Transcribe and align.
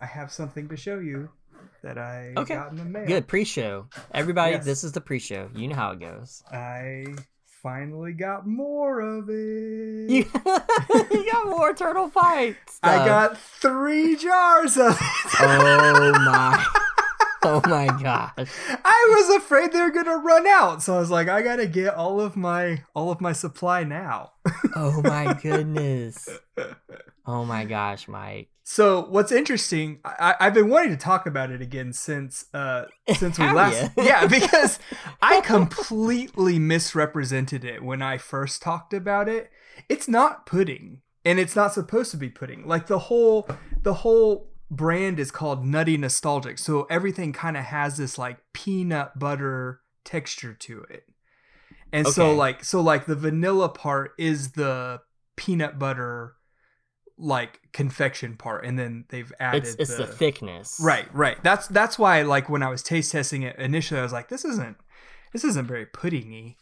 I 0.00 0.06
have 0.06 0.30
something 0.32 0.68
to 0.68 0.76
show 0.76 0.98
you 0.98 1.30
that 1.82 1.98
I 1.98 2.32
Okay. 2.36 2.54
got 2.54 2.70
in 2.70 2.76
the 2.76 2.84
mail. 2.84 3.06
Good 3.06 3.26
pre-show. 3.28 3.86
Everybody, 4.12 4.52
Yes. 4.52 4.64
this 4.64 4.84
is 4.84 4.92
the 4.92 5.00
pre-show. 5.00 5.48
You 5.54 5.68
know 5.68 5.76
how 5.76 5.92
it 5.92 6.00
goes. 6.00 6.42
I 6.52 7.06
finally 7.62 8.12
got 8.12 8.46
more 8.46 9.00
of 9.00 9.28
it. 9.28 10.10
You, 10.10 10.24
you 11.10 11.32
got 11.32 11.46
more 11.46 11.74
turtle 11.74 12.08
fights. 12.10 12.78
I 12.82 12.96
uh, 12.98 13.04
got 13.06 13.38
three 13.38 14.16
jars 14.16 14.76
of 14.76 14.92
it. 14.92 14.98
Oh 15.40 16.12
my. 16.24 16.66
Oh 17.42 17.60
my 17.66 17.86
gosh. 18.02 18.48
I 18.84 19.14
was 19.16 19.36
afraid 19.36 19.72
they 19.72 19.80
were 19.80 19.90
gonna 19.90 20.16
run 20.18 20.46
out, 20.46 20.82
so 20.82 20.96
I 20.96 20.98
was 20.98 21.10
like, 21.10 21.28
I 21.28 21.42
gotta 21.42 21.66
get 21.66 21.94
all 21.94 22.20
of 22.20 22.36
my 22.36 22.82
all 22.94 23.10
of 23.12 23.20
my 23.20 23.32
supply 23.32 23.84
now. 23.84 24.32
Oh 24.74 25.00
my 25.02 25.32
goodness. 25.42 26.28
Oh 27.24 27.44
my 27.44 27.64
gosh, 27.64 28.08
Mike. 28.08 28.48
So 28.68 29.06
what's 29.10 29.30
interesting, 29.30 30.00
I, 30.04 30.34
I've 30.40 30.52
been 30.52 30.68
wanting 30.68 30.90
to 30.90 30.96
talk 30.96 31.24
about 31.24 31.52
it 31.52 31.62
again 31.62 31.92
since 31.92 32.46
uh 32.52 32.86
since 33.14 33.38
we 33.38 33.48
last 33.52 33.92
yeah 33.96 34.26
because 34.26 34.80
I 35.22 35.40
completely 35.44 36.58
misrepresented 36.58 37.64
it 37.64 37.84
when 37.84 38.02
I 38.02 38.18
first 38.18 38.62
talked 38.62 38.92
about 38.92 39.28
it. 39.28 39.52
It's 39.88 40.08
not 40.08 40.46
pudding, 40.46 41.02
and 41.24 41.38
it's 41.38 41.54
not 41.54 41.74
supposed 41.74 42.10
to 42.10 42.16
be 42.16 42.28
pudding. 42.28 42.66
Like 42.66 42.88
the 42.88 42.98
whole 42.98 43.48
the 43.82 43.94
whole 43.94 44.50
brand 44.68 45.20
is 45.20 45.30
called 45.30 45.64
Nutty 45.64 45.96
Nostalgic, 45.96 46.58
so 46.58 46.88
everything 46.90 47.32
kind 47.32 47.56
of 47.56 47.66
has 47.66 47.96
this 47.98 48.18
like 48.18 48.38
peanut 48.52 49.16
butter 49.16 49.80
texture 50.04 50.54
to 50.54 50.84
it. 50.90 51.04
And 51.92 52.08
so 52.08 52.34
like 52.34 52.64
so 52.64 52.80
like 52.80 53.06
the 53.06 53.14
vanilla 53.14 53.68
part 53.68 54.10
is 54.18 54.52
the 54.52 55.02
peanut 55.36 55.78
butter 55.78 56.35
like 57.18 57.60
confection 57.72 58.36
part 58.36 58.64
and 58.64 58.78
then 58.78 59.04
they've 59.08 59.32
added 59.40 59.64
It's 59.64 59.74
it's 59.76 59.96
the, 59.96 60.06
thickness. 60.06 60.78
Right, 60.82 61.06
right. 61.14 61.42
That's 61.42 61.66
that's 61.68 61.98
why 61.98 62.22
like 62.22 62.48
when 62.50 62.62
I 62.62 62.68
was 62.68 62.82
taste 62.82 63.12
testing 63.12 63.42
it 63.42 63.56
initially 63.58 64.00
I 64.00 64.02
was 64.02 64.12
like 64.12 64.28
this 64.28 64.44
isn't 64.44 64.76
this 65.32 65.42
isn't 65.44 65.66
very 65.66 65.86
puddingy. 65.86 66.56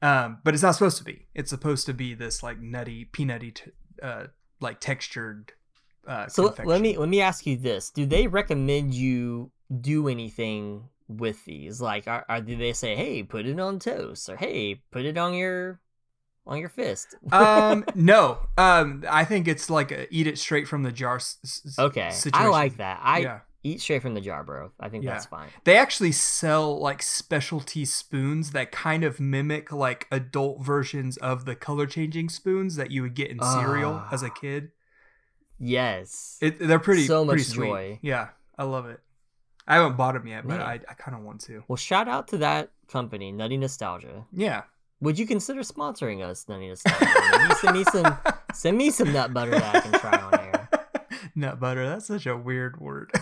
Um 0.00 0.38
but 0.44 0.54
it's 0.54 0.62
not 0.62 0.72
supposed 0.72 0.98
to 0.98 1.04
be. 1.04 1.26
It's 1.34 1.50
supposed 1.50 1.86
to 1.86 1.92
be 1.92 2.14
this 2.14 2.42
like 2.42 2.58
nutty 2.58 3.04
peanutty 3.12 3.54
t- 3.54 3.70
uh 4.02 4.24
like 4.60 4.80
textured 4.80 5.52
uh 6.06 6.26
So 6.28 6.44
let- 6.44 6.66
let 6.66 6.80
me 6.80 6.96
let 6.96 7.08
me 7.08 7.20
ask 7.20 7.44
you 7.46 7.56
this: 7.56 7.90
Do 7.90 8.06
they 8.06 8.26
recommend 8.28 8.94
you 8.94 9.50
do 9.80 10.08
anything 10.08 10.88
with 11.06 11.44
these? 11.44 11.80
Like, 11.82 12.06
are, 12.08 12.24
are 12.28 12.40
do 12.40 12.56
they 12.56 12.72
say, 12.72 12.94
"Hey, 12.96 13.22
put 13.22 13.44
it 13.44 13.60
on 13.60 13.78
toast," 13.78 14.28
or 14.30 14.36
"Hey, 14.36 14.82
put 14.90 15.04
it 15.04 15.18
on 15.18 15.34
your 15.34 15.80
on 16.48 16.58
your 16.58 16.68
fist"? 16.70 17.14
um 17.32 17.84
no. 17.94 18.38
Um 18.56 19.04
I 19.08 19.24
think 19.24 19.46
it's 19.46 19.68
like 19.70 19.92
a 19.92 20.12
eat 20.12 20.26
it 20.26 20.38
straight 20.38 20.66
from 20.66 20.82
the 20.82 20.90
jar 20.92 21.16
s- 21.16 21.76
Okay, 21.78 22.10
I 22.32 22.48
like 22.48 22.78
that. 22.78 23.00
I 23.02 23.18
yeah. 23.20 23.40
eat 23.62 23.80
straight 23.80 24.02
from 24.02 24.14
the 24.14 24.20
jar, 24.20 24.42
bro. 24.42 24.72
I 24.80 24.88
think 24.88 25.04
Yeah. 25.04 25.12
that's 25.12 25.26
fine. 25.26 25.48
They 25.64 25.76
actually 25.76 26.12
sell 26.12 26.78
like 26.80 27.02
specialty 27.02 27.84
spoons 27.84 28.50
that 28.52 28.72
kind 28.72 29.04
of 29.04 29.20
mimic 29.20 29.70
like 29.70 30.06
adult 30.10 30.64
versions 30.64 31.16
of 31.18 31.44
the 31.44 31.54
color 31.54 31.86
changing 31.86 32.28
spoons 32.30 32.76
that 32.76 32.90
you 32.90 33.02
would 33.02 33.14
get 33.14 33.30
in 33.30 33.38
cereal 33.40 34.02
Ah. 34.04 34.08
as 34.10 34.22
a 34.22 34.30
kid. 34.30 34.70
Yes. 35.58 36.38
It, 36.40 36.58
they're 36.58 36.78
pretty 36.78 37.04
So 37.06 37.24
pretty 37.24 37.42
much 37.42 37.48
sweet. 37.48 37.66
joy. 37.66 37.98
Yeah, 38.02 38.28
I 38.56 38.64
love 38.64 38.86
it. 38.86 39.00
I 39.66 39.74
haven't 39.74 39.96
bought 39.96 40.14
them 40.14 40.26
yet, 40.26 40.46
but 40.46 40.58
Man. 40.58 40.62
I, 40.62 40.74
I 40.88 40.94
kind 40.94 41.16
of 41.16 41.22
want 41.22 41.40
to. 41.42 41.62
well, 41.68 41.76
shout 41.76 42.08
out 42.08 42.28
to 42.28 42.38
that 42.38 42.70
company, 42.88 43.32
Nutty 43.32 43.58
Nostalgia. 43.58 44.24
Yeah. 44.32 44.62
Would 45.00 45.16
you 45.16 45.26
consider 45.26 45.60
sponsoring 45.60 46.24
us, 46.24 46.44
Nostalgia? 46.48 47.54
Send 47.60 47.76
me 47.76 47.84
some 47.84 48.18
send 48.52 48.76
me 48.76 48.90
some 48.90 49.12
nut 49.12 49.32
butter 49.32 49.52
that 49.52 49.76
I 49.76 49.80
can 49.80 49.92
try 49.92 50.18
on 50.18 50.34
air. 50.34 50.68
Nut 51.36 51.60
butter. 51.60 51.88
That's 51.88 52.06
such 52.06 52.26
a 52.26 52.36
weird 52.36 52.80
word. 52.80 53.12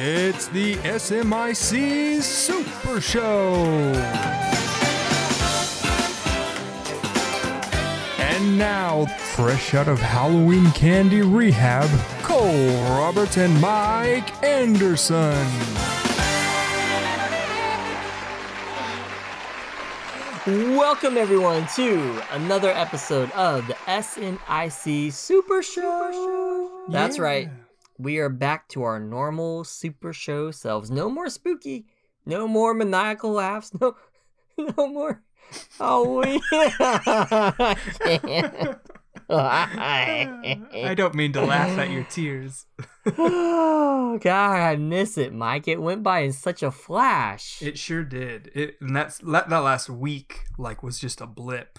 it's 0.00 0.48
the 0.48 0.76
SMIC 0.76 2.22
Super 2.22 3.00
Show. 3.02 3.52
And 8.18 8.56
now, 8.58 9.04
fresh 9.04 9.74
out 9.74 9.88
of 9.88 10.00
Halloween 10.00 10.70
candy 10.72 11.20
rehab, 11.20 11.90
Cole 12.24 12.72
Roberts 12.96 13.36
and 13.36 13.60
Mike 13.60 14.42
Anderson. 14.42 15.46
Welcome 20.46 21.18
everyone 21.18 21.66
to 21.76 22.22
another 22.30 22.70
episode 22.70 23.30
of 23.32 23.66
the 23.66 23.74
SNIC 23.86 25.12
Super 25.12 25.62
Show. 25.62 26.86
That's 26.88 27.18
right. 27.18 27.50
We 27.98 28.18
are 28.18 28.30
back 28.30 28.68
to 28.70 28.84
our 28.84 28.98
normal 28.98 29.64
Super 29.64 30.14
Show 30.14 30.50
selves. 30.50 30.90
No 30.90 31.10
more 31.10 31.28
spooky. 31.28 31.84
No 32.24 32.48
more 32.48 32.72
maniacal 32.72 33.32
laughs. 33.32 33.70
No, 33.78 33.96
no 34.58 34.88
more. 34.88 35.22
Oh, 35.78 36.20
we. 36.20 36.40
I 39.28 40.94
don't 40.96 41.14
mean 41.14 41.32
to 41.32 41.42
laugh 41.42 41.78
at 41.78 41.90
your 41.90 42.04
tears. 42.04 42.66
oh 43.06 44.18
God, 44.22 44.56
I 44.56 44.76
miss 44.76 45.18
it, 45.18 45.32
Mike. 45.32 45.68
It 45.68 45.80
went 45.80 46.02
by 46.02 46.20
in 46.20 46.32
such 46.32 46.62
a 46.62 46.70
flash. 46.70 47.62
It 47.62 47.78
sure 47.78 48.04
did. 48.04 48.50
It 48.54 48.76
and 48.80 48.94
that's 48.94 49.18
that, 49.18 49.48
that 49.48 49.58
last 49.58 49.88
week 49.88 50.40
like 50.58 50.82
was 50.82 50.98
just 50.98 51.20
a 51.20 51.26
blip. 51.26 51.78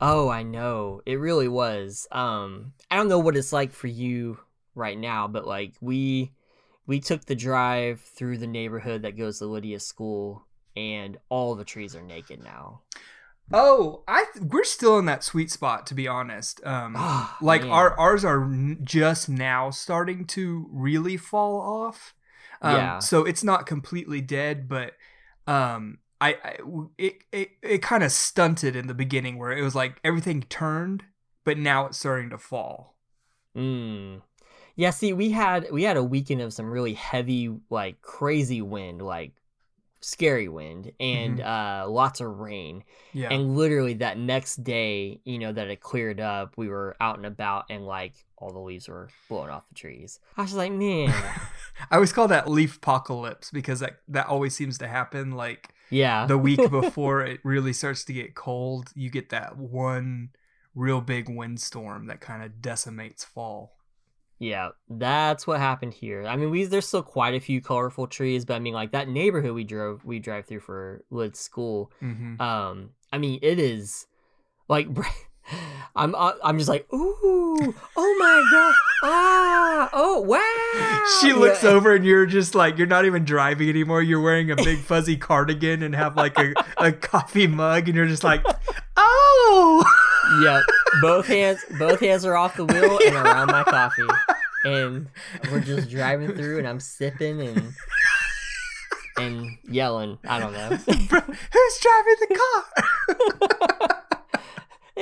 Oh, 0.00 0.28
I 0.28 0.42
know. 0.42 1.02
It 1.06 1.16
really 1.16 1.48
was. 1.48 2.06
Um 2.12 2.72
I 2.90 2.96
don't 2.96 3.08
know 3.08 3.18
what 3.18 3.36
it's 3.36 3.52
like 3.52 3.72
for 3.72 3.88
you 3.88 4.38
right 4.74 4.98
now, 4.98 5.28
but 5.28 5.46
like 5.46 5.74
we 5.80 6.32
we 6.86 7.00
took 7.00 7.24
the 7.24 7.36
drive 7.36 8.00
through 8.00 8.38
the 8.38 8.46
neighborhood 8.46 9.02
that 9.02 9.16
goes 9.16 9.38
to 9.38 9.46
Lydia's 9.46 9.86
school 9.86 10.46
and 10.76 11.18
all 11.28 11.54
the 11.54 11.64
trees 11.64 11.94
are 11.94 12.02
naked 12.02 12.42
now. 12.42 12.82
Oh, 13.52 14.04
I 14.06 14.26
th- 14.32 14.44
we're 14.46 14.64
still 14.64 14.98
in 14.98 15.06
that 15.06 15.24
sweet 15.24 15.50
spot 15.50 15.86
to 15.88 15.94
be 15.94 16.06
honest. 16.06 16.60
Um 16.64 16.94
Ah, 16.96 17.36
like 17.40 17.62
man. 17.62 17.70
our 17.70 17.98
ours 17.98 18.24
are 18.24 18.44
n- 18.44 18.78
just 18.82 19.28
now 19.28 19.70
starting 19.70 20.24
to 20.26 20.68
really 20.70 21.16
fall 21.16 21.60
off. 21.60 22.14
Um, 22.62 22.76
Yeah. 22.76 22.98
So 23.00 23.24
it's 23.24 23.42
not 23.44 23.66
completely 23.66 24.20
dead, 24.20 24.68
but 24.68 24.94
um, 25.46 25.98
I, 26.20 26.34
I 26.44 26.56
it 26.98 27.24
it, 27.32 27.50
it 27.62 27.82
kind 27.82 28.04
of 28.04 28.12
stunted 28.12 28.76
in 28.76 28.86
the 28.86 28.94
beginning 28.94 29.38
where 29.38 29.52
it 29.52 29.62
was 29.62 29.74
like 29.74 29.98
everything 30.04 30.42
turned, 30.42 31.04
but 31.44 31.58
now 31.58 31.86
it's 31.86 31.98
starting 31.98 32.30
to 32.30 32.38
fall. 32.38 32.96
Mm. 33.56 34.22
Yeah, 34.76 34.90
see, 34.90 35.12
we 35.12 35.30
had 35.30 35.70
we 35.70 35.82
had 35.82 35.96
a 35.96 36.04
weekend 36.04 36.40
of 36.42 36.52
some 36.52 36.70
really 36.70 36.94
heavy, 36.94 37.54
like 37.70 38.00
crazy 38.02 38.62
wind, 38.62 39.02
like 39.02 39.32
scary 40.00 40.48
wind, 40.48 40.92
and 40.98 41.40
uh 41.40 41.86
lots 41.88 42.20
of 42.20 42.38
rain. 42.38 42.84
Yeah. 43.12 43.32
And 43.32 43.56
literally 43.56 43.94
that 43.94 44.18
next 44.18 44.62
day, 44.64 45.20
you 45.24 45.38
know, 45.38 45.52
that 45.52 45.68
it 45.68 45.80
cleared 45.80 46.20
up, 46.20 46.56
we 46.56 46.68
were 46.68 46.96
out 47.00 47.16
and 47.16 47.26
about 47.26 47.66
and 47.70 47.86
like 47.86 48.14
all 48.36 48.52
the 48.52 48.58
leaves 48.58 48.88
were 48.88 49.08
blowing 49.28 49.50
off 49.50 49.68
the 49.68 49.74
trees. 49.74 50.18
I 50.36 50.42
was 50.42 50.54
like, 50.54 50.72
man, 50.72 51.10
I 51.90 51.94
always 51.94 52.12
call 52.12 52.28
that 52.28 52.48
leaf 52.48 52.76
apocalypse 52.76 53.50
because 53.50 53.80
that 53.80 54.00
that 54.08 54.26
always 54.26 54.54
seems 54.54 54.78
to 54.78 54.88
happen 54.88 55.32
like 55.32 55.68
yeah. 55.90 56.26
the 56.26 56.38
week 56.38 56.70
before 56.70 57.22
it 57.22 57.40
really 57.44 57.72
starts 57.72 58.04
to 58.04 58.12
get 58.12 58.34
cold. 58.34 58.90
You 58.94 59.10
get 59.10 59.30
that 59.30 59.56
one 59.56 60.30
real 60.74 61.00
big 61.00 61.28
windstorm 61.28 62.06
that 62.06 62.20
kind 62.20 62.42
of 62.42 62.62
decimates 62.62 63.24
fall. 63.24 63.76
Yeah, 64.40 64.70
that's 64.88 65.46
what 65.46 65.60
happened 65.60 65.92
here. 65.92 66.24
I 66.26 66.34
mean, 66.34 66.50
we 66.50 66.64
there's 66.64 66.88
still 66.88 67.02
quite 67.02 67.34
a 67.34 67.40
few 67.40 67.60
colorful 67.60 68.06
trees, 68.06 68.46
but 68.46 68.54
I 68.54 68.58
mean, 68.58 68.72
like 68.72 68.92
that 68.92 69.06
neighborhood 69.06 69.52
we 69.52 69.64
drove 69.64 70.02
we 70.04 70.18
drive 70.18 70.46
through 70.46 70.60
for 70.60 71.04
Lid 71.10 71.36
School. 71.36 71.92
Mm-hmm. 72.02 72.40
Um, 72.40 72.90
I 73.12 73.18
mean, 73.18 73.38
it 73.42 73.58
is 73.58 74.06
like 74.66 74.88
I'm 75.94 76.14
uh, 76.14 76.32
I'm 76.42 76.56
just 76.56 76.70
like, 76.70 76.90
ooh, 76.90 77.74
oh 77.96 78.16
my 78.18 78.48
god, 78.50 78.74
ah, 79.02 79.90
oh 79.92 80.20
wow. 80.22 81.06
She 81.20 81.34
looks 81.34 81.62
Yeah. 81.62 81.70
over 81.70 81.94
and 81.94 82.04
you're 82.06 82.24
just 82.24 82.54
like 82.54 82.78
you're 82.78 82.86
not 82.86 83.04
even 83.04 83.26
driving 83.26 83.68
anymore. 83.68 84.00
You're 84.02 84.22
wearing 84.22 84.50
a 84.50 84.56
big 84.56 84.78
fuzzy 84.78 85.16
cardigan 85.18 85.82
and 85.82 85.94
have 85.94 86.16
like 86.16 86.38
a, 86.38 86.54
a 86.78 86.92
coffee 86.92 87.46
mug 87.46 87.88
and 87.88 87.96
you're 87.96 88.06
just 88.06 88.24
like, 88.24 88.42
oh. 88.96 89.84
Yep, 90.42 90.62
both 91.00 91.26
hands 91.26 91.60
both 91.78 92.00
hands 92.00 92.24
are 92.24 92.36
off 92.36 92.56
the 92.56 92.64
wheel 92.64 92.98
and 93.04 93.16
around 93.16 93.48
my 93.48 93.64
coffee, 93.64 94.06
and 94.64 95.08
we're 95.50 95.60
just 95.60 95.90
driving 95.90 96.34
through, 96.34 96.58
and 96.58 96.68
I'm 96.68 96.80
sipping 96.80 97.40
and 97.40 97.72
and 99.16 99.58
yelling. 99.64 100.18
I 100.26 100.38
don't 100.38 100.52
know. 100.52 100.68
Bro, 101.08 101.20
Who's 101.20 101.80
driving 101.80 102.16
the 102.20 102.40
car? 102.40 103.96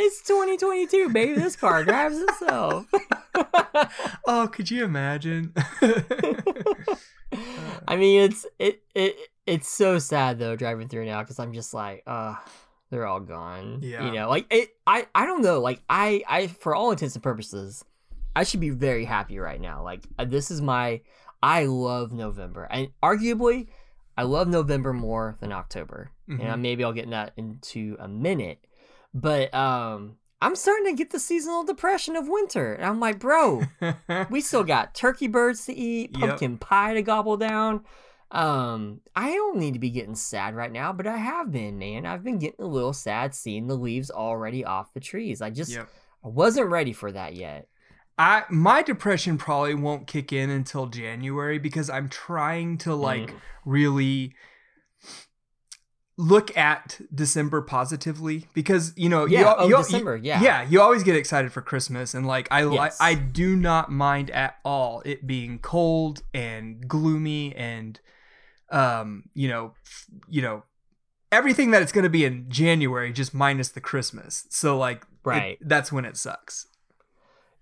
It's 0.01 0.23
2022, 0.29 1.09
baby. 1.09 1.33
This 1.33 1.57
car 1.57 1.83
drives 1.83 2.19
itself. 2.19 2.87
oh, 4.29 4.47
could 4.47 4.71
you 4.71 4.85
imagine? 4.85 5.53
I 7.89 7.97
mean, 7.97 8.21
it's 8.23 8.47
it 8.61 8.83
it 8.95 9.17
it's 9.45 9.69
so 9.69 9.99
sad 9.99 10.39
though 10.39 10.55
driving 10.55 10.87
through 10.87 11.07
now 11.07 11.23
because 11.23 11.41
I'm 11.41 11.53
just 11.53 11.75
like, 11.75 12.05
uh, 12.07 12.37
they're 12.91 13.07
all 13.07 13.21
gone. 13.21 13.81
Yeah. 13.83 14.07
You 14.07 14.13
know, 14.13 14.29
like 14.29 14.47
it 14.51 14.71
I 14.87 15.07
I 15.15 15.27
don't 15.27 15.43
know, 15.43 15.61
like 15.61 15.83
I 15.89 16.23
I 16.29 16.47
for 16.49 16.75
all 16.75 16.91
intents 16.91 17.15
and 17.15 17.23
purposes, 17.23 17.85
I 18.37 18.45
should 18.45 18.61
be 18.61 18.71
very 18.71 19.05
happy 19.05 19.39
right 19.39 19.61
now. 19.61 19.83
Like 19.83 20.05
uh, 20.19 20.25
this 20.25 20.51
is 20.51 20.61
my 20.61 21.01
I 21.43 21.65
love 21.67 22.13
November. 22.13 22.67
And 22.71 22.89
arguably 23.03 23.69
I 24.17 24.23
love 24.25 24.49
November 24.49 24.93
more 24.93 25.37
than 25.41 25.53
October. 25.53 26.11
Mhm. 26.29 26.43
And 26.43 26.63
maybe 26.63 26.83
I'll 26.85 26.93
get 26.93 27.09
that 27.11 27.33
into 27.37 27.97
a 28.01 28.09
minute. 28.09 28.65
But 29.15 29.53
um 29.55 30.17
I'm 30.41 30.55
starting 30.55 30.87
to 30.87 30.93
get 30.93 31.11
the 31.11 31.19
seasonal 31.19 31.65
depression 31.65 32.15
of 32.15 32.29
winter. 32.29 32.73
And 32.75 32.85
I'm 32.87 33.01
like, 33.01 33.19
bro, 33.19 33.63
we 34.31 34.41
still 34.41 34.63
got 34.63 34.95
turkey 34.95 35.27
birds 35.27 35.67
to 35.67 35.75
eat, 35.75 36.13
Yep. 36.17 36.21
pumpkin 36.29 36.59
pie 36.59 36.95
to 36.95 37.03
gobble 37.03 37.37
down. 37.37 37.85
Um, 38.31 39.01
I 39.17 39.33
don't 39.33 39.57
need 39.57 39.73
to 39.73 39.79
be 39.79 39.91
getting 39.91 40.15
sad 40.15 40.55
right 40.55 40.71
now, 40.71 40.93
but 40.93 41.07
I 41.07 41.17
have 41.17 41.51
been, 41.51 41.79
man. 41.79 42.05
I've 42.05 42.23
been 42.23 42.39
getting 42.39 42.65
a 42.65 42.69
little 42.69 42.93
sad 42.93 43.35
seeing 43.35 43.67
the 43.69 43.75
leaves 43.75 44.11
already 44.11 44.65
off 44.65 44.93
the 44.93 45.01
trees. 45.01 45.41
I 45.41 45.49
just 45.51 45.73
yep. 45.73 45.89
I 46.25 46.29
wasn't 46.29 46.69
ready 46.69 46.93
for 46.93 47.11
that 47.13 47.35
yet. 47.35 47.69
I 48.19 48.43
my 48.51 48.83
depression 48.83 49.39
probably 49.39 49.75
won't 49.75 50.07
kick 50.07 50.33
in 50.33 50.51
until 50.51 50.87
January 50.87 51.59
because 51.59 51.89
I'm 51.89 52.09
trying 52.09 52.77
to 52.79 52.95
like 52.95 53.31
Mm. 53.31 53.41
really 53.65 54.35
look 56.21 56.55
at 56.57 57.01
December 57.15 57.63
positively 57.63 58.47
because 58.53 58.93
you 58.97 59.09
know 59.09 59.25
Yeah, 59.25 59.41
you, 59.41 59.47
oh, 59.59 59.69
you- 59.69 59.77
December, 59.77 60.17
yeah. 60.17 60.43
yeah 60.43 60.63
you 60.69 60.81
always 60.81 61.05
get 61.05 61.15
excited 61.15 61.53
for 61.53 61.63
Christmas 61.63 62.13
and 62.13 62.27
like 62.27 62.49
I 62.51 62.65
Yes. 62.69 62.99
I, 63.01 63.11
I 63.11 63.15
do 63.15 63.55
not 63.55 63.93
mind 63.93 64.31
at 64.31 64.57
all 64.65 65.01
it 65.07 65.27
being 65.27 65.61
cold 65.61 66.23
and 66.35 66.87
gloomy 66.89 67.55
and 67.55 68.01
um 68.71 69.25
you 69.35 69.49
know 69.49 69.75
f- 69.85 70.07
you 70.29 70.43
know 70.43 70.63
everything 71.33 71.71
that 71.73 71.83
it's 71.83 71.93
going 71.93 72.05
to 72.05 72.11
be 72.11 72.25
in 72.25 72.47
January 72.49 73.13
just 73.13 73.33
minus 73.35 73.71
the 73.71 73.81
Christmas 73.81 74.47
so 74.51 74.77
like 74.79 75.03
it- 75.03 75.07
Right. 75.25 75.59
that's 75.61 75.91
when 75.93 76.05
it 76.05 76.17
sucks 76.17 76.67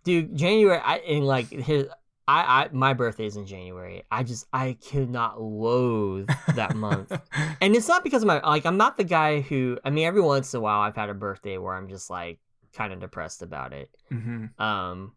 Dude, 0.05 0.37
January 0.37 0.79
I 0.79 0.97
and 0.99 1.27
like 1.27 1.49
here 1.51 1.89
I, 2.29 2.65
I 2.65 2.69
my 2.73 2.93
birthday 2.93 3.27
is 3.27 3.37
in 3.37 3.47
January. 3.47 4.03
I 4.11 4.23
just 4.25 4.47
I 4.53 4.77
cannot 4.85 5.41
loathe 5.41 6.29
that 6.55 6.75
month. 6.77 7.11
and 7.61 7.75
it's 7.77 7.87
not 7.89 8.03
because 8.05 8.23
of 8.23 8.27
my 8.29 8.41
like 8.41 8.67
I'm 8.67 8.77
not 8.77 8.97
the 8.97 9.05
guy 9.05 9.41
who 9.41 9.79
I 9.85 9.91
mean 9.91 10.07
every 10.07 10.21
once 10.21 10.53
in 10.55 10.59
a 10.59 10.61
while 10.61 10.81
I've 10.81 10.95
had 10.97 11.09
a 11.09 11.15
birthday 11.15 11.57
where 11.59 11.75
I'm 11.75 11.89
just 11.89 12.09
like 12.11 12.39
kind 12.73 12.93
of 12.93 13.01
depressed 13.01 13.43
about 13.43 13.73
it. 13.73 13.91
hmm 14.11 14.47
Um, 14.61 15.13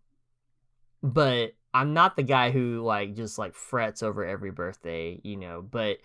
but 1.04 1.52
I'm 1.74 1.94
not 1.94 2.16
the 2.16 2.24
guy 2.24 2.52
who 2.52 2.82
like 2.82 3.16
just 3.16 3.38
like 3.38 3.54
frets 3.54 4.04
over 4.04 4.26
every 4.26 4.52
birthday, 4.52 5.20
you 5.24 5.38
know. 5.38 5.62
But 5.62 5.98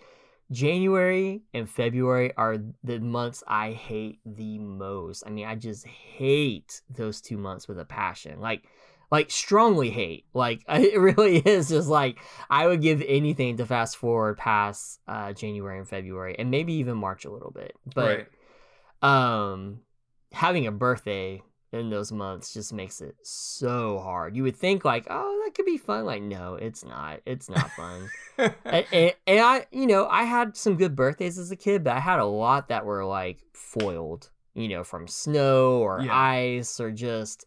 January 0.51 1.43
and 1.53 1.69
February 1.69 2.33
are 2.37 2.59
the 2.83 3.01
months 3.01 3.43
I 3.47 3.73
hate 3.73 4.21
the 4.27 4.59
most. 4.59 5.25
I 5.27 5.31
mean, 5.31 5.47
I 5.47 5.55
just 5.55 5.87
hate 5.87 6.83
those 6.91 7.21
two 7.21 7.39
months 7.39 7.67
with 7.67 7.79
a 7.79 7.85
passion, 7.85 8.41
like 8.41 8.65
like 9.11 9.31
strongly 9.31 9.91
hate. 9.91 10.27
Like 10.35 10.63
it 10.69 10.99
really 10.99 11.39
is 11.39 11.69
just 11.69 11.89
like 11.89 12.19
I 12.51 12.67
would 12.67 12.83
give 12.83 13.03
anything 13.07 13.57
to 13.57 13.67
fast 13.67 13.97
forward 13.97 14.37
past 14.37 15.01
uh, 15.09 15.33
January 15.33 15.79
and 15.79 15.89
February, 15.89 16.37
and 16.39 16.51
maybe 16.51 16.75
even 16.75 16.99
March 16.99 17.25
a 17.25 17.31
little 17.31 17.51
bit. 17.51 17.75
But 17.87 18.07
right 18.07 18.27
um 19.05 19.81
having 20.33 20.67
a 20.67 20.73
birthday 20.73 21.43
in 21.75 21.91
those 21.91 22.13
months 22.13 22.55
just 22.55 22.73
makes 22.73 23.01
it 23.01 23.15
so 23.23 23.99
hard 23.99 24.35
you 24.37 24.43
would 24.43 24.57
think 24.57 24.85
like 24.85 25.07
oh 25.11 25.43
that 25.45 25.55
could 25.55 25.67
be 25.67 25.77
fun 25.77 26.05
like 26.05 26.23
no 26.23 26.55
it's 26.55 26.85
not 26.85 27.21
it's 27.27 27.49
not 27.51 27.71
fun 27.73 28.09
and, 28.39 28.55
and, 28.93 29.15
and 29.27 29.41
i 29.41 29.67
you 29.73 29.87
know 29.87 30.07
i 30.09 30.23
had 30.25 30.57
some 30.57 30.77
good 30.77 30.95
birthdays 30.97 31.39
as 31.39 31.51
a 31.51 31.57
kid 31.57 31.83
but 31.85 31.95
i 31.97 32.01
had 32.01 32.19
a 32.21 32.25
lot 32.25 32.69
that 32.69 32.85
were 32.87 33.05
like 33.05 33.39
foiled 33.53 34.31
you 34.55 34.69
know 34.69 34.85
from 34.85 35.07
snow 35.09 35.79
or 35.79 36.01
Yeah. 36.01 36.17
ice 36.17 36.79
or 36.81 36.91
just 36.91 37.45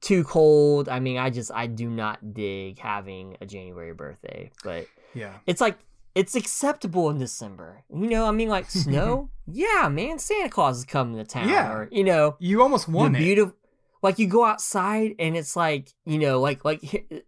too 0.00 0.24
cold 0.24 0.88
i 0.88 0.98
mean 0.98 1.18
i 1.18 1.30
just 1.30 1.50
i 1.52 1.66
do 1.66 1.88
not 1.88 2.34
dig 2.34 2.78
having 2.78 3.36
a 3.40 3.46
january 3.46 3.92
birthday 3.94 4.50
but 4.64 4.86
yeah 5.14 5.34
it's 5.46 5.60
like 5.60 5.78
it's 6.16 6.34
acceptable 6.34 7.08
in 7.10 7.18
December. 7.18 7.84
You 7.88 8.08
know, 8.08 8.26
I 8.26 8.32
mean, 8.32 8.48
like 8.48 8.68
snow. 8.70 9.30
yeah, 9.46 9.88
man, 9.88 10.18
Santa 10.18 10.48
Claus 10.48 10.78
is 10.78 10.84
coming 10.84 11.16
to 11.18 11.24
town. 11.24 11.48
Yeah. 11.48 11.70
or 11.72 11.88
you 11.92 12.02
know, 12.02 12.34
You 12.40 12.62
almost 12.62 12.88
want 12.88 13.12
the 13.14 13.20
it. 13.20 13.22
beautiful. 13.22 13.54
Like 14.02 14.18
you 14.18 14.26
go 14.26 14.44
outside 14.44 15.14
and 15.18 15.36
it's 15.36 15.56
like 15.56 15.92
you 16.04 16.18
know, 16.18 16.40
like 16.40 16.64
like 16.64 16.94
eh, 16.94 17.20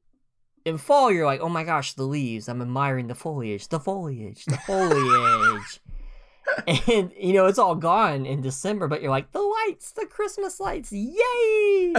in 0.65 0.79
fall 0.79 1.11
you're 1.11 1.27
like, 1.27 1.41
oh 1.41 1.49
my 1.49 1.65
gosh, 1.65 1.95
the 1.95 2.05
leaves. 2.05 2.49
I'm 2.49 2.63
admiring 2.63 3.09
the 3.09 3.15
foliage, 3.15 3.69
the 3.69 3.81
foliage, 3.81 4.45
the 4.45 4.57
foliage. 4.59 5.81
and 6.89 7.13
you 7.19 7.33
know 7.33 7.47
it's 7.47 7.59
all 7.59 7.75
gone 7.75 8.27
in 8.27 8.41
December, 8.41 8.89
but 8.89 9.03
you're 9.03 9.11
like 9.11 9.33
the 9.33 9.41
lights, 9.67 9.93
the 9.93 10.07
Christmas 10.07 10.61
lights, 10.61 10.93
yay! 10.93 11.95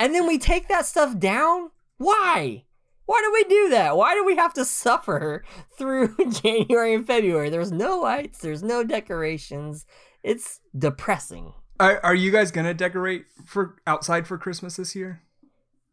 and 0.00 0.14
then 0.14 0.26
we 0.26 0.38
take 0.38 0.68
that 0.68 0.86
stuff 0.86 1.18
down. 1.18 1.70
Why? 1.96 2.64
Why 3.06 3.22
do 3.22 3.32
we 3.32 3.44
do 3.44 3.70
that? 3.70 3.96
Why 3.96 4.14
do 4.14 4.22
we 4.22 4.36
have 4.36 4.52
to 4.54 4.66
suffer 4.66 5.42
through 5.78 6.14
January 6.42 6.94
and 6.94 7.06
February? 7.06 7.48
There's 7.48 7.72
no 7.72 8.00
lights, 8.00 8.40
there's 8.40 8.62
no 8.62 8.84
decorations. 8.84 9.86
It's 10.22 10.60
depressing. 10.76 11.54
Are, 11.80 12.00
are 12.04 12.14
you 12.14 12.30
guys 12.30 12.50
gonna 12.50 12.74
decorate 12.74 13.26
for 13.46 13.76
outside 13.86 14.26
for 14.26 14.36
Christmas 14.38 14.76
this 14.76 14.94
year? 14.96 15.22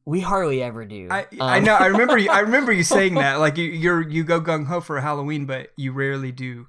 We 0.05 0.19
hardly 0.21 0.61
ever 0.61 0.85
do. 0.85 1.07
I 1.09 1.25
I 1.39 1.57
Um, 1.57 1.63
know 1.63 1.73
I 1.75 1.87
remember 1.87 2.17
you, 2.17 2.29
I 2.29 2.39
remember 2.41 2.71
you 2.71 2.83
saying 2.83 3.15
that 3.15 3.39
like 3.39 3.57
you 3.57 3.65
you're 3.65 4.07
you 4.07 4.23
go 4.23 4.39
gung 4.41 4.67
ho 4.67 4.81
for 4.81 4.99
Halloween, 5.01 5.45
but 5.45 5.69
you 5.75 5.91
rarely 5.91 6.31
do 6.31 6.67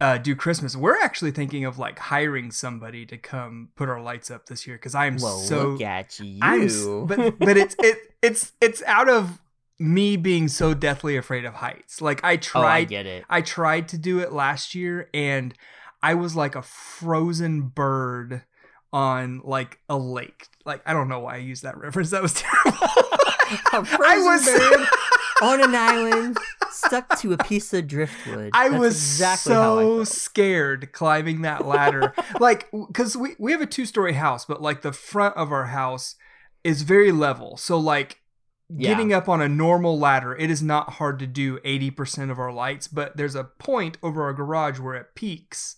uh, 0.00 0.18
do 0.18 0.34
Christmas. 0.34 0.76
We're 0.76 0.98
actually 1.00 1.30
thinking 1.30 1.64
of 1.64 1.78
like 1.78 1.98
hiring 1.98 2.50
somebody 2.50 3.06
to 3.06 3.16
come 3.16 3.70
put 3.76 3.88
our 3.88 4.00
lights 4.00 4.30
up 4.30 4.46
this 4.46 4.66
year 4.66 4.76
because 4.76 4.94
I 4.94 5.06
am 5.06 5.16
well, 5.16 5.38
so 5.38 5.70
look 5.70 5.80
at 5.82 6.18
you. 6.20 6.38
I'm 6.42 7.06
but 7.06 7.38
but 7.38 7.56
it's 7.56 7.76
it 7.78 7.98
it's 8.22 8.52
it's 8.60 8.82
out 8.84 9.08
of 9.08 9.38
me 9.78 10.16
being 10.16 10.48
so 10.48 10.74
deathly 10.74 11.16
afraid 11.16 11.44
of 11.44 11.54
heights. 11.54 12.00
Like 12.00 12.22
I 12.24 12.32
oh, 12.54 12.64
I 12.64 12.84
tried 12.84 12.88
get 12.88 13.06
it. 13.06 13.24
I 13.28 13.40
tried 13.40 13.88
to 13.88 13.98
do 13.98 14.18
it 14.20 14.32
last 14.32 14.74
year 14.74 15.08
and 15.14 15.54
I 16.04 16.14
was 16.14 16.36
like 16.36 16.54
a 16.54 16.60
frozen 16.62 17.62
bird 17.62 18.42
on 18.92 19.40
like 19.42 19.78
a 19.88 19.96
lake. 19.96 20.48
Like 20.66 20.82
I 20.86 20.92
don't 20.92 21.08
know 21.08 21.20
why 21.20 21.34
I 21.36 21.38
used 21.38 21.62
that 21.62 21.78
reference. 21.78 22.10
That 22.10 22.20
was 22.22 22.34
terrible. 22.34 22.78
A 23.72 23.78
I 23.78 23.82
frozen 23.84 24.24
was 24.26 24.44
bird 24.44 24.86
on 25.42 25.62
an 25.62 25.74
island 25.74 26.38
stuck 26.70 27.18
to 27.20 27.32
a 27.32 27.38
piece 27.38 27.72
of 27.72 27.86
driftwood. 27.86 28.50
I 28.52 28.68
That's 28.68 28.80
was 28.80 28.94
exactly 28.96 29.54
how 29.54 29.78
I 29.78 29.84
so 29.84 30.04
scared 30.04 30.92
climbing 30.92 31.40
that 31.42 31.66
ladder. 31.66 32.12
like 32.40 32.70
cuz 32.92 33.16
we 33.16 33.34
we 33.38 33.52
have 33.52 33.62
a 33.62 33.66
two-story 33.66 34.12
house, 34.12 34.44
but 34.44 34.60
like 34.60 34.82
the 34.82 34.92
front 34.92 35.36
of 35.36 35.52
our 35.52 35.66
house 35.66 36.16
is 36.62 36.82
very 36.82 37.12
level. 37.12 37.56
So 37.56 37.78
like 37.78 38.20
Yeah. 38.68 38.90
getting 38.90 39.12
up 39.12 39.26
on 39.28 39.40
a 39.40 39.48
normal 39.48 39.98
ladder, 39.98 40.36
it 40.36 40.50
is 40.50 40.62
not 40.62 40.94
hard 40.94 41.18
to 41.20 41.26
do 41.26 41.58
80% 41.60 42.30
of 42.30 42.38
our 42.38 42.52
lights, 42.52 42.88
but 42.88 43.16
there's 43.16 43.34
a 43.34 43.44
point 43.44 43.96
over 44.02 44.22
our 44.24 44.34
garage 44.34 44.78
where 44.78 44.94
it 44.94 45.14
peaks 45.14 45.76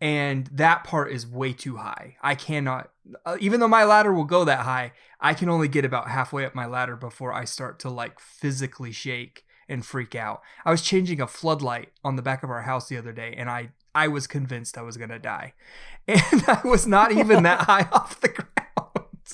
and 0.00 0.46
that 0.48 0.84
part 0.84 1.10
is 1.12 1.26
way 1.26 1.52
too 1.52 1.76
high. 1.76 2.16
I 2.22 2.34
cannot 2.34 2.90
uh, 3.24 3.36
even 3.40 3.60
though 3.60 3.68
my 3.68 3.84
ladder 3.84 4.12
will 4.12 4.24
go 4.24 4.44
that 4.44 4.60
high, 4.60 4.92
I 5.20 5.32
can 5.34 5.48
only 5.48 5.68
get 5.68 5.84
about 5.84 6.08
halfway 6.10 6.44
up 6.44 6.54
my 6.54 6.66
ladder 6.66 6.96
before 6.96 7.32
I 7.32 7.44
start 7.44 7.78
to 7.80 7.88
like 7.90 8.18
physically 8.18 8.90
shake 8.92 9.44
and 9.68 9.84
freak 9.86 10.14
out. 10.14 10.40
I 10.64 10.70
was 10.70 10.82
changing 10.82 11.20
a 11.20 11.26
floodlight 11.26 11.90
on 12.04 12.16
the 12.16 12.22
back 12.22 12.42
of 12.42 12.50
our 12.50 12.62
house 12.62 12.88
the 12.88 12.96
other 12.98 13.12
day 13.12 13.34
and 13.36 13.48
I 13.48 13.70
I 13.94 14.08
was 14.08 14.26
convinced 14.26 14.76
I 14.76 14.82
was 14.82 14.96
going 14.96 15.10
to 15.10 15.18
die. 15.18 15.54
And 16.08 16.44
I 16.46 16.60
was 16.64 16.86
not 16.86 17.10
even 17.10 17.42
that 17.44 17.60
high 17.68 17.88
off 17.90 18.20
the 18.20 18.28
ground. 18.28 19.26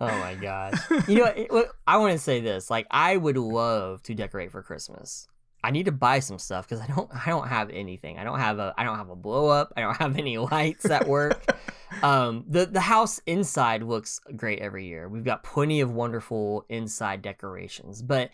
Oh 0.00 0.18
my 0.18 0.34
gosh. 0.34 0.74
You 1.08 1.18
know, 1.18 1.32
what- 1.50 1.70
I 1.86 1.98
want 1.98 2.12
to 2.12 2.18
say 2.18 2.40
this. 2.40 2.68
Like, 2.70 2.86
I 2.90 3.16
would 3.16 3.36
love 3.36 4.02
to 4.04 4.14
decorate 4.14 4.50
for 4.50 4.62
Christmas. 4.62 5.28
I 5.66 5.72
need 5.72 5.86
to 5.86 5.92
buy 5.92 6.20
some 6.20 6.38
stuff 6.38 6.68
because 6.68 6.80
I 6.80 6.86
don't. 6.86 7.10
I 7.26 7.28
don't 7.28 7.48
have 7.48 7.70
anything. 7.70 8.18
I 8.18 8.24
don't 8.24 8.38
have 8.38 8.60
a. 8.60 8.72
I 8.78 8.84
don't 8.84 8.96
have 8.96 9.10
a 9.10 9.16
blow 9.16 9.48
up. 9.48 9.72
I 9.76 9.80
don't 9.80 9.96
have 9.96 10.16
any 10.16 10.38
lights 10.38 10.88
at 10.88 11.08
work. 11.08 11.44
um, 12.04 12.44
the 12.48 12.66
the 12.66 12.80
house 12.80 13.20
inside 13.26 13.82
looks 13.82 14.20
great 14.36 14.60
every 14.60 14.86
year. 14.86 15.08
We've 15.08 15.24
got 15.24 15.42
plenty 15.42 15.80
of 15.80 15.92
wonderful 15.92 16.64
inside 16.68 17.20
decorations. 17.20 18.00
But 18.00 18.30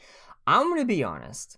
I'm 0.47 0.69
gonna 0.69 0.85
be 0.85 1.03
honest. 1.03 1.57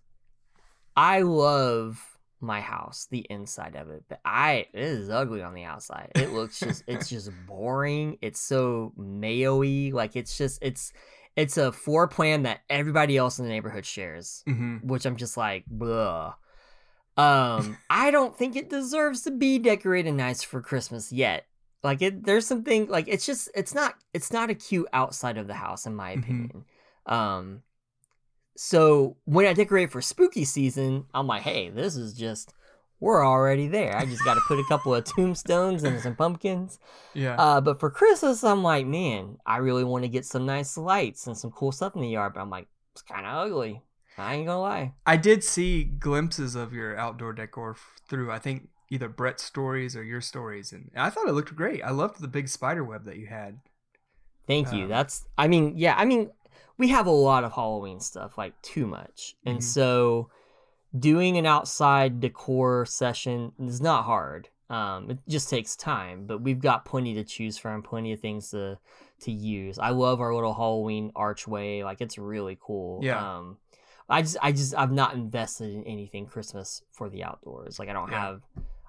I 0.97 1.23
love 1.23 2.19
my 2.41 2.61
house, 2.61 3.09
the 3.11 3.27
inside 3.29 3.75
of 3.75 3.91
it, 3.91 4.05
but 4.09 4.21
I 4.25 4.67
it 4.73 4.81
is 4.81 5.11
ugly 5.11 5.43
on 5.43 5.55
the 5.55 5.65
outside. 5.65 6.13
It 6.15 6.33
looks 6.33 6.61
just 6.61 6.85
it's 6.87 7.09
just 7.11 7.33
boring. 7.49 8.17
It's 8.23 8.39
so 8.39 8.93
mayo-y. 8.97 9.91
Like 9.93 10.15
it's 10.15 10.39
just 10.39 10.61
it's 10.63 10.93
it's 11.37 11.57
a 11.57 11.73
floor 11.73 12.07
plan 12.09 12.43
that 12.45 12.61
everybody 12.71 13.17
else 13.17 13.39
in 13.39 13.45
the 13.45 13.51
neighborhood 13.51 13.85
shares, 13.87 14.43
hmm 14.47 14.79
which 14.83 15.05
I'm 15.07 15.17
just 15.17 15.37
like, 15.37 15.65
blah. 15.67 16.35
Um, 17.17 17.77
I 17.91 18.11
don't 18.11 18.37
think 18.37 18.57
it 18.57 18.69
deserves 18.71 19.23
to 19.23 19.31
be 19.31 19.59
decorated 19.59 20.13
nice 20.13 20.43
for 20.43 20.61
Christmas 20.61 21.13
yet. 21.13 21.47
Like 21.83 22.03
it, 22.03 22.25
there's 22.25 22.47
something 22.47 22.87
like 22.89 23.07
it's 23.09 23.27
just 23.27 23.49
it's 23.55 23.75
not 23.75 23.95
it's 24.13 24.33
not 24.33 24.51
a 24.51 24.55
cute 24.55 24.89
outside 24.93 25.37
of 25.39 25.47
the 25.47 25.55
house 25.55 25.87
in 25.87 25.95
my 25.95 26.15
Mhm. 26.17 26.19
opinion. 26.23 26.65
Um, 27.07 27.63
so 28.57 29.17
when 29.25 29.47
I 29.47 29.53
decorate 29.53 29.91
for 29.91 30.01
spooky 30.01 30.45
season, 30.45 31.07
I'm 31.13 31.27
like, 31.27 31.43
hey, 31.43 31.71
this 31.71 31.97
is 31.97 32.15
just 32.15 32.55
we're 33.05 33.25
already 33.27 33.69
there. 33.69 33.95
I 33.97 34.07
just 34.07 34.25
got 34.25 34.35
to 34.35 34.41
put 34.49 34.59
a 34.59 34.65
couple 34.65 34.95
of 34.95 35.05
tombstones 35.05 35.83
and 35.85 36.01
some 36.01 36.17
pumpkins. 36.17 36.79
Yeah. 37.13 37.37
Uh, 37.37 37.61
but 37.61 37.79
for 37.79 37.91
Christmas, 37.91 38.43
I'm 38.43 38.63
like, 38.63 38.87
man, 38.87 39.39
I 39.45 39.59
really 39.59 39.85
want 39.85 40.05
to 40.05 40.09
get 40.09 40.25
some 40.25 40.47
nice 40.47 40.77
lights 40.79 41.27
and 41.27 41.37
some 41.37 41.51
cool 41.51 41.71
stuff 41.71 41.95
in 41.95 42.01
the 42.01 42.09
yard. 42.09 42.33
But 42.35 42.41
I'm 42.41 42.51
like, 42.51 42.67
it's 42.93 43.03
kind 43.03 43.27
of 43.27 43.33
ugly. 43.47 43.83
I 44.17 44.35
ain't 44.37 44.47
gonna 44.47 44.61
lie. 44.61 44.93
I 45.05 45.17
did 45.17 45.45
see 45.45 45.85
glimpses 45.85 46.55
of 46.55 46.73
your 46.73 46.97
outdoor 46.97 47.33
decor 47.33 47.73
f- 47.73 48.01
through, 48.09 48.31
I 48.31 48.39
think, 48.39 48.69
either 48.91 49.09
Brett's 49.09 49.43
stories 49.43 49.97
or 49.97 50.05
your 50.05 50.21
stories, 50.21 50.73
and 50.73 50.91
I 50.97 51.11
thought 51.11 51.29
it 51.29 51.33
looked 51.33 51.55
great. 51.57 51.83
I 51.83 51.91
loved 51.91 52.21
the 52.21 52.29
big 52.29 52.49
spider 52.49 52.85
web 52.85 53.05
that 53.07 53.17
you 53.17 53.27
had. 53.27 53.59
Thank 54.47 54.73
you. 54.73 54.85
Um, 54.85 54.89
That's, 54.89 55.25
I 55.37 55.49
mean, 55.49 55.75
yeah, 55.77 55.95
I 55.99 56.05
mean, 56.05 56.31
we 56.79 56.89
have 56.89 57.07
a 57.07 57.11
lot 57.11 57.43
of 57.45 57.53
Halloween 57.53 57.99
stuff, 57.99 58.39
like 58.39 58.61
too 58.63 58.87
much. 58.87 59.35
And 59.45 59.59
Mhm. 59.59 59.63
so 59.63 60.31
doing 60.99 61.37
an 61.37 61.47
outside 61.47 62.21
decor 62.21 62.87
session 62.87 63.53
is 63.59 63.81
not 63.81 64.05
hard. 64.05 64.49
Um, 64.71 65.11
it 65.11 65.19
just 65.29 65.51
takes 65.51 65.77
time, 65.77 66.27
but 66.27 66.41
we've 66.41 66.61
got 66.61 66.85
plenty 66.85 67.15
to 67.15 67.25
choose 67.25 67.59
from, 67.59 67.83
plenty 67.83 68.13
of 68.13 68.21
things 68.21 68.51
to 68.51 68.79
to 69.21 69.31
use. 69.33 69.79
I 69.79 69.91
love 69.91 70.21
our 70.21 70.35
little 70.35 70.55
Halloween 70.55 71.13
archway; 71.15 71.83
like 71.83 72.01
it's 72.01 72.19
really 72.19 72.59
cool. 72.61 73.01
Yeah. 73.03 73.37
Um, 73.37 73.59
I 74.09 74.21
just, 74.23 74.37
I 74.43 74.53
just, 74.53 74.75
I've 74.75 74.93
not 74.93 75.15
invested 75.15 75.73
in 75.75 75.85
anything 75.85 76.27
Christmas 76.27 76.83
for 76.93 77.09
the 77.09 77.25
outdoors. 77.25 77.79
Like 77.79 77.89
I 77.89 77.93
don't 77.93 78.11
Yeah. 78.11 78.21
have. 78.21 78.43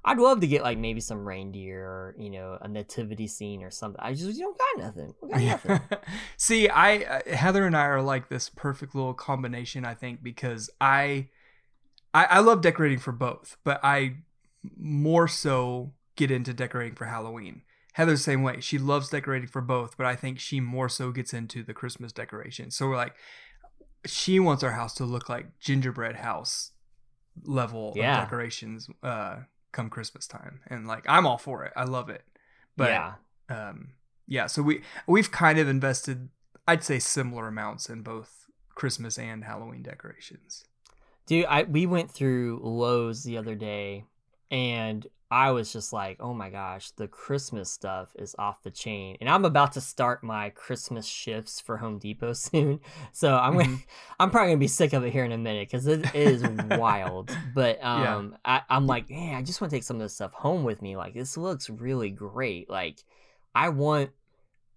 I'd 0.07 0.19
love 0.19 0.41
to 0.41 0.47
get 0.47 0.61
like 0.61 0.77
maybe 0.77 0.99
some 1.01 1.27
reindeer 1.27 1.83
or 1.83 2.15
you 2.17 2.29
know 2.29 2.57
a 2.61 2.67
nativity 2.67 3.27
scene 3.27 3.63
or 3.63 3.71
something. 3.71 3.99
I 4.03 4.13
just 4.13 4.37
you 4.37 4.43
don't 4.43 4.57
got 4.57 4.85
nothing. 4.85 5.13
Got 5.29 5.41
nothing. 5.41 5.79
See, 6.37 6.69
I 6.69 6.97
uh, 7.03 7.35
Heather 7.35 7.65
and 7.65 7.75
I 7.75 7.85
are 7.85 8.01
like 8.01 8.29
this 8.29 8.49
perfect 8.49 8.93
little 8.95 9.13
combination. 9.13 9.83
I 9.83 9.93
think 9.93 10.21
because 10.23 10.69
I, 10.79 11.29
I, 12.15 12.23
I 12.25 12.39
love 12.39 12.61
decorating 12.61 12.99
for 12.99 13.11
both, 13.11 13.57
but 13.63 13.79
I 13.83 14.17
more 14.77 15.27
so 15.27 15.93
get 16.15 16.31
into 16.31 16.53
decorating 16.53 16.95
for 16.95 17.05
Halloween. 17.05 17.61
Heather's 17.93 18.19
the 18.19 18.23
same 18.31 18.41
way. 18.43 18.59
She 18.61 18.77
loves 18.77 19.09
decorating 19.09 19.47
for 19.47 19.61
both, 19.61 19.97
but 19.97 20.05
I 20.05 20.15
think 20.15 20.39
she 20.39 20.59
more 20.59 20.89
so 20.89 21.11
gets 21.11 21.33
into 21.33 21.63
the 21.63 21.73
Christmas 21.73 22.11
decoration. 22.11 22.71
So 22.71 22.87
we're 22.87 22.97
like, 22.97 23.15
she 24.05 24.39
wants 24.39 24.63
our 24.63 24.71
house 24.71 24.93
to 24.95 25.05
look 25.05 25.29
like 25.29 25.59
gingerbread 25.59 26.15
house 26.17 26.71
level 27.43 27.93
Yeah. 27.95 28.21
of 28.21 28.27
decorations 28.27 28.87
uh, 29.03 29.37
come 29.71 29.89
Christmas 29.89 30.27
time, 30.27 30.61
and 30.67 30.87
like 30.87 31.05
I'm 31.07 31.25
all 31.27 31.37
for 31.37 31.63
it. 31.65 31.73
I 31.75 31.83
love 31.83 32.09
it. 32.09 32.23
But 32.77 32.89
yeah. 32.89 33.13
um 33.49 33.89
yeah 34.27 34.47
so 34.47 34.61
we 34.61 34.81
we've 35.07 35.31
kind 35.31 35.59
of 35.59 35.67
invested 35.69 36.29
i'd 36.67 36.83
say 36.83 36.97
similar 36.97 37.47
amounts 37.47 37.89
in 37.89 38.01
both 38.01 38.47
christmas 38.73 39.19
and 39.19 39.43
halloween 39.43 39.83
decorations 39.83 40.63
Dude, 41.25 41.45
I 41.45 41.63
we 41.63 41.85
went 41.85 42.11
through 42.11 42.59
Lowe's 42.63 43.23
the 43.23 43.37
other 43.37 43.55
day 43.55 44.05
and 44.51 45.05
I 45.31 45.51
was 45.51 45.73
just 45.73 45.91
like, 45.91 46.17
"Oh 46.19 46.33
my 46.35 46.51
gosh, 46.51 46.91
the 46.91 47.07
Christmas 47.07 47.71
stuff 47.71 48.15
is 48.17 48.35
off 48.37 48.61
the 48.61 48.69
chain." 48.69 49.17
And 49.19 49.27
I'm 49.27 49.43
about 49.43 49.71
to 49.73 49.81
start 49.81 50.23
my 50.23 50.51
Christmas 50.51 51.07
shifts 51.07 51.59
for 51.59 51.77
Home 51.77 51.97
Depot 51.97 52.33
soon. 52.47 52.79
So 53.11 53.35
I'm 53.35 53.53
going 53.53 53.65
to 53.77 53.83
I'm 54.19 54.29
probably 54.29 54.49
going 54.49 54.59
to 54.59 54.63
be 54.63 54.67
sick 54.67 54.93
of 54.93 55.03
it 55.03 55.11
here 55.11 55.25
in 55.25 55.31
a 55.31 55.37
minute 55.37 55.69
cuz 55.71 55.87
it 55.87 56.13
is 56.13 56.43
wild. 56.43 57.35
But 57.55 57.79
Yeah. 57.81 58.17
um 58.17 58.37
I 58.45 58.61
I'm 58.69 58.85
like, 58.85 59.09
"Man, 59.09 59.35
I 59.35 59.41
just 59.41 59.59
want 59.61 59.71
to 59.71 59.75
take 59.77 59.83
some 59.83 59.97
of 59.97 60.03
this 60.03 60.13
stuff 60.13 60.33
home 60.33 60.63
with 60.63 60.81
me. 60.81 60.95
Like 60.95 61.15
this 61.15 61.37
looks 61.37 61.69
really 61.69 62.11
great. 62.11 62.69
Like 62.69 63.03
I 63.55 63.69
want 63.69 64.11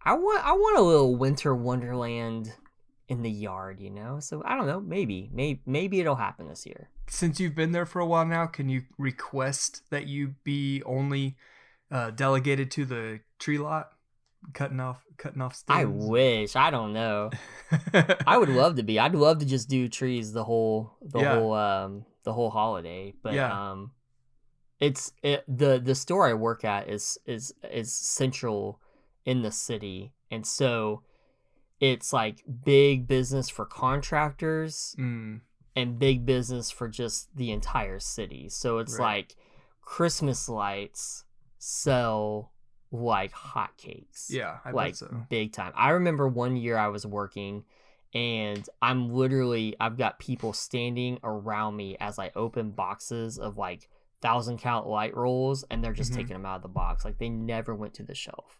I 0.02 0.14
want 0.14 0.46
I 0.46 0.52
want 0.52 0.78
a 0.78 0.82
little 0.82 1.14
winter 1.14 1.54
wonderland 1.54 2.54
in 3.08 3.22
the 3.22 3.30
yard, 3.30 3.80
you 3.80 3.90
know? 3.90 4.20
So 4.20 4.42
I 4.44 4.56
don't 4.56 4.66
know, 4.66 4.80
maybe, 4.80 5.30
maybe 5.32 5.60
maybe 5.66 6.00
it'll 6.00 6.16
happen 6.16 6.48
this 6.48 6.66
year. 6.66 6.90
since 7.08 7.40
you've 7.40 7.54
been 7.54 7.72
there 7.72 7.86
for 7.86 8.00
a 8.00 8.06
while 8.06 8.26
now 8.26 8.46
can 8.46 8.68
you 8.68 8.82
request 8.98 9.82
that 9.90 10.06
you 10.06 10.34
be 10.44 10.82
only 10.84 11.36
uh, 11.90 12.10
delegated 12.10 12.70
to 12.72 12.84
the 12.84 13.20
tree 13.38 13.56
lot 13.58 13.92
cutting 14.52 14.78
off 14.80 15.04
cutting 15.16 15.40
off 15.42 15.54
stuff? 15.54 15.76
I 15.76 15.84
wish. 15.86 16.54
I 16.54 16.70
don't 16.70 16.92
know. 16.92 17.30
I 18.26 18.36
would 18.36 18.48
love 18.50 18.76
to 18.76 18.82
be. 18.82 18.98
I'd 18.98 19.14
love 19.14 19.38
to 19.38 19.46
just 19.46 19.68
do 19.68 19.88
trees 19.88 20.32
the 20.32 20.44
whole 20.44 20.96
the 21.00 21.20
Yeah. 21.20 21.34
whole 21.34 21.54
um 21.54 22.04
the 22.24 22.32
whole 22.34 22.50
holiday. 22.50 23.14
But 23.22 23.34
Yeah. 23.34 23.70
um 23.70 23.92
it's 24.80 25.12
it, 25.22 25.44
the 25.48 25.80
the 25.82 25.94
store 25.94 26.28
I 26.28 26.34
work 26.34 26.64
at 26.64 26.88
is 26.88 27.18
is 27.26 27.54
is 27.72 27.92
central 27.92 28.80
in 29.24 29.42
the 29.42 29.50
city. 29.50 30.12
And 30.30 30.46
so 30.46 31.02
it's 31.80 32.12
like 32.12 32.42
big 32.64 33.06
business 33.06 33.48
for 33.48 33.64
contractors 33.64 34.94
Mm, 34.98 35.40
and 35.76 35.98
big 35.98 36.26
business 36.26 36.70
for 36.70 36.88
just 36.88 37.34
the 37.36 37.52
entire 37.52 38.00
city. 38.00 38.48
So 38.48 38.78
it's 38.78 38.98
Right. 38.98 39.04
like 39.18 39.36
Christmas 39.82 40.48
lights 40.48 41.24
sell 41.58 42.52
like 42.90 43.32
hotcakes. 43.32 44.30
yeah 44.30 44.58
i 44.64 44.70
like 44.70 44.94
so 44.96 45.08
big 45.28 45.52
time. 45.52 45.72
I 45.76 45.90
remember 45.90 46.26
one 46.26 46.56
year 46.56 46.76
I 46.78 46.88
was 46.88 47.04
working 47.06 47.64
and 48.14 48.66
I'm 48.80 49.10
literally 49.12 49.76
I've 49.78 49.98
got 49.98 50.18
people 50.18 50.52
standing 50.54 51.18
around 51.22 51.76
me 51.76 51.96
as 52.00 52.18
I 52.18 52.30
open 52.34 52.70
boxes 52.70 53.38
of 53.38 53.58
like 53.58 53.90
thousand 54.22 54.58
count 54.58 54.86
light 54.88 55.14
rolls 55.14 55.64
and 55.70 55.84
they're 55.84 55.92
just 55.92 56.12
Mhm. 56.12 56.16
taking 56.16 56.32
them 56.32 56.46
out 56.46 56.56
of 56.56 56.62
the 56.62 56.68
box. 56.68 57.04
Like 57.04 57.18
they 57.18 57.28
never 57.28 57.74
went 57.74 57.92
to 57.94 58.02
the 58.02 58.14
shelf. 58.14 58.58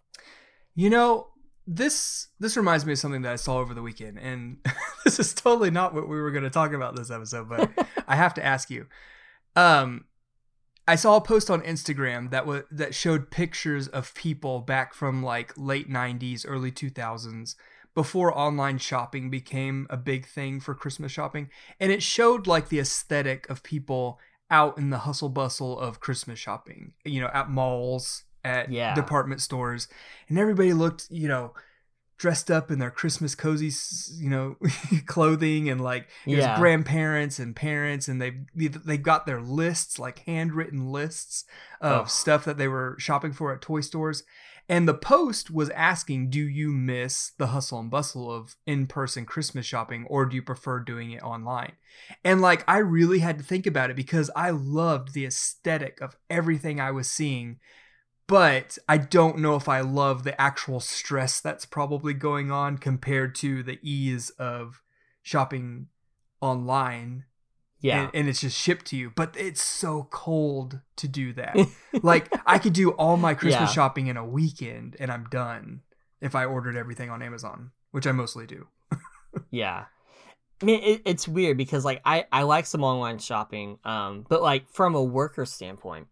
You 0.75 0.91
know, 0.91 1.29
this 1.71 2.29
this 2.41 2.57
reminds 2.57 2.87
me 2.87 2.95
of 2.95 2.99
something 2.99 3.23
that 3.23 3.33
I 3.33 3.37
saw 3.37 3.59
over 3.59 3.75
the 3.75 3.83
weekend, 3.83 4.19
and 4.19 4.57
this 5.05 5.21
is 5.21 5.35
totally 5.35 5.71
not 5.71 5.95
what 5.95 6.09
we 6.09 6.19
were 6.21 6.31
going 6.31 6.45
to 6.45 6.51
talk 6.51 6.73
about 6.73 6.97
this 6.97 7.11
episode, 7.11 7.49
but 7.49 7.71
I 8.09 8.17
have 8.17 8.35
to 8.35 8.45
ask 8.45 8.71
you. 8.71 8.87
Um, 9.55 10.07
I 10.87 10.95
saw 10.95 11.17
a 11.17 11.21
post 11.21 11.51
on 11.51 11.61
Instagram 11.61 12.31
that 12.31 12.47
was 12.47 12.63
that 12.71 12.95
showed 12.95 13.31
pictures 13.31 13.87
of 13.87 14.15
people 14.15 14.61
back 14.61 14.95
from 14.95 15.23
like 15.23 15.53
late 15.59 15.91
'90s, 15.91 16.47
early 16.49 16.73
2000s, 16.73 17.55
before 17.95 18.37
online 18.37 18.79
shopping 18.79 19.29
became 19.29 19.87
a 19.91 19.99
big 19.99 20.27
thing 20.27 20.61
for 20.61 20.75
Christmas 20.75 21.13
shopping, 21.13 21.51
and 21.79 21.93
it 21.93 22.03
showed 22.03 22.47
like 22.47 22.71
the 22.71 22.79
aesthetic 22.79 23.49
of 23.51 23.63
people 23.63 24.19
out 24.51 24.79
in 24.79 24.89
the 24.89 25.01
hustle 25.01 25.29
bustle 25.29 25.79
of 25.79 26.01
Christmas 26.01 26.39
shopping. 26.39 26.93
You 27.05 27.21
know, 27.21 27.31
at 27.35 27.51
malls, 27.51 28.25
at 28.49 28.71
Yeah. 28.73 28.95
department 28.95 29.41
stores, 29.41 29.89
and 30.29 30.39
everybody 30.39 30.73
looked, 30.73 31.07
you 31.11 31.29
know, 31.29 31.53
dressed 32.17 32.51
up 32.51 32.71
in 32.71 32.81
their 32.81 32.91
Christmas 32.91 33.35
cozy, 33.37 33.71
you 34.21 34.29
know, 34.29 34.57
clothing, 35.07 35.69
and 35.71 35.81
like 35.81 36.09
there's 36.27 36.47
Yeah. 36.47 36.57
grandparents 36.57 37.39
and 37.39 37.55
parents, 37.55 38.09
and 38.09 38.21
they 38.21 38.33
they 38.55 38.99
got 38.99 39.27
their 39.27 39.41
lists, 39.41 39.99
like 39.99 40.21
handwritten 40.21 40.91
lists 40.91 41.45
of 41.81 42.03
Ugh. 42.03 42.11
stuff 42.11 42.45
that 42.45 42.59
they 42.59 42.69
were 42.69 42.97
shopping 42.99 43.33
for 43.33 43.53
at 43.53 43.61
toy 43.61 43.81
stores. 43.81 44.25
And 44.71 44.87
the 44.87 44.95
post 44.95 45.51
was 45.51 45.71
asking, 45.71 46.29
"Do 46.29 46.41
you 46.47 46.73
miss 46.73 47.31
the 47.39 47.47
hustle 47.49 47.79
and 47.79 47.91
bustle 47.91 48.31
of 48.31 48.57
in-person 48.67 49.25
Christmas 49.25 49.65
shopping, 49.65 50.05
or 50.11 50.27
do 50.27 50.37
you 50.37 50.43
prefer 50.43 50.81
doing 50.81 51.13
it 51.13 51.23
online?" 51.23 51.73
And 52.25 52.41
like, 52.43 52.65
I 52.69 52.79
really 52.79 53.21
had 53.21 53.39
to 53.39 53.45
think 53.45 53.67
about 53.67 53.91
it 53.91 53.97
because 53.97 54.31
I 54.37 54.51
loved 54.51 55.15
the 55.15 55.25
aesthetic 55.25 56.01
of 56.03 56.17
everything 56.29 56.81
I 56.81 56.91
was 56.91 57.09
seeing 57.11 57.61
but 58.29 58.79
I 58.89 58.99
don't 58.99 59.39
know 59.39 59.57
if 59.57 59.69
I 59.69 59.81
love 59.81 60.23
the 60.23 60.41
actual 60.41 60.79
stress 60.79 61.41
that's 61.41 61.67
probably 61.67 62.15
going 62.15 62.53
on 62.53 62.79
compared 62.79 63.35
to 63.37 63.63
the 63.65 63.81
ease 63.83 64.31
of 64.39 64.83
shopping 65.23 65.89
online. 66.41 67.25
Yeah. 67.81 68.03
And, 68.03 68.11
and 68.13 68.29
it's 68.29 68.41
just 68.43 68.57
shipped 68.59 68.87
to 68.87 68.97
you. 68.97 69.13
But 69.15 69.35
it's 69.37 69.63
so 69.63 70.09
cold 70.11 70.81
to 70.97 71.09
do 71.09 71.33
that. 71.33 71.57
like, 72.03 72.29
I 72.47 72.59
could 72.59 72.73
do 72.75 72.91
all 72.91 73.17
my 73.17 73.35
Christmas 73.35 73.71
Yeah. 73.71 73.75
shopping 73.75 74.09
in 74.09 74.17
a 74.17 74.25
weekend 74.25 74.97
and 75.01 75.11
I'm 75.11 75.25
done 75.31 75.81
if 76.21 76.35
I 76.35 76.45
ordered 76.45 76.77
everything 76.77 77.09
on 77.11 77.23
Amazon, 77.23 77.71
which 77.91 78.07
I 78.07 78.13
mostly 78.13 78.47
do. 78.47 78.69
Yeah. 79.51 79.85
I 80.61 80.65
mean, 80.65 80.83
it, 80.83 81.03
it's 81.05 81.29
weird 81.29 81.57
because 81.57 81.85
like 81.85 82.01
I 82.05 82.25
I 82.33 82.43
like 82.43 82.67
some 82.67 82.83
online 82.83 83.19
shopping, 83.19 83.79
um, 83.85 84.27
but 84.29 84.43
like 84.43 84.69
from 84.69 84.95
a 84.97 85.03
worker 85.03 85.47
standpoint, 85.47 86.09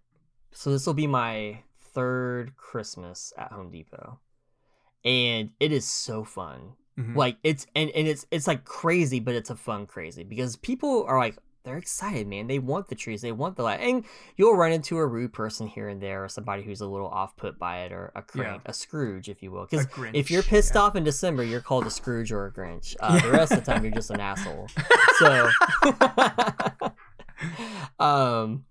so 0.53 0.71
this 0.71 0.87
will 0.87 0.95
be 0.95 1.09
my 1.09 1.63
third 1.97 2.55
Christmas 2.59 3.33
at 3.39 3.53
Home 3.53 3.71
Depot, 3.71 4.21
and 5.03 5.51
it 5.59 5.73
is 5.73 5.87
so 5.87 6.25
fun. 6.25 6.75
Mhm. 6.99 7.17
Like 7.17 7.39
it's 7.43 7.67
and 7.75 7.91
and 7.91 8.07
it's 8.07 8.27
it's 8.31 8.47
like 8.47 8.65
crazy, 8.65 9.19
but 9.19 9.35
it's 9.35 9.49
a 9.49 9.57
fun 9.57 9.87
crazy 9.87 10.23
because 10.23 10.57
people 10.57 11.05
are 11.09 11.19
like 11.19 11.39
they're 11.65 11.79
excited, 11.79 12.29
man. 12.29 12.47
They 12.47 12.61
want 12.61 12.89
the 12.89 12.95
trees, 12.95 13.23
they 13.23 13.33
want 13.33 13.57
the 13.57 13.65
light, 13.65 13.81
and 13.81 14.05
you'll 14.37 14.55
run 14.55 14.73
into 14.73 14.99
a 14.99 15.07
rude 15.07 15.33
person 15.33 15.67
here 15.67 15.89
and 15.89 16.01
there, 16.01 16.23
or 16.23 16.29
somebody 16.29 16.63
who's 16.63 16.81
a 16.81 16.87
little 16.87 17.09
off 17.09 17.35
put 17.37 17.59
by 17.59 17.79
it, 17.79 17.93
or 17.93 18.13
a 18.15 18.23
crank, 18.23 18.63
a 18.67 18.73
Scrooge, 18.73 19.29
if 19.29 19.43
you 19.43 19.51
will, 19.51 19.67
because 19.69 19.87
if 20.13 20.31
you're 20.31 20.45
pissed 20.45 20.77
yeah. 20.77 20.83
off 20.83 20.95
in 20.95 21.03
December, 21.03 21.43
you're 21.43 21.61
called 21.61 21.85
a 21.85 21.91
Scrooge 21.91 22.31
or 22.31 22.47
a 22.47 22.53
Grinch. 22.53 22.95
Uh, 23.01 23.21
The 23.21 23.33
rest 23.33 23.53
of 23.53 23.65
the 23.65 23.73
time, 23.73 23.83
you're 23.83 23.93
just 23.93 24.11
an 24.11 24.21
asshole. 24.21 24.69
So, 25.19 25.49
um, 27.99 28.65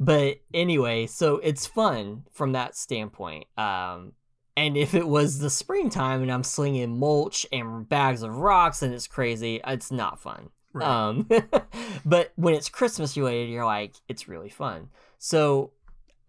but 0.00 0.40
anyway, 0.54 1.06
so 1.06 1.36
it's 1.38 1.66
fun 1.66 2.24
from 2.30 2.52
that 2.52 2.76
standpoint. 2.76 3.46
Um, 3.56 4.12
and 4.56 4.76
if 4.76 4.94
it 4.94 5.06
was 5.06 5.38
the 5.38 5.50
springtime 5.50 6.22
and 6.22 6.32
I'm 6.32 6.42
slinging 6.42 6.98
mulch 6.98 7.46
and 7.52 7.88
bags 7.88 8.22
of 8.22 8.36
rocks 8.36 8.82
and 8.82 8.92
it's 8.92 9.06
crazy, 9.06 9.60
it's 9.66 9.92
not 9.92 10.20
fun. 10.20 10.50
Right. 10.72 10.88
Um, 10.88 11.28
but 12.04 12.32
when 12.36 12.54
it's 12.54 12.68
Christmas 12.68 13.16
related, 13.16 13.50
you're 13.50 13.64
like, 13.64 13.94
it's 14.08 14.28
really 14.28 14.48
fun. 14.48 14.88
So 15.18 15.72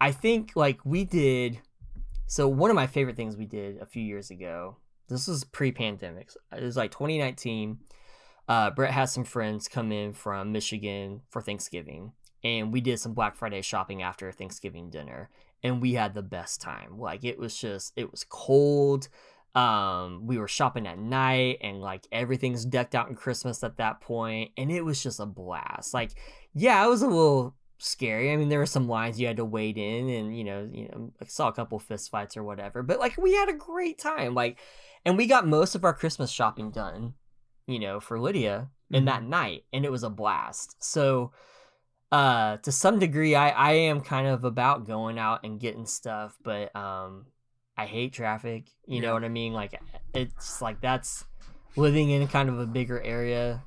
I 0.00 0.12
think 0.12 0.52
like 0.54 0.84
we 0.84 1.04
did. 1.04 1.60
So 2.26 2.48
one 2.48 2.70
of 2.70 2.76
my 2.76 2.86
favorite 2.86 3.16
things 3.16 3.36
we 3.36 3.46
did 3.46 3.78
a 3.78 3.86
few 3.86 4.02
years 4.02 4.30
ago. 4.30 4.76
This 5.08 5.26
was 5.26 5.42
pre-pandemic. 5.42 6.30
It 6.56 6.62
was 6.62 6.76
like 6.76 6.92
2019. 6.92 7.78
Uh, 8.48 8.70
Brett 8.70 8.92
had 8.92 9.06
some 9.06 9.24
friends 9.24 9.66
come 9.66 9.90
in 9.90 10.12
from 10.12 10.52
Michigan 10.52 11.22
for 11.30 11.42
Thanksgiving, 11.42 12.12
and 12.42 12.72
we 12.72 12.80
did 12.80 12.98
some 12.98 13.14
Black 13.14 13.36
Friday 13.36 13.62
shopping 13.62 14.02
after 14.02 14.30
Thanksgiving 14.32 14.90
dinner, 14.90 15.30
and 15.62 15.80
we 15.80 15.94
had 15.94 16.14
the 16.14 16.22
best 16.22 16.60
time. 16.60 16.98
Like 16.98 17.24
it 17.24 17.38
was 17.38 17.56
just, 17.56 17.92
it 17.96 18.10
was 18.10 18.24
cold 18.28 19.08
um 19.54 20.26
we 20.26 20.38
were 20.38 20.46
shopping 20.46 20.86
at 20.86 20.98
night 20.98 21.58
and 21.60 21.80
like 21.80 22.06
everything's 22.12 22.64
decked 22.64 22.94
out 22.94 23.08
in 23.08 23.16
christmas 23.16 23.64
at 23.64 23.78
that 23.78 24.00
point 24.00 24.52
and 24.56 24.70
it 24.70 24.84
was 24.84 25.02
just 25.02 25.18
a 25.18 25.26
blast. 25.26 25.92
Like 25.92 26.12
yeah 26.54 26.84
it 26.84 26.88
was 26.88 27.02
a 27.02 27.08
little 27.08 27.56
scary. 27.78 28.32
I 28.32 28.36
mean 28.36 28.48
there 28.48 28.60
were 28.60 28.66
some 28.66 28.88
lines 28.88 29.20
you 29.20 29.26
had 29.26 29.38
to 29.38 29.44
wait 29.44 29.76
in 29.76 30.08
and 30.08 30.36
you 30.36 30.44
know 30.44 30.68
you 30.72 30.88
know 30.88 31.12
i 31.20 31.24
saw 31.24 31.48
a 31.48 31.52
couple 31.52 31.78
fist 31.80 32.10
fights 32.10 32.36
or 32.36 32.44
whatever 32.44 32.82
but 32.82 33.00
like 33.00 33.16
we 33.16 33.34
had 33.34 33.48
a 33.48 33.54
great 33.54 33.98
time. 33.98 34.34
Like 34.34 34.58
and 35.04 35.16
we 35.16 35.26
got 35.26 35.48
most 35.48 35.74
of 35.74 35.84
our 35.84 35.94
christmas 35.94 36.30
shopping 36.30 36.70
done 36.70 37.14
you 37.66 37.80
know 37.80 37.98
for 37.98 38.20
lydia 38.20 38.68
in 38.90 39.06
that 39.06 39.24
night 39.24 39.64
and 39.72 39.84
it 39.84 39.90
was 39.90 40.04
a 40.04 40.10
blast. 40.10 40.76
So 40.78 41.32
uh 42.12 42.56
to 42.58 42.72
some 42.72 42.98
degree 42.98 43.34
i 43.34 43.50
i 43.50 43.72
am 43.72 44.00
kind 44.00 44.26
of 44.26 44.44
about 44.44 44.86
going 44.86 45.18
out 45.18 45.40
and 45.44 45.60
getting 45.60 45.86
stuff 45.86 46.36
but 46.42 46.74
um 46.74 47.26
I 47.76 47.86
hate 47.86 48.12
traffic. 48.12 48.66
You 48.86 49.00
Yeah. 49.00 49.08
know 49.08 49.14
what 49.14 49.24
I 49.24 49.28
mean? 49.28 49.54
Like 49.54 49.80
it's 50.12 50.60
like 50.60 50.82
that's 50.82 51.24
living 51.76 52.10
in 52.10 52.28
kind 52.28 52.50
of 52.50 52.58
a 52.58 52.66
bigger 52.66 53.00
area 53.00 53.62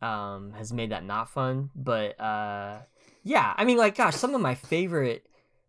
um 0.00 0.52
has 0.52 0.72
made 0.72 0.90
that 0.90 1.04
not 1.04 1.28
fun. 1.28 1.68
But 1.76 2.18
uh 2.18 2.78
yeah, 3.24 3.52
I 3.58 3.66
mean 3.66 3.76
like 3.76 3.94
gosh, 3.96 4.14
some 4.16 4.34
of 4.34 4.40
my 4.40 4.54
favorite 4.54 5.26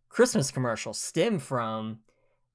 Christmas 0.07 0.49
commercials 0.49 0.97
stem 0.97 1.39
from 1.39 1.99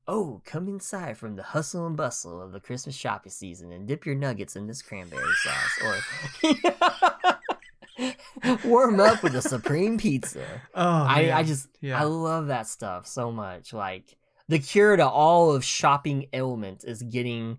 oh, 0.08 0.40
come 0.46 0.66
inside 0.66 1.18
from 1.18 1.36
the 1.36 1.42
hustle 1.42 1.86
and 1.86 1.96
bustle 1.96 2.40
of 2.40 2.52
the 2.52 2.60
Christmas 2.60 2.94
shopping 2.94 3.32
season 3.32 3.70
and 3.70 3.86
dip 3.86 4.06
your 4.06 4.14
nuggets 4.14 4.56
in 4.56 4.66
this 4.66 4.80
cranberry 4.80 5.22
sauce 5.42 5.78
or 5.84 5.96
warm 8.64 9.00
up 9.00 9.22
with 9.22 9.34
a 9.34 9.42
supreme 9.42 9.98
pizza. 9.98 10.44
Oh, 10.74 10.82
I, 10.82 11.32
I 11.32 11.42
just 11.44 11.68
yeah. 11.80 12.00
I 12.00 12.04
love 12.04 12.48
that 12.48 12.66
stuff 12.66 13.06
so 13.06 13.30
much. 13.30 13.72
Like 13.72 14.16
the 14.48 14.58
cure 14.58 14.96
to 14.96 15.06
all 15.06 15.52
of 15.52 15.64
shopping 15.64 16.26
ailments 16.32 16.84
is 16.84 17.02
getting, 17.02 17.58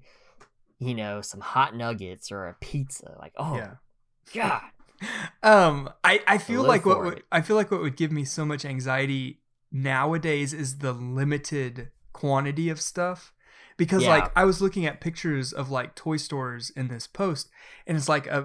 you 0.79 0.95
know, 0.95 1.21
some 1.21 1.39
hot 1.39 1.75
nuggets 1.75 2.31
or 2.31 2.47
a 2.47 2.55
pizza. 2.59 3.15
Like, 3.19 3.33
oh 3.37 3.55
yeah. 3.55 3.75
god. 4.33 4.61
Um, 5.43 5.89
I 6.05 6.21
I 6.25 6.37
feel 6.37 6.61
live 6.61 6.69
like 6.69 6.85
what 6.85 7.03
would. 7.03 7.23
I 7.29 7.41
feel 7.41 7.57
like 7.57 7.69
what 7.69 7.81
would 7.81 7.97
give 7.97 8.13
me 8.13 8.23
so 8.23 8.45
much 8.45 8.63
anxiety 8.63 9.41
nowadays 9.71 10.53
is 10.53 10.77
the 10.77 10.93
limited 10.93 11.89
quantity 12.13 12.69
of 12.69 12.79
stuff. 12.79 13.33
Because 13.77 14.03
Yeah. 14.03 14.09
like 14.09 14.31
I 14.35 14.45
was 14.45 14.61
looking 14.61 14.85
at 14.85 15.01
pictures 15.01 15.51
of 15.51 15.69
like 15.69 15.95
toy 15.95 16.17
stores 16.17 16.69
in 16.71 16.87
this 16.87 17.07
post, 17.07 17.49
and 17.85 17.97
it's 17.97 18.07
like 18.09 18.31
uh, 18.31 18.43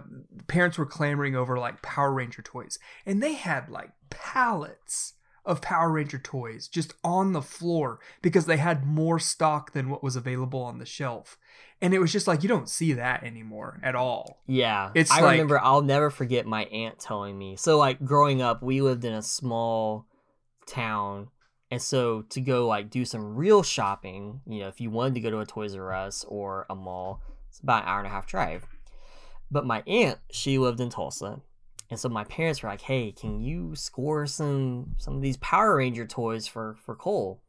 parents 0.48 0.76
were 0.76 0.86
clamoring 0.86 1.36
over 1.36 1.58
like 1.58 1.82
Power 1.82 2.12
Ranger 2.12 2.42
toys, 2.42 2.78
and 3.06 3.22
they 3.22 3.34
had 3.34 3.68
like 3.68 3.90
pallets 4.10 5.14
of 5.46 5.62
Power 5.62 5.90
Ranger 5.90 6.18
toys 6.18 6.68
just 6.68 6.94
on 7.02 7.32
the 7.32 7.40
floor 7.42 7.98
because 8.22 8.46
they 8.46 8.58
had 8.58 8.84
more 8.84 9.18
stock 9.18 9.72
than 9.72 9.88
what 9.88 10.02
was 10.02 10.14
available 10.16 10.62
on 10.62 10.78
the 10.78 10.84
shelf, 10.86 11.38
and 11.80 11.94
it 11.94 11.98
was 12.00 12.12
just 12.12 12.26
like 12.26 12.42
you 12.42 12.48
don't 12.48 12.68
see 12.68 12.92
that 12.94 13.22
anymore 13.22 13.80
at 13.84 13.94
all. 13.94 14.42
Yeah. 14.46 14.90
It's 14.94 15.10
I 15.12 15.20
like- 15.20 15.32
remember 15.32 15.60
I'll 15.60 15.80
never 15.82 16.10
forget 16.10 16.44
my 16.44 16.64
aunt 16.64 16.98
telling 16.98 17.38
me. 17.38 17.54
So 17.56 17.78
like 17.78 18.04
growing 18.04 18.42
up, 18.42 18.62
we 18.62 18.80
lived 18.82 19.04
in 19.04 19.14
a 19.14 19.22
small 19.22 20.06
town. 20.66 21.28
And 21.70 21.80
so 21.80 22.22
to 22.22 22.40
go 22.40 22.66
like 22.66 22.90
do 22.90 23.04
some 23.04 23.36
real 23.36 23.62
shopping, 23.62 24.40
you 24.46 24.60
know, 24.60 24.68
if 24.68 24.80
you 24.80 24.90
wanted 24.90 25.14
to 25.14 25.20
go 25.20 25.30
to 25.30 25.38
a 25.40 25.46
Toys 25.46 25.74
R 25.74 25.92
Us 25.92 26.24
or 26.26 26.66
a 26.68 26.74
mall, 26.74 27.22
it's 27.48 27.60
about 27.60 27.84
an 27.84 27.88
hour 27.88 27.98
and 27.98 28.06
a 28.08 28.10
half 28.10 28.26
drive. 28.26 28.66
But 29.50 29.66
my 29.66 29.82
aunt, 29.86 30.18
she 30.30 30.58
lived 30.58 30.80
in 30.80 30.90
Tulsa. 30.90 31.40
And 31.90 31.98
so 31.98 32.08
my 32.08 32.24
parents 32.24 32.62
were 32.62 32.68
like, 32.68 32.82
"Hey, 32.82 33.10
can 33.12 33.40
you 33.40 33.74
score 33.74 34.26
some 34.26 34.94
some 34.98 35.16
of 35.16 35.22
these 35.22 35.36
Power 35.38 35.76
Ranger 35.76 36.06
toys 36.06 36.46
for 36.46 36.76
for 36.84 36.94
Cole?" 36.94 37.40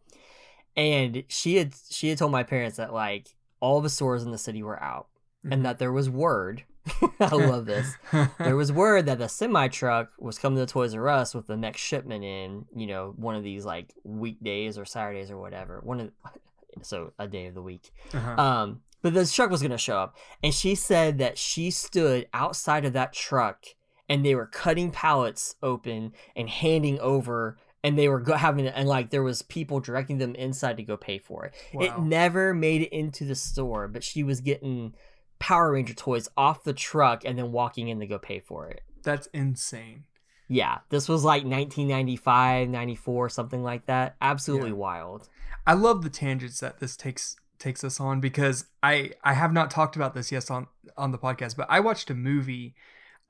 And 0.76 1.24
she 1.28 1.58
had 1.58 1.74
she 1.90 2.10
had 2.10 2.18
told 2.18 2.32
my 2.32 2.44
parents 2.44 2.78
that 2.78 2.94
like 2.94 3.36
all 3.60 3.82
the 3.82 3.90
stores 3.90 4.24
in 4.24 4.32
the 4.32 4.38
city 4.40 4.64
were 4.64 4.82
out 4.82 5.08
Mhm. 5.46 5.54
and 5.54 5.66
that 5.66 5.78
there 5.80 5.92
was 5.92 6.10
word. 6.10 6.64
I 7.20 7.36
love 7.36 7.66
this. 7.66 7.96
There 8.40 8.56
was 8.56 8.72
word 8.72 9.06
that 9.06 9.22
a 9.22 9.30
semi 9.30 9.68
truck 9.68 10.12
was 10.20 10.38
coming 10.38 10.66
to 10.66 10.72
Toys 10.72 10.96
R 10.96 11.08
Us 11.08 11.36
with 11.36 11.48
the 11.48 11.58
next 11.58 11.82
shipment 11.82 12.24
in, 12.24 12.66
you 12.76 12.88
know, 12.88 13.14
one 13.18 13.36
of 13.36 13.44
these 13.44 13.66
like 13.66 13.94
weekdays 14.04 14.78
or 14.78 14.86
Saturdays 14.86 15.32
or 15.32 15.38
whatever. 15.38 15.80
One 15.84 16.00
of 16.00 16.12
so 16.82 17.14
a 17.20 17.28
day 17.28 17.48
of 17.48 17.54
the 17.54 17.62
week. 17.62 17.92
Uh-huh. 18.14 18.42
Um, 18.42 18.82
but 19.02 19.14
the 19.14 19.26
truck 19.26 19.50
was 19.50 19.62
gonna 19.62 19.78
show 19.78 19.98
up, 19.98 20.16
and 20.44 20.54
she 20.54 20.76
said 20.76 21.18
that 21.20 21.38
she 21.38 21.72
stood 21.72 22.28
outside 22.34 22.86
of 22.86 22.94
that 22.94 23.14
truck, 23.14 23.66
and 24.08 24.26
they 24.26 24.36
were 24.36 24.46
cutting 24.46 24.92
pallets 24.92 25.56
open 25.64 26.14
and 26.36 26.50
handing 26.50 27.00
over, 27.00 27.58
and 27.84 27.98
they 27.98 28.08
were 28.08 28.20
go- 28.20 28.36
having 28.36 28.68
and 28.68 28.88
like 28.88 29.10
there 29.10 29.24
was 29.24 29.42
people 29.42 29.80
directing 29.80 30.20
them 30.20 30.36
inside 30.36 30.78
to 30.78 30.84
go 30.84 30.98
pay 30.98 31.18
for 31.18 31.46
it. 31.46 31.54
It 31.74 32.00
never 32.00 32.54
made 32.54 32.82
it 32.82 32.96
into 32.96 33.26
the 33.26 33.36
store, 33.36 33.88
but 33.88 34.04
she 34.04 34.24
was 34.24 34.40
getting 34.40 34.94
Power 35.42 35.72
Ranger 35.74 35.94
toys 35.94 36.30
off 36.38 36.64
the 36.64 36.74
truck 36.74 37.24
and 37.26 37.38
then 37.38 37.52
walking 37.52 37.88
in 37.90 38.00
to 38.00 38.08
go 38.08 38.18
pay 38.20 38.40
for 38.40 38.68
it. 38.70 38.82
That's 39.04 39.28
insane. 39.34 40.04
Yeah, 40.48 40.80
this 40.90 41.08
was 41.10 41.24
like 41.24 41.44
1995, 41.44 42.70
94, 42.70 43.30
something 43.30 43.64
like 43.64 43.86
that. 43.88 44.16
Absolutely 44.22 44.70
Yeah. 44.70 44.76
wild. 44.76 45.30
I 45.66 45.74
love 45.74 46.02
the 46.04 46.10
tangents 46.10 46.60
that 46.60 46.80
this 46.80 46.96
takes 46.98 47.36
takes 47.60 47.84
us 47.84 48.00
on 48.00 48.20
because 48.20 48.66
I 48.82 49.12
I 49.24 49.34
have 49.34 49.54
not 49.54 49.70
talked 49.70 49.96
about 49.96 50.14
this 50.16 50.32
yes 50.32 50.50
on 50.50 50.68
on 50.98 51.12
the 51.12 51.18
podcast, 51.20 51.56
but 51.56 51.68
I 51.70 51.80
watched 51.80 52.10
a 52.10 52.16
movie. 52.16 52.76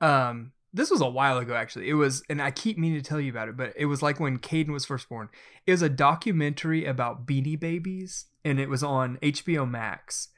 Um, 0.00 0.52
this 0.72 0.90
was 0.90 1.00
a 1.02 1.08
while 1.08 1.36
ago 1.38 1.54
actually. 1.54 1.88
It 1.90 1.94
was, 1.94 2.22
and 2.30 2.40
I 2.40 2.50
keep 2.50 2.78
meaning 2.78 3.00
to 3.00 3.06
tell 3.08 3.20
you 3.20 3.30
about 3.30 3.48
it, 3.48 3.56
but 3.58 3.74
it 3.76 3.86
was 3.86 4.02
like 4.02 4.18
when 4.18 4.38
Caden 4.38 4.70
was 4.70 4.86
first 4.86 5.08
born. 5.08 5.28
It 5.66 5.72
was 5.72 5.82
a 5.82 5.88
documentary 5.90 6.86
about 6.86 7.26
Beanie 7.26 7.60
Babies, 7.60 8.24
and 8.44 8.58
it 8.58 8.68
was 8.70 8.82
on 8.82 9.18
HBO 9.22 9.68
Max. 9.68 10.28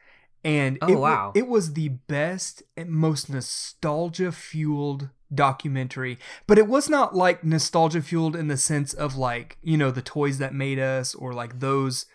And 0.44 0.78
Oh, 0.82 0.88
it, 0.92 0.98
wow. 0.98 1.32
it 1.34 1.48
was 1.48 1.72
the 1.72 1.88
best 1.88 2.62
and 2.76 2.90
most 2.90 3.30
nostalgia 3.30 4.30
fueled 4.30 5.08
documentary, 5.34 6.18
but 6.46 6.58
it 6.58 6.66
was 6.68 6.88
not 6.90 7.14
like 7.14 7.42
nostalgia 7.42 8.02
fueled 8.02 8.36
in 8.36 8.48
the 8.48 8.56
sense 8.58 8.92
of 8.92 9.16
like, 9.16 9.56
you 9.62 9.76
know, 9.76 9.90
the 9.90 10.02
toys 10.02 10.38
that 10.38 10.54
made 10.54 10.78
us 10.78 11.14
or 11.14 11.32
like 11.32 11.60
those 11.60 12.06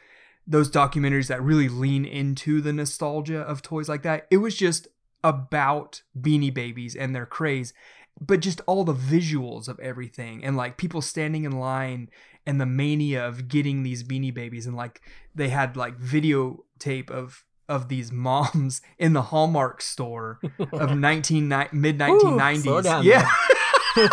those 0.48 0.70
documentaries 0.72 1.28
that 1.28 1.44
really 1.44 1.70
lean 1.70 2.06
into 2.06 2.60
the 2.60 2.74
nostalgia 2.74 3.42
of 3.42 3.62
toys 3.62 3.88
like 3.88 4.02
that. 4.04 4.26
It 4.32 4.38
was 4.38 4.56
just 4.56 4.88
about 5.24 6.02
beanie 6.20 6.54
babies 6.54 6.96
and 6.96 7.14
their 7.14 7.28
craze, 7.28 7.72
but 8.20 8.40
just 8.40 8.62
all 8.66 8.84
the 8.84 8.94
visuals 8.94 9.68
of 9.68 9.80
everything 9.80 10.44
and 10.44 10.58
like 10.58 10.78
people 10.78 11.02
standing 11.02 11.44
in 11.44 11.52
line 11.52 12.10
and 12.48 12.60
the 12.60 12.66
mania 12.66 13.28
of 13.28 13.48
getting 13.48 13.84
these 13.84 14.04
beanie 14.04 14.34
babies 14.34 14.66
and 14.66 14.76
like 14.76 15.02
they 15.36 15.50
had 15.50 15.78
like 15.78 16.00
videotape 16.00 17.12
of 17.12 17.44
of 17.70 17.88
these 17.88 18.12
moms 18.12 18.82
in 18.98 19.14
the 19.14 19.22
Hallmark 19.22 19.82
store 19.82 20.40
of 20.74 20.98
19 20.98 21.48
mid 21.72 22.02
Ooh, 22.02 22.20
slow 22.20 22.82
1990s. 22.82 23.04
yeah. 23.04 23.30
and 23.96 24.10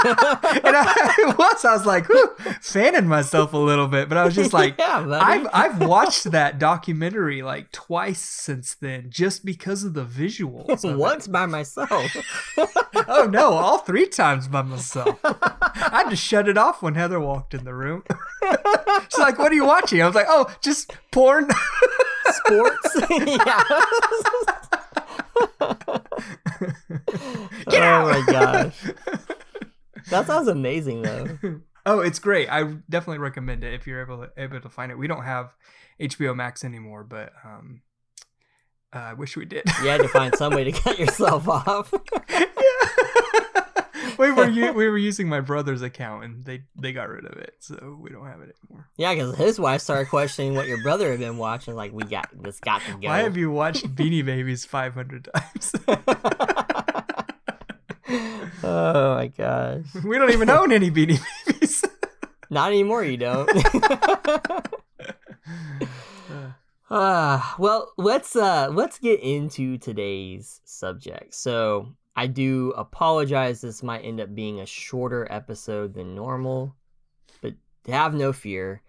I, 0.76 1.34
was 1.38 1.64
I 1.64 1.72
was 1.74 1.86
like 1.86 2.06
fanning 2.60 3.06
myself 3.06 3.52
a 3.52 3.58
little 3.58 3.88
bit, 3.88 4.08
but 4.08 4.18
I 4.18 4.24
was 4.24 4.34
just 4.34 4.52
like 4.54 4.76
yeah. 4.78 5.06
I've 5.20 5.46
I've 5.52 5.86
watched 5.86 6.30
that 6.30 6.58
documentary 6.58 7.42
like 7.42 7.72
twice 7.72 8.20
since 8.20 8.74
then, 8.74 9.06
just 9.10 9.44
because 9.44 9.84
of 9.84 9.94
the 9.94 10.04
visuals. 10.04 10.68
of 10.68 10.84
it. 10.92 10.96
once 10.96 11.26
by 11.26 11.46
myself. 11.46 12.16
Oh 13.08 13.28
no, 13.30 13.52
all 13.52 13.78
three 13.78 14.06
times 14.06 14.48
by 14.48 14.62
myself. 14.62 15.18
I 15.24 16.02
had 16.02 16.10
to 16.10 16.16
shut 16.16 16.48
it 16.48 16.56
off 16.56 16.82
when 16.82 16.94
Heather 16.94 17.20
walked 17.20 17.54
in 17.54 17.64
the 17.64 17.74
room. 17.74 18.02
She's 19.08 19.18
like, 19.18 19.38
"What 19.38 19.52
are 19.52 19.56
you 19.56 19.66
watching?" 19.66 20.02
I 20.02 20.06
was 20.06 20.14
like, 20.14 20.26
"Oh, 20.28 20.46
just 20.62 20.92
porn." 21.12 21.48
Sports. 22.28 22.96
yeah. 23.10 23.62
Get 27.68 27.82
oh 27.82 27.86
out! 27.86 28.06
my 28.10 28.24
gosh. 28.26 28.84
That 30.10 30.26
sounds 30.26 30.48
amazing 30.48 31.02
though. 31.02 31.38
oh, 31.86 32.00
it's 32.00 32.18
great. 32.18 32.48
I 32.48 32.62
definitely 32.88 33.18
recommend 33.18 33.64
it 33.64 33.74
if 33.74 33.86
you're 33.86 34.02
able 34.02 34.18
to, 34.18 34.30
able 34.36 34.60
to 34.60 34.68
find 34.68 34.92
it. 34.92 34.98
We 34.98 35.06
don't 35.06 35.24
have 35.24 35.54
HBO 36.00 36.34
Max 36.36 36.64
anymore, 36.64 37.04
but 37.04 37.32
um, 37.44 37.82
uh, 38.94 38.98
I 38.98 39.12
wish 39.14 39.36
we 39.36 39.44
did. 39.44 39.64
You 39.82 39.88
had 39.88 40.00
to 40.00 40.08
find 40.08 40.34
some 40.34 40.54
way 40.54 40.64
to 40.64 40.72
cut 40.80 40.98
yourself 40.98 41.48
off. 41.48 41.92
we 44.18 44.32
were 44.32 44.48
u- 44.48 44.72
we 44.72 44.88
were 44.88 44.98
using 44.98 45.28
my 45.28 45.40
brother's 45.40 45.82
account 45.82 46.24
and 46.24 46.44
they 46.44 46.62
they 46.80 46.92
got 46.92 47.08
rid 47.08 47.24
of 47.24 47.36
it, 47.38 47.54
so 47.60 47.98
we 48.00 48.10
don't 48.10 48.26
have 48.26 48.40
it 48.40 48.56
anymore. 48.62 48.88
Yeah, 48.96 49.14
because 49.14 49.36
his 49.36 49.58
wife 49.58 49.80
started 49.80 50.08
questioning 50.08 50.54
what 50.54 50.66
your 50.66 50.82
brother 50.82 51.10
had 51.10 51.20
been 51.20 51.38
watching. 51.38 51.74
Like, 51.74 51.92
we 51.92 52.04
got 52.04 52.28
this, 52.32 52.60
got 52.60 52.82
to 52.82 52.92
go. 52.92 53.08
Why 53.08 53.22
have 53.22 53.36
you 53.36 53.50
watched 53.50 53.94
Beanie 53.94 54.24
Babies 54.24 54.64
500 54.64 55.28
times? 55.34 55.72
My 58.66 59.32
gosh. 59.36 59.84
We 60.04 60.18
don't 60.18 60.32
even 60.32 60.50
own 60.50 60.72
any 60.72 60.90
Beanie 60.90 61.20
Babies. 61.46 61.84
Not 62.50 62.68
anymore, 62.68 63.04
you 63.04 63.16
don't. 63.16 63.50
Ah, 66.88 67.56
well, 67.58 67.92
let's 67.96 68.36
uh 68.36 68.68
let's 68.72 69.00
get 69.00 69.18
into 69.18 69.76
today's 69.76 70.60
subject. 70.64 71.34
So, 71.34 71.88
I 72.14 72.28
do 72.28 72.72
apologize 72.76 73.60
this 73.60 73.82
might 73.82 74.04
end 74.04 74.20
up 74.20 74.32
being 74.36 74.60
a 74.60 74.66
shorter 74.66 75.26
episode 75.28 75.94
than 75.94 76.14
normal, 76.14 76.76
but 77.42 77.54
have 77.88 78.14
no 78.14 78.32
fear. 78.32 78.82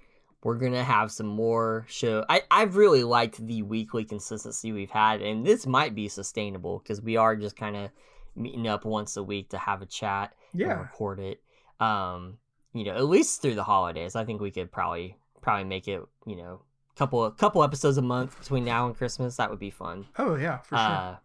We're 0.44 0.60
gonna 0.60 0.84
have 0.84 1.12
some 1.12 1.26
more 1.26 1.88
show. 1.90 2.24
I 2.30 2.44
I've 2.52 2.76
really 2.76 3.04
liked 3.04 3.46
the 3.46 3.64
weekly 3.64 4.06
consistency 4.06 4.72
we've 4.72 4.92
had, 4.92 5.24
and 5.24 5.44
this 5.44 5.66
might 5.66 5.96
be 5.96 6.08
sustainable 6.08 6.78
because 6.78 7.02
we 7.02 7.18
are 7.18 7.36
just 7.36 7.56
kind 7.56 7.76
of 7.76 7.90
meeting 8.38 8.68
up 8.68 8.86
once 8.86 9.18
a 9.18 9.24
week 9.24 9.50
to 9.50 9.58
have 9.58 9.82
a 9.82 9.86
chat 9.86 10.34
and 10.52 10.62
yeah. 10.62 10.80
record 10.80 11.20
it. 11.20 11.42
Um, 11.80 12.38
you 12.74 12.84
know, 12.86 12.96
at 12.96 13.06
least 13.06 13.42
through 13.42 13.56
the 13.56 13.64
holidays. 13.64 14.16
I 14.16 14.26
think 14.26 14.42
we 14.42 14.52
could 14.52 14.72
probably 14.72 15.18
probably 15.42 15.66
make 15.66 15.88
it. 15.88 16.02
You 16.26 16.36
know, 16.36 16.62
couple 16.98 17.30
couple 17.32 17.64
episodes 17.64 17.98
a 17.98 18.02
month 18.02 18.38
between 18.40 18.66
now 18.66 18.88
and 18.88 18.96
Christmas. 18.96 19.38
That 19.38 19.50
would 19.50 19.60
be 19.60 19.70
fun. 19.70 20.06
Oh 20.18 20.36
yeah, 20.36 20.58
for 20.60 20.76
sure. 20.76 20.86
Uh, 20.86 21.16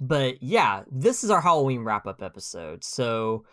but 0.00 0.42
yeah, 0.42 0.82
this 0.90 1.22
is 1.22 1.30
our 1.30 1.40
Halloween 1.40 1.84
wrap 1.84 2.06
up 2.06 2.22
episode. 2.22 2.82
So, 2.82 3.44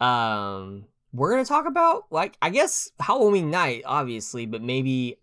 um, 0.00 0.86
we're 1.12 1.30
gonna 1.30 1.44
talk 1.44 1.66
about 1.66 2.04
like 2.10 2.36
I 2.42 2.50
guess 2.50 2.90
Halloween 2.98 3.50
night, 3.50 3.82
obviously, 3.86 4.46
but 4.46 4.62
maybe 4.62 5.18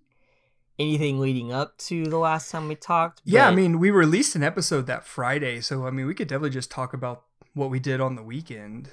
anything 0.79 1.19
leading 1.19 1.51
up 1.51 1.77
to 1.77 2.05
the 2.05 2.17
last 2.17 2.49
time 2.51 2.67
we 2.67 2.75
talked. 2.75 3.21
yeah, 3.25 3.47
I 3.47 3.53
mean, 3.55 3.79
we 3.79 3.91
released 3.91 4.35
an 4.35 4.43
episode 4.43 4.87
that 4.87 5.05
Friday, 5.05 5.61
so 5.61 5.85
I 5.85 5.91
mean, 5.91 6.05
we 6.07 6.13
could 6.13 6.27
definitely 6.27 6.49
just 6.51 6.71
talk 6.71 6.93
about 6.93 7.23
what 7.53 7.69
we 7.69 7.79
did 7.79 7.99
on 8.01 8.15
the 8.15 8.23
weekend. 8.23 8.89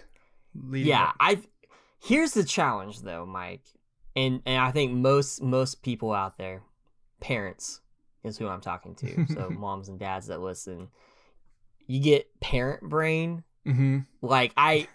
yeah 0.73 1.13
i 1.21 1.41
here's 2.03 2.33
the 2.33 2.43
challenge 2.43 3.03
though 3.03 3.25
mike 3.25 3.63
and 4.17 4.43
and 4.47 4.61
i 4.61 4.71
think 4.73 4.93
most 4.93 5.41
most 5.43 5.83
people 5.83 6.13
out 6.13 6.37
there 6.39 6.63
parents 7.21 7.81
is 8.25 8.37
who 8.39 8.49
i'm 8.49 8.61
talking 8.61 8.95
to 8.97 9.27
so 9.35 9.51
moms 9.51 9.89
and 9.89 10.01
dads 10.01 10.27
that 10.27 10.41
listen 10.41 10.89
you 11.87 12.01
get 12.01 12.27
parent 12.41 12.83
brain 12.83 13.45
Mhm. 13.67 14.07
like 14.23 14.53
i 14.57 14.89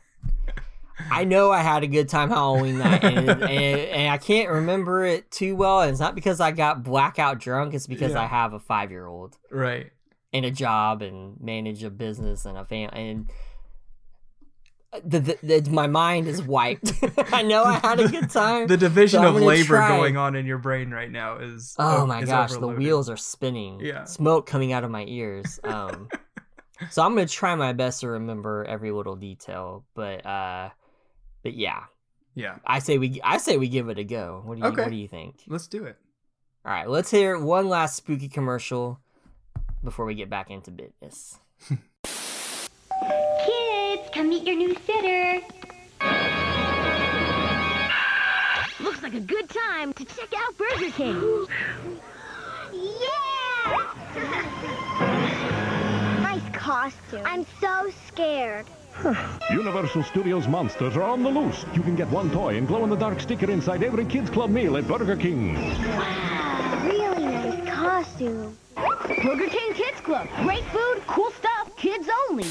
i 1.12 1.24
know 1.24 1.52
i 1.52 1.60
had 1.62 1.84
a 1.84 1.88
good 1.88 2.08
time 2.10 2.30
halloween 2.30 2.78
night 2.78 3.04
and, 3.04 3.30
and, 3.30 3.42
and 3.42 4.10
i 4.12 4.18
can't 4.18 4.50
remember 4.50 5.04
it 5.06 5.30
too 5.32 5.56
well 5.56 5.82
and 5.82 5.92
it's 5.92 6.00
not 6.00 6.16
because 6.16 6.40
i 6.40 6.52
got 6.52 6.84
blackout 6.84 7.40
drunk 7.40 7.74
it's 7.74 7.88
because 7.88 8.12
Yeah. 8.14 8.22
i 8.22 8.26
have 8.28 8.54
a 8.54 8.60
five 8.60 8.92
year 8.92 9.06
old 9.08 9.38
Right. 9.52 9.92
and 10.32 10.46
a 10.46 10.52
job 10.52 11.02
and 11.02 11.40
manage 11.42 11.84
a 11.84 11.90
business 11.90 12.46
and 12.46 12.58
a 12.58 12.66
family 12.66 13.10
and 13.10 13.30
the, 15.04 15.20
the, 15.20 15.38
the 15.62 15.72
my 15.72 15.88
mind 15.88 16.28
is 16.28 16.44
wiped. 16.44 16.94
I 17.34 17.42
know 17.42 17.64
I 17.64 17.80
had 17.80 18.00
a 18.00 18.08
good 18.08 18.30
time. 18.30 18.68
The 18.68 18.78
division 18.78 19.22
So 19.22 19.30
of 19.30 19.36
labor 19.42 19.66
try. 19.78 19.88
going 19.98 20.18
on 20.18 20.36
in 20.36 20.46
your 20.46 20.60
brain 20.60 20.92
right 20.92 21.10
now 21.10 21.38
is 21.38 21.76
oh 21.80 22.06
my 22.06 22.22
is 22.22 22.30
gosh, 22.30 22.52
the 22.52 22.68
wheels 22.68 23.10
are 23.10 23.18
spinning. 23.18 23.80
Yeah. 23.82 24.04
Smoke 24.06 24.46
coming 24.46 24.72
out 24.72 24.84
of 24.84 24.92
my 24.92 25.04
ears. 25.08 25.60
Um 25.64 26.10
so 26.92 27.02
I'm 27.02 27.16
gonna 27.16 27.26
try 27.28 27.56
my 27.56 27.74
best 27.74 28.02
to 28.02 28.08
remember 28.10 28.66
every 28.66 28.92
little 28.92 29.16
detail. 29.16 29.84
But 29.96 30.24
uh 30.28 30.70
but 31.44 31.54
yeah. 31.54 31.84
Yeah, 32.36 32.56
I 32.66 32.80
say 32.80 32.98
we 32.98 33.22
I 33.24 33.38
say 33.38 33.58
we 33.58 33.70
give 33.70 33.90
it 33.90 34.00
a 34.00 34.04
go. 34.04 34.42
What 34.44 34.56
do 34.56 34.62
you 34.62 34.68
Okay. 34.70 34.82
what 34.82 34.90
do 34.90 34.96
you 34.96 35.08
think? 35.08 35.36
let's 35.48 35.68
do 35.68 35.84
it. 35.86 35.98
All 36.66 36.72
right, 36.72 36.90
let's 36.90 37.12
hear 37.12 37.38
one 37.38 37.70
last 37.70 37.96
spooky 37.96 38.28
commercial 38.28 39.00
before 39.84 40.06
we 40.06 40.16
get 40.16 40.32
back 40.32 40.50
into 40.50 40.72
business. 40.72 41.38
Kids, 41.70 41.80
come 44.14 44.30
meet 44.30 44.48
your 44.48 44.56
new 44.56 44.74
sitter. 44.88 45.42
Looks 48.80 49.04
like 49.04 49.14
a 49.14 49.20
good 49.20 49.48
time 49.50 49.94
to 49.94 50.06
check 50.06 50.34
out 50.36 50.58
Burger 50.58 50.90
King. 50.92 51.46
yeah! 52.74 53.94
nice 56.24 56.50
costume. 56.54 57.22
I'm 57.26 57.46
so 57.62 57.92
scared. 58.08 58.66
Universal 59.52 60.04
Studios 60.04 60.48
monsters 60.48 60.96
are 60.96 61.04
on 61.04 61.24
the 61.24 61.30
loose. 61.30 61.66
You 61.74 61.82
can 61.82 61.96
get 61.96 62.10
one 62.10 62.32
toy 62.32 62.58
and 62.58 62.68
glow-in-the-dark 62.68 63.20
sticker 63.20 63.50
inside 63.52 63.84
every 63.84 64.06
Kids 64.06 64.30
Club 64.30 64.50
meal 64.50 64.78
at 64.78 64.88
Burger 64.88 65.16
King. 65.16 65.56
Wow, 65.56 66.82
Really 66.86 67.26
nice 67.26 67.70
costume. 67.70 68.58
Burger 68.76 69.48
King 69.48 69.74
Kids 69.74 70.00
Club. 70.02 70.28
Great 70.44 70.64
food, 70.66 71.02
cool 71.08 71.32
stuff, 71.32 71.76
kids 71.76 72.08
only. 72.30 72.46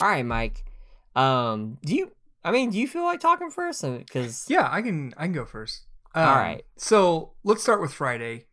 All 0.00 0.08
right, 0.08 0.24
Mike. 0.24 0.64
Um, 1.16 1.78
do 1.84 1.94
you? 1.94 2.12
I 2.44 2.52
mean, 2.52 2.70
do 2.70 2.78
you 2.78 2.88
feel 2.88 3.04
like 3.04 3.20
talking 3.20 3.50
first? 3.50 3.82
Because 3.82 4.46
Yeah, 4.48 4.68
I 4.70 4.80
can. 4.82 5.12
I 5.16 5.24
can 5.24 5.32
go 5.32 5.44
first. 5.44 5.86
Um, 6.14 6.24
All 6.26 6.34
right. 6.36 6.64
So 6.76 7.32
let's 7.44 7.62
start 7.62 7.80
with 7.80 7.92
Friday. 7.92 8.46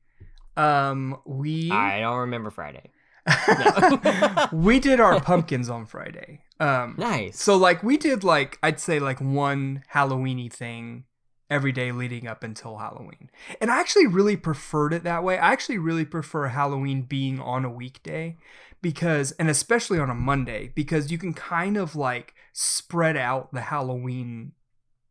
Um, 0.57 1.17
we 1.25 1.71
I 1.71 1.99
don't 2.01 2.17
remember 2.17 2.49
Friday. 2.49 2.91
we 4.51 4.79
did 4.79 4.99
our 4.99 5.19
pumpkins 5.21 5.69
on 5.69 5.85
Friday. 5.85 6.41
Um, 6.59 6.95
Nice. 6.97 7.41
so 7.41 7.55
like 7.55 7.83
we 7.83 7.97
did 7.97 8.23
like 8.23 8.57
I'd 8.63 8.79
say 8.79 8.99
like 8.99 9.19
one 9.19 9.83
Halloweeny 9.93 10.51
thing 10.51 11.03
every 11.49 11.71
day 11.71 11.91
leading 11.91 12.27
up 12.27 12.43
until 12.43 12.77
Halloween, 12.77 13.29
and 13.61 13.71
I 13.71 13.79
actually 13.79 14.07
really 14.07 14.35
preferred 14.35 14.93
it 14.93 15.03
that 15.03 15.23
way. 15.23 15.37
I 15.37 15.51
actually 15.51 15.77
really 15.77 16.05
prefer 16.05 16.47
Halloween 16.47 17.03
being 17.03 17.39
on 17.39 17.63
a 17.63 17.69
weekday 17.69 18.37
because, 18.81 19.31
and 19.33 19.49
especially 19.49 19.99
on 19.99 20.09
a 20.09 20.15
Monday, 20.15 20.71
because 20.75 21.11
you 21.11 21.17
can 21.17 21.33
kind 21.33 21.77
of 21.77 21.95
like 21.95 22.33
spread 22.53 23.15
out 23.17 23.53
the 23.53 23.61
Halloween 23.61 24.53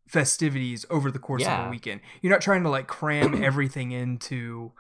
festivities 0.09 0.85
over 0.91 1.11
the 1.11 1.19
course 1.19 1.43
of 1.45 1.67
a 1.67 1.71
weekend. 1.71 2.01
You're 2.23 2.33
not 2.33 2.41
trying 2.41 2.63
to 2.63 2.71
like 2.71 2.87
cram 2.87 3.43
everything 3.43 3.93
into 3.93 4.73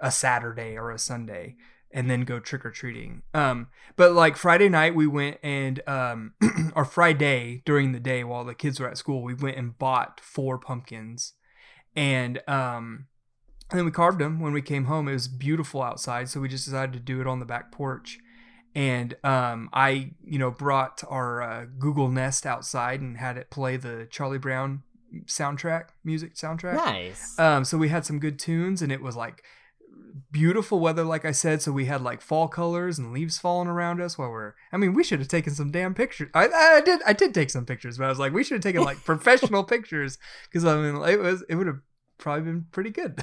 a 0.00 0.10
Saturday 0.10 0.76
or 0.76 0.90
a 0.90 0.98
Sunday 0.98 1.56
and 1.94 2.10
then 2.10 2.22
go 2.22 2.40
trick 2.40 2.66
or 2.66 2.70
treating. 2.72 3.22
Um, 3.32 3.68
but 3.96 4.12
like 4.12 4.36
Friday 4.36 4.68
night, 4.68 4.96
we 4.96 5.06
went 5.06 5.38
and 5.42 5.80
um, 5.88 6.34
or 6.76 6.84
Friday 6.84 7.62
during 7.64 7.92
the 7.92 8.00
day 8.00 8.24
while 8.24 8.44
the 8.44 8.54
kids 8.54 8.80
were 8.80 8.88
at 8.88 8.98
school, 8.98 9.22
we 9.22 9.32
went 9.32 9.56
and 9.56 9.78
bought 9.78 10.20
four 10.20 10.58
pumpkins, 10.58 11.34
and 11.94 12.42
um, 12.48 13.06
and 13.70 13.78
then 13.78 13.84
we 13.86 13.92
carved 13.92 14.18
them 14.18 14.40
when 14.40 14.52
we 14.52 14.60
came 14.60 14.86
home. 14.86 15.08
It 15.08 15.12
was 15.12 15.28
beautiful 15.28 15.82
outside, 15.82 16.28
so 16.28 16.40
we 16.40 16.48
just 16.48 16.64
decided 16.64 16.92
to 16.94 16.98
do 16.98 17.20
it 17.20 17.26
on 17.28 17.38
the 17.38 17.46
back 17.46 17.70
porch. 17.70 18.18
And 18.74 19.14
um, 19.22 19.70
I, 19.72 20.10
you 20.24 20.40
know, 20.40 20.50
brought 20.50 21.04
our 21.08 21.40
uh, 21.40 21.66
Google 21.78 22.08
Nest 22.08 22.44
outside 22.44 23.00
and 23.00 23.16
had 23.16 23.36
it 23.36 23.48
play 23.48 23.76
the 23.76 24.08
Charlie 24.10 24.38
Brown 24.38 24.82
soundtrack, 25.26 25.90
music 26.02 26.34
soundtrack. 26.34 26.74
nice. 26.74 27.38
Um, 27.38 27.64
so 27.64 27.78
we 27.78 27.88
had 27.88 28.04
some 28.04 28.18
good 28.18 28.36
tunes, 28.36 28.82
and 28.82 28.90
it 28.90 29.00
was 29.00 29.14
like 29.14 29.44
beautiful 30.30 30.80
weather, 30.80 31.04
like 31.04 31.24
I 31.24 31.32
said. 31.32 31.62
So 31.62 31.72
we 31.72 31.86
had 31.86 32.02
like 32.02 32.20
fall 32.20 32.48
colors 32.48 32.98
and 32.98 33.12
leaves 33.12 33.38
falling 33.38 33.68
around 33.68 34.00
us 34.00 34.16
while 34.18 34.30
we're. 34.30 34.54
I 34.72 34.76
mean, 34.76 34.94
we 34.94 35.04
should 35.04 35.18
have 35.18 35.28
taken 35.28 35.54
some 35.54 35.70
damn 35.70 35.94
pictures. 35.94 36.30
I, 36.34 36.48
I 36.48 36.80
did. 36.80 37.00
I 37.06 37.12
did 37.12 37.34
take 37.34 37.50
some 37.50 37.66
pictures, 37.66 37.98
but 37.98 38.04
I 38.04 38.08
was 38.08 38.18
like, 38.18 38.32
we 38.32 38.44
should 38.44 38.56
have 38.56 38.62
taken 38.62 38.82
like 38.82 38.98
professional 39.04 39.64
pictures 39.64 40.18
because 40.44 40.64
I 40.64 40.76
mean, 40.76 40.96
it 41.08 41.20
was. 41.20 41.44
It 41.48 41.56
would 41.56 41.66
have 41.66 41.80
probably 42.18 42.44
been 42.44 42.66
pretty 42.70 42.90
good. 42.90 43.22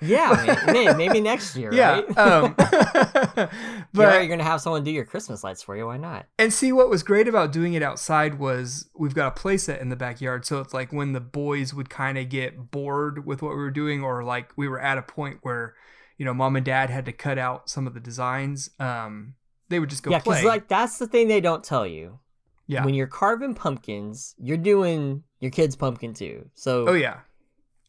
yeah, 0.00 0.56
man, 0.66 0.96
maybe 0.96 1.20
next 1.20 1.56
year. 1.56 1.72
yeah. 1.72 2.00
Right? 2.00 2.18
Um, 2.18 2.54
but 2.56 3.50
but 3.92 4.14
you're 4.14 4.28
gonna 4.28 4.44
have 4.44 4.60
someone 4.60 4.84
do 4.84 4.90
your 4.90 5.04
Christmas 5.04 5.42
lights 5.42 5.62
for 5.62 5.76
you. 5.76 5.86
Why 5.86 5.96
not? 5.96 6.26
And 6.38 6.52
see 6.52 6.72
what 6.72 6.88
was 6.88 7.02
great 7.02 7.28
about 7.28 7.52
doing 7.52 7.74
it 7.74 7.82
outside 7.82 8.38
was 8.38 8.88
we've 8.96 9.14
got 9.14 9.36
a 9.36 9.40
playset 9.40 9.80
in 9.80 9.88
the 9.88 9.96
backyard, 9.96 10.46
so 10.46 10.60
it's 10.60 10.74
like 10.74 10.92
when 10.92 11.12
the 11.12 11.20
boys 11.20 11.74
would 11.74 11.90
kind 11.90 12.18
of 12.18 12.28
get 12.28 12.70
bored 12.70 13.26
with 13.26 13.42
what 13.42 13.50
we 13.50 13.56
were 13.56 13.70
doing, 13.70 14.02
or 14.02 14.22
like 14.24 14.52
we 14.56 14.68
were 14.68 14.80
at 14.80 14.98
a 14.98 15.02
point 15.02 15.38
where, 15.42 15.74
you 16.18 16.24
know, 16.24 16.34
mom 16.34 16.56
and 16.56 16.66
dad 16.66 16.90
had 16.90 17.06
to 17.06 17.12
cut 17.12 17.38
out 17.38 17.70
some 17.70 17.86
of 17.86 17.94
the 17.94 18.00
designs. 18.00 18.70
Um, 18.78 19.34
they 19.70 19.80
would 19.80 19.88
just 19.88 20.02
go 20.02 20.10
play. 20.10 20.16
yeah, 20.16 20.22
because 20.24 20.44
like 20.44 20.68
that's 20.68 20.98
the 20.98 21.06
thing 21.06 21.28
they 21.28 21.40
don't 21.40 21.64
tell 21.64 21.86
you. 21.86 22.18
yeah. 22.66 22.84
When 22.84 22.94
you're 22.94 23.06
carving 23.06 23.54
pumpkins, 23.54 24.34
you're 24.38 24.56
doing 24.56 25.22
your 25.40 25.50
kid's 25.50 25.76
pumpkin 25.76 26.12
too. 26.14 26.50
So 26.54 26.86
oh 26.88 26.94
yeah. 26.94 27.20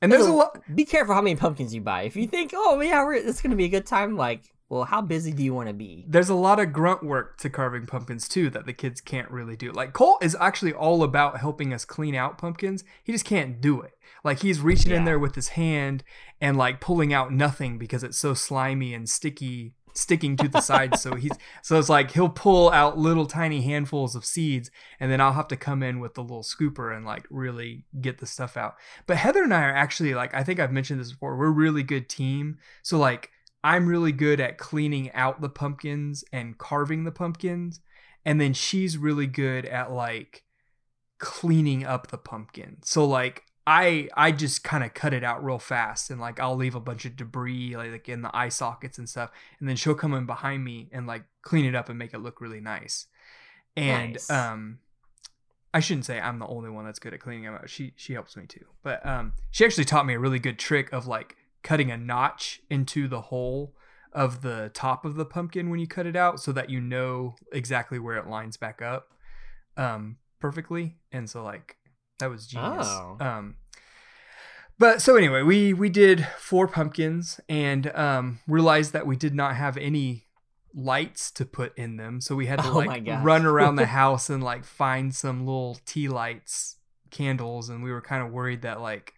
And 0.01 0.09
there's 0.11 0.25
a 0.25 0.31
lot. 0.31 0.57
Be 0.73 0.85
careful 0.85 1.13
how 1.13 1.21
many 1.21 1.35
pumpkins 1.35 1.75
you 1.75 1.81
buy. 1.81 2.03
If 2.03 2.15
you 2.15 2.25
think, 2.25 2.51
oh 2.55 2.79
yeah, 2.79 3.03
we're, 3.03 3.15
it's 3.15 3.41
gonna 3.41 3.57
be 3.57 3.65
a 3.65 3.69
good 3.69 3.85
time, 3.85 4.15
like, 4.15 4.43
well, 4.69 4.85
how 4.85 5.01
busy 5.01 5.33
do 5.33 5.43
you 5.43 5.53
want 5.53 5.67
to 5.67 5.73
be? 5.73 6.05
There's 6.07 6.29
a 6.29 6.35
lot 6.35 6.59
of 6.59 6.71
grunt 6.71 7.03
work 7.03 7.37
to 7.39 7.49
carving 7.49 7.85
pumpkins 7.85 8.29
too 8.29 8.49
that 8.51 8.65
the 8.65 8.71
kids 8.71 9.01
can't 9.01 9.29
really 9.29 9.57
do. 9.57 9.71
Like 9.73 9.91
Cole 9.93 10.17
is 10.21 10.37
actually 10.39 10.71
all 10.71 11.03
about 11.03 11.39
helping 11.39 11.73
us 11.73 11.83
clean 11.83 12.15
out 12.15 12.37
pumpkins. 12.37 12.83
He 13.03 13.11
just 13.11 13.25
can't 13.25 13.59
do 13.59 13.81
it. 13.81 13.91
Like 14.23 14.41
he's 14.41 14.59
reaching 14.59 14.91
in 14.91 15.05
there 15.05 15.19
with 15.19 15.35
his 15.35 15.49
hand 15.49 16.03
and 16.41 16.57
like 16.57 16.81
pulling 16.81 17.13
out 17.13 17.31
nothing 17.31 17.77
because 17.77 18.03
it's 18.03 18.17
so 18.17 18.33
slimy 18.33 18.93
and 18.93 19.09
sticky 19.09 19.73
sticking 19.93 20.37
to 20.37 20.47
the 20.47 20.61
sides 20.61 21.01
so 21.01 21.15
he's 21.15 21.31
so 21.61 21.77
it's 21.77 21.89
like 21.89 22.11
he'll 22.11 22.29
pull 22.29 22.69
out 22.71 22.97
little 22.97 23.25
tiny 23.25 23.61
handfuls 23.61 24.15
of 24.15 24.23
seeds 24.23 24.71
and 24.99 25.11
then 25.11 25.19
I'll 25.19 25.33
have 25.33 25.47
to 25.49 25.57
come 25.57 25.83
in 25.83 25.99
with 25.99 26.13
the 26.13 26.21
little 26.21 26.43
scooper 26.43 26.95
and 26.95 27.05
like 27.05 27.25
really 27.29 27.85
get 27.99 28.19
the 28.19 28.25
stuff 28.25 28.55
out. 28.55 28.75
But 29.07 29.17
Heather 29.17 29.43
and 29.43 29.53
I 29.53 29.63
are 29.63 29.75
actually 29.75 30.13
like 30.13 30.33
I 30.33 30.43
think 30.43 30.59
I've 30.59 30.71
mentioned 30.71 30.99
this 30.99 31.11
before. 31.11 31.37
We're 31.37 31.49
really 31.49 31.83
good 31.83 32.09
team. 32.09 32.57
So 32.81 32.97
like 32.97 33.31
I'm 33.63 33.87
really 33.87 34.11
good 34.11 34.39
at 34.39 34.57
cleaning 34.57 35.11
out 35.11 35.41
the 35.41 35.49
pumpkins 35.49 36.23
and 36.31 36.57
carving 36.57 37.03
the 37.03 37.11
pumpkins. 37.11 37.81
And 38.25 38.39
then 38.39 38.53
she's 38.53 38.97
really 38.97 39.27
good 39.27 39.65
at 39.65 39.91
like 39.91 40.43
cleaning 41.17 41.85
up 41.85 42.07
the 42.07 42.17
pumpkin. 42.17 42.77
So 42.83 43.05
like 43.05 43.43
I 43.71 44.09
I 44.15 44.31
just 44.31 44.63
kind 44.63 44.83
of 44.83 44.95
cut 44.95 45.13
it 45.13 45.23
out 45.23 45.43
real 45.45 45.59
fast 45.59 46.09
and 46.09 46.19
like 46.19 46.39
I'll 46.39 46.55
leave 46.55 46.73
a 46.73 46.79
bunch 46.79 47.05
of 47.05 47.15
debris 47.15 47.77
like, 47.77 47.91
like 47.91 48.09
in 48.09 48.23
the 48.23 48.35
eye 48.35 48.49
sockets 48.49 48.97
and 48.97 49.07
stuff 49.07 49.29
and 49.59 49.69
then 49.69 49.75
she'll 49.75 49.93
come 49.93 50.15
in 50.15 50.25
behind 50.25 50.63
me 50.63 50.89
and 50.91 51.05
like 51.05 51.25
clean 51.43 51.65
it 51.65 51.75
up 51.75 51.87
and 51.87 51.99
make 51.99 52.15
it 52.15 52.17
look 52.17 52.41
really 52.41 52.59
nice. 52.61 53.05
And 53.77 54.13
Nice. 54.13 54.29
um 54.31 54.79
I 55.71 55.81
shouldn't 55.81 56.05
say 56.05 56.19
I'm 56.19 56.39
the 56.39 56.47
only 56.47 56.71
one 56.71 56.85
that's 56.85 56.97
good 56.97 57.13
at 57.13 57.19
cleaning 57.19 57.43
them 57.43 57.53
out. 57.53 57.69
She 57.69 57.93
she 57.95 58.13
helps 58.13 58.35
me 58.35 58.47
too. 58.47 58.65
But 58.81 59.05
um 59.05 59.33
she 59.51 59.65
actually 59.65 59.85
taught 59.85 60.07
me 60.07 60.15
a 60.15 60.19
really 60.19 60.39
good 60.39 60.57
trick 60.57 60.91
of 60.91 61.05
like 61.05 61.35
cutting 61.61 61.91
a 61.91 61.97
notch 61.97 62.61
into 62.71 63.07
the 63.07 63.21
hole 63.21 63.75
of 64.13 64.41
the 64.41 64.71
top 64.73 65.05
of 65.05 65.13
the 65.13 65.25
pumpkin 65.25 65.69
when 65.69 65.79
you 65.79 65.85
cut 65.85 66.07
it 66.07 66.15
out 66.15 66.39
so 66.39 66.51
that 66.53 66.71
you 66.71 66.81
know 66.81 67.35
exactly 67.53 67.99
where 67.99 68.17
it 68.17 68.25
lines 68.25 68.57
back 68.57 68.81
up 68.81 69.13
um 69.77 70.17
perfectly. 70.39 70.97
And 71.11 71.29
so 71.29 71.43
like 71.43 71.75
that 72.19 72.29
was 72.29 72.47
genius. 72.47 72.87
Oh. 72.87 73.17
Um 73.19 73.55
but 74.77 75.01
so 75.01 75.17
anyway, 75.17 75.41
we 75.41 75.73
we 75.73 75.89
did 75.89 76.25
four 76.37 76.67
pumpkins 76.67 77.39
and 77.49 77.91
um 77.95 78.39
realized 78.47 78.93
that 78.93 79.05
we 79.05 79.15
did 79.15 79.35
not 79.35 79.55
have 79.55 79.75
any 79.77 80.25
lights 80.73 81.31
to 81.31 81.45
put 81.45 81.77
in 81.77 81.97
them. 81.97 82.21
So 82.21 82.35
we 82.35 82.45
had 82.45 82.59
to 82.59 82.69
Oh 82.69 82.79
like 82.79 83.05
run 83.21 83.45
around 83.45 83.75
the 83.75 83.85
house 84.01 84.29
and 84.29 84.43
like 84.43 84.63
find 84.63 85.13
some 85.13 85.45
little 85.45 85.79
tea 85.85 86.07
lights, 86.07 86.77
candles 87.09 87.69
and 87.69 87.83
we 87.83 87.91
were 87.91 88.01
kind 88.01 88.23
of 88.23 88.31
worried 88.31 88.61
that 88.61 88.79
like 88.81 89.13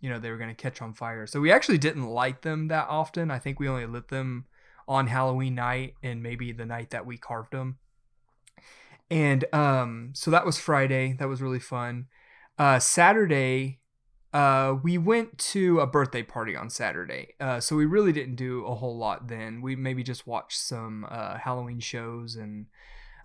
you 0.00 0.10
know 0.10 0.18
they 0.18 0.30
were 0.30 0.36
going 0.36 0.54
to 0.54 0.62
catch 0.62 0.82
on 0.82 0.94
fire. 0.94 1.26
So 1.26 1.40
we 1.40 1.52
actually 1.52 1.78
didn't 1.78 2.06
light 2.06 2.42
them 2.42 2.68
that 2.68 2.86
often. 2.88 3.30
I 3.30 3.38
think 3.38 3.60
we 3.60 3.68
only 3.68 3.86
lit 3.86 4.08
them 4.08 4.46
on 4.88 5.06
Halloween 5.06 5.54
night 5.54 5.94
and 6.02 6.22
maybe 6.22 6.52
the 6.52 6.66
night 6.66 6.90
that 6.90 7.06
we 7.06 7.16
carved 7.16 7.52
them. 7.52 7.78
And 9.10 9.44
um 9.54 10.10
so 10.14 10.30
that 10.30 10.46
was 10.46 10.58
Friday. 10.58 11.14
That 11.18 11.28
was 11.28 11.40
really 11.40 11.60
fun. 11.60 12.06
Uh 12.60 12.78
Saturday 12.78 13.78
uh 14.34 14.74
we 14.82 14.98
went 14.98 15.38
to 15.38 15.80
a 15.80 15.86
birthday 15.86 16.22
party 16.22 16.54
on 16.54 16.68
Saturday. 16.68 17.28
Uh 17.40 17.58
so 17.58 17.74
we 17.74 17.86
really 17.86 18.12
didn't 18.12 18.34
do 18.34 18.66
a 18.66 18.74
whole 18.74 18.98
lot 18.98 19.28
then. 19.28 19.62
We 19.62 19.76
maybe 19.76 20.02
just 20.02 20.26
watched 20.26 20.58
some 20.58 21.06
uh 21.10 21.38
Halloween 21.38 21.80
shows 21.80 22.36
and 22.36 22.66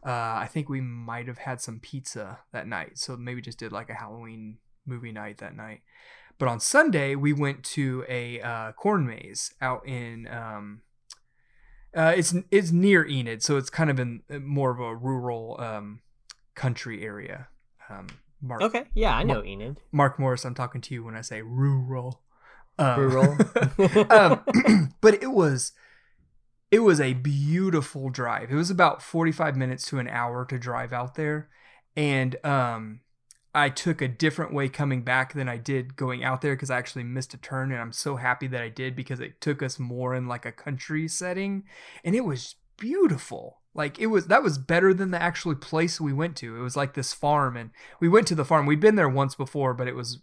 uh 0.05 0.39
I 0.45 0.47
think 0.49 0.69
we 0.69 0.79
might 0.79 1.27
have 1.27 1.39
had 1.39 1.59
some 1.59 1.81
pizza 1.81 2.39
that 2.53 2.65
night. 2.65 2.97
So 2.97 3.17
maybe 3.17 3.41
just 3.41 3.59
did 3.59 3.73
like 3.73 3.89
a 3.89 3.93
Halloween 3.95 4.59
movie 4.85 5.11
night 5.11 5.39
that 5.39 5.53
night. 5.53 5.81
But 6.37 6.47
on 6.47 6.61
Sunday 6.61 7.15
we 7.15 7.33
went 7.33 7.65
to 7.75 8.05
a 8.07 8.39
uh 8.39 8.71
corn 8.71 9.05
maze 9.05 9.53
out 9.59 9.85
in 9.85 10.29
um 10.29 10.81
uh, 11.93 12.13
it's 12.15 12.33
it's 12.51 12.71
near 12.71 13.05
Enid, 13.05 13.43
so 13.43 13.57
it's 13.57 13.69
kind 13.69 13.89
of 13.89 13.99
in 13.99 14.21
more 14.29 14.71
of 14.71 14.79
a 14.79 14.95
rural 14.95 15.57
um, 15.59 16.01
country 16.53 17.03
area. 17.03 17.47
Um, 17.89 18.07
Mark, 18.41 18.61
Okay, 18.61 18.85
yeah, 18.93 19.15
I 19.15 19.23
know 19.23 19.43
Enid. 19.43 19.81
Mark 19.91 20.19
Morris, 20.19 20.45
I'm 20.45 20.55
talking 20.55 20.81
to 20.81 20.93
you 20.93 21.03
when 21.03 21.15
I 21.15 21.21
say 21.21 21.41
rural. 21.41 22.21
Um, 22.77 22.99
Rural. 22.99 23.37
um, 24.11 24.93
but 24.99 25.23
it 25.23 25.31
was 25.31 25.71
it 26.71 26.79
was 26.79 26.99
a 26.99 27.13
beautiful 27.13 28.09
drive. 28.09 28.51
It 28.51 28.55
was 28.55 28.69
about 28.69 29.01
45 29.01 29.55
minutes 29.55 29.85
to 29.87 29.99
an 29.99 30.09
hour 30.09 30.43
to 30.43 30.59
drive 30.59 30.91
out 30.91 31.15
there, 31.15 31.47
and 31.95 32.35
um, 32.45 32.99
I 33.53 33.69
took 33.69 34.01
a 34.01 34.09
different 34.09 34.53
way 34.53 34.67
coming 34.67 35.03
back 35.03 35.33
than 35.33 35.47
I 35.47 35.55
did 35.55 35.95
going 35.95 36.25
out 36.25 36.41
there 36.41 36.53
because 36.53 36.69
I 36.69 36.77
actually 36.77 37.05
missed 37.05 37.33
a 37.33 37.37
turn, 37.37 37.71
and 37.71 37.79
I'm 37.79 37.93
so 37.93 38.17
happy 38.17 38.47
that 38.47 38.61
I 38.61 38.67
did 38.67 38.93
because 38.93 39.21
it 39.21 39.39
took 39.39 39.63
us 39.63 39.79
more 39.79 40.13
in 40.13 40.27
like 40.27 40.45
a 40.45 40.51
country 40.51 41.07
setting, 41.07 41.63
and 42.03 42.13
it 42.13 42.25
was 42.25 42.55
beautiful. 42.75 43.61
Like 43.75 43.99
it 43.99 44.07
was 44.07 44.27
that 44.27 44.41
was 44.41 44.57
better 44.57 44.93
than 44.93 45.11
the 45.11 45.21
actual 45.21 45.53
place 45.53 45.99
we 46.01 46.13
went 46.13 46.35
to. 46.37 46.55
It 46.55 46.61
was 46.61 46.75
like 46.77 46.93
this 46.93 47.13
farm, 47.13 47.55
and 47.57 47.69
we 47.99 48.07
went 48.09 48.25
to 48.27 48.35
the 48.35 48.45
farm. 48.45 48.65
We'd 48.65 48.79
been 48.79 48.95
there 48.95 49.09
once 49.09 49.35
before, 49.35 49.73
but 49.73 49.87
it 49.87 49.95
was 49.95 50.19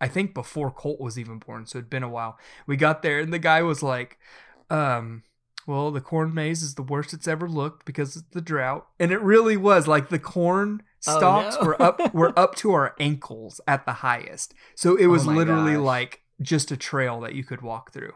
I 0.00 0.08
think 0.08 0.34
before 0.34 0.70
Colt 0.70 1.00
was 1.00 1.18
even 1.18 1.38
born, 1.38 1.64
so 1.66 1.78
it'd 1.78 1.90
been 1.90 2.02
a 2.02 2.08
while. 2.08 2.38
We 2.66 2.76
got 2.76 3.02
there 3.02 3.20
and 3.20 3.32
the 3.32 3.38
guy 3.38 3.62
was 3.62 3.82
like, 3.82 4.18
um, 4.70 5.22
well, 5.66 5.90
the 5.90 6.00
corn 6.00 6.32
maze 6.34 6.62
is 6.62 6.74
the 6.76 6.82
worst 6.82 7.12
it's 7.12 7.28
ever 7.28 7.48
looked 7.48 7.84
because 7.84 8.16
of 8.16 8.30
the 8.30 8.40
drought. 8.40 8.86
And 9.00 9.10
it 9.12 9.20
really 9.20 9.56
was 9.56 9.86
like 9.88 10.08
the 10.08 10.18
corn 10.18 10.82
Oh, 11.06 11.16
stalks 11.18 11.56
no. 11.60 11.66
were 11.66 11.80
up 11.82 12.12
were 12.14 12.36
up 12.38 12.56
to 12.56 12.72
our 12.72 12.94
ankles 12.98 13.60
at 13.68 13.86
the 13.86 13.92
highest. 13.94 14.54
So 14.74 14.96
it 14.96 15.06
was 15.06 15.26
Oh 15.26 15.30
literally 15.30 15.74
gosh. 15.74 15.82
like 15.84 16.22
just 16.42 16.70
a 16.72 16.76
trail 16.76 17.20
that 17.20 17.34
you 17.34 17.44
could 17.44 17.62
walk 17.62 17.92
through. 17.92 18.14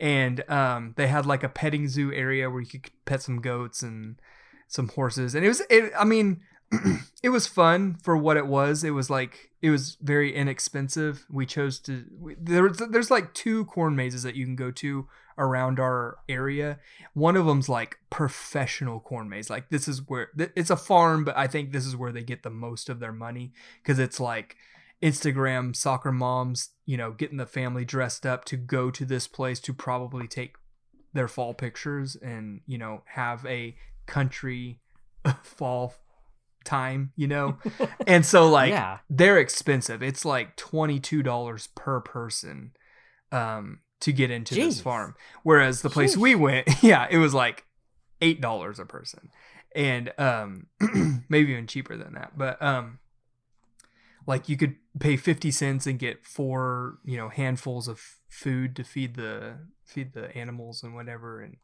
And 0.00 0.48
um, 0.48 0.94
they 0.96 1.08
had 1.08 1.26
like 1.26 1.42
a 1.42 1.48
petting 1.48 1.88
zoo 1.88 2.12
area 2.12 2.50
where 2.50 2.60
you 2.60 2.68
could 2.68 2.90
pet 3.04 3.22
some 3.22 3.40
goats 3.40 3.82
and 3.82 4.20
some 4.68 4.88
horses. 4.88 5.34
And 5.34 5.44
it 5.44 5.48
was 5.48 5.62
it 5.68 5.92
I 5.98 6.04
mean 6.04 6.40
it 7.22 7.30
was 7.30 7.46
fun 7.46 7.96
for 8.02 8.16
what 8.16 8.36
it 8.36 8.46
was. 8.46 8.84
It 8.84 8.90
was 8.90 9.10
like 9.10 9.50
it 9.62 9.70
was 9.70 9.96
very 10.00 10.34
inexpensive. 10.34 11.24
We 11.30 11.46
chose 11.46 11.78
to 11.80 12.04
we, 12.18 12.36
there's 12.38 12.78
there's 12.90 13.10
like 13.10 13.34
two 13.34 13.64
corn 13.64 13.96
mazes 13.96 14.22
that 14.22 14.36
you 14.36 14.44
can 14.44 14.56
go 14.56 14.70
to 14.72 15.08
around 15.38 15.78
our 15.80 16.18
area. 16.28 16.78
One 17.14 17.36
of 17.36 17.46
them's 17.46 17.68
like 17.68 17.98
professional 18.10 19.00
corn 19.00 19.28
maze. 19.28 19.48
Like 19.48 19.70
this 19.70 19.88
is 19.88 20.06
where 20.06 20.30
it's 20.36 20.70
a 20.70 20.76
farm, 20.76 21.24
but 21.24 21.36
I 21.36 21.46
think 21.46 21.72
this 21.72 21.86
is 21.86 21.96
where 21.96 22.12
they 22.12 22.22
get 22.22 22.42
the 22.42 22.50
most 22.50 22.88
of 22.88 23.00
their 23.00 23.12
money 23.12 23.52
because 23.82 23.98
it's 23.98 24.20
like 24.20 24.56
Instagram 25.02 25.74
soccer 25.74 26.12
moms, 26.12 26.70
you 26.84 26.96
know, 26.96 27.12
getting 27.12 27.36
the 27.36 27.46
family 27.46 27.84
dressed 27.84 28.26
up 28.26 28.44
to 28.46 28.56
go 28.56 28.90
to 28.90 29.04
this 29.04 29.28
place 29.28 29.60
to 29.60 29.72
probably 29.72 30.26
take 30.26 30.56
their 31.14 31.28
fall 31.28 31.54
pictures 31.54 32.16
and 32.16 32.60
you 32.66 32.78
know 32.78 33.02
have 33.14 33.44
a 33.46 33.76
country 34.06 34.80
fall 35.42 35.94
time, 36.64 37.12
you 37.16 37.26
know. 37.26 37.58
and 38.06 38.24
so 38.24 38.48
like 38.48 38.70
yeah. 38.70 38.98
they're 39.08 39.38
expensive. 39.38 40.02
It's 40.02 40.24
like 40.24 40.56
twenty 40.56 41.00
two 41.00 41.22
dollars 41.22 41.68
per 41.74 42.00
person 42.00 42.72
um, 43.32 43.80
to 44.00 44.12
get 44.12 44.30
into 44.30 44.54
this 44.54 44.80
farm. 44.80 45.14
Whereas 45.42 45.82
the 45.82 45.90
place 45.90 46.16
we 46.16 46.34
went, 46.34 46.68
yeah, 46.82 47.06
it 47.10 47.18
was 47.18 47.34
like 47.34 47.64
eight 48.20 48.40
dollars 48.40 48.78
a 48.78 48.84
person, 48.84 49.30
and 49.74 50.12
um, 50.18 50.66
maybe 51.28 51.52
even 51.52 51.66
cheaper 51.66 51.96
than 51.96 52.14
that. 52.14 52.36
But 52.36 52.60
um, 52.62 52.98
like 54.28 54.48
you 54.48 54.56
could 54.56 54.76
pay 55.00 55.16
fifty 55.16 55.50
cents 55.50 55.86
and 55.86 55.98
get 55.98 56.24
four, 56.24 56.98
you 57.04 57.16
know, 57.16 57.30
handfuls 57.30 57.88
of 57.88 58.00
food 58.28 58.76
to 58.76 58.84
feed 58.84 59.16
the 59.16 59.54
feed 59.84 60.12
the 60.12 60.36
animals 60.36 60.82
and 60.82 60.94
whatever. 60.94 61.40
And 61.40 61.56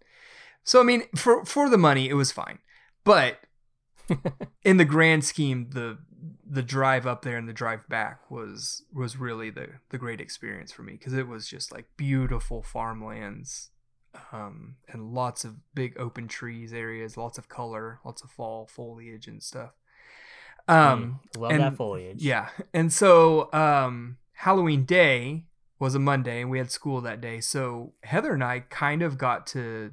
so 0.64 0.81
I 0.81 0.83
mean, 0.83 1.03
for 1.14 1.44
for 1.44 1.68
the 1.68 1.79
money, 1.79 2.09
it 2.09 2.14
was 2.14 2.33
fine, 2.33 2.59
but 3.05 3.38
in 4.64 4.79
the 4.79 4.85
grand 4.85 5.24
scheme, 5.24 5.70
the 5.70 5.98
the 6.48 6.62
drive 6.62 7.07
up 7.07 7.22
there 7.22 7.37
and 7.37 7.48
the 7.48 7.53
drive 7.53 7.87
back 7.88 8.31
was 8.31 8.83
was 8.92 9.18
really 9.18 9.50
the 9.50 9.68
the 9.90 9.98
great 9.98 10.20
experience 10.20 10.72
for 10.72 10.83
me 10.83 10.94
because 10.94 11.12
it 11.12 11.29
was 11.29 11.46
just 11.46 11.70
like 11.70 11.85
beautiful 11.96 12.62
farmlands 12.62 13.70
um 14.33 14.77
and 14.88 15.12
lots 15.12 15.44
of 15.44 15.57
big 15.74 15.98
open 15.98 16.29
trees 16.29 16.72
areas 16.72 17.16
lots 17.16 17.37
of 17.37 17.48
color 17.48 17.98
lots 18.05 18.22
of 18.22 18.31
fall 18.31 18.66
foliage 18.66 19.27
and 19.27 19.42
stuff 19.42 19.72
um 20.68 21.20
Mm, 21.35 21.40
love 21.40 21.50
and- 21.53 21.61
that 21.62 21.77
foliage. 21.77 22.22
yeah 22.22 22.48
and 22.72 22.92
so 22.92 23.53
um 23.53 24.16
halloween 24.33 24.85
day 24.85 25.44
was 25.79 25.94
a 25.94 25.98
monday 25.98 26.40
and 26.40 26.50
we 26.50 26.59
had 26.59 26.70
school 26.70 27.00
that 27.03 27.20
day. 27.20 27.40
So 27.40 27.92
heather 28.03 28.33
and 28.33 28.42
i 28.44 28.61
kind 28.61 29.03
of 29.03 29.18
got 29.18 29.46
to 29.48 29.92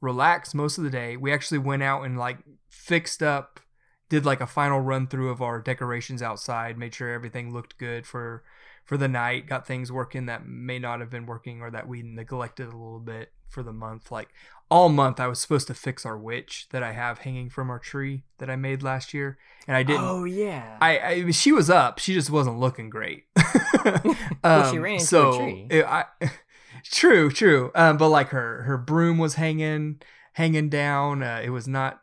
relax 0.00 0.54
most 0.54 0.78
of 0.78 0.84
the 0.84 0.90
day. 0.90 1.16
We 1.16 1.32
actually 1.32 1.58
went 1.58 1.82
out 1.82 2.02
and 2.02 2.16
like 2.18 2.38
fixed 2.68 3.22
up 3.22 3.60
did 4.08 4.24
like 4.24 4.40
a 4.40 4.46
final 4.46 4.78
run 4.80 5.08
through 5.08 5.30
of 5.30 5.42
our 5.42 5.60
decorations 5.60 6.22
outside 6.22 6.78
made 6.78 6.94
sure 6.94 7.12
everything 7.12 7.52
looked 7.52 7.76
good 7.78 8.06
for 8.06 8.44
for 8.84 8.96
the 8.96 9.08
night 9.08 9.48
got 9.48 9.66
things 9.66 9.90
working 9.90 10.26
that 10.26 10.46
may 10.46 10.78
not 10.78 11.00
have 11.00 11.10
been 11.10 11.26
working 11.26 11.60
or 11.60 11.70
that 11.72 11.88
we 11.88 12.02
neglected 12.02 12.66
a 12.68 12.70
little 12.76 13.00
bit 13.00 13.32
for 13.48 13.62
the 13.62 13.72
month 13.72 14.10
like 14.10 14.28
all 14.70 14.88
month 14.88 15.20
i 15.20 15.26
was 15.26 15.38
supposed 15.40 15.66
to 15.68 15.74
fix 15.74 16.04
our 16.04 16.18
witch 16.18 16.66
that 16.70 16.82
i 16.82 16.92
have 16.92 17.18
hanging 17.20 17.48
from 17.48 17.70
our 17.70 17.78
tree 17.78 18.24
that 18.38 18.50
i 18.50 18.56
made 18.56 18.82
last 18.82 19.14
year 19.14 19.38
and 19.68 19.76
i 19.76 19.82
didn't 19.82 20.02
Oh 20.04 20.24
yeah. 20.24 20.76
I, 20.80 20.98
I 21.00 21.30
she 21.30 21.52
was 21.52 21.70
up. 21.70 21.98
She 21.98 22.14
just 22.14 22.30
wasn't 22.30 22.58
looking 22.58 22.90
great. 22.90 23.24
Well, 24.44 24.70
she 24.70 24.76
Um, 24.78 24.82
ran 24.82 24.92
into 24.94 25.04
a 25.04 25.06
so 25.06 25.38
tree. 25.38 25.66
it- 25.70 25.84
I, 25.86 26.04
true, 26.84 27.30
true. 27.30 27.70
Um, 27.74 27.96
but 27.96 28.08
like 28.08 28.28
her 28.28 28.62
her 28.62 28.76
broom 28.78 29.18
was 29.18 29.34
hanging 29.34 30.00
hanging 30.34 30.68
down. 30.68 31.22
Uh, 31.22 31.40
it 31.42 31.50
was 31.50 31.66
not 31.66 32.00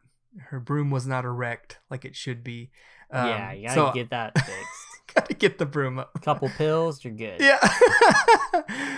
her 0.50 0.60
broom 0.60 0.90
was 0.92 1.06
not 1.08 1.26
erect 1.26 1.80
like 1.90 2.04
it 2.06 2.16
should 2.16 2.44
be. 2.44 2.72
Um, 3.12 3.28
yeah, 3.28 3.52
you 3.54 3.68
gotta 3.68 3.76
so 3.80 3.92
get 3.94 4.10
that 4.10 4.34
fixed. 4.38 4.83
gotta 5.16 5.34
get 5.34 5.58
the 5.58 5.66
broom 5.66 6.00
up. 6.00 6.22
Couple 6.22 6.50
pills, 6.58 7.04
you're 7.04 7.14
good. 7.14 7.40
Yeah. 7.40 7.60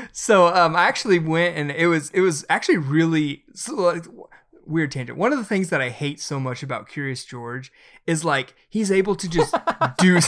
so 0.12 0.48
um, 0.48 0.76
I 0.76 0.84
actually 0.84 1.20
went 1.20 1.58
and 1.58 1.72
it 1.72 1.88
was 1.88 2.10
it 2.12 2.22
was 2.22 2.46
actually 2.50 2.78
really 2.78 3.44
weird 4.66 4.92
tangent. 4.92 5.18
One 5.18 5.32
of 5.32 5.40
the 5.40 5.46
things 5.46 5.70
that 5.70 5.82
I 5.82 5.90
hate 5.90 6.20
so 6.20 6.40
much 6.40 6.64
about 6.64 6.88
Curious 6.88 7.26
George 7.26 7.72
is 8.08 8.24
like 8.24 8.56
he's 8.70 8.92
able 8.92 9.16
to 9.16 9.30
just 9.30 9.56
do. 9.98 10.20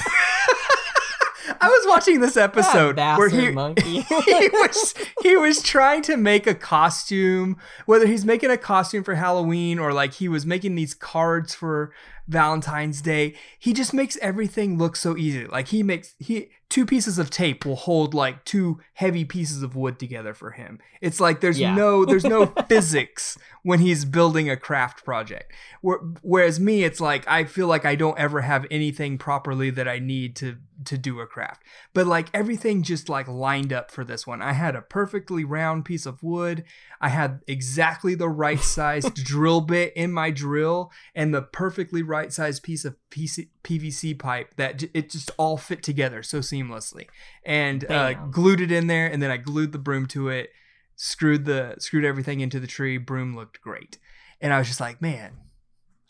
I 1.59 1.69
was 1.69 1.87
watching 1.87 2.19
this 2.19 2.37
episode 2.37 2.97
where 2.97 3.29
he 3.29 3.49
monkey. 3.51 4.01
he 4.01 4.49
was 4.53 4.93
he 5.23 5.35
was 5.35 5.61
trying 5.61 6.01
to 6.03 6.17
make 6.17 6.45
a 6.45 6.53
costume, 6.53 7.57
whether 7.85 8.05
he's 8.05 8.25
making 8.25 8.51
a 8.51 8.57
costume 8.57 9.03
for 9.03 9.15
Halloween 9.15 9.79
or 9.79 9.93
like 9.93 10.13
he 10.13 10.27
was 10.27 10.45
making 10.45 10.75
these 10.75 10.93
cards 10.93 11.55
for 11.55 11.91
Valentine's 12.27 13.01
Day. 13.01 13.35
He 13.57 13.73
just 13.73 13.93
makes 13.93 14.17
everything 14.21 14.77
look 14.77 14.95
so 14.95 15.17
easy. 15.17 15.45
Like 15.45 15.69
he 15.69 15.83
makes 15.83 16.15
he 16.19 16.49
two 16.69 16.85
pieces 16.85 17.17
of 17.17 17.29
tape 17.29 17.65
will 17.65 17.75
hold 17.77 18.13
like 18.13 18.43
two 18.43 18.79
heavy 18.93 19.23
pieces 19.23 19.63
of 19.63 19.75
wood 19.75 19.97
together 19.99 20.33
for 20.33 20.51
him. 20.51 20.79
It's 21.01 21.19
like 21.19 21.39
there's 21.39 21.59
Yeah. 21.59 21.73
no 21.75 22.03
there's 22.05 22.25
no 22.25 22.45
physics 22.69 23.37
when 23.63 23.79
he's 23.79 24.03
building 24.05 24.49
a 24.49 24.57
craft 24.57 25.03
project. 25.05 25.53
Where- 25.81 25.99
Whereas 26.21 26.59
me, 26.59 26.83
it's 26.83 26.99
like 26.99 27.27
I 27.27 27.45
feel 27.45 27.67
like 27.67 27.85
I 27.85 27.95
don't 27.95 28.19
ever 28.19 28.41
have 28.41 28.65
anything 28.69 29.17
properly 29.17 29.69
that 29.71 29.87
I 29.87 29.99
need 29.99 30.35
to 30.37 30.57
to 30.85 30.97
do 30.97 31.19
a 31.19 31.25
craft. 31.25 31.63
But 31.93 32.05
like 32.05 32.27
everything 32.33 32.83
just 32.83 33.09
like 33.09 33.27
lined 33.27 33.73
up 33.73 33.89
for 33.89 34.03
this 34.03 34.27
one. 34.27 34.41
I 34.43 34.53
had 34.53 34.75
a 34.75 34.81
perfectly 34.81 35.43
round 35.43 35.85
piece 35.85 36.05
of 36.05 36.21
wood. 36.21 36.63
I 37.01 37.09
had 37.09 37.41
exactly 37.47 38.13
the 38.13 38.29
right 38.29 38.59
sized 38.59 39.13
drill 39.25 39.61
bit 39.61 39.93
in 39.95 40.11
my 40.11 40.29
drill 40.31 40.91
and 41.15 41.33
the 41.33 41.41
perfectly 41.41 42.03
right 42.03 42.31
sized 42.31 42.61
piece 42.61 42.85
of 42.85 42.95
PC- 43.09 43.49
PVC 43.63 44.17
pipe 44.17 44.55
that 44.57 44.79
j- 44.79 44.89
it 44.93 45.09
just 45.09 45.31
all 45.37 45.57
fit 45.57 45.81
together 45.83 46.21
so 46.23 46.39
seamlessly. 46.39 47.07
And 47.45 47.89
uh, 47.89 48.13
glued 48.13 48.61
it 48.61 48.71
in 48.71 48.87
there 48.87 49.07
and 49.07 49.21
then 49.21 49.31
I 49.31 49.37
glued 49.37 49.71
the 49.71 49.77
broom 49.79 50.05
to 50.07 50.29
it, 50.29 50.49
screwed 50.95 51.45
the 51.45 51.75
screwed 51.79 52.05
everything 52.05 52.39
into 52.41 52.59
the 52.59 52.67
tree. 52.67 52.97
Broom 52.97 53.35
looked 53.35 53.61
great. 53.61 53.97
And 54.41 54.53
I 54.53 54.57
was 54.59 54.67
just 54.67 54.79
like, 54.79 55.01
man, 55.01 55.31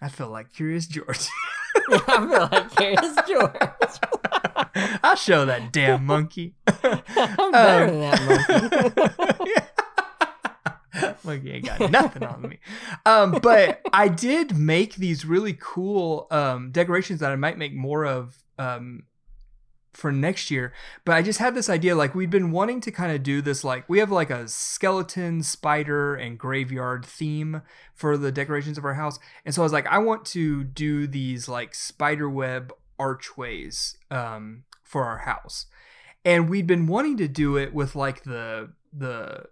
I 0.01 0.09
feel 0.09 0.29
like 0.29 0.51
Curious 0.53 0.87
George. 0.87 1.27
I 1.89 2.27
feel 2.29 2.49
like 2.51 2.75
Curious 2.75 3.15
George. 3.27 4.99
I'll 5.03 5.15
show 5.15 5.45
that 5.45 5.71
damn 5.71 6.05
monkey. 6.05 6.55
I'm 6.67 7.51
better 7.51 7.83
Um, 7.85 7.99
than 7.99 7.99
that 7.99 9.15
monkey. 9.17 9.51
monkey 11.23 11.51
ain't 11.51 11.65
got 11.65 11.91
nothing 11.91 12.23
on 12.23 12.41
me. 12.41 12.59
Um, 13.05 13.39
but 13.41 13.81
I 13.93 14.07
did 14.07 14.57
make 14.57 14.95
these 14.95 15.25
really 15.25 15.57
cool 15.59 16.27
um, 16.31 16.71
decorations 16.71 17.19
that 17.19 17.31
I 17.31 17.35
might 17.35 17.57
make 17.57 17.73
more 17.73 18.05
of 18.05 18.43
um, 18.57 19.03
for 19.93 20.11
next 20.11 20.51
year. 20.51 20.73
But 21.05 21.15
I 21.15 21.21
just 21.21 21.39
had 21.39 21.55
this 21.55 21.69
idea 21.69 21.95
like 21.95 22.13
we'd 22.13 22.29
been 22.29 22.51
wanting 22.51 22.81
to 22.81 22.91
kind 22.91 23.11
of 23.11 23.23
do 23.23 23.41
this 23.41 23.63
like 23.63 23.89
we 23.89 23.99
have 23.99 24.11
like 24.11 24.29
a 24.29 24.47
skeleton, 24.47 25.43
spider, 25.43 26.15
and 26.15 26.37
graveyard 26.37 27.05
theme 27.05 27.61
for 27.95 28.17
the 28.17 28.31
decorations 28.31 28.77
of 28.77 28.85
our 28.85 28.93
house. 28.93 29.19
And 29.43 29.53
so 29.53 29.61
I 29.61 29.65
was 29.65 29.73
like, 29.73 29.87
I 29.87 29.97
want 29.97 30.25
to 30.27 30.63
do 30.63 31.07
these 31.07 31.49
like 31.49 31.73
spider 31.73 32.29
web 32.29 32.73
archways 32.99 33.97
um, 34.11 34.63
for 34.83 35.03
our 35.03 35.19
house. 35.19 35.65
And 36.23 36.49
we'd 36.49 36.67
been 36.67 36.87
wanting 36.87 37.17
to 37.17 37.27
do 37.27 37.57
it 37.57 37.73
with 37.73 37.95
like 37.95 38.23
the 38.23 38.73
the 38.93 39.45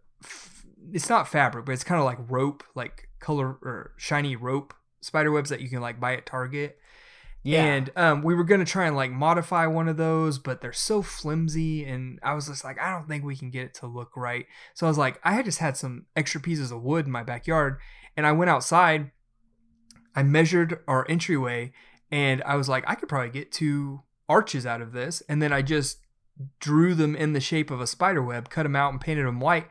it's 0.93 1.09
not 1.09 1.27
fabric, 1.27 1.65
but 1.65 1.71
it's 1.71 1.83
kind 1.83 1.99
of 1.99 2.05
like 2.05 2.19
rope, 2.29 2.63
like 2.75 3.09
color 3.19 3.57
or 3.61 3.93
shiny 3.97 4.35
rope 4.35 4.73
spider 5.01 5.31
webs 5.31 5.49
that 5.51 5.61
you 5.61 5.69
can 5.69 5.81
like 5.81 5.99
buy 5.99 6.15
at 6.15 6.25
Target. 6.25 6.79
Yeah. 7.43 7.63
And 7.63 7.91
um, 7.95 8.23
we 8.23 8.33
were 8.33 8.43
gonna 8.43 8.65
try 8.65 8.87
and 8.87 8.95
like 8.95 9.11
modify 9.11 9.67
one 9.67 9.87
of 9.87 9.97
those, 9.97 10.39
but 10.39 10.61
they're 10.61 10.73
so 10.73 11.03
flimsy, 11.03 11.85
and 11.85 12.19
I 12.23 12.33
was 12.33 12.47
just 12.47 12.63
like, 12.63 12.81
I 12.81 12.91
don't 12.91 13.07
think 13.07 13.23
we 13.23 13.35
can 13.35 13.51
get 13.51 13.65
it 13.65 13.73
to 13.75 13.87
look 13.87 14.17
right. 14.17 14.47
So 14.73 14.87
I 14.87 14.89
was 14.89 14.97
like, 14.97 15.19
I 15.23 15.33
had 15.33 15.45
just 15.45 15.59
had 15.59 15.77
some 15.77 16.07
extra 16.15 16.41
pieces 16.41 16.71
of 16.71 16.81
wood 16.81 17.05
in 17.05 17.11
my 17.11 17.21
backyard, 17.21 17.77
and 18.17 18.25
I 18.25 18.31
went 18.31 18.49
outside. 18.49 19.11
I 20.15 20.23
measured 20.23 20.79
our 20.87 21.05
entryway, 21.07 21.71
and 22.09 22.41
I 22.43 22.55
was 22.55 22.67
like, 22.67 22.83
I 22.87 22.95
could 22.95 23.09
probably 23.09 23.29
get 23.29 23.51
two 23.51 24.01
arches 24.27 24.65
out 24.65 24.81
of 24.81 24.91
this, 24.91 25.21
and 25.29 25.39
then 25.39 25.53
I 25.53 25.61
just 25.61 25.99
drew 26.59 26.95
them 26.95 27.15
in 27.15 27.33
the 27.33 27.39
shape 27.39 27.69
of 27.69 27.79
a 27.79 27.87
spider 27.87 28.23
web, 28.23 28.49
cut 28.49 28.63
them 28.63 28.75
out, 28.75 28.91
and 28.91 28.99
painted 28.99 29.27
them 29.27 29.39
white. 29.39 29.67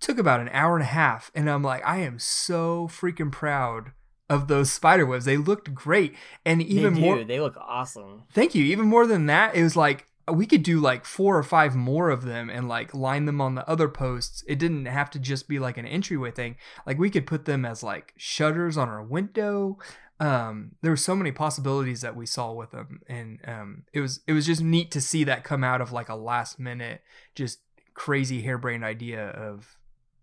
Took 0.00 0.18
about 0.18 0.40
an 0.40 0.50
hour 0.52 0.74
and 0.76 0.82
a 0.82 0.86
half, 0.86 1.30
and 1.34 1.48
I'm 1.48 1.62
like, 1.62 1.84
I 1.84 1.98
am 1.98 2.18
so 2.18 2.88
freaking 2.88 3.32
proud 3.32 3.92
of 4.28 4.48
those 4.48 4.70
spider 4.70 5.06
webs. 5.06 5.24
They 5.24 5.36
looked 5.36 5.74
great, 5.74 6.14
and 6.44 6.62
even 6.62 6.94
they 6.94 7.00
more. 7.00 7.24
They 7.24 7.40
look 7.40 7.56
awesome. 7.56 8.24
Thank 8.32 8.54
you. 8.54 8.64
Even 8.64 8.86
more 8.86 9.06
than 9.06 9.26
that, 9.26 9.54
it 9.54 9.62
was 9.62 9.76
like 9.76 10.06
we 10.32 10.46
could 10.46 10.62
do 10.62 10.80
like 10.80 11.04
four 11.04 11.38
or 11.38 11.42
five 11.42 11.74
more 11.74 12.10
of 12.10 12.24
them 12.24 12.50
and 12.50 12.68
like 12.68 12.92
line 12.94 13.26
them 13.26 13.40
on 13.40 13.54
the 13.54 13.68
other 13.68 13.88
posts. 13.88 14.42
It 14.48 14.58
didn't 14.58 14.86
have 14.86 15.10
to 15.10 15.18
just 15.18 15.48
be 15.48 15.58
like 15.58 15.78
an 15.78 15.86
entryway 15.86 16.32
thing. 16.32 16.56
Like 16.86 16.98
we 16.98 17.10
could 17.10 17.26
put 17.26 17.44
them 17.44 17.64
as 17.64 17.82
like 17.82 18.12
shutters 18.16 18.76
on 18.76 18.88
our 18.88 19.02
window. 19.02 19.78
Um, 20.18 20.72
there 20.82 20.90
were 20.90 20.96
so 20.96 21.14
many 21.14 21.30
possibilities 21.30 22.00
that 22.00 22.16
we 22.16 22.26
saw 22.26 22.52
with 22.52 22.70
them, 22.70 23.02
and 23.06 23.38
um, 23.46 23.84
it 23.92 24.00
was 24.00 24.20
it 24.26 24.32
was 24.32 24.46
just 24.46 24.62
neat 24.62 24.90
to 24.92 25.00
see 25.00 25.24
that 25.24 25.44
come 25.44 25.62
out 25.62 25.80
of 25.80 25.92
like 25.92 26.08
a 26.08 26.16
last 26.16 26.58
minute, 26.58 27.02
just 27.34 27.60
crazy 27.94 28.42
harebrained 28.42 28.84
idea 28.84 29.28
of 29.28 29.76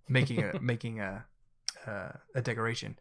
making 0.08 0.44
a 0.44 0.60
making 0.60 1.00
a 1.00 1.26
uh, 1.88 2.12
a 2.36 2.42
decoration. 2.42 2.98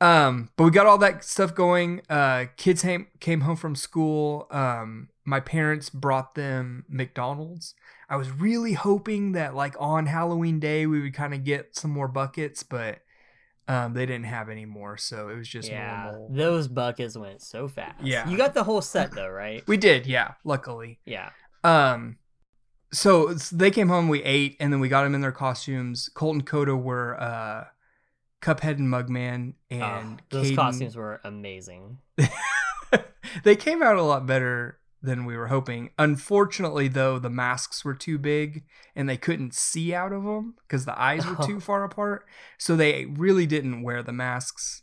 Um, 0.00 0.50
but 0.56 0.64
we 0.64 0.70
got 0.70 0.86
all 0.86 0.98
that 0.98 1.24
stuff 1.24 1.54
going. 1.54 2.02
Uh, 2.10 2.46
kids 2.56 2.82
came 2.82 3.06
came 3.20 3.42
home 3.42 3.56
from 3.56 3.76
school. 3.76 4.48
Um, 4.50 5.08
my 5.24 5.38
parents 5.38 5.90
brought 5.90 6.34
them 6.34 6.84
McDonald's. 6.88 7.74
I 8.08 8.16
was 8.16 8.30
really 8.30 8.72
hoping 8.72 9.32
that 9.32 9.54
like 9.54 9.74
on 9.78 10.06
Halloween 10.06 10.58
Day 10.58 10.86
we 10.86 11.00
would 11.00 11.14
kind 11.14 11.32
of 11.32 11.44
get 11.44 11.76
some 11.76 11.92
more 11.92 12.08
buckets, 12.08 12.62
but 12.62 12.98
um, 13.68 13.94
they 13.94 14.04
didn't 14.06 14.24
have 14.24 14.48
any 14.48 14.64
more, 14.64 14.96
so 14.96 15.28
it 15.28 15.36
was 15.36 15.48
just 15.48 15.68
yeah. 15.68 16.10
normal. 16.10 16.28
Those 16.32 16.68
buckets 16.68 17.16
went 17.16 17.40
so 17.40 17.68
fast. 17.68 18.02
Yeah. 18.02 18.28
You 18.28 18.36
got 18.36 18.54
the 18.54 18.64
whole 18.64 18.82
set 18.82 19.12
though, 19.12 19.28
right? 19.28 19.62
We 19.68 19.76
did, 19.76 20.06
yeah. 20.06 20.32
Luckily, 20.44 20.98
Yeah. 21.04 21.30
Um, 21.64 22.18
so 22.92 23.32
they 23.34 23.70
came 23.70 23.88
home, 23.88 24.08
we 24.08 24.22
ate, 24.22 24.56
and 24.60 24.72
then 24.72 24.80
we 24.80 24.88
got 24.88 25.04
them 25.04 25.14
in 25.14 25.20
their 25.20 25.32
costumes. 25.32 26.08
Colt 26.14 26.34
and 26.34 26.46
Coda 26.46 26.76
were 26.76 27.20
uh, 27.20 27.64
Cuphead 28.42 28.78
and 28.78 28.88
Mugman, 28.88 29.54
and 29.70 30.20
Oh, 30.20 30.24
those 30.30 30.50
Caden- 30.50 30.56
costumes 30.56 30.96
were 30.96 31.20
amazing. 31.24 31.98
they 33.44 33.56
came 33.56 33.82
out 33.82 33.96
a 33.96 34.02
lot 34.02 34.26
better 34.26 34.78
than 35.00 35.24
we 35.24 35.36
were 35.36 35.48
hoping. 35.48 35.90
Unfortunately, 35.98 36.86
though, 36.86 37.18
the 37.18 37.30
masks 37.30 37.84
were 37.84 37.94
too 37.94 38.18
big 38.18 38.64
and 38.94 39.08
they 39.08 39.16
couldn't 39.16 39.52
see 39.54 39.92
out 39.92 40.12
of 40.12 40.22
them 40.22 40.54
because 40.62 40.84
the 40.84 41.00
eyes 41.00 41.26
were 41.26 41.34
too 41.44 41.58
far 41.68 41.82
apart. 41.82 42.24
So 42.58 42.76
they 42.76 43.06
really 43.06 43.46
didn't 43.46 43.82
wear 43.82 44.02
the 44.02 44.12
masks 44.12 44.82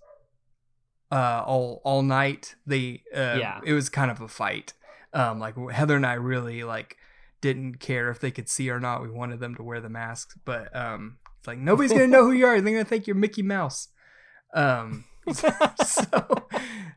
uh, 1.12 1.44
all 1.46 1.82
all 1.86 2.02
night. 2.04 2.56
They 2.66 3.04
uh, 3.16 3.38
Yeah. 3.40 3.62
it 3.64 3.72
was 3.74 3.88
kind 3.88 4.12
of 4.12 4.20
a 4.20 4.28
fight. 4.28 4.74
Um, 5.14 5.40
like 5.40 5.56
Heather 5.72 5.96
and 5.96 6.06
I 6.06 6.14
really 6.16 6.64
like 6.64 6.98
didn't 7.42 7.80
care 7.80 8.10
if 8.10 8.20
they 8.20 8.32
could 8.32 8.50
see 8.50 8.70
or 8.70 8.80
not. 8.80 9.02
We 9.02 9.10
wanted 9.10 9.40
them 9.40 9.56
to 9.56 9.64
wear 9.64 9.80
the 9.82 9.90
masks, 9.90 10.38
but 10.46 10.76
um, 10.76 11.18
it's 11.38 11.48
like 11.48 11.58
nobody's 11.58 11.92
gonna 11.92 12.08
know 12.08 12.26
who 12.26 12.32
you 12.32 12.46
are. 12.46 12.60
They're 12.62 12.74
gonna 12.74 12.86
think 12.86 13.08
you're 13.08 13.16
Mickey 13.16 13.42
Mouse. 13.42 13.90
Um, 14.54 15.06
so, 15.32 16.02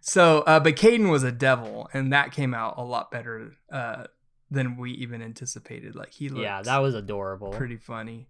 so 0.01 0.39
uh, 0.41 0.61
but 0.61 0.77
Caden 0.77 1.11
was 1.11 1.23
a 1.23 1.33
devil, 1.33 1.89
and 1.93 2.13
that 2.13 2.33
came 2.33 2.55
out 2.55 2.75
a 2.79 2.83
lot 2.83 3.11
better 3.11 3.53
uh, 3.71 4.05
than 4.51 4.77
we 4.77 4.93
even 4.93 5.23
anticipated. 5.23 5.95
Like 5.95 6.13
he 6.13 6.29
looked 6.29 6.43
Yeah, 6.43 6.63
that 6.63 6.79
was 6.79 6.95
adorable. 6.95 7.51
pretty 7.51 7.77
funny. 7.77 8.29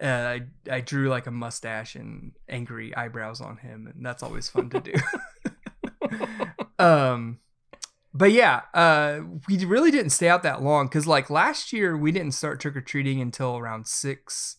Uh, 0.00 0.06
I 0.06 0.40
I 0.70 0.80
drew 0.80 1.08
like 1.08 1.26
a 1.26 1.30
mustache 1.30 1.94
and 1.96 2.32
angry 2.48 2.94
eyebrows 2.96 3.40
on 3.40 3.58
him, 3.58 3.86
and 3.92 4.04
that's 4.04 4.22
always 4.22 4.48
fun 4.48 4.70
to 4.70 4.80
do. 4.80 4.94
um, 6.78 7.38
but 8.14 8.32
yeah, 8.32 8.62
uh, 8.74 9.20
we 9.48 9.64
really 9.64 9.90
didn't 9.90 10.10
stay 10.10 10.28
out 10.28 10.42
that 10.42 10.62
long 10.62 10.86
because 10.86 11.06
like 11.06 11.30
last 11.30 11.72
year 11.72 11.96
we 11.96 12.12
didn't 12.12 12.32
start 12.32 12.60
trick 12.60 12.76
or 12.76 12.80
treating 12.80 13.20
until 13.20 13.56
around 13.56 13.86
six, 13.86 14.56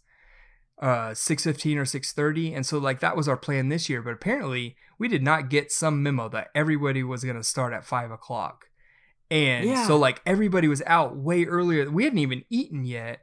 uh, 0.82 1.14
six 1.14 1.44
fifteen 1.44 1.78
or 1.78 1.86
six 1.86 2.12
thirty, 2.14 2.54
and 2.54 2.66
so 2.66 2.78
like 2.78 3.00
that 3.00 3.16
was 3.16 3.28
our 3.28 3.38
plan 3.38 3.70
this 3.70 3.90
year. 3.90 4.02
But 4.02 4.14
apparently 4.14 4.76
we 4.98 5.08
did 5.08 5.24
not 5.24 5.50
get 5.50 5.72
some 5.72 6.02
memo 6.04 6.30
that 6.30 6.50
everybody 6.56 7.04
was 7.04 7.24
gonna 7.24 7.44
start 7.44 7.74
at 7.74 7.86
five 7.86 8.10
o'clock, 8.12 8.66
and 9.30 9.66
Yeah. 9.66 9.86
so 9.88 9.98
like 9.98 10.22
everybody 10.26 10.68
was 10.68 10.82
out 10.88 11.16
way 11.16 11.46
earlier. 11.46 11.90
We 11.90 12.04
hadn't 12.06 12.20
even 12.20 12.44
eaten 12.50 12.86
yet, 12.86 13.20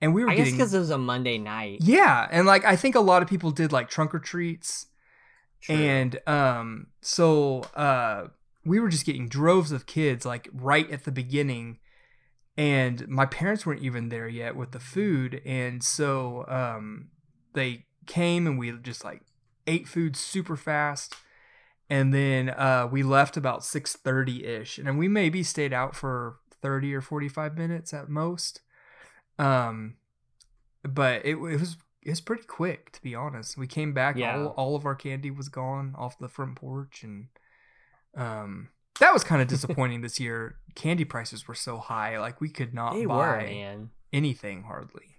and 0.00 0.14
we 0.14 0.24
were 0.24 0.30
I 0.30 0.34
guess 0.34 0.46
getting 0.46 0.58
because 0.58 0.74
it 0.74 0.78
was 0.78 0.90
a 0.90 0.98
Monday 0.98 1.38
night. 1.38 1.78
yeah, 1.82 2.28
and 2.30 2.46
like 2.46 2.64
I 2.64 2.76
think 2.76 2.94
a 2.96 3.00
lot 3.00 3.22
of 3.22 3.28
people 3.28 3.50
did 3.50 3.72
like 3.72 3.88
trunk 3.88 4.14
or 4.14 4.18
treats, 4.18 4.86
True. 5.62 5.74
and 5.74 6.18
um, 6.28 6.86
so 7.00 7.62
uh, 7.74 8.24
we 8.64 8.78
were 8.80 8.88
just 8.88 9.06
getting 9.06 9.28
droves 9.28 9.72
of 9.72 9.86
kids 9.86 10.24
like 10.26 10.48
right 10.52 10.90
at 10.90 11.04
the 11.04 11.12
beginning, 11.12 11.78
and 12.56 13.06
my 13.08 13.26
parents 13.26 13.64
weren't 13.64 13.82
even 13.82 14.08
there 14.08 14.28
yet 14.28 14.56
with 14.56 14.72
the 14.72 14.80
food, 14.80 15.40
and 15.46 15.82
so 15.82 16.44
um, 16.48 17.08
they 17.54 17.86
came 18.06 18.46
and 18.46 18.58
we 18.58 18.72
just 18.82 19.04
like 19.04 19.22
ate 19.66 19.86
food 19.88 20.16
super 20.16 20.56
fast. 20.56 21.14
And 21.88 22.14
then 22.14 22.50
uh, 22.50 22.88
we 22.90 23.02
left 23.02 23.36
about 23.36 23.64
six 23.64 23.96
thirty 23.96 24.44
ish, 24.44 24.78
and 24.78 24.96
we 24.98 25.08
maybe 25.08 25.42
stayed 25.42 25.72
out 25.72 25.96
for 25.96 26.36
thirty 26.62 26.94
or 26.94 27.00
forty 27.00 27.28
five 27.28 27.58
minutes 27.58 27.92
at 27.92 28.08
most. 28.08 28.60
Um, 29.40 29.96
but 30.84 31.24
it, 31.24 31.32
it 31.32 31.36
was 31.36 31.76
it 32.02 32.10
was 32.10 32.20
pretty 32.20 32.44
quick 32.44 32.92
to 32.92 33.02
be 33.02 33.14
honest. 33.14 33.56
We 33.58 33.66
came 33.66 33.92
back, 33.92 34.16
Yeah. 34.16 34.36
all 34.38 34.46
all 34.56 34.76
of 34.76 34.84
our 34.86 34.94
candy 34.94 35.30
was 35.32 35.48
gone 35.48 35.94
off 35.98 36.16
the 36.18 36.28
front 36.28 36.54
porch, 36.56 37.02
and 37.02 37.26
um, 38.16 38.68
that 39.00 39.12
was 39.12 39.24
kind 39.24 39.40
of 39.42 39.48
disappointing 39.48 40.00
this 40.02 40.18
year. 40.20 40.56
Candy 40.74 41.04
prices 41.04 41.46
were 41.48 41.54
so 41.54 41.78
high, 41.78 42.18
like 42.18 42.40
we 42.40 42.48
could 42.50 42.72
not 42.74 42.94
they 42.94 43.04
buy 43.06 43.16
were, 43.16 43.88
anything 44.12 44.62
hardly, 44.64 45.16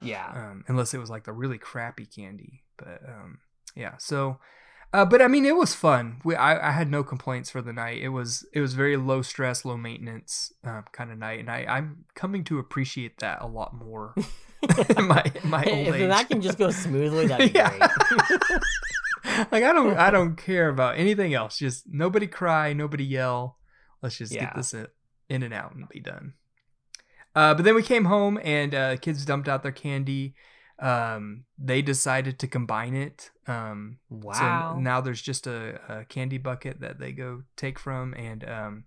Yeah. 0.00 0.30
um, 0.34 0.64
unless 0.68 0.92
it 0.94 0.98
was 0.98 1.10
like 1.10 1.24
the 1.24 1.32
really 1.32 1.58
crappy 1.58 2.06
candy. 2.06 2.62
But 2.76 3.00
um, 3.08 3.38
yeah, 3.76 3.96
so 3.98 4.38
Uh, 4.92 5.04
but 5.04 5.20
I 5.22 5.28
mean, 5.28 5.44
it 5.44 5.56
was 5.56 5.74
fun. 5.74 6.20
We 6.24 6.34
I, 6.36 6.68
I 6.68 6.72
had 6.72 6.90
no 6.90 7.02
complaints 7.02 7.50
for 7.50 7.60
the 7.62 7.72
night. 7.72 8.00
It 8.02 8.10
was 8.10 8.46
it 8.52 8.60
was 8.60 8.74
very 8.74 8.96
low 8.96 9.22
stress, 9.22 9.64
low 9.64 9.76
maintenance 9.76 10.52
uh, 10.64 10.82
kind 10.92 11.10
of 11.10 11.18
night, 11.18 11.40
and 11.40 11.50
I 11.50 11.64
I'm 11.68 12.04
coming 12.14 12.44
to 12.44 12.58
appreciate 12.58 13.18
that 13.18 13.40
a 13.42 13.46
lot 13.46 13.74
more. 13.74 14.14
my 14.96 15.22
my 15.44 15.64
old 15.64 15.88
if 15.88 15.94
age. 15.94 16.08
that 16.08 16.28
can 16.28 16.40
just 16.40 16.56
go 16.58 16.70
smoothly, 16.70 17.26
that'd 17.26 17.52
be 17.52 17.58
Yeah. 17.58 17.70
great. 17.76 18.60
like 19.50 19.64
I 19.64 19.72
don't 19.72 19.96
I 19.96 20.10
don't 20.10 20.36
care 20.36 20.68
about 20.68 20.96
anything 20.98 21.34
else. 21.34 21.58
Just 21.58 21.84
nobody 21.88 22.26
cry, 22.26 22.72
nobody 22.72 23.04
yell. 23.04 23.58
Let's 24.02 24.18
just 24.18 24.32
Yeah. 24.32 24.44
get 24.46 24.56
this 24.56 24.74
in, 24.74 24.86
in 25.28 25.42
and 25.42 25.54
out 25.54 25.74
and 25.74 25.88
be 25.88 26.00
done. 26.00 26.34
Uh, 27.34 27.54
but 27.54 27.64
then 27.64 27.74
we 27.74 27.82
came 27.82 28.04
home 28.04 28.38
and 28.44 28.74
uh, 28.74 28.96
kids 28.98 29.24
dumped 29.24 29.48
out 29.48 29.62
their 29.62 29.72
candy. 29.72 30.34
Um, 30.78 31.44
they 31.58 31.82
decided 31.82 32.38
to 32.40 32.46
combine 32.48 32.94
it. 32.94 33.30
Um, 33.46 33.98
Wow. 34.10 34.72
So 34.74 34.78
now 34.80 35.00
there's 35.00 35.22
just 35.22 35.46
a, 35.46 35.80
a 35.88 36.04
candy 36.04 36.38
bucket 36.38 36.80
that 36.80 36.98
they 36.98 37.12
go 37.12 37.42
take 37.56 37.78
from, 37.78 38.14
and 38.14 38.48
um, 38.48 38.84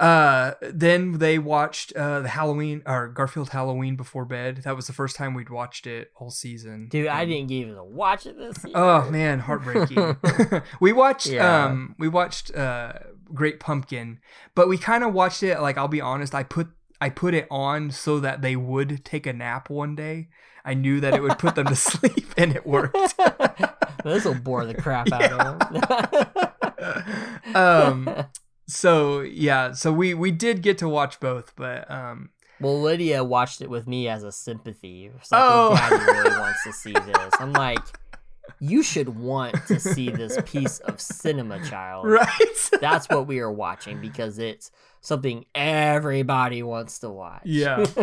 uh, 0.00 0.54
then 0.62 1.18
they 1.18 1.38
watched 1.38 1.92
uh, 1.92 2.20
the 2.20 2.28
Halloween 2.28 2.82
or 2.86 3.08
Garfield 3.08 3.50
Halloween 3.50 3.96
before 3.96 4.24
bed. 4.24 4.62
That 4.64 4.74
was 4.74 4.86
the 4.86 4.92
first 4.94 5.14
time 5.14 5.34
we'd 5.34 5.50
watched 5.50 5.86
it 5.86 6.10
all 6.16 6.30
season. 6.30 6.88
Dude, 6.88 7.06
I 7.06 7.24
didn't 7.26 7.50
even 7.50 7.76
watch 7.94 8.24
it 8.26 8.36
this 8.38 8.64
year. 8.64 8.72
Oh 8.74 9.10
man, 9.10 9.38
heartbreaking. 9.48 10.16
we 10.80 10.92
watched 10.92 11.26
Yeah. 11.26 11.66
um 11.66 11.94
we 11.98 12.08
watched 12.08 12.54
uh 12.56 12.94
Great 13.34 13.60
Pumpkin, 13.60 14.18
but 14.54 14.68
we 14.68 14.78
kind 14.78 15.04
of 15.04 15.12
watched 15.12 15.42
it 15.42 15.60
like 15.60 15.76
I'll 15.76 15.86
be 15.86 16.00
honest, 16.00 16.34
I 16.34 16.42
put 16.44 16.68
I 17.00 17.10
put 17.10 17.34
it 17.34 17.46
on 17.50 17.90
so 17.90 18.20
that 18.20 18.40
they 18.42 18.56
would 18.56 19.04
take 19.04 19.26
a 19.26 19.32
nap 19.34 19.68
one 19.70 19.94
day. 19.94 20.28
I 20.64 20.74
knew 20.74 21.00
that 21.00 21.14
it 21.14 21.22
would 21.22 21.38
put 21.38 21.54
them 21.54 21.66
to 21.66 21.76
sleep 21.90 22.32
and 22.38 22.56
it 22.56 22.66
worked. 22.66 22.96
this 24.04 24.24
will 24.24 24.34
bore 24.34 24.64
the 24.64 24.74
crap 24.74 25.12
out 25.12 25.32
of 25.32 25.58
them. 27.44 27.54
um. 27.54 28.24
So 28.70 29.20
yeah, 29.20 29.72
so 29.72 29.92
we 29.92 30.14
we 30.14 30.30
did 30.30 30.62
get 30.62 30.78
to 30.78 30.88
watch 30.88 31.20
both, 31.20 31.52
but 31.56 31.90
um 31.90 32.30
well, 32.60 32.78
Lydia 32.80 33.24
watched 33.24 33.62
it 33.62 33.70
with 33.70 33.86
me 33.86 34.06
as 34.08 34.22
a 34.22 34.30
sympathy. 34.30 35.10
Like, 35.14 35.22
Oh. 35.32 35.70
oh, 35.72 35.76
Daddy 35.76 36.04
really 36.18 36.38
wants 36.44 36.62
to 36.64 36.72
see 36.74 36.92
this. 36.92 37.32
I'm 37.40 37.52
like, 37.54 37.78
you 38.60 38.82
should 38.82 39.16
want 39.18 39.56
to 39.68 39.80
see 39.80 40.10
this 40.10 40.36
piece 40.44 40.78
of 40.80 41.00
cinema, 41.00 41.64
child. 41.66 42.06
right. 42.06 42.70
That's 42.80 43.08
what 43.08 43.26
we 43.26 43.38
are 43.40 43.50
watching 43.50 43.98
because 44.02 44.38
it's 44.38 44.70
something 45.00 45.46
everybody 45.54 46.62
wants 46.62 46.98
to 46.98 47.08
watch. 47.08 47.42
yeah. 47.46 47.84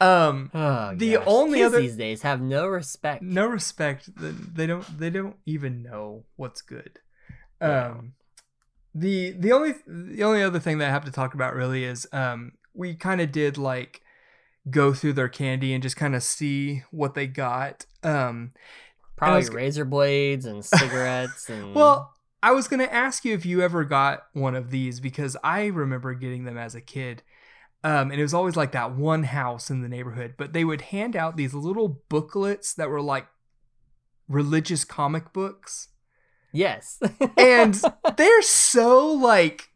um 0.00 0.50
Oh, 0.54 0.94
The 0.94 1.14
gosh. 1.14 1.24
only 1.26 1.58
Kids 1.58 1.66
other- 1.74 1.80
these 1.80 1.96
days 1.96 2.22
have 2.22 2.40
no 2.40 2.66
respect. 2.66 3.22
no 3.22 3.46
respect 3.46 4.10
they 4.16 4.66
don't 4.66 4.98
they 4.98 5.10
don't 5.10 5.36
even 5.46 5.82
know 5.82 6.24
what's 6.36 6.62
good 6.62 6.98
um 7.60 8.12
the 8.98 9.30
the 9.32 9.52
only 9.52 9.74
the 9.86 10.22
only 10.24 10.42
other 10.42 10.58
thing 10.58 10.78
that 10.78 10.88
i 10.88 10.90
have 10.90 11.04
to 11.04 11.12
talk 11.12 11.34
about 11.34 11.54
really 11.54 11.84
is 11.84 12.06
um 12.12 12.52
we 12.74 12.94
kind 12.94 13.20
of 13.20 13.30
did 13.30 13.56
like 13.56 14.02
go 14.70 14.92
through 14.92 15.12
their 15.12 15.28
candy 15.28 15.72
and 15.72 15.82
just 15.82 15.96
kind 15.96 16.14
of 16.14 16.22
see 16.22 16.82
what 16.90 17.14
they 17.14 17.26
got 17.26 17.86
um 18.02 18.52
Probably 19.16 19.38
was- 19.38 19.50
razor 19.50 19.84
blades 19.84 20.46
and 20.46 20.64
cigarettes 20.64 21.48
and 21.48 21.74
well 21.74 22.14
i 22.42 22.52
was 22.52 22.68
gonna 22.68 22.84
ask 22.84 23.24
you 23.24 23.34
if 23.34 23.46
you 23.46 23.62
ever 23.62 23.84
got 23.84 24.24
one 24.32 24.54
of 24.54 24.70
these 24.70 25.00
because 25.00 25.36
i 25.44 25.66
remember 25.66 26.14
getting 26.14 26.44
them 26.44 26.58
as 26.58 26.74
a 26.74 26.80
kid 26.80 27.22
um, 27.84 28.10
and 28.10 28.18
it 28.18 28.22
was 28.22 28.34
always 28.34 28.56
like 28.56 28.72
that 28.72 28.96
one 28.96 29.22
house 29.22 29.70
in 29.70 29.82
the 29.82 29.88
neighborhood 29.88 30.34
but 30.36 30.52
they 30.52 30.64
would 30.64 30.80
hand 30.80 31.14
out 31.14 31.36
these 31.36 31.54
little 31.54 32.02
booklets 32.08 32.74
that 32.74 32.88
were 32.90 33.00
like 33.00 33.28
religious 34.28 34.84
comic 34.84 35.32
books 35.32 35.88
yes. 36.52 37.00
and 37.36 37.80
they're 38.18 38.42
so 38.42 39.10
like 39.10 39.70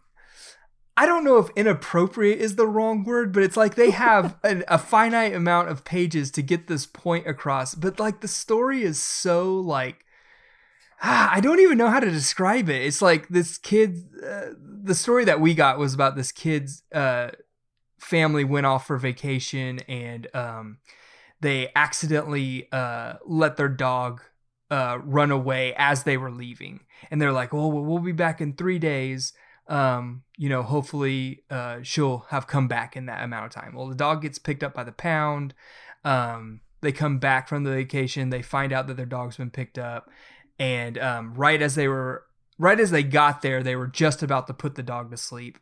I 0.95 1.07
don't 1.07 1.24
know 1.24 1.38
if 1.38 1.49
inappropriate 1.57 2.38
is 2.38 2.57
the 2.57 2.66
wrong 2.66 3.03
word, 3.03 3.32
but 3.32 3.43
it's 3.43 3.57
like 3.57 3.76
they 3.76 3.90
have 3.90 4.36
an, 4.45 4.62
a 4.68 4.78
finite 4.78 5.32
amount 5.32 5.70
of 5.70 5.84
pages 5.84 6.30
to 6.32 6.43
get 6.43 6.66
this 6.66 6.84
point 6.84 7.26
across. 7.26 7.74
But 7.74 7.99
like 7.99 8.20
the 8.20 8.28
story 8.28 8.82
is 8.82 9.01
so 9.01 9.55
like 9.55 10.05
ah, 11.03 11.30
I 11.32 11.40
don't 11.40 11.61
even 11.61 11.78
know 11.78 11.88
how 11.88 12.01
to 12.01 12.11
describe 12.11 12.68
it. 12.68 12.82
It's 12.82 13.03
like 13.03 13.28
this 13.28 13.59
kid. 13.59 14.05
Uh, 14.24 14.51
the 14.84 14.95
story 14.95 15.24
that 15.24 15.40
we 15.40 15.55
got 15.55 15.78
was 15.78 15.95
about 15.95 16.16
this 16.16 16.32
kid's 16.32 16.82
uh, 16.93 17.30
family 17.99 18.45
went 18.45 18.66
off 18.66 18.86
for 18.86 18.99
vacation 18.99 19.78
and 19.88 20.26
um, 20.34 20.78
they 21.40 21.70
accidentally 21.76 22.68
uh, 22.72 23.14
let 23.24 23.57
their 23.57 23.68
dog 23.68 24.22
uh, 24.72 24.98
run 25.04 25.30
away 25.30 25.74
as 25.76 26.04
they 26.04 26.16
were 26.16 26.30
leaving. 26.30 26.80
And 27.10 27.20
they're 27.20 27.30
like, 27.30 27.52
"Oh, 27.52 27.68
well, 27.68 27.84
we'll 27.84 27.98
be 27.98 28.12
back 28.12 28.40
in 28.40 28.54
three 28.54 28.78
days. 28.78 29.34
Um, 29.68 30.22
you 30.38 30.48
know, 30.48 30.62
hopefully, 30.62 31.44
uh, 31.50 31.80
she'll 31.82 32.26
have 32.30 32.46
come 32.46 32.68
back 32.68 32.96
in 32.96 33.04
that 33.06 33.22
amount 33.22 33.44
of 33.44 33.52
time." 33.52 33.74
Well, 33.74 33.86
the 33.86 33.94
dog 33.94 34.22
gets 34.22 34.38
picked 34.38 34.62
up 34.62 34.72
by 34.72 34.84
the 34.84 34.90
pound. 34.92 35.52
Um, 36.04 36.62
they 36.80 36.90
come 36.90 37.18
back 37.18 37.48
from 37.48 37.64
the 37.64 37.70
vacation. 37.70 38.30
They 38.30 38.40
find 38.40 38.72
out 38.72 38.86
that 38.86 38.96
their 38.96 39.04
dog's 39.04 39.36
been 39.36 39.50
picked 39.50 39.78
up, 39.78 40.08
and 40.58 40.96
um, 40.96 41.34
right 41.34 41.60
as 41.60 41.74
they 41.74 41.86
were, 41.86 42.24
right 42.58 42.80
as 42.80 42.90
they 42.90 43.02
got 43.02 43.42
there, 43.42 43.62
they 43.62 43.76
were 43.76 43.86
just 43.86 44.22
about 44.22 44.46
to 44.46 44.54
put 44.54 44.74
the 44.74 44.82
dog 44.82 45.10
to 45.10 45.18
sleep. 45.18 45.58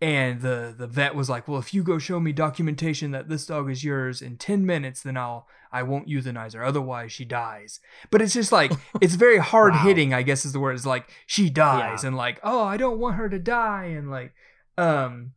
And 0.00 0.40
the 0.40 0.74
the 0.76 0.86
vet 0.86 1.14
was 1.14 1.28
like, 1.28 1.46
"Well, 1.46 1.58
if 1.58 1.74
you 1.74 1.82
go 1.82 1.98
show 1.98 2.20
me 2.20 2.32
documentation 2.32 3.10
that 3.10 3.28
this 3.28 3.44
dog 3.44 3.70
is 3.70 3.84
yours 3.84 4.22
in 4.22 4.38
ten 4.38 4.64
minutes, 4.64 5.02
then 5.02 5.18
I'll 5.18 5.46
I 5.72 5.82
won't 5.82 6.08
euthanize 6.08 6.54
her. 6.54 6.64
Otherwise, 6.64 7.12
she 7.12 7.24
dies." 7.24 7.80
But 8.10 8.22
it's 8.22 8.34
just 8.34 8.52
like 8.52 8.72
it's 9.00 9.14
very 9.14 9.38
hard 9.38 9.74
hitting. 9.76 10.12
I 10.14 10.22
guess 10.22 10.44
is 10.44 10.52
the 10.52 10.60
word. 10.60 10.76
It's 10.76 10.86
like 10.86 11.08
she 11.26 11.50
dies, 11.50 12.02
Yeah. 12.02 12.08
and 12.08 12.16
like 12.16 12.40
oh, 12.42 12.62
I 12.64 12.76
don't 12.76 12.98
want 12.98 13.16
her 13.16 13.28
to 13.28 13.38
die, 13.38 13.86
and 13.86 14.10
like 14.10 14.32
um, 14.78 15.32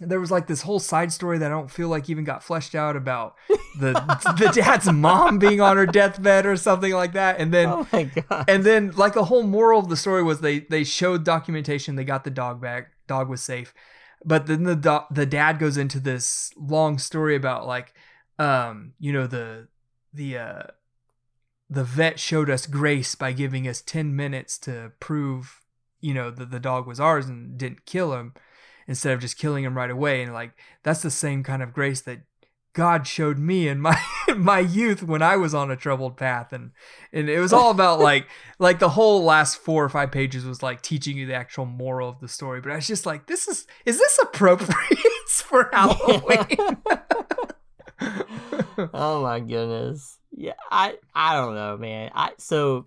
there 0.00 0.20
was 0.20 0.30
like 0.30 0.46
this 0.46 0.62
whole 0.62 0.78
side 0.80 1.12
story 1.12 1.38
that 1.38 1.46
I 1.50 1.54
don't 1.54 1.70
feel 1.70 1.88
like 1.88 2.08
even 2.10 2.24
got 2.24 2.42
fleshed 2.42 2.74
out 2.74 2.96
about 2.96 3.34
the 3.78 3.92
the 4.38 4.50
dad's 4.54 4.90
mom 4.90 5.38
being 5.38 5.60
on 5.60 5.76
her 5.76 5.86
deathbed 5.86 6.46
or 6.46 6.56
something 6.56 6.92
like 6.92 7.12
that, 7.12 7.38
and 7.38 7.52
then 7.52 7.68
oh 7.68 7.86
my 7.92 8.04
god. 8.04 8.44
and 8.48 8.64
then 8.64 8.92
like 8.92 9.14
the 9.14 9.24
whole 9.24 9.42
moral 9.42 9.80
of 9.80 9.88
the 9.88 9.96
story 9.96 10.22
was 10.22 10.40
they 10.40 10.60
they 10.60 10.84
showed 10.84 11.24
documentation 11.24 11.96
they 11.96 12.04
got 12.04 12.24
the 12.24 12.30
dog 12.30 12.60
back 12.60 12.92
dog 13.06 13.28
was 13.28 13.42
safe 13.42 13.74
but 14.24 14.46
then 14.46 14.62
the 14.62 14.76
do- 14.76 15.04
the 15.10 15.26
dad 15.26 15.58
goes 15.58 15.76
into 15.76 15.98
this 15.98 16.52
long 16.56 16.96
story 16.98 17.34
about 17.34 17.66
like 17.66 17.92
um 18.38 18.92
you 18.98 19.12
know 19.12 19.26
the 19.26 19.68
the 20.12 20.38
uh 20.38 20.62
the 21.70 21.84
vet 21.84 22.20
showed 22.20 22.50
us 22.50 22.66
grace 22.66 23.14
by 23.14 23.32
giving 23.32 23.66
us 23.66 23.80
10 23.80 24.14
minutes 24.14 24.58
to 24.58 24.92
prove 25.00 25.60
you 26.00 26.12
know 26.12 26.30
that 26.30 26.50
the 26.50 26.60
dog 26.60 26.86
was 26.86 27.00
ours 27.00 27.26
and 27.26 27.56
didn't 27.56 27.86
kill 27.86 28.12
him 28.14 28.34
instead 28.86 29.12
of 29.12 29.20
just 29.20 29.38
killing 29.38 29.64
him 29.64 29.76
right 29.76 29.90
away. 29.90 30.22
And 30.22 30.32
like 30.32 30.52
that's 30.82 31.02
the 31.02 31.10
same 31.10 31.42
kind 31.42 31.62
of 31.62 31.72
grace 31.72 32.00
that 32.02 32.20
God 32.74 33.06
showed 33.06 33.38
me 33.38 33.68
in 33.68 33.80
my 33.80 33.98
my 34.36 34.58
youth 34.58 35.02
when 35.02 35.22
I 35.22 35.36
was 35.36 35.54
on 35.54 35.70
a 35.70 35.76
troubled 35.76 36.16
path. 36.16 36.52
And 36.52 36.72
and 37.12 37.28
it 37.28 37.40
was 37.40 37.52
all 37.52 37.70
about 37.70 38.00
like 38.10 38.26
like 38.58 38.78
the 38.78 38.90
whole 38.90 39.22
last 39.22 39.58
four 39.58 39.84
or 39.84 39.88
five 39.88 40.12
pages 40.12 40.44
was 40.44 40.62
like 40.62 40.82
teaching 40.82 41.16
you 41.16 41.26
the 41.26 41.34
actual 41.34 41.66
moral 41.66 42.08
of 42.08 42.20
the 42.20 42.28
story. 42.28 42.60
But 42.60 42.72
I 42.72 42.76
was 42.76 42.86
just 42.86 43.06
like 43.06 43.26
this 43.26 43.48
is 43.48 43.66
is 43.84 43.98
this 43.98 44.18
appropriate 44.22 44.98
for 45.28 45.70
Halloween 45.72 46.78
oh 48.94 49.22
my 49.22 49.40
goodness. 49.40 50.18
Yeah, 50.32 50.54
I 50.70 50.96
I 51.14 51.34
don't 51.34 51.54
know, 51.54 51.76
man. 51.76 52.10
I 52.14 52.32
so 52.38 52.86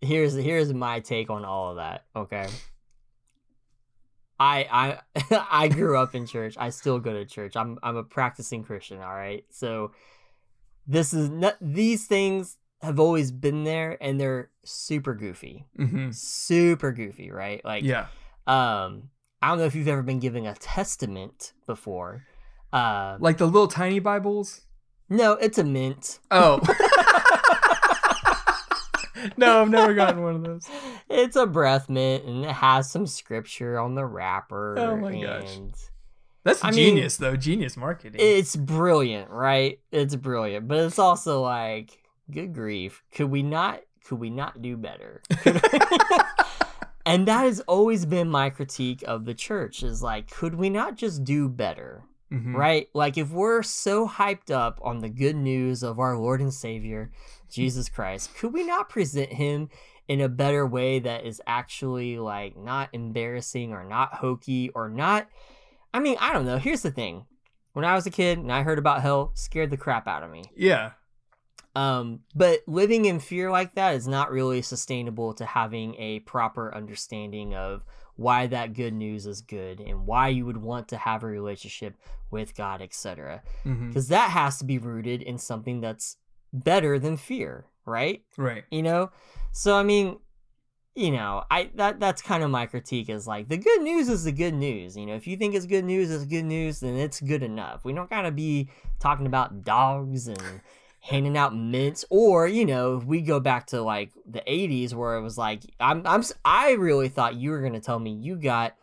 here's 0.00 0.34
here's 0.34 0.72
my 0.72 1.00
take 1.00 1.30
on 1.30 1.44
all 1.44 1.70
of 1.70 1.76
that. 1.76 2.04
Okay. 2.14 2.46
I 4.38 5.00
I 5.30 5.46
I 5.50 5.68
grew 5.68 5.96
up 5.96 6.14
in 6.14 6.26
church. 6.26 6.54
I 6.58 6.70
still 6.70 6.98
go 6.98 7.12
to 7.12 7.24
church. 7.24 7.56
I'm 7.56 7.78
I'm 7.82 7.96
a 7.96 8.04
practicing 8.04 8.62
Christian. 8.64 9.00
All 9.00 9.14
right. 9.14 9.44
So 9.50 9.92
this 10.86 11.12
is 11.12 11.28
not 11.30 11.56
these 11.60 12.06
things 12.06 12.56
have 12.80 13.00
always 13.00 13.32
been 13.32 13.64
there, 13.64 13.98
and 14.00 14.20
they're 14.20 14.50
super 14.64 15.14
goofy, 15.14 15.66
Mhm. 15.78 16.14
super 16.14 16.92
goofy, 16.92 17.30
right? 17.30 17.64
Like 17.64 17.84
yeah 17.84 18.06
um. 18.46 19.10
I 19.40 19.50
don't 19.50 19.58
know 19.58 19.66
if 19.66 19.76
you've 19.76 19.86
ever 19.86 20.02
been 20.02 20.18
given 20.18 20.46
a 20.46 20.54
testament 20.54 21.52
before. 21.64 22.24
Uh, 22.72 23.16
like 23.20 23.38
the 23.38 23.46
little 23.46 23.68
tiny 23.68 23.98
Bibles 23.98 24.62
no, 25.10 25.32
it's 25.32 25.56
a 25.56 25.64
mint. 25.64 26.18
oh 26.30 26.60
no 29.38 29.62
I've 29.62 29.70
never 29.70 29.94
gotten 29.94 30.22
one 30.22 30.36
of 30.36 30.44
those 30.44 30.68
It's 31.08 31.36
a 31.36 31.46
breath 31.46 31.88
mint 31.88 32.24
and 32.24 32.44
it 32.44 32.50
has 32.50 32.90
some 32.90 33.06
scripture 33.06 33.78
on 33.78 33.94
the 33.94 34.04
wrapper. 34.04 34.78
Oh 34.78 34.96
my 34.96 35.20
gosh. 35.20 35.58
that's 36.44 36.62
I 36.62 36.70
mean, 36.70 36.96
genius 36.96 37.16
though 37.16 37.36
genius 37.36 37.76
marketing 37.76 38.20
It's 38.22 38.54
brilliant, 38.54 39.30
right? 39.30 39.80
It's 39.90 40.14
brilliant, 40.14 40.68
but 40.68 40.78
it's 40.78 40.98
also 40.98 41.40
like, 41.40 42.02
good 42.30 42.52
grief, 42.52 43.02
could 43.12 43.30
we 43.30 43.42
not? 43.42 43.80
Could 44.04 44.18
we 44.18 44.30
not 44.30 44.60
do 44.60 44.76
better? 44.76 45.22
And 47.08 47.26
that 47.26 47.44
has 47.44 47.60
always 47.60 48.04
been 48.04 48.28
my 48.28 48.50
critique 48.50 49.02
of 49.08 49.24
the 49.24 49.32
church 49.32 49.82
is 49.82 50.02
like, 50.02 50.30
could 50.30 50.54
we 50.54 50.68
not 50.68 50.94
just 50.94 51.24
do 51.24 51.48
better? 51.48 52.04
Mhm. 52.30 52.54
Right? 52.54 52.88
Like 52.92 53.16
if 53.16 53.30
we're 53.30 53.62
so 53.62 54.06
hyped 54.06 54.50
up 54.50 54.78
on 54.82 54.98
the 54.98 55.08
good 55.08 55.36
news 55.36 55.82
of 55.82 55.98
our 55.98 56.16
Lord 56.18 56.40
and 56.40 56.52
Savior, 56.52 57.10
Jesus 57.50 57.88
Christ, 57.88 58.34
could 58.36 58.52
we 58.52 58.64
not 58.64 58.88
present 58.88 59.32
him 59.32 59.70
in 60.08 60.20
a 60.20 60.28
better 60.28 60.66
way 60.66 60.98
that 60.98 61.24
is 61.24 61.40
actually 61.46 62.18
like 62.18 62.56
not 62.56 62.90
embarrassing 62.92 63.72
or 63.72 63.84
not 63.84 64.14
hokey 64.14 64.70
or 64.74 64.88
not? 64.90 65.28
I 65.94 66.00
mean, 66.00 66.16
I 66.20 66.32
don't 66.32 66.44
know. 66.44 66.58
Here's 66.58 66.82
the 66.82 66.90
thing. 66.90 67.24
When 67.72 67.84
I 67.84 67.94
was 67.94 68.06
a 68.06 68.10
kid 68.10 68.38
and 68.38 68.52
I 68.52 68.62
heard 68.62 68.78
about 68.78 69.02
hell, 69.02 69.30
scared 69.34 69.70
the 69.70 69.76
crap 69.76 70.06
out 70.06 70.22
of 70.22 70.30
me. 70.30 70.44
Yeah. 70.54 70.92
Um, 71.74 72.20
but 72.34 72.60
living 72.66 73.04
in 73.04 73.20
fear 73.20 73.50
like 73.50 73.74
that 73.74 73.94
is 73.94 74.08
not 74.08 74.32
really 74.32 74.62
sustainable 74.62 75.32
to 75.34 75.46
having 75.46 75.94
a 75.94 76.20
proper 76.20 76.74
understanding 76.74 77.54
of 77.54 77.84
why 78.18 78.48
that 78.48 78.74
good 78.74 78.92
news 78.92 79.26
is 79.26 79.40
good 79.40 79.78
and 79.78 80.04
why 80.04 80.26
you 80.26 80.44
would 80.44 80.56
want 80.56 80.88
to 80.88 80.96
have 80.96 81.22
a 81.22 81.26
relationship 81.26 81.94
with 82.32 82.56
God, 82.56 82.82
etc. 82.82 83.42
Because 83.62 83.78
mm-hmm. 83.78 84.12
that 84.12 84.30
has 84.30 84.58
to 84.58 84.64
be 84.64 84.76
rooted 84.76 85.22
in 85.22 85.38
something 85.38 85.80
that's 85.80 86.16
better 86.52 86.98
than 86.98 87.16
fear, 87.16 87.66
right? 87.86 88.24
Right. 88.36 88.64
You 88.72 88.82
know? 88.82 89.12
So 89.52 89.76
I 89.76 89.84
mean, 89.84 90.18
you 90.96 91.12
know, 91.12 91.44
I 91.48 91.70
that 91.76 92.00
that's 92.00 92.20
kind 92.20 92.42
of 92.42 92.50
my 92.50 92.66
critique 92.66 93.08
is 93.08 93.28
like 93.28 93.48
the 93.48 93.56
good 93.56 93.82
news 93.82 94.08
is 94.08 94.24
the 94.24 94.32
good 94.32 94.54
news. 94.54 94.96
You 94.96 95.06
know, 95.06 95.14
if 95.14 95.28
you 95.28 95.36
think 95.36 95.54
it's 95.54 95.66
good 95.66 95.84
news, 95.84 96.10
it's 96.10 96.24
good 96.24 96.44
news, 96.44 96.80
then 96.80 96.96
it's 96.96 97.20
good 97.20 97.44
enough. 97.44 97.84
We 97.84 97.92
don't 97.92 98.10
gotta 98.10 98.32
be 98.32 98.68
talking 98.98 99.26
about 99.26 99.62
dogs 99.62 100.26
and 100.26 100.60
handing 101.08 101.36
out 101.38 101.56
mints 101.56 102.04
or 102.10 102.46
you 102.46 102.66
know 102.66 102.98
if 102.98 103.04
we 103.04 103.20
go 103.22 103.40
back 103.40 103.66
to 103.66 103.80
like 103.80 104.10
the 104.26 104.40
80s 104.46 104.92
where 104.92 105.16
it 105.16 105.22
was 105.22 105.38
like 105.38 105.62
i'm 105.80 106.06
i'm 106.06 106.22
i 106.44 106.72
really 106.72 107.08
thought 107.08 107.34
you 107.34 107.50
were 107.50 107.60
going 107.60 107.72
to 107.72 107.80
tell 107.80 107.98
me 107.98 108.10
you 108.12 108.36
got 108.36 108.74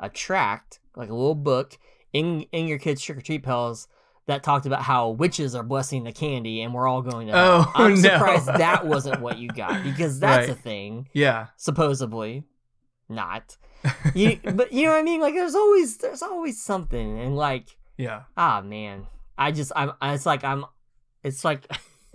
a 0.00 0.08
tract 0.08 0.78
like 0.96 1.10
a 1.10 1.14
little 1.14 1.34
book 1.34 1.76
in 2.14 2.42
in 2.52 2.66
your 2.68 2.78
kids 2.78 3.02
trick 3.02 3.18
or 3.18 3.20
treat 3.20 3.42
pills 3.42 3.86
that 4.26 4.42
talked 4.42 4.64
about 4.64 4.80
how 4.82 5.10
witches 5.10 5.54
are 5.54 5.62
blessing 5.62 6.04
the 6.04 6.12
candy 6.12 6.62
and 6.62 6.72
we're 6.72 6.88
all 6.88 7.02
going 7.02 7.26
to. 7.26 7.34
Oh, 7.36 7.70
i'm 7.74 7.90
no. 8.00 8.00
surprised 8.00 8.46
that 8.46 8.86
wasn't 8.94 9.20
what 9.20 9.36
you 9.36 9.48
got 9.48 9.82
because 9.84 10.18
that's 10.18 10.48
a 10.48 10.54
thing 10.54 11.08
Yeah. 11.12 11.48
supposedly 11.58 12.44
not 13.10 13.58
you 14.14 14.38
but 14.54 14.72
you 14.72 14.86
know 14.86 14.92
what 14.92 14.98
i 15.00 15.02
mean 15.02 15.20
like 15.20 15.34
there's 15.34 15.54
always 15.54 15.98
there's 15.98 16.22
always 16.22 16.62
something 16.62 17.18
and 17.20 17.36
like 17.36 17.76
Yeah. 17.98 18.22
ah 18.38 18.62
man 18.64 19.06
i 19.36 19.52
just 19.52 19.70
i'm 19.76 19.92
it's 20.00 20.24
like 20.24 20.42
i'm 20.44 20.64
it's 21.24 21.44
like 21.44 21.66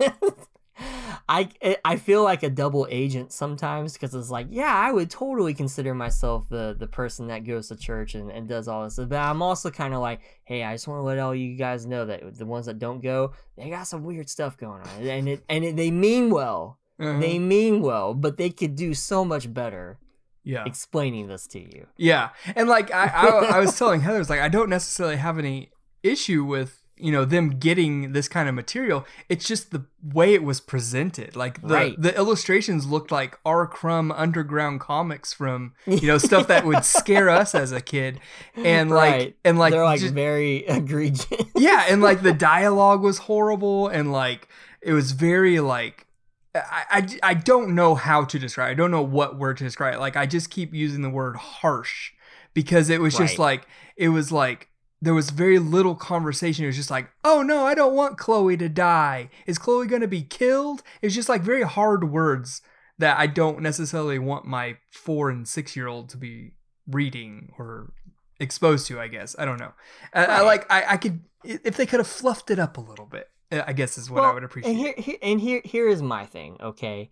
i 1.28 1.48
i 1.84 1.96
feel 1.96 2.24
like 2.24 2.42
a 2.42 2.48
double 2.50 2.86
agent 2.90 3.32
sometimes 3.32 3.92
because 3.92 4.14
it's 4.14 4.30
like 4.30 4.46
yeah 4.50 4.74
i 4.74 4.90
would 4.90 5.10
totally 5.10 5.52
consider 5.52 5.94
myself 5.94 6.48
the 6.48 6.74
the 6.78 6.86
person 6.86 7.26
that 7.26 7.44
goes 7.44 7.68
to 7.68 7.76
church 7.76 8.14
and, 8.14 8.30
and 8.30 8.48
does 8.48 8.66
all 8.66 8.84
this 8.84 8.96
but 8.96 9.12
i'm 9.12 9.42
also 9.42 9.70
kind 9.70 9.92
of 9.92 10.00
like 10.00 10.20
hey 10.44 10.64
i 10.64 10.72
just 10.72 10.88
want 10.88 10.98
to 10.98 11.02
let 11.02 11.18
all 11.18 11.34
you 11.34 11.54
guys 11.56 11.84
know 11.84 12.06
that 12.06 12.34
the 12.38 12.46
ones 12.46 12.64
that 12.66 12.78
don't 12.78 13.02
go 13.02 13.32
they 13.56 13.68
got 13.68 13.86
some 13.86 14.04
weird 14.04 14.28
stuff 14.30 14.56
going 14.56 14.80
on 14.80 15.06
and 15.06 15.28
it 15.28 15.44
and 15.50 15.64
it, 15.64 15.76
they 15.76 15.90
mean 15.90 16.30
well 16.30 16.78
Uh-huh. 16.98 17.20
they 17.20 17.38
mean 17.38 17.82
well 17.82 18.14
but 18.14 18.38
they 18.38 18.48
could 18.50 18.74
do 18.74 18.94
so 18.94 19.22
much 19.24 19.52
better 19.52 19.98
yeah. 20.42 20.64
explaining 20.64 21.28
this 21.28 21.46
to 21.46 21.60
you 21.60 21.86
Yeah, 21.98 22.30
and 22.56 22.66
like 22.66 22.90
I, 22.90 23.04
I, 23.08 23.26
I 23.56 23.60
was 23.60 23.76
telling 23.78 24.00
Heather, 24.00 24.18
it's 24.20 24.30
like 24.30 24.40
I 24.40 24.48
don't 24.48 24.70
necessarily 24.70 25.16
have 25.16 25.38
any 25.38 25.68
issue 26.02 26.44
with 26.44 26.82
you 27.02 27.12
know 27.12 27.24
them 27.24 27.50
getting 27.58 28.12
this 28.12 28.28
kind 28.28 28.48
of 28.48 28.54
material. 28.54 29.04
It's 29.28 29.46
just 29.46 29.70
the 29.70 29.84
way 30.02 30.34
it 30.34 30.42
was 30.42 30.60
presented. 30.60 31.36
Like 31.36 31.60
the 31.62 31.74
Right. 31.74 32.00
the 32.00 32.14
illustrations 32.16 32.86
looked 32.86 33.10
like 33.10 33.38
R. 33.44 33.66
Crumb 33.66 34.12
underground 34.12 34.80
comics 34.80 35.32
from 35.32 35.74
you 35.86 36.06
know 36.06 36.18
stuff 36.18 36.46
that 36.48 36.64
would 36.64 36.84
scare 36.98 37.28
us 37.30 37.54
as 37.54 37.72
a 37.72 37.80
kid, 37.80 38.20
and 38.54 38.90
like 38.90 39.12
Right. 39.12 39.36
and 39.44 39.58
like 39.58 39.72
they're 39.72 39.84
like 39.84 40.00
just- 40.00 40.14
very 40.14 40.56
egregious 40.68 41.26
yeah, 41.56 41.86
and 41.88 42.02
like 42.02 42.22
the 42.22 42.32
dialogue 42.32 43.02
was 43.02 43.18
horrible, 43.18 43.88
and 43.88 44.12
like 44.12 44.48
it 44.82 44.92
was 44.92 45.12
very 45.12 45.60
like. 45.60 46.06
I, 46.52 46.84
I, 46.90 47.30
I 47.30 47.34
don't 47.34 47.76
know 47.76 47.94
how 47.94 48.24
to 48.24 48.36
describe. 48.36 48.70
I 48.72 48.74
don't 48.74 48.90
know 48.90 49.02
what 49.04 49.38
word 49.38 49.58
to 49.58 49.64
describe. 49.64 49.94
it. 49.94 50.00
Like 50.00 50.16
I 50.16 50.26
just 50.26 50.50
keep 50.50 50.74
using 50.74 51.00
the 51.02 51.08
word 51.08 51.36
harsh 51.36 52.10
because 52.54 52.90
it 52.90 53.00
was 53.00 53.16
just 53.16 53.38
like 53.38 53.68
it 53.96 54.08
was 54.08 54.32
like 54.32 54.68
there 55.02 55.14
was 55.14 55.30
very 55.30 55.58
little 55.58 55.94
conversation. 55.94 56.64
It 56.64 56.68
was 56.68 56.76
just 56.76 56.90
like, 56.90 57.10
oh 57.24 57.42
no, 57.42 57.64
I 57.64 57.74
don't 57.74 57.94
want 57.94 58.18
Chloe 58.18 58.56
to 58.58 58.68
die. 58.68 59.30
Is 59.46 59.58
Chloe 59.58 59.86
gonna 59.86 60.06
be 60.08 60.22
killed? 60.22 60.82
It's 61.02 61.14
just 61.14 61.28
like 61.28 61.42
very 61.42 61.62
hard 61.62 62.10
words 62.10 62.62
that 62.98 63.18
I 63.18 63.26
don't 63.26 63.60
necessarily 63.60 64.18
want 64.18 64.44
my 64.44 64.76
four 64.90 65.30
and 65.30 65.48
six 65.48 65.74
year 65.74 65.86
old 65.86 66.10
to 66.10 66.16
be 66.18 66.52
reading 66.86 67.52
or 67.58 67.92
exposed 68.38 68.86
to. 68.88 69.00
I 69.00 69.08
guess 69.08 69.34
I 69.38 69.44
don't 69.46 69.58
know. 69.58 69.72
I, 70.12 70.24
I 70.26 70.40
like 70.42 70.70
I, 70.70 70.84
I 70.94 70.96
could 70.98 71.20
if 71.44 71.76
they 71.76 71.86
could 71.86 72.00
have 72.00 72.06
fluffed 72.06 72.50
it 72.50 72.58
up 72.58 72.76
a 72.76 72.80
little 72.82 73.06
bit. 73.06 73.28
uh, 73.50 73.62
I 73.66 73.72
guess 73.72 73.96
is 73.96 74.10
what 74.10 74.22
I 74.24 74.34
would 74.34 74.44
appreciate. 74.44 74.70
And 74.70 74.78
here, 74.78 74.94
here, 74.98 75.16
and 75.22 75.40
here, 75.40 75.62
here 75.64 75.88
is 75.88 76.02
my 76.02 76.26
thing. 76.26 76.58
Okay, 76.60 77.10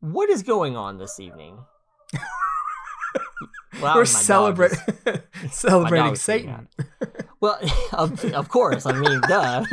what 0.00 0.28
is 0.28 0.42
going 0.42 0.76
on 0.76 0.98
this 0.98 1.20
evening? 1.20 1.58
Well, 3.80 3.96
We're 3.96 4.04
celebrating 4.04 4.78
celebrating 5.50 6.14
Satan. 6.16 6.68
Well, 7.40 7.58
of, 7.92 8.24
of 8.34 8.48
course. 8.48 8.84
I 8.86 8.92
mean, 8.92 9.20
duh. 9.22 9.64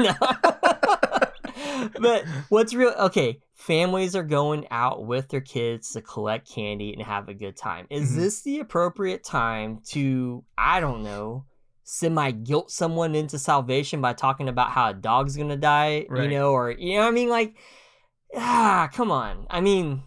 but 1.99 2.25
what's 2.49 2.73
real? 2.73 2.93
Okay, 2.97 3.39
families 3.55 4.15
are 4.15 4.23
going 4.23 4.65
out 4.71 5.05
with 5.05 5.29
their 5.29 5.41
kids 5.41 5.91
to 5.93 6.01
collect 6.01 6.49
candy 6.49 6.93
and 6.93 7.01
have 7.03 7.29
a 7.29 7.33
good 7.33 7.57
time. 7.57 7.87
Is 7.89 8.11
Mhm. 8.11 8.15
this 8.15 8.41
the 8.41 8.59
appropriate 8.59 9.23
time 9.23 9.81
to, 9.89 10.43
I 10.57 10.79
don't 10.79 11.03
know, 11.03 11.45
semi 11.83 12.31
guilt 12.31 12.71
someone 12.71 13.15
into 13.15 13.37
salvation 13.39 13.99
by 14.01 14.13
talking 14.13 14.47
about 14.47 14.71
how 14.71 14.89
a 14.89 14.93
dog's 14.93 15.35
gonna 15.35 15.57
die? 15.57 16.05
You 16.23 16.29
know, 16.29 16.51
or 16.51 16.71
you 16.71 16.93
know, 16.95 17.01
what 17.01 17.07
I 17.09 17.11
mean, 17.11 17.29
like, 17.29 17.55
ah, 18.35 18.89
come 18.93 19.11
on. 19.11 19.45
I 19.49 19.61
mean, 19.61 20.03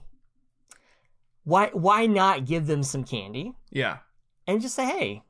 why 1.45 1.71
why 1.73 2.07
not 2.07 2.45
give 2.45 2.67
them 2.67 2.83
some 2.83 3.05
candy? 3.05 3.55
Yeah. 3.71 3.99
and 4.47 4.61
just 4.61 4.75
say, 4.75 4.85
"Hey, 4.85 5.23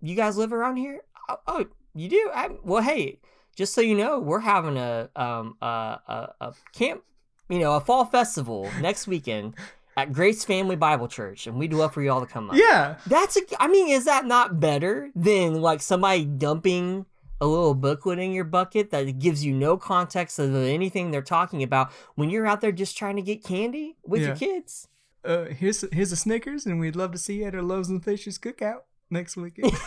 you 0.00 0.14
guys 0.14 0.36
live 0.36 0.52
around 0.52 0.76
here? 0.76 1.00
Oh, 1.28 1.36
oh 1.46 1.64
you 1.94 2.08
do? 2.08 2.30
I, 2.34 2.50
well, 2.62 2.82
hey, 2.82 3.20
just 3.54 3.74
so 3.74 3.80
you 3.80 3.94
know, 3.96 4.18
we're 4.18 4.40
having 4.40 4.76
a 4.76 5.08
um 5.16 5.56
a, 5.62 5.66
a 5.66 6.34
a 6.40 6.54
camp, 6.72 7.02
you 7.48 7.58
know, 7.58 7.74
a 7.74 7.80
fall 7.80 8.04
festival 8.04 8.70
next 8.80 9.06
weekend 9.06 9.54
at 9.96 10.12
Grace 10.12 10.44
Family 10.44 10.76
Bible 10.76 11.08
Church, 11.08 11.46
and 11.46 11.56
we'd 11.56 11.72
love 11.72 11.94
for 11.94 12.02
you 12.02 12.10
all 12.10 12.20
to 12.20 12.26
come 12.26 12.50
up." 12.50 12.56
Yeah. 12.56 12.96
That's 13.06 13.36
a. 13.36 13.40
I 13.58 13.68
mean, 13.68 13.88
is 13.88 14.04
that 14.04 14.26
not 14.26 14.60
better 14.60 15.10
than 15.14 15.60
like 15.62 15.80
somebody 15.80 16.24
dumping? 16.24 17.06
A 17.38 17.46
little 17.46 17.74
booklet 17.74 18.18
in 18.18 18.32
your 18.32 18.44
bucket 18.44 18.90
that 18.92 19.18
gives 19.18 19.44
you 19.44 19.52
no 19.52 19.76
context 19.76 20.38
of 20.38 20.54
anything 20.54 21.10
they're 21.10 21.20
talking 21.20 21.62
about 21.62 21.92
when 22.14 22.30
you're 22.30 22.46
out 22.46 22.62
there 22.62 22.72
just 22.72 22.96
trying 22.96 23.16
to 23.16 23.20
get 23.20 23.44
candy 23.44 23.98
with 24.06 24.22
your 24.22 24.34
kids. 24.34 24.88
Uh, 25.26 25.44
here's 25.46 25.84
here's 25.92 26.12
a 26.12 26.16
Snickers, 26.16 26.66
and 26.66 26.78
we'd 26.80 26.96
love 26.96 27.12
to 27.12 27.18
see 27.18 27.38
you 27.40 27.44
at 27.46 27.54
our 27.54 27.62
Loaves 27.62 27.88
and 27.88 28.02
Fishes 28.04 28.38
cookout 28.38 28.82
next 29.10 29.36
weekend. 29.36 29.72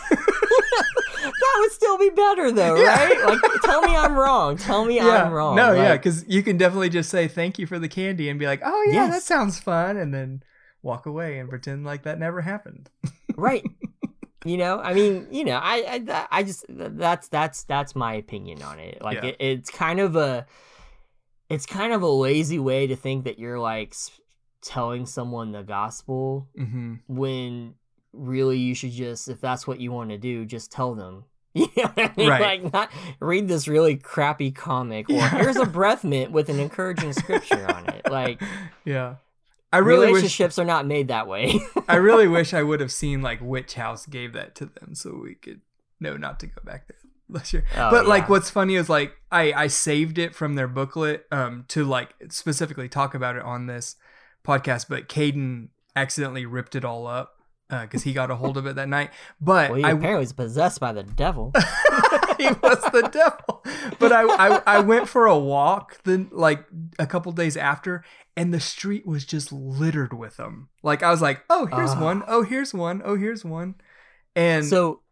That 1.22 1.56
would 1.60 1.72
still 1.72 1.98
be 1.98 2.08
better 2.10 2.50
though, 2.50 2.76
Yeah. 2.76 2.94
right? 3.04 3.24
Like 3.26 3.40
tell 3.62 3.82
me 3.82 3.94
I'm 3.94 4.14
wrong. 4.14 4.56
Tell 4.56 4.84
me 4.86 4.96
yeah. 4.96 5.24
I'm 5.24 5.32
wrong. 5.32 5.54
No, 5.54 5.72
yeah, 5.74 5.96
because 5.96 6.24
you 6.26 6.42
can 6.42 6.56
definitely 6.56 6.88
just 6.88 7.10
say 7.10 7.28
thank 7.28 7.58
you 7.58 7.66
for 7.66 7.78
the 7.78 7.88
candy 7.88 8.28
and 8.30 8.38
be 8.38 8.46
like, 8.46 8.62
oh 8.64 8.88
yeah, 8.90 9.06
that 9.08 9.22
sounds 9.22 9.58
fun, 9.60 9.96
and 9.98 10.14
then 10.14 10.42
walk 10.82 11.04
away 11.04 11.38
and 11.38 11.50
pretend 11.50 11.84
like 11.84 12.04
that 12.04 12.18
never 12.18 12.40
happened. 12.40 12.88
right. 13.36 13.64
You 14.46 14.56
know, 14.56 14.80
I 14.80 14.94
mean, 14.94 15.26
you 15.30 15.44
know, 15.44 15.58
I, 15.62 16.00
I, 16.08 16.26
I 16.30 16.42
just 16.42 16.64
that's 16.70 17.28
that's 17.28 17.64
that's 17.64 17.94
my 17.94 18.14
opinion 18.14 18.62
on 18.62 18.78
it. 18.78 19.02
Like, 19.02 19.18
Yeah. 19.22 19.26
it, 19.30 19.36
it's 19.40 19.70
kind 19.70 20.00
of 20.00 20.16
a, 20.16 20.46
it's 21.50 21.66
kind 21.66 21.92
of 21.92 22.00
a 22.00 22.08
lazy 22.08 22.58
way 22.58 22.86
to 22.86 22.96
think 22.96 23.24
that 23.24 23.38
you're 23.38 23.58
like 23.58 23.94
telling 24.62 25.06
someone 25.06 25.52
the 25.52 25.62
gospel 25.62 26.48
Mm-hmm. 26.58 26.94
when 27.08 27.74
really 28.12 28.58
you 28.58 28.74
should 28.74 28.90
just, 28.92 29.28
if 29.28 29.40
that's 29.40 29.66
what 29.66 29.80
you 29.80 29.92
want 29.92 30.10
to 30.10 30.18
do, 30.18 30.44
just 30.44 30.70
tell 30.72 30.94
them. 30.94 31.24
You 31.54 31.66
know 31.76 31.82
what 31.94 31.98
I 31.98 32.12
mean? 32.16 32.28
Right. 32.28 32.62
Like, 32.62 32.72
not 32.72 32.90
read 33.18 33.48
this 33.48 33.66
really 33.66 33.96
crappy 33.96 34.52
comic, 34.52 35.08
or 35.10 35.14
Yeah. 35.14 35.30
here's 35.30 35.56
a 35.56 35.66
breath 35.66 36.04
mint 36.04 36.30
with 36.30 36.48
an 36.48 36.60
encouraging 36.66 37.12
scripture 37.12 37.66
on 37.72 37.88
it. 37.88 38.08
Like, 38.10 38.40
Yeah. 38.84 39.16
I 39.72 39.78
really 39.78 40.06
wish 40.06 40.14
relationships 40.16 40.58
are 40.58 40.64
not 40.64 40.86
made 40.86 41.08
that 41.08 41.26
way. 41.28 41.60
I 41.88 41.96
really 41.96 42.26
wish 42.28 42.52
I 42.54 42.62
would 42.62 42.80
have 42.80 42.90
seen 42.92 43.22
like 43.22 43.40
which 43.40 43.74
house 43.74 44.04
gave 44.06 44.32
that 44.32 44.54
to 44.56 44.66
them 44.66 44.94
so 44.96 45.14
we 45.22 45.34
could 45.36 45.60
know 46.00 46.16
not 46.16 46.40
to 46.40 46.46
go 46.48 46.60
back 46.64 46.86
there. 46.88 46.96
Oh, 47.76 47.90
but 47.92 48.06
like 48.08 48.24
yeah. 48.24 48.28
what's 48.28 48.50
funny 48.50 48.74
is 48.74 48.88
like 48.88 49.12
I 49.30 49.52
I 49.52 49.66
saved 49.68 50.18
it 50.18 50.34
from 50.34 50.56
their 50.56 50.66
booklet 50.66 51.26
um 51.30 51.64
to 51.68 51.84
like 51.84 52.14
specifically 52.30 52.88
talk 52.88 53.14
about 53.14 53.36
it 53.36 53.42
on 53.42 53.66
this 53.66 53.94
podcast, 54.44 54.86
but 54.88 55.08
Caden 55.08 55.68
accidentally 55.96 56.46
ripped 56.46 56.74
it 56.74 56.84
all 56.84 57.06
up 57.06 57.36
because 57.68 58.02
he 58.02 58.12
got 58.12 58.30
a 58.30 58.36
hold 58.36 58.56
of 58.56 58.66
it 58.66 58.74
that 58.76 58.88
night. 58.88 59.10
But 59.40 59.70
well, 59.70 59.78
he 59.78 59.84
I 59.84 59.90
apparently 59.90 60.20
was 60.22 60.32
possessed 60.32 60.80
by 60.80 60.92
the 60.92 61.02
devil. 61.04 61.52
he 62.38 62.48
was 62.48 62.80
the 62.92 63.08
devil. 63.12 63.62
But 63.98 64.12
I, 64.12 64.22
I 64.22 64.62
I 64.66 64.80
went 64.80 65.08
for 65.08 65.26
a 65.26 65.38
walk 65.38 66.02
then 66.04 66.28
like 66.32 66.64
a 66.98 67.06
couple 67.06 67.30
days 67.32 67.56
after, 67.56 68.04
and 68.36 68.52
the 68.52 68.60
street 68.60 69.06
was 69.06 69.24
just 69.24 69.52
littered 69.52 70.12
with 70.12 70.36
them. 70.36 70.68
Like 70.82 71.02
I 71.02 71.10
was 71.10 71.22
like, 71.22 71.44
oh 71.48 71.66
here's 71.66 71.90
Ah. 71.92 72.02
one, 72.02 72.24
oh 72.26 72.42
here's 72.42 72.74
one, 72.74 73.02
oh 73.04 73.16
here's 73.16 73.44
one, 73.44 73.76
and 74.34 74.64
so, 74.64 75.02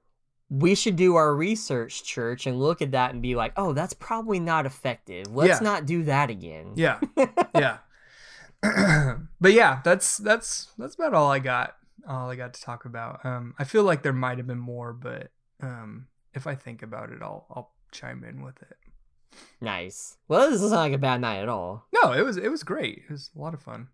we 0.51 0.74
should 0.74 0.97
do 0.97 1.14
our 1.16 1.35
research, 1.37 2.03
church, 2.05 2.47
and 2.47 2.59
look 2.59 2.81
at 2.83 2.93
that 2.93 3.12
and 3.12 3.20
be 3.22 3.35
like, 3.37 3.53
oh, 3.57 3.72
that's 3.74 3.93
probably 3.95 4.41
not 4.41 4.64
effective. 4.66 5.26
Let's 5.31 5.61
Yeah. 5.61 5.64
not 5.64 5.85
do 5.87 6.05
that 6.05 6.31
again. 6.31 6.72
Yeah. 6.74 6.99
yeah. 7.55 7.79
but 9.40 9.52
yeah, 9.52 9.80
that's 9.84 10.18
that's 10.18 10.68
that's 10.78 10.94
about 10.94 11.14
all 11.14 11.30
I 11.30 11.38
got. 11.38 11.76
All 12.09 12.30
I 12.30 12.36
got 12.36 12.54
to 12.54 12.61
talk 12.62 12.84
about. 12.84 13.24
Um, 13.24 13.54
I 13.59 13.64
feel 13.64 13.82
like 13.82 14.02
there 14.02 14.12
might 14.12 14.38
have 14.38 14.46
been 14.46 14.59
more, 14.59 14.92
but 14.92 15.30
um, 15.61 16.06
if 16.34 16.46
I 16.46 16.54
think 16.54 16.82
about 16.82 17.11
it, 17.11 17.18
I'll 17.22 17.46
I'll 17.50 17.72
chime 17.92 18.24
in 18.24 18.42
with 18.42 18.61
it. 18.62 18.76
Nice. 19.61 20.16
Well, 20.26 20.50
this 20.50 20.61
sound 20.61 20.72
like 20.72 20.92
a 20.92 20.98
bad 20.98 21.20
night 21.20 21.40
at 21.42 21.48
all. 21.48 21.86
No, 22.02 22.12
it 22.12 22.22
was 22.22 22.36
it 22.36 22.50
was 22.50 22.62
great. 22.62 23.02
It 23.09 23.12
was 23.12 23.30
a 23.36 23.40
lot 23.40 23.54
of 23.54 23.62
fun. 23.62 23.88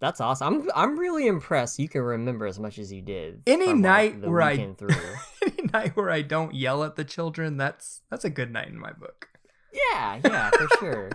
That's 0.00 0.20
awesome. 0.20 0.54
I'm 0.54 0.70
I'm 0.74 0.98
really 0.98 1.26
impressed. 1.26 1.78
You 1.78 1.88
can 1.88 2.02
remember 2.02 2.46
as 2.46 2.58
much 2.58 2.78
as 2.78 2.92
you 2.92 3.00
did. 3.00 3.42
Any 3.46 3.72
night 3.72 4.20
where 4.20 4.42
I- 4.42 4.74
through. 4.78 4.94
Any 5.42 5.68
night 5.72 5.96
where 5.96 6.10
I 6.10 6.22
don't 6.22 6.54
yell 6.54 6.84
at 6.84 6.96
the 6.96 7.04
children, 7.04 7.56
that's 7.56 8.02
that's 8.10 8.24
a 8.24 8.30
good 8.30 8.52
night 8.52 8.68
in 8.68 8.78
my 8.78 8.92
book. 8.92 9.28
Yeah, 9.72 10.20
yeah, 10.24 10.50
for 10.50 10.68
sure. 10.78 11.10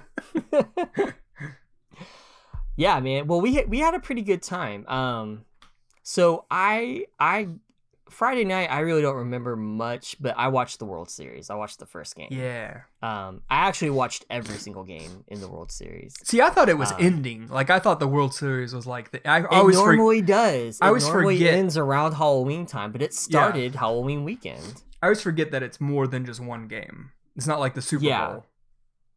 yeah, 2.80 2.99
man. 3.01 3.27
Well, 3.27 3.41
we 3.41 3.55
had, 3.55 3.69
we 3.69 3.80
had 3.80 3.93
a 3.93 3.99
pretty 3.99 4.21
good 4.21 4.41
time. 4.41 4.88
Um, 4.88 5.45
so 6.01 6.45
I 6.49 7.05
I 7.19 7.49
Friday 8.09 8.43
night 8.45 8.71
I 8.71 8.80
really 8.80 9.01
don't 9.03 9.17
remember 9.17 9.55
much, 9.55 10.15
but 10.19 10.34
I 10.38 10.47
watched 10.47 10.80
the 10.80 10.86
World 10.86 11.09
Series. 11.11 11.49
I 11.51 11.55
watched 11.55 11.77
the 11.80 11.86
first 11.86 12.15
game. 12.15 12.30
Yeah. 12.32 12.82
Um, 13.03 13.41
I 13.49 13.67
actually 13.67 13.91
watched 13.91 14.25
every 14.30 14.55
single 14.57 14.84
game 14.84 15.23
in 15.27 15.39
the 15.41 15.47
World 15.47 15.71
Series. 15.71 16.15
See, 16.23 16.41
I 16.41 16.49
thought 16.49 16.69
it 16.69 16.77
was 16.77 16.91
Um, 16.93 16.97
ending. 17.01 17.47
Like 17.49 17.69
I 17.69 17.77
thought 17.80 17.99
the 17.99 18.07
World 18.07 18.34
Series 18.34 18.73
was 18.73 18.88
like 18.88 19.11
the. 19.11 19.19
I 19.30 19.41
It 19.41 19.45
always 19.51 19.75
normally 19.77 20.21
does. 20.21 20.77
It 20.80 20.84
I 20.84 20.88
always 20.88 21.05
normally 21.07 21.38
forget- 21.38 21.53
ends 21.53 21.77
around 21.77 22.13
Halloween 22.13 22.65
time, 22.65 22.91
but 22.91 23.01
it 23.03 23.13
started 23.13 23.75
Halloween 23.75 24.23
weekend. 24.23 24.82
I 25.03 25.05
always 25.07 25.21
forget 25.21 25.51
that 25.51 25.61
it's 25.63 25.80
more 25.80 26.07
than 26.07 26.25
just 26.25 26.39
one 26.39 26.67
game. 26.67 27.11
It's 27.36 27.45
not 27.47 27.59
like 27.59 27.73
the 27.75 27.82
Super 27.82 28.03
Yeah. 28.05 28.25
Bowl. 28.27 28.45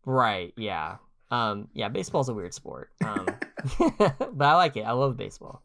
Right. 0.05 0.53
Yeah. 0.57 0.97
Um. 1.33 1.69
Yeah. 1.73 1.89
Baseball's 1.89 2.29
a 2.29 2.35
weird 2.35 2.55
sport. 2.55 2.91
Um. 3.05 3.27
but 3.89 4.45
I 4.45 4.55
like 4.55 4.77
it. 4.77 4.83
I 4.83 4.93
love 4.93 5.17
baseball. 5.17 5.63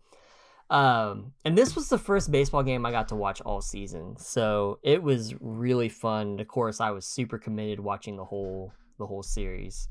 Um. 0.69 1.33
And 1.45 1.57
this 1.57 1.75
was 1.75 1.89
the 1.89 1.97
first 1.97 2.31
baseball 2.31 2.63
game 2.63 2.85
I 2.85 2.91
got 2.91 3.09
to 3.09 3.15
watch 3.15 3.41
all 3.41 3.61
season, 3.61 4.15
so 4.17 4.79
it 4.83 5.03
was 5.03 5.35
really 5.39 5.89
fun. 5.89 6.39
Of 6.39 6.47
course, 6.47 6.79
I 6.79 6.91
was 6.91 7.05
super 7.05 7.37
committed 7.37 7.79
watching 7.79 8.15
the 8.17 8.25
whole 8.25 8.71
the 8.97 9.05
whole 9.05 9.23
series. 9.23 9.87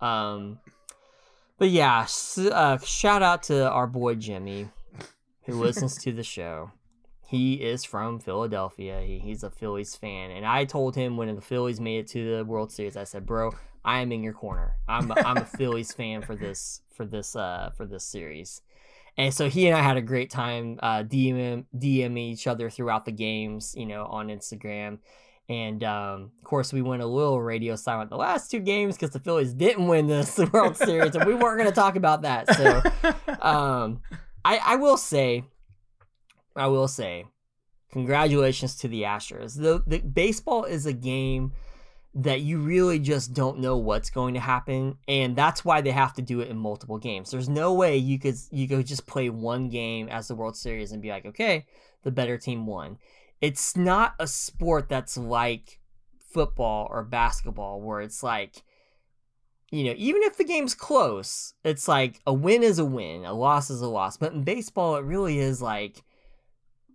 Um. 0.00 0.58
But 1.58 1.68
yeah, 1.68 2.02
s- 2.02 2.38
uh, 2.38 2.78
shout 2.78 3.22
out 3.22 3.42
to 3.44 3.70
our 3.70 3.86
boy 3.86 4.14
Jimmy, 4.14 4.70
who 5.44 5.54
listens 5.60 5.96
to 5.98 6.12
the 6.12 6.22
show. 6.22 6.70
He 7.26 7.54
is 7.62 7.84
from 7.84 8.18
Philadelphia. 8.18 9.02
He, 9.02 9.18
he's 9.18 9.42
a 9.44 9.50
Phillies 9.50 9.94
fan, 9.94 10.30
and 10.30 10.46
I 10.46 10.64
told 10.64 10.96
him 10.96 11.16
when 11.16 11.32
the 11.34 11.40
Phillies 11.42 11.78
made 11.78 11.98
it 12.00 12.08
to 12.08 12.38
the 12.38 12.44
World 12.44 12.72
Series, 12.72 12.96
I 12.96 13.04
said, 13.04 13.26
"Bro, 13.26 13.52
I 13.84 14.00
am 14.00 14.12
in 14.12 14.22
your 14.22 14.32
corner. 14.32 14.76
I'm 14.88 15.10
a, 15.10 15.14
I'm 15.14 15.38
a 15.38 15.44
Phillies 15.44 15.92
fan 15.92 16.22
for 16.22 16.36
this 16.36 16.82
for 16.94 17.04
this 17.04 17.34
uh 17.36 17.70
for 17.76 17.86
this 17.86 18.04
series." 18.04 18.62
And 19.16 19.34
so 19.34 19.48
he 19.48 19.66
and 19.66 19.76
I 19.76 19.82
had 19.82 19.96
a 19.96 20.02
great 20.02 20.30
time 20.30 20.78
uh, 20.82 21.02
DM 21.02 21.64
DM 21.76 22.18
each 22.18 22.46
other 22.46 22.70
throughout 22.70 23.04
the 23.04 23.12
games, 23.12 23.74
you 23.76 23.86
know, 23.86 24.04
on 24.06 24.28
Instagram. 24.28 24.98
And 25.48 25.82
um, 25.82 26.30
of 26.38 26.44
course, 26.44 26.72
we 26.72 26.80
went 26.80 27.02
a 27.02 27.06
little 27.06 27.42
radio 27.42 27.74
silent 27.74 28.08
the 28.08 28.16
last 28.16 28.52
two 28.52 28.60
games 28.60 28.96
because 28.96 29.10
the 29.10 29.18
Phillies 29.18 29.52
didn't 29.52 29.88
win 29.88 30.06
this 30.06 30.38
World 30.52 30.76
Series, 30.76 31.16
and 31.16 31.24
we 31.26 31.34
weren't 31.34 31.58
going 31.58 31.68
to 31.68 31.74
talk 31.74 31.96
about 31.96 32.22
that. 32.22 32.54
So 32.54 32.80
um, 33.42 34.00
I, 34.44 34.60
I 34.64 34.76
will 34.76 34.96
say, 34.96 35.42
I 36.54 36.68
will 36.68 36.86
say, 36.86 37.24
congratulations 37.90 38.76
to 38.76 38.88
the 38.88 39.02
Astros. 39.02 39.60
The, 39.60 39.82
the 39.86 39.98
baseball 39.98 40.64
is 40.64 40.86
a 40.86 40.92
game 40.92 41.52
that 42.14 42.40
you 42.40 42.58
really 42.58 42.98
just 42.98 43.32
don't 43.32 43.60
know 43.60 43.76
what's 43.76 44.10
going 44.10 44.34
to 44.34 44.40
happen, 44.40 44.96
and 45.06 45.36
that's 45.36 45.64
why 45.64 45.80
they 45.80 45.92
have 45.92 46.14
to 46.14 46.22
do 46.22 46.40
it 46.40 46.48
in 46.48 46.56
multiple 46.56 46.98
games. 46.98 47.30
There's 47.30 47.48
no 47.48 47.72
way 47.72 47.96
you 47.96 48.18
could 48.18 48.36
you 48.50 48.66
could 48.66 48.86
just 48.86 49.06
play 49.06 49.30
one 49.30 49.68
game 49.68 50.08
as 50.08 50.28
the 50.28 50.34
World 50.34 50.56
Series 50.56 50.92
and 50.92 51.02
be 51.02 51.10
like, 51.10 51.26
okay, 51.26 51.66
the 52.02 52.10
better 52.10 52.36
team 52.36 52.66
won. 52.66 52.98
It's 53.40 53.76
not 53.76 54.14
a 54.18 54.26
sport 54.26 54.88
that's 54.88 55.16
like 55.16 55.80
football 56.18 56.88
or 56.90 57.04
basketball 57.04 57.80
where 57.80 58.00
it's 58.00 58.22
like 58.22 58.62
you 59.70 59.84
know, 59.84 59.94
even 59.96 60.22
if 60.24 60.36
the 60.36 60.44
game's 60.44 60.74
close, 60.74 61.54
it's 61.64 61.86
like 61.86 62.20
a 62.26 62.34
win 62.34 62.62
is 62.62 62.78
a 62.78 62.84
win, 62.84 63.24
a 63.24 63.32
loss 63.32 63.70
is 63.70 63.80
a 63.80 63.88
loss. 63.88 64.16
But 64.16 64.32
in 64.32 64.42
baseball, 64.42 64.96
it 64.96 65.04
really 65.04 65.38
is 65.38 65.62
like, 65.62 66.02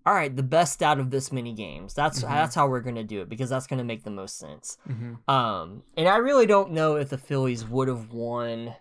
all 0.06 0.14
right, 0.14 0.36
the 0.36 0.44
best 0.44 0.84
out 0.84 1.00
of 1.00 1.10
this 1.10 1.32
many 1.32 1.54
games. 1.54 1.94
That's 1.94 2.24
Mhm. 2.24 2.28
that's 2.30 2.56
how 2.56 2.68
we're 2.68 2.82
gonna 2.82 3.04
do 3.04 3.22
it 3.22 3.30
because 3.30 3.50
that's 3.50 3.68
gonna 3.68 3.84
make 3.84 4.04
the 4.04 4.12
most 4.12 4.38
sense. 4.38 4.78
Mhm. 4.88 5.28
Um, 5.30 5.84
and 5.98 6.08
I 6.08 6.18
really 6.18 6.46
don't 6.46 6.72
know 6.72 6.96
if 6.96 7.10
the 7.10 7.18
Phillies 7.18 7.66
would 7.68 7.88
have 7.88 8.12
won 8.12 8.76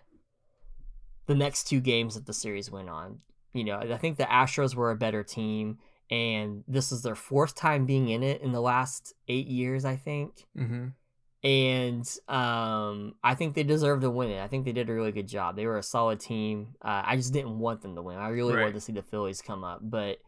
the 1.27 1.35
next 1.35 1.63
two 1.65 1.79
games 1.81 2.15
that 2.15 2.25
the 2.25 2.33
series 2.33 2.69
went 2.69 2.89
on. 2.89 3.21
You 3.53 3.63
know, 3.63 3.77
I 3.79 3.97
think 3.97 4.17
the 4.17 4.25
Astros 4.25 4.75
were 4.75 4.91
a 4.91 4.95
better 4.95 5.23
team, 5.23 5.79
and 6.11 6.63
this 6.67 6.91
is 6.91 7.01
their 7.01 7.15
fourth 7.15 7.55
time 7.55 7.85
being 7.85 8.09
in 8.09 8.21
it 8.21 8.41
in 8.41 8.51
the 8.51 8.61
last 8.61 9.13
eight 9.27 9.47
years, 9.47 9.85
I 9.85 9.95
think 9.95 10.45
Mhm. 10.55 10.93
and 11.43 12.17
um, 12.27 13.15
I 13.23 13.33
think 13.35 13.55
they 13.55 13.63
deserve 13.63 14.01
to 14.01 14.09
win 14.11 14.29
it. 14.29 14.41
I 14.41 14.47
think 14.47 14.65
they 14.65 14.71
did 14.73 14.89
a 14.89 14.93
really 14.93 15.11
good 15.11 15.27
job. 15.27 15.55
They 15.55 15.65
were 15.65 15.77
a 15.77 15.83
solid 15.83 16.19
team. 16.19 16.75
Uh, 16.81 17.01
I 17.05 17.15
just 17.15 17.33
didn't 17.33 17.57
want 17.57 17.81
them 17.81 17.95
to 17.95 18.01
win. 18.01 18.17
I 18.17 18.27
really 18.29 18.53
Right. 18.53 18.61
wanted 18.61 18.73
to 18.73 18.81
see 18.81 18.93
the 18.93 19.01
Phillies 19.01 19.41
come 19.41 19.63
up, 19.63 19.79
but 19.81 20.19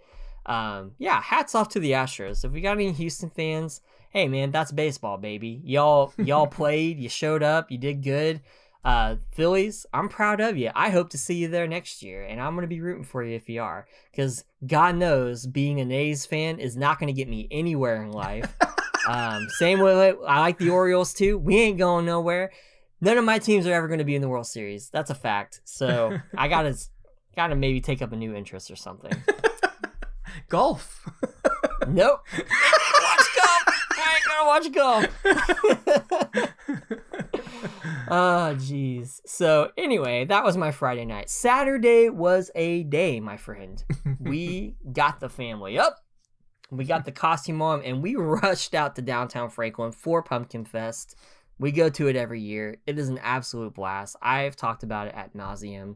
um, 0.48 0.92
yeah, 0.98 1.22
hats 1.22 1.54
off 1.56 1.70
to 1.70 1.80
the 1.80 1.92
Astros. 1.92 2.46
If 2.46 2.52
we 2.52 2.62
got 2.62 2.78
any 2.78 2.92
Houston 2.92 3.30
fans, 3.30 3.82
hey 4.12 4.28
man, 4.28 4.52
that's 4.52 4.72
baseball, 4.72 5.18
baby. 5.18 5.62
Y'all 5.64 6.14
y'all 6.18 6.48
played, 6.48 6.98
you 6.98 7.10
showed 7.10 7.44
up, 7.44 7.70
you 7.70 7.78
did 7.78 8.04
good. 8.04 8.42
Uh, 8.86 9.18
Phillies, 9.32 9.86
I'm 9.94 10.08
proud 10.08 10.40
of 10.40 10.56
you. 10.56 10.72
I 10.74 10.90
hope 10.90 11.10
to 11.10 11.18
see 11.18 11.36
you 11.36 11.50
there 11.50 11.68
next 11.68 12.02
year, 12.02 12.24
and 12.24 12.40
I'm 12.40 12.56
gonna 12.56 12.68
be 12.68 12.80
rooting 12.80 13.04
for 13.04 13.22
you 13.22 13.36
if 13.36 13.50
you 13.50 13.62
are, 13.62 13.86
because 14.12 14.46
God 14.66 14.96
knows 14.96 15.46
being 15.46 15.82
an 15.82 15.92
A's 15.92 16.26
fan 16.26 16.60
is 16.60 16.78
not 16.78 16.98
gonna 16.98 17.12
get 17.12 17.28
me 17.28 17.50
anywhere 17.52 18.02
in 18.02 18.12
life. 18.12 18.56
Um, 19.08 19.48
same 19.58 19.80
way 19.80 20.14
I 20.26 20.40
like 20.40 20.58
the 20.58 20.70
Orioles 20.70 21.14
too. 21.14 21.38
We 21.38 21.58
ain't 21.58 21.78
going 21.78 22.06
nowhere. 22.06 22.52
None 23.02 23.18
of 23.18 23.26
my 23.26 23.40
teams 23.40 23.68
are 23.68 23.74
ever 23.74 23.88
going 23.88 24.00
to 24.00 24.06
be 24.06 24.16
in 24.16 24.24
the 24.24 24.28
World 24.28 24.48
Series. 24.48 24.90
That's 24.90 25.12
a 25.12 25.16
fact. 25.16 25.62
So 25.66 26.18
I 26.36 26.48
gotta 26.48 26.76
gotta 27.36 27.56
maybe 27.56 27.80
take 27.80 28.02
up 28.02 28.12
a 28.12 28.16
new 28.16 28.34
interest 28.34 28.72
or 28.72 28.76
something. 28.76 29.14
Golf. 30.50 31.10
nope. 31.88 32.22
watch 32.32 33.28
golf. 33.36 33.64
I 33.92 34.16
ain't 34.16 34.26
gonna 34.28 34.48
watch 34.48 34.72
golf. 34.72 35.06
Oh, 38.10 38.56
jeez. 38.58 39.20
So 39.26 39.72
anyway, 39.78 40.26
that 40.26 40.44
was 40.44 40.56
my 40.56 40.72
Friday 40.72 41.06
night. 41.06 41.30
Saturday 41.30 42.10
was 42.10 42.50
a 42.56 42.84
day, 42.84 43.20
my 43.20 43.38
friend. 43.38 43.84
we 44.20 44.76
got 44.92 45.20
the 45.20 45.30
family 45.30 45.78
up. 45.78 45.98
We 46.70 46.86
got 46.86 47.06
the 47.06 47.12
costume 47.12 47.62
on, 47.62 47.82
and 47.84 48.02
we 48.02 48.16
rushed 48.16 48.76
out 48.76 48.96
to 48.96 49.02
downtown 49.02 49.50
Franklin 49.50 49.92
for 49.92 50.22
Pumpkin 50.22 50.66
Fest. 50.66 51.16
We 51.60 51.72
go 51.72 51.90
to 51.90 52.08
it 52.08 52.16
every 52.16 52.42
year. 52.42 52.78
It 52.86 53.00
is 53.00 53.10
an 53.10 53.20
absolute 53.20 53.74
blast. 53.74 54.16
I've 54.22 54.56
talked 54.56 54.84
about 54.84 55.08
it 55.08 55.16
at 55.16 55.34
nauseum, 55.34 55.96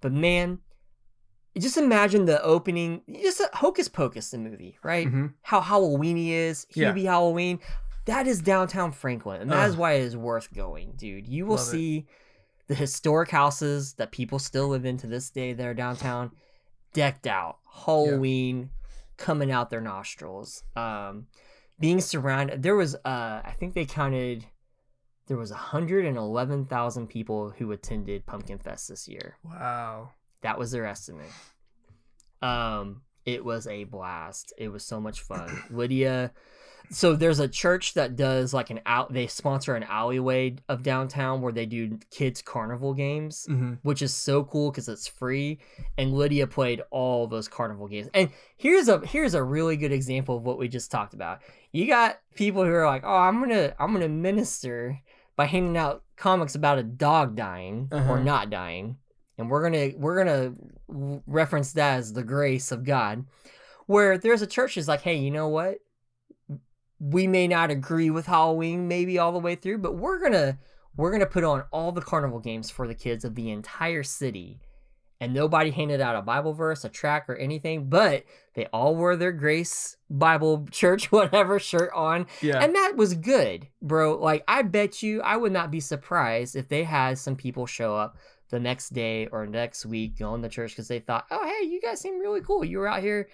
but 0.00 0.12
man, 0.12 0.58
just 1.58 1.76
imagine 1.76 2.24
the 2.26 2.42
opening. 2.42 3.02
Just 3.22 3.40
a 3.40 3.48
Hocus 3.54 3.88
Pocus, 3.88 4.30
the 4.30 4.38
movie, 4.38 4.78
right? 4.82 5.06
Mhm. 5.06 5.34
How 5.42 5.60
Halloweeny 5.60 6.30
is. 6.30 6.66
Yeah. 6.74 6.92
Hubie 6.92 7.04
Halloween. 7.04 7.60
That 8.06 8.26
is 8.26 8.40
downtown 8.40 8.92
Franklin, 8.92 9.42
and 9.42 9.50
that 9.50 9.66
is 9.68 9.74
Ugh. 9.74 9.78
why 9.80 9.92
it 9.94 10.02
is 10.02 10.16
worth 10.16 10.52
going, 10.54 10.92
dude. 10.96 11.26
You 11.26 11.44
will 11.46 11.56
Love 11.56 11.66
it. 11.66 11.70
see 11.70 12.06
the 12.68 12.74
historic 12.74 13.30
houses 13.30 13.94
that 13.94 14.12
people 14.12 14.38
still 14.38 14.68
live 14.68 14.84
in 14.84 14.96
to 14.98 15.06
this 15.06 15.30
day 15.30 15.52
that 15.52 15.66
are 15.66 15.74
downtown, 15.74 16.30
decked 16.92 17.26
out, 17.26 17.58
Halloween 17.84 18.70
coming 19.16 19.50
out 19.50 19.70
their 19.70 19.80
nostrils. 19.80 20.62
Um, 20.76 21.26
being 21.80 22.00
surrounded, 22.00 22.62
there 22.62 22.76
was, 22.76 22.94
uh, 22.96 23.40
I 23.44 23.54
think 23.58 23.74
they 23.74 23.84
counted, 23.86 24.46
there 25.26 25.36
was 25.36 25.50
111,000 25.50 27.06
people 27.08 27.50
who 27.50 27.72
attended 27.72 28.26
Pumpkin 28.26 28.58
Fest 28.58 28.88
this 28.88 29.08
year. 29.08 29.36
Wow. 29.42 30.10
That 30.46 30.58
was 30.60 30.70
their 30.70 30.86
estimate. 30.86 31.26
Um, 32.40 33.02
it 33.24 33.44
was 33.44 33.66
a 33.66 33.82
blast. 33.84 34.52
It 34.56 34.68
was 34.68 34.84
so 34.84 35.00
much 35.00 35.20
fun. 35.20 35.62
Lydia, 35.70 36.30
so 36.90 37.16
there's 37.16 37.40
a 37.40 37.48
church 37.48 37.94
that 37.94 38.14
does 38.14 38.54
like 38.54 38.70
an 38.70 38.78
out. 38.86 39.12
They 39.12 39.26
sponsor 39.26 39.74
an 39.74 39.82
alleyway 39.82 40.54
of 40.68 40.84
downtown 40.84 41.40
where 41.40 41.52
they 41.52 41.66
do 41.66 41.98
kids 42.12 42.42
carnival 42.42 42.94
games, 42.94 43.46
hmm 43.48 43.74
which 43.82 44.02
is 44.02 44.14
so 44.14 44.44
cool 44.44 44.70
because 44.70 44.88
it's 44.88 45.08
free. 45.08 45.58
And 45.98 46.14
Lydia 46.14 46.46
played 46.46 46.82
all 46.92 47.26
those 47.26 47.48
carnival 47.48 47.88
games. 47.88 48.08
And 48.14 48.30
here's 48.56 48.88
a 48.88 49.04
here's 49.04 49.34
a 49.34 49.42
really 49.42 49.76
good 49.76 49.90
example 49.92 50.36
of 50.36 50.44
what 50.44 50.58
we 50.58 50.68
just 50.68 50.90
talked 50.92 51.14
about. 51.14 51.40
You 51.72 51.88
got 51.88 52.20
people 52.36 52.64
who 52.64 52.70
are 52.72 52.86
like, 52.86 53.02
oh, 53.04 53.16
I'm 53.16 53.40
gonna 53.40 53.74
I'm 53.80 53.92
gonna 53.92 54.08
minister 54.08 55.00
by 55.34 55.46
handing 55.46 55.76
out 55.76 56.04
comics 56.16 56.54
about 56.54 56.78
a 56.78 56.82
dog 56.84 57.34
dying 57.34 57.88
or 57.90 57.98
Uh-huh. 57.98 58.22
not 58.22 58.48
dying 58.50 58.96
and 59.38 59.50
we're 59.50 59.62
gonna 59.62 59.90
we're 59.96 60.16
gonna 60.16 60.54
reference 61.26 61.72
that 61.72 61.98
as 61.98 62.12
the 62.12 62.22
grace 62.22 62.72
of 62.72 62.84
god 62.84 63.24
where 63.86 64.18
there's 64.18 64.42
a 64.42 64.46
church 64.46 64.76
is 64.76 64.88
like 64.88 65.02
hey 65.02 65.16
you 65.16 65.30
know 65.30 65.48
what 65.48 65.78
we 66.98 67.26
may 67.26 67.46
not 67.46 67.70
agree 67.70 68.10
with 68.10 68.26
Halloween 68.26 68.88
maybe 68.88 69.18
all 69.18 69.32
the 69.32 69.38
way 69.38 69.54
through, 69.54 69.78
but 69.78 69.96
we're 69.96 70.18
gonna 70.18 70.58
we're 70.96 71.12
gonna 71.12 71.26
put 71.26 71.44
on 71.44 71.64
all 71.70 71.92
the 71.92 72.00
carnival 72.00 72.40
games 72.40 72.70
for 72.70 72.86
the 72.86 72.94
kids 72.94 73.24
of 73.24 73.34
the 73.34 73.50
entire 73.50 74.02
city. 74.02 74.60
And 75.18 75.32
nobody 75.32 75.70
handed 75.70 76.02
out 76.02 76.14
a 76.14 76.20
Bible 76.20 76.52
verse, 76.52 76.84
a 76.84 76.90
track, 76.90 77.24
or 77.30 77.36
anything, 77.36 77.88
but 77.88 78.24
they 78.52 78.66
all 78.66 78.94
wore 78.94 79.16
their 79.16 79.32
Grace 79.32 79.96
Bible 80.10 80.66
Church, 80.70 81.10
whatever 81.12 81.58
shirt 81.58 81.90
on. 81.94 82.26
Yeah. 82.42 82.62
And 82.62 82.74
that 82.74 82.96
was 82.96 83.14
good, 83.14 83.66
bro. 83.80 84.18
Like, 84.18 84.44
I 84.46 84.60
bet 84.60 85.02
you 85.02 85.22
I 85.22 85.38
would 85.38 85.52
not 85.52 85.70
be 85.70 85.80
surprised 85.80 86.54
if 86.54 86.68
they 86.68 86.84
had 86.84 87.16
some 87.16 87.34
people 87.34 87.64
show 87.64 87.96
up 87.96 88.18
the 88.50 88.60
next 88.60 88.90
day 88.92 89.26
or 89.28 89.46
next 89.46 89.84
week 89.86 90.18
going 90.18 90.42
to 90.42 90.48
church 90.48 90.72
because 90.72 90.88
they 90.88 90.98
thought, 91.00 91.26
oh, 91.30 91.44
hey, 91.44 91.66
you 91.66 91.80
guys 91.80 92.00
seem 92.00 92.18
really 92.18 92.40
cool. 92.40 92.64
You 92.64 92.78
were 92.78 92.88
out 92.88 93.00
here 93.02 93.28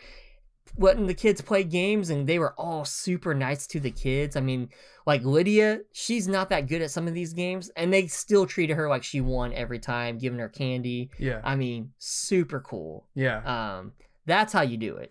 letting 0.78 1.06
the 1.06 1.14
kids 1.14 1.40
play 1.40 1.64
games 1.64 2.08
and 2.10 2.26
they 2.26 2.38
were 2.38 2.54
all 2.54 2.84
super 2.84 3.34
nice 3.34 3.66
to 3.66 3.80
the 3.80 3.90
kids. 3.90 4.36
I 4.36 4.40
mean, 4.40 4.68
like 5.06 5.22
Lydia, 5.24 5.80
she's 5.92 6.28
not 6.28 6.48
that 6.50 6.68
good 6.68 6.80
at 6.82 6.90
some 6.90 7.08
of 7.08 7.14
these 7.14 7.32
games 7.32 7.70
and 7.76 7.92
they 7.92 8.06
still 8.06 8.46
treated 8.46 8.76
her 8.76 8.88
like 8.88 9.02
she 9.02 9.20
won 9.20 9.52
every 9.52 9.78
time, 9.78 10.18
giving 10.18 10.38
her 10.38 10.48
candy. 10.48 11.10
yeah. 11.18 11.40
I 11.44 11.56
mean, 11.56 11.92
super 11.98 12.60
cool. 12.60 13.06
yeah. 13.14 13.78
Um, 13.78 13.92
that's 14.24 14.52
how 14.52 14.62
you 14.62 14.76
do 14.76 14.96
it. 14.96 15.10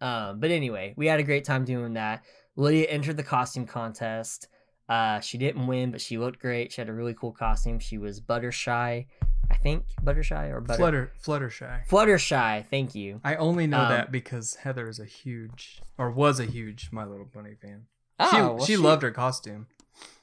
Um, 0.00 0.38
but 0.38 0.50
anyway, 0.50 0.92
we 0.96 1.06
had 1.06 1.18
a 1.18 1.24
great 1.24 1.44
time 1.44 1.64
doing 1.64 1.94
that. 1.94 2.22
Lydia 2.54 2.86
entered 2.88 3.16
the 3.16 3.22
costume 3.22 3.66
contest. 3.66 4.48
Uh, 4.88 5.18
she 5.20 5.36
didn't 5.38 5.66
win, 5.66 5.90
but 5.90 6.00
she 6.00 6.16
looked 6.18 6.38
great. 6.38 6.72
She 6.72 6.80
had 6.80 6.88
a 6.88 6.92
really 6.92 7.14
cool 7.14 7.32
costume. 7.32 7.78
She 7.80 7.98
was 7.98 8.20
Buttershy, 8.20 9.06
I 9.50 9.56
think 9.56 9.84
Buttershy 10.04 10.50
or 10.52 10.60
Butter 10.60 10.76
Flutter 10.78 11.12
Fluttershy. 11.48 11.88
Fluttershy. 11.88 12.66
Thank 12.70 12.94
you. 12.94 13.20
I 13.24 13.34
only 13.36 13.66
know 13.66 13.80
Um, 13.82 13.88
that 13.88 14.12
because 14.12 14.54
Heather 14.56 14.88
is 14.88 15.00
a 15.00 15.04
huge 15.04 15.80
or 15.98 16.10
was 16.10 16.38
a 16.38 16.44
huge 16.44 16.90
My 16.92 17.04
Little 17.04 17.26
Pony 17.26 17.54
fan. 17.60 17.86
Oh, 18.20 18.30
she 18.30 18.36
well, 18.36 18.64
she 18.64 18.76
loved 18.76 19.02
her 19.02 19.10
costume. 19.10 19.66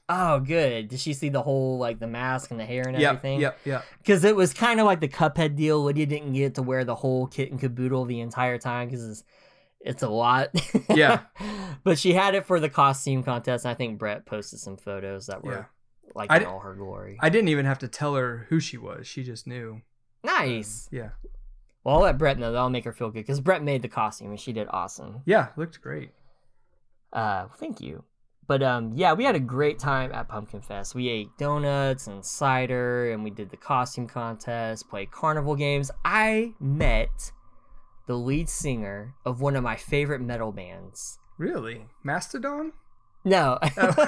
Oh, 0.09 0.39
good. 0.41 0.89
Did 0.89 0.99
she 0.99 1.13
see 1.13 1.29
the 1.29 1.41
whole 1.41 1.77
like 1.77 1.99
the 1.99 2.07
mask 2.07 2.51
and 2.51 2.59
the 2.59 2.65
hair 2.65 2.83
and 2.87 2.99
Yep, 2.99 3.09
everything? 3.09 3.39
yep, 3.41 3.57
yep. 3.65 3.85
Because 3.99 4.23
it 4.25 4.35
was 4.35 4.53
kind 4.53 4.79
of 4.79 4.85
like 4.85 4.99
the 4.99 5.07
Cuphead 5.07 5.55
deal. 5.55 5.81
Lydia 5.83 6.05
didn't 6.05 6.33
get 6.33 6.55
to 6.55 6.61
wear 6.61 6.83
the 6.83 6.95
whole 6.95 7.27
kit 7.27 7.51
and 7.51 7.59
caboodle 7.59 8.03
the 8.05 8.19
entire 8.19 8.57
time 8.57 8.89
because 8.89 9.23
it's, 9.83 10.03
a 10.03 10.09
lot. 10.09 10.49
Yeah. 10.89 11.21
but 11.83 11.99
she 11.99 12.13
had 12.13 12.35
it 12.35 12.45
for 12.45 12.59
the 12.59 12.69
costume 12.69 13.23
contest. 13.23 13.65
I 13.65 13.73
think 13.73 13.99
Brett 13.99 14.25
posted 14.25 14.59
some 14.59 14.77
photos 14.77 15.27
that 15.27 15.43
were 15.43 15.53
Yeah. 15.53 16.11
like 16.15 16.31
I 16.31 16.37
in 16.37 16.45
all 16.45 16.59
her 16.59 16.75
glory. 16.75 17.17
I 17.21 17.29
didn't 17.29 17.49
even 17.49 17.65
have 17.65 17.79
to 17.79 17.87
tell 17.87 18.15
her 18.15 18.45
who 18.49 18.59
she 18.59 18.77
was. 18.77 19.05
She 19.07 19.23
just 19.23 19.45
knew. 19.47 19.81
nice. 20.23 20.87
Yeah. 20.91 21.09
Well, 21.83 21.95
I'll 21.95 22.01
let 22.01 22.17
Brett 22.17 22.39
know. 22.39 22.51
That'll 22.53 22.69
make 22.69 22.85
her 22.85 22.93
feel 22.93 23.09
good 23.09 23.19
because 23.25 23.41
Brett 23.41 23.61
made 23.61 23.81
the 23.81 23.89
costume 23.89 24.29
and 24.29 24.39
she 24.39 24.53
did 24.53 24.67
awesome. 24.69 25.21
Yeah, 25.25 25.49
looked 25.57 25.81
great. 25.81 26.11
Uh, 27.11 27.47
thank 27.57 27.81
you. 27.81 28.03
But 28.47 28.61
um, 28.63 28.91
yeah, 28.95 29.13
we 29.13 29.23
had 29.23 29.35
a 29.35 29.39
great 29.39 29.79
time 29.79 30.11
at 30.13 30.27
Pumpkin 30.27 30.61
Fest. 30.61 30.95
We 30.95 31.07
ate 31.09 31.29
donuts 31.37 32.07
and 32.07 32.23
cider, 32.25 33.11
and 33.11 33.23
we 33.23 33.29
did 33.29 33.49
the 33.49 33.57
costume 33.57 34.07
contest, 34.07 34.89
played 34.89 35.11
carnival 35.11 35.55
games. 35.55 35.91
I 36.03 36.53
met 36.59 37.31
the 38.07 38.17
lead 38.17 38.49
singer 38.49 39.13
of 39.25 39.41
one 39.41 39.55
of 39.55 39.63
my 39.63 39.75
favorite 39.75 40.21
metal 40.21 40.51
bands. 40.51 41.19
Really? 41.37 41.85
Mastodon? 42.03 42.73
No, 43.25 43.57
Oh. 43.77 44.07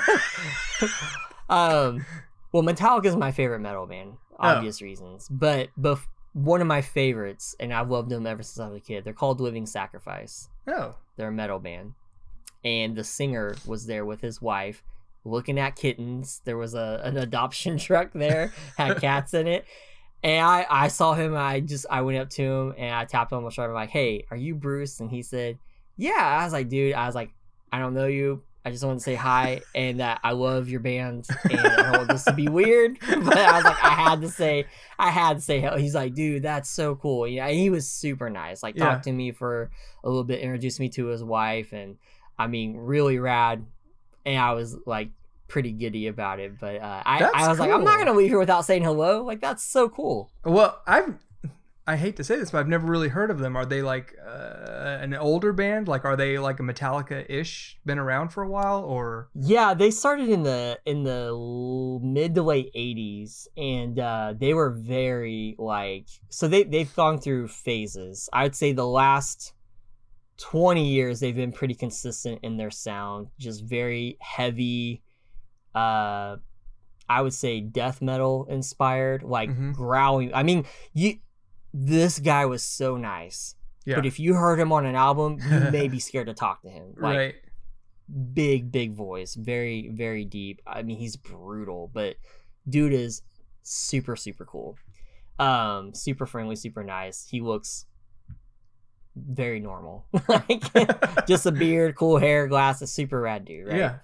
um, 1.49 2.05
well, 2.51 2.63
Metallica 2.63 3.05
is 3.05 3.15
my 3.15 3.31
favorite 3.31 3.59
metal 3.59 3.85
band, 3.85 4.17
Oh. 4.33 4.35
obvious 4.49 4.81
reasons. 4.81 5.27
But 5.29 5.69
but 5.77 5.99
one 6.33 6.59
of 6.61 6.67
my 6.67 6.81
favorites, 6.81 7.55
and 7.59 7.73
I've 7.73 7.89
loved 7.89 8.09
them 8.09 8.27
ever 8.27 8.43
since 8.43 8.59
I 8.59 8.67
was 8.67 8.77
a 8.77 8.81
kid. 8.81 9.03
They're 9.05 9.13
called 9.13 9.39
Living 9.39 9.65
Sacrifice. 9.65 10.49
Oh. 10.67 10.95
They're 11.15 11.29
a 11.29 11.31
metal 11.31 11.59
band. 11.59 11.93
And 12.63 12.95
the 12.95 13.03
singer 13.03 13.55
was 13.65 13.85
there 13.85 14.03
with 14.05 14.21
his 14.21 14.41
wife 14.41 14.83
looking 15.23 15.57
at 15.57 15.75
kittens. 15.75 16.41
There 16.43 16.57
was 16.57 16.73
a 16.73 16.99
an 17.03 17.17
adoption 17.17 17.77
truck 17.79 18.11
there, 18.13 18.51
had 18.77 18.99
cats 18.99 19.33
in 19.33 19.47
it. 19.47 19.65
And 20.25 20.43
I, 20.43 20.65
I 20.69 20.87
saw 20.87 21.13
him, 21.13 21.33
and 21.33 21.41
I 21.41 21.59
just 21.59 21.85
I 21.89 22.01
went 22.01 22.17
up 22.17 22.29
to 22.31 22.41
him 22.43 22.73
and 22.79 22.95
I 22.95 23.05
tapped 23.05 23.31
him 23.31 23.37
on 23.37 23.43
the 23.43 23.51
shoulder. 23.51 23.69
I'm 23.69 23.75
like, 23.75 23.91
hey, 23.91 24.25
are 24.31 24.37
you 24.37 24.55
Bruce? 24.55 24.99
And 24.99 25.09
he 25.11 25.21
said, 25.21 25.59
Yeah. 25.97 26.13
I 26.17 26.43
was 26.43 26.51
like, 26.51 26.67
dude, 26.67 26.95
I 26.95 27.05
was 27.05 27.13
like, 27.13 27.29
I 27.71 27.77
don't 27.77 27.93
know 27.93 28.07
you. 28.07 28.41
I 28.67 28.71
just 28.71 28.83
want 28.83 28.97
to 28.97 29.03
say 29.03 29.13
hi 29.13 29.61
and 29.75 29.99
that 29.99 30.19
I 30.23 30.31
love 30.31 30.67
your 30.67 30.79
band. 30.79 31.27
And 31.51 31.59
I 31.59 31.75
don't 31.83 31.91
want 31.97 32.07
this 32.09 32.23
to 32.23 32.33
be 32.33 32.47
weird. 32.59 32.97
But 32.99 33.37
I 33.37 33.51
was 33.57 33.63
like, 33.63 33.83
I 33.83 33.89
had 33.89 34.21
to 34.21 34.29
say, 34.29 34.65
I 34.97 35.11
had 35.11 35.35
to 35.37 35.41
say 35.41 35.59
hello. 35.61 35.77
He's 35.77 35.93
like, 35.93 36.15
dude, 36.15 36.41
that's 36.41 36.71
so 36.71 36.95
cool. 36.95 37.27
Yeah, 37.27 37.47
he 37.49 37.69
was 37.69 37.87
super 37.87 38.27
nice. 38.31 38.63
Like, 38.63 38.75
Yeah. 38.75 38.85
talked 38.85 39.03
to 39.03 39.11
me 39.11 39.31
for 39.31 39.69
a 40.03 40.09
little 40.09 40.23
bit, 40.23 40.39
introduced 40.39 40.79
me 40.79 40.89
to 40.89 41.05
his 41.05 41.23
wife, 41.23 41.73
and 41.73 41.97
I 42.39 42.47
mean, 42.47 42.75
really 42.75 43.19
rad. 43.19 43.63
And 44.25 44.39
I 44.39 44.53
was 44.53 44.75
like 44.87 45.09
pretty 45.55 45.71
giddy 45.71 46.07
about 46.07 46.41
it. 46.41 46.59
But 46.59 46.81
uh, 46.81 47.01
I, 47.05 47.19
That's 47.19 47.33
I 47.33 47.47
was 47.47 47.59
like, 47.59 47.71
I'm 47.71 47.85
not 47.85 47.97
gonna 47.97 48.11
leave 48.11 48.27
here 48.27 48.39
without 48.39 48.65
saying 48.65 48.83
hello. 48.83 49.23
Like, 49.23 49.39
that's 49.39 49.63
so 49.63 49.87
cool. 49.87 50.29
Well, 50.43 50.81
I've 50.85 51.15
I 51.87 51.95
hate 51.95 52.17
to 52.17 52.25
say 52.25 52.35
this, 52.35 52.51
but 52.51 52.57
I've 52.57 52.67
never 52.67 52.85
really 52.85 53.07
heard 53.07 53.31
of 53.31 53.39
them. 53.39 53.55
Are 53.55 53.65
they 53.65 53.81
like 53.81 54.17
uh, 54.21 54.97
an 54.99 55.13
older 55.13 55.53
band? 55.53 55.87
Like, 55.87 56.03
are 56.03 56.17
they 56.17 56.37
like 56.37 56.59
a 56.59 56.63
Metallica-ish? 56.63 57.79
Been 57.85 57.99
around 57.99 58.33
for 58.33 58.43
a 58.43 58.49
while, 58.49 58.83
or 58.83 59.29
Yeah, 59.33 59.73
they 59.73 59.91
started 59.91 60.27
in 60.27 60.43
the 60.43 60.77
in 60.85 61.03
the 61.03 61.99
mid 62.03 62.35
to 62.35 62.43
late 62.43 62.73
'80s, 62.75 63.47
and 63.55 63.97
uh, 63.97 64.33
they 64.37 64.53
were 64.53 64.71
very 64.71 65.55
like 65.57 66.09
so 66.27 66.49
they 66.49 66.63
they've 66.63 66.93
gone 66.97 67.17
through 67.17 67.47
phases. 67.47 68.27
I'd 68.33 68.57
say 68.57 68.73
the 68.73 68.85
last 68.85 69.53
20 70.37 70.85
years 70.85 71.21
they've 71.21 71.35
been 71.35 71.53
pretty 71.53 71.75
consistent 71.75 72.39
in 72.43 72.57
their 72.57 72.71
sound, 72.71 73.27
just 73.39 73.63
very 73.63 74.17
heavy. 74.19 75.01
Uh, 75.75 76.37
I 77.07 77.21
would 77.21 77.33
say 77.33 77.59
death 77.61 78.01
metal 78.01 78.47
inspired, 78.49 79.21
like 79.23 79.49
Mhm. 79.51 79.73
growling. 79.75 80.33
I 80.33 80.43
mean, 80.43 80.65
you 80.93 81.19
this 81.73 82.19
guy 82.19 82.45
was 82.45 82.63
so 82.63 82.95
nice, 82.95 83.55
yeah, 83.85 83.95
but 83.95 84.05
if 84.05 84.17
you 84.19 84.33
heard 84.35 84.59
him 84.59 84.71
on 84.71 84.85
an 84.85 84.95
album, 84.95 85.39
you 85.39 85.59
may 85.71 85.87
be 85.89 85.99
scared 85.99 86.27
to 86.27 86.33
talk 86.33 86.61
to 86.63 86.69
him. 86.69 86.93
Like, 86.97 87.17
right? 87.17 87.35
big 88.35 88.71
big 88.71 88.93
voice 88.93 89.33
very 89.33 89.89
very 89.91 90.23
deep 90.25 90.61
i 90.67 90.83
mean 90.83 90.95
he's 90.95 91.15
brutal 91.15 91.89
but 91.91 92.15
dude 92.69 92.93
is 92.93 93.23
super 93.63 94.15
super 94.15 94.45
cool 94.45 94.77
um 95.39 95.91
super 95.91 96.27
friendly 96.27 96.55
super 96.55 96.83
nice 96.83 97.25
he 97.27 97.41
looks 97.41 97.87
very 99.15 99.59
normal 99.59 100.05
like 100.27 100.61
just 101.27 101.47
a 101.47 101.51
beard 101.51 101.95
cool 101.95 102.19
hair 102.19 102.47
glasses 102.47 102.91
super 102.91 103.21
rad 103.21 103.43
dude 103.43 103.65
right 103.65 103.77
Yeah, 103.77 103.95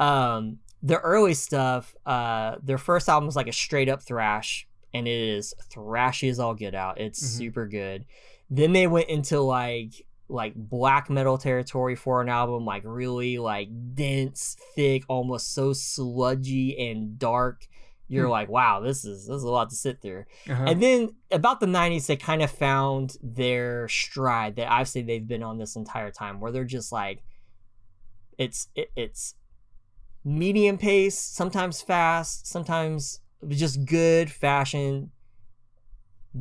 um 0.00 0.58
the 0.86 0.98
early 1.00 1.34
stuff 1.34 1.94
uh 2.06 2.56
their 2.62 2.78
first 2.78 3.08
album 3.08 3.26
was 3.26 3.36
like 3.36 3.48
a 3.48 3.52
straight 3.52 3.88
up 3.88 4.02
thrash 4.02 4.66
and 4.94 5.06
it 5.08 5.20
is 5.36 5.54
thrashy 5.72 6.28
as 6.30 6.38
all 6.38 6.54
get 6.54 6.74
out 6.74 7.00
it's 7.00 7.22
Mhm. 7.22 7.38
super 7.38 7.66
good 7.66 8.04
then 8.50 8.72
they 8.72 8.86
went 8.86 9.08
into 9.08 9.40
like 9.40 9.92
like 10.28 10.52
black 10.56 11.08
metal 11.08 11.38
territory 11.38 11.94
for 11.94 12.20
an 12.20 12.28
album 12.28 12.64
like 12.64 12.82
really 12.84 13.38
like 13.38 13.68
dense 13.94 14.56
thick 14.74 15.02
almost 15.08 15.54
so 15.54 15.72
sludgy 15.72 16.76
and 16.90 17.18
dark 17.18 17.66
you're 18.08 18.26
Hmm. 18.26 18.30
like 18.38 18.48
wow 18.48 18.80
this 18.80 19.04
is 19.04 19.26
this 19.26 19.36
is 19.36 19.42
a 19.44 19.50
lot 19.50 19.70
to 19.70 19.76
sit 19.76 20.00
through 20.02 20.24
uh-huh. 20.50 20.64
and 20.68 20.82
then 20.82 21.14
about 21.32 21.58
the 21.60 21.66
90s, 21.66 22.06
they 22.06 22.16
kind 22.16 22.42
of 22.42 22.50
found 22.50 23.16
their 23.22 23.88
stride 23.88 24.56
that 24.56 24.70
I've 24.70 24.88
said 24.88 25.06
they've 25.08 25.26
been 25.26 25.42
on 25.42 25.58
this 25.58 25.74
entire 25.74 26.12
time, 26.12 26.38
where 26.38 26.52
they're 26.52 26.64
just 26.78 26.92
like, 26.92 27.24
it's 28.38 28.68
it, 28.76 28.90
it's 28.96 29.34
medium 30.26 30.76
pace, 30.76 31.16
sometimes 31.16 31.80
fast, 31.80 32.46
sometimes 32.48 33.20
just 33.48 33.86
good 33.86 34.30
fashion, 34.30 35.12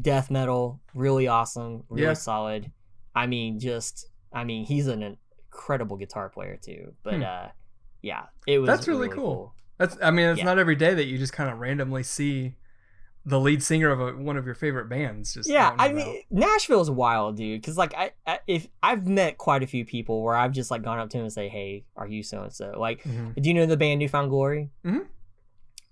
death 0.01 0.31
metal, 0.31 0.81
really 0.95 1.27
awesome, 1.27 1.83
really 1.88 2.07
Yeah. 2.07 2.13
solid. 2.13 2.71
I 3.13 3.27
mean, 3.27 3.59
just 3.59 4.07
I 4.33 4.43
mean, 4.43 4.65
he's 4.65 4.88
an 4.88 5.17
incredible 5.51 5.95
guitar 5.97 6.29
player 6.29 6.57
too. 6.61 6.93
But 7.03 7.15
Hmm. 7.17 7.23
uh, 7.23 7.47
yeah, 8.01 8.23
it 8.47 8.59
was 8.59 8.67
That's 8.69 8.88
really 8.88 9.07
cool. 9.07 9.53
That's 9.77 9.97
I 10.01 10.11
mean, 10.11 10.29
it's 10.29 10.39
Yeah. 10.39 10.45
not 10.45 10.57
every 10.59 10.75
day 10.75 10.93
that 10.95 11.05
you 11.05 11.17
just 11.17 11.31
kind 11.33 11.49
of 11.49 11.59
randomly 11.59 12.03
see 12.03 12.55
the 13.28 13.39
lead 13.39 13.63
singer 13.63 13.89
of 13.91 13.99
a, 13.99 14.11
one 14.21 14.38
of 14.38 14.45
your 14.45 14.53
favorite 14.53 14.88
bands. 14.88 15.34
Just 15.34 15.49
yeah 15.49 15.73
i 15.80 15.88
about. 15.88 15.95
mean 15.95 16.21
nashville's 16.30 16.91
wild 16.91 17.38
dude 17.38 17.59
because 17.61 17.78
like 17.78 17.93
I, 17.97 18.11
I 18.28 18.39
if 18.47 18.67
i've 18.84 19.07
met 19.07 19.38
quite 19.39 19.63
a 19.63 19.67
few 19.67 19.84
people 19.86 20.21
where 20.23 20.36
i've 20.36 20.51
just 20.51 20.69
like 20.69 20.84
gone 20.84 20.99
up 20.99 21.09
to 21.09 21.17
them 21.17 21.23
and 21.26 21.34
say 21.34 21.47
hey 21.49 21.86
are 21.95 22.07
you 22.07 22.21
so 22.23 22.43
and 22.43 22.53
so 22.53 22.76
like 22.78 23.01
Mhm. 23.03 23.41
do 23.41 23.49
you 23.49 23.53
know 23.55 23.65
the 23.65 23.78
band 23.78 23.99
newfound 23.99 24.30
glory 24.30 24.69
Mhm. 24.86 25.07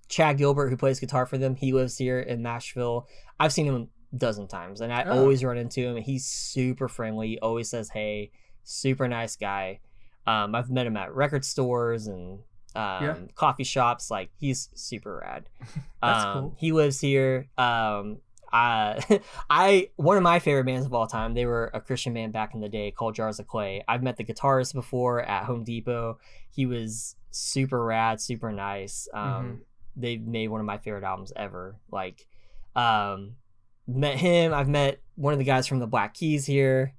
chad 0.10 0.38
gilbert 0.38 0.70
who 0.70 0.78
plays 0.78 1.00
guitar 1.00 1.26
for 1.26 1.38
them 1.38 1.56
he 1.56 1.74
lives 1.74 1.98
here 1.98 2.20
in 2.20 2.42
nashville 2.42 3.08
i've 3.40 3.52
seen 3.54 3.66
him 3.66 3.76
a 4.14 4.16
dozen 4.16 4.48
times 4.48 4.82
and 4.82 4.94
i 4.94 5.04
Oh. 5.04 5.20
always 5.22 5.44
run 5.44 5.58
into 5.58 5.82
him 5.82 5.96
and 5.96 6.06
he's 6.06 6.26
super 6.26 6.88
friendly 6.88 7.40
always 7.40 7.70
says 7.70 7.90
hey 7.90 8.32
super 8.64 9.08
nice 9.08 9.36
guy 9.36 9.80
um, 10.28 10.54
i've 10.56 10.70
met 10.70 10.86
him 10.86 10.96
at 10.98 11.14
record 11.16 11.44
stores 11.44 12.06
and 12.08 12.40
um, 12.76 13.04
Yeah. 13.04 13.16
coffee 13.36 13.64
shops 13.64 14.10
like 14.12 14.30
he's 14.38 14.70
super 14.74 15.20
rad 15.24 15.50
That's 16.02 16.26
um, 16.26 16.34
cool. 16.34 16.56
He 16.58 16.72
lives 16.72 17.00
here. 17.00 17.48
Um, 17.58 18.18
uh, 18.52 19.02
I 19.50 19.90
one 19.96 20.18
of 20.18 20.24
my 20.24 20.40
favorite 20.40 20.66
bands 20.66 20.86
of 20.86 20.94
all 20.94 21.08
time. 21.08 21.34
They 21.34 21.46
were 21.46 21.72
a 21.74 21.82
Christian 21.82 22.14
band 22.14 22.34
back 22.34 22.54
in 22.54 22.62
the 22.62 22.70
day 22.70 22.92
called 22.92 23.16
Jars 23.16 23.40
of 23.40 23.48
Clay. 23.48 23.84
I've 23.88 24.04
met 24.04 24.18
the 24.18 24.24
guitarist 24.24 24.74
before 24.74 25.22
at 25.24 25.46
Home 25.46 25.64
Depot. 25.64 26.20
He 26.52 26.66
was 26.66 27.16
super 27.32 27.84
rad, 27.84 28.22
super 28.22 28.52
nice. 28.52 29.08
Um, 29.14 29.24
Mhm. 29.24 29.60
They 29.96 30.18
made 30.18 30.48
one 30.50 30.60
of 30.60 30.66
my 30.66 30.78
favorite 30.80 31.04
albums 31.04 31.32
ever. 31.36 31.78
Like, 31.92 32.28
um, 32.76 33.36
met 33.88 34.18
him. 34.18 34.54
I've 34.54 34.68
met 34.70 35.02
one 35.16 35.34
of 35.34 35.40
the 35.40 35.46
guys 35.46 35.68
from 35.68 35.80
the 35.80 35.88
Black 35.88 36.14
Keys 36.16 36.46
here. 36.46 36.94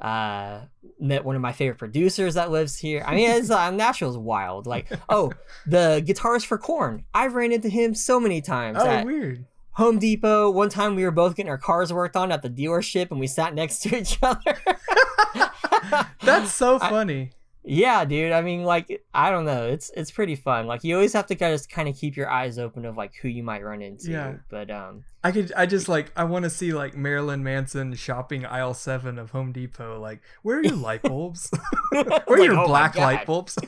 Uh, 0.00 0.60
met 1.00 1.24
one 1.24 1.36
of 1.36 1.42
my 1.42 1.52
favorite 1.52 1.78
producers 1.78 2.34
that 2.34 2.50
lives 2.50 2.76
here. 2.76 3.02
I 3.06 3.14
mean, 3.14 3.30
it's 3.30 3.50
uh, 3.50 3.70
Nashville's 3.70 4.18
wild. 4.18 4.66
Like, 4.66 4.90
oh, 5.08 5.32
the 5.66 6.02
guitarist 6.06 6.46
for 6.46 6.58
Korn. 6.58 7.04
I've 7.14 7.34
ran 7.34 7.52
into 7.52 7.68
him 7.68 7.94
so 7.94 8.20
many 8.20 8.40
times. 8.40 8.78
Oh, 8.80 9.04
weird. 9.04 9.46
Home 9.76 9.98
Depot. 9.98 10.50
One 10.50 10.70
time 10.70 10.96
we 10.96 11.04
were 11.04 11.10
both 11.10 11.36
getting 11.36 11.50
our 11.50 11.58
cars 11.58 11.92
worked 11.92 12.16
on 12.16 12.32
at 12.32 12.40
the 12.40 12.48
dealership 12.48 13.10
and 13.10 13.20
we 13.20 13.26
sat 13.26 13.54
next 13.54 13.80
to 13.80 13.98
each 13.98 14.18
other. 14.22 14.56
That's 16.22 16.52
so 16.52 16.78
funny. 16.78 17.32
Yeah, 17.68 18.04
dude. 18.04 18.30
I 18.30 18.42
mean, 18.42 18.62
like, 18.62 19.02
I 19.12 19.30
don't 19.30 19.44
know. 19.44 19.66
It's 19.66 19.90
it's 19.96 20.10
pretty 20.12 20.36
fun. 20.36 20.66
Like, 20.68 20.84
you 20.84 20.94
always 20.94 21.12
have 21.14 21.26
to 21.26 21.34
kind 21.34 21.52
of 21.52 21.68
kind 21.68 21.88
of 21.88 21.96
keep 21.96 22.16
your 22.16 22.30
eyes 22.30 22.58
open 22.58 22.84
of 22.84 22.96
like 22.96 23.14
who 23.20 23.26
you 23.28 23.42
might 23.42 23.64
run 23.64 23.82
into. 23.82 24.12
Yeah. 24.12 24.34
But 24.48 24.70
um, 24.70 25.02
I 25.24 25.32
could. 25.32 25.52
I 25.56 25.66
just 25.66 25.88
like. 25.88 26.12
I 26.16 26.22
want 26.24 26.44
to 26.44 26.50
see 26.50 26.72
like 26.72 26.96
Marilyn 26.96 27.42
Manson 27.42 27.94
shopping 27.94 28.46
aisle 28.46 28.72
seven 28.74 29.18
of 29.18 29.30
Home 29.32 29.50
Depot. 29.52 29.98
Like, 30.00 30.22
where 30.42 30.58
are 30.58 30.62
your 30.62 30.76
light 30.76 31.02
bulbs? 31.02 31.50
where 31.90 32.04
are 32.04 32.14
Like, 32.28 32.38
your 32.44 32.58
oh 32.58 32.66
black 32.68 32.94
light 32.96 33.26
bulbs? 33.26 33.58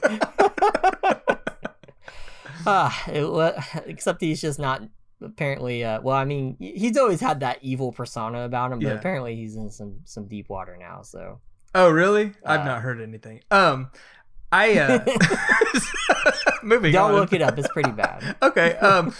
ah, 2.67 3.05
it, 3.09 3.65
except 3.87 4.21
he's 4.21 4.41
just 4.41 4.59
not 4.59 4.83
apparently. 5.21 5.85
Uh, 5.85 6.01
well, 6.01 6.17
I 6.17 6.25
mean, 6.25 6.57
he's 6.61 6.97
always 6.97 7.21
had 7.21 7.41
that 7.41 7.59
evil 7.63 7.93
persona 7.93 8.43
about 8.45 8.73
him, 8.73 8.79
but 8.79 8.89
Yeah. 8.89 8.95
apparently 8.95 9.37
he's 9.37 9.57
in 9.57 9.71
some 9.71 9.97
some 10.05 10.27
deep 10.29 10.49
water 10.49 10.77
now. 10.79 11.03
So 11.03 11.41
oh, 11.75 11.91
really? 11.91 12.33
I've 12.45 12.61
Uh, 12.61 12.65
not 12.65 12.83
heard 12.83 13.01
anything. 13.01 13.41
Um, 13.51 13.91
I 14.51 14.79
uh, 14.79 15.05
moving 16.63 16.93
don't 16.93 17.11
on. 17.13 17.17
look 17.17 17.33
it 17.33 17.43
up. 17.43 17.59
It's 17.59 17.69
pretty 17.69 17.91
bad. 17.93 18.37
okay. 18.43 18.75
Um, 18.77 19.15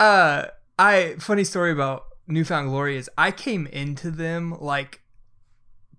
uh, 0.00 0.46
I 0.78 1.14
funny 1.18 1.44
story 1.44 1.72
about 1.72 2.04
Newfound 2.26 2.68
Glory 2.68 2.96
is 2.96 3.08
I 3.16 3.30
came 3.30 3.66
into 3.66 4.10
them 4.10 4.56
like 4.60 5.00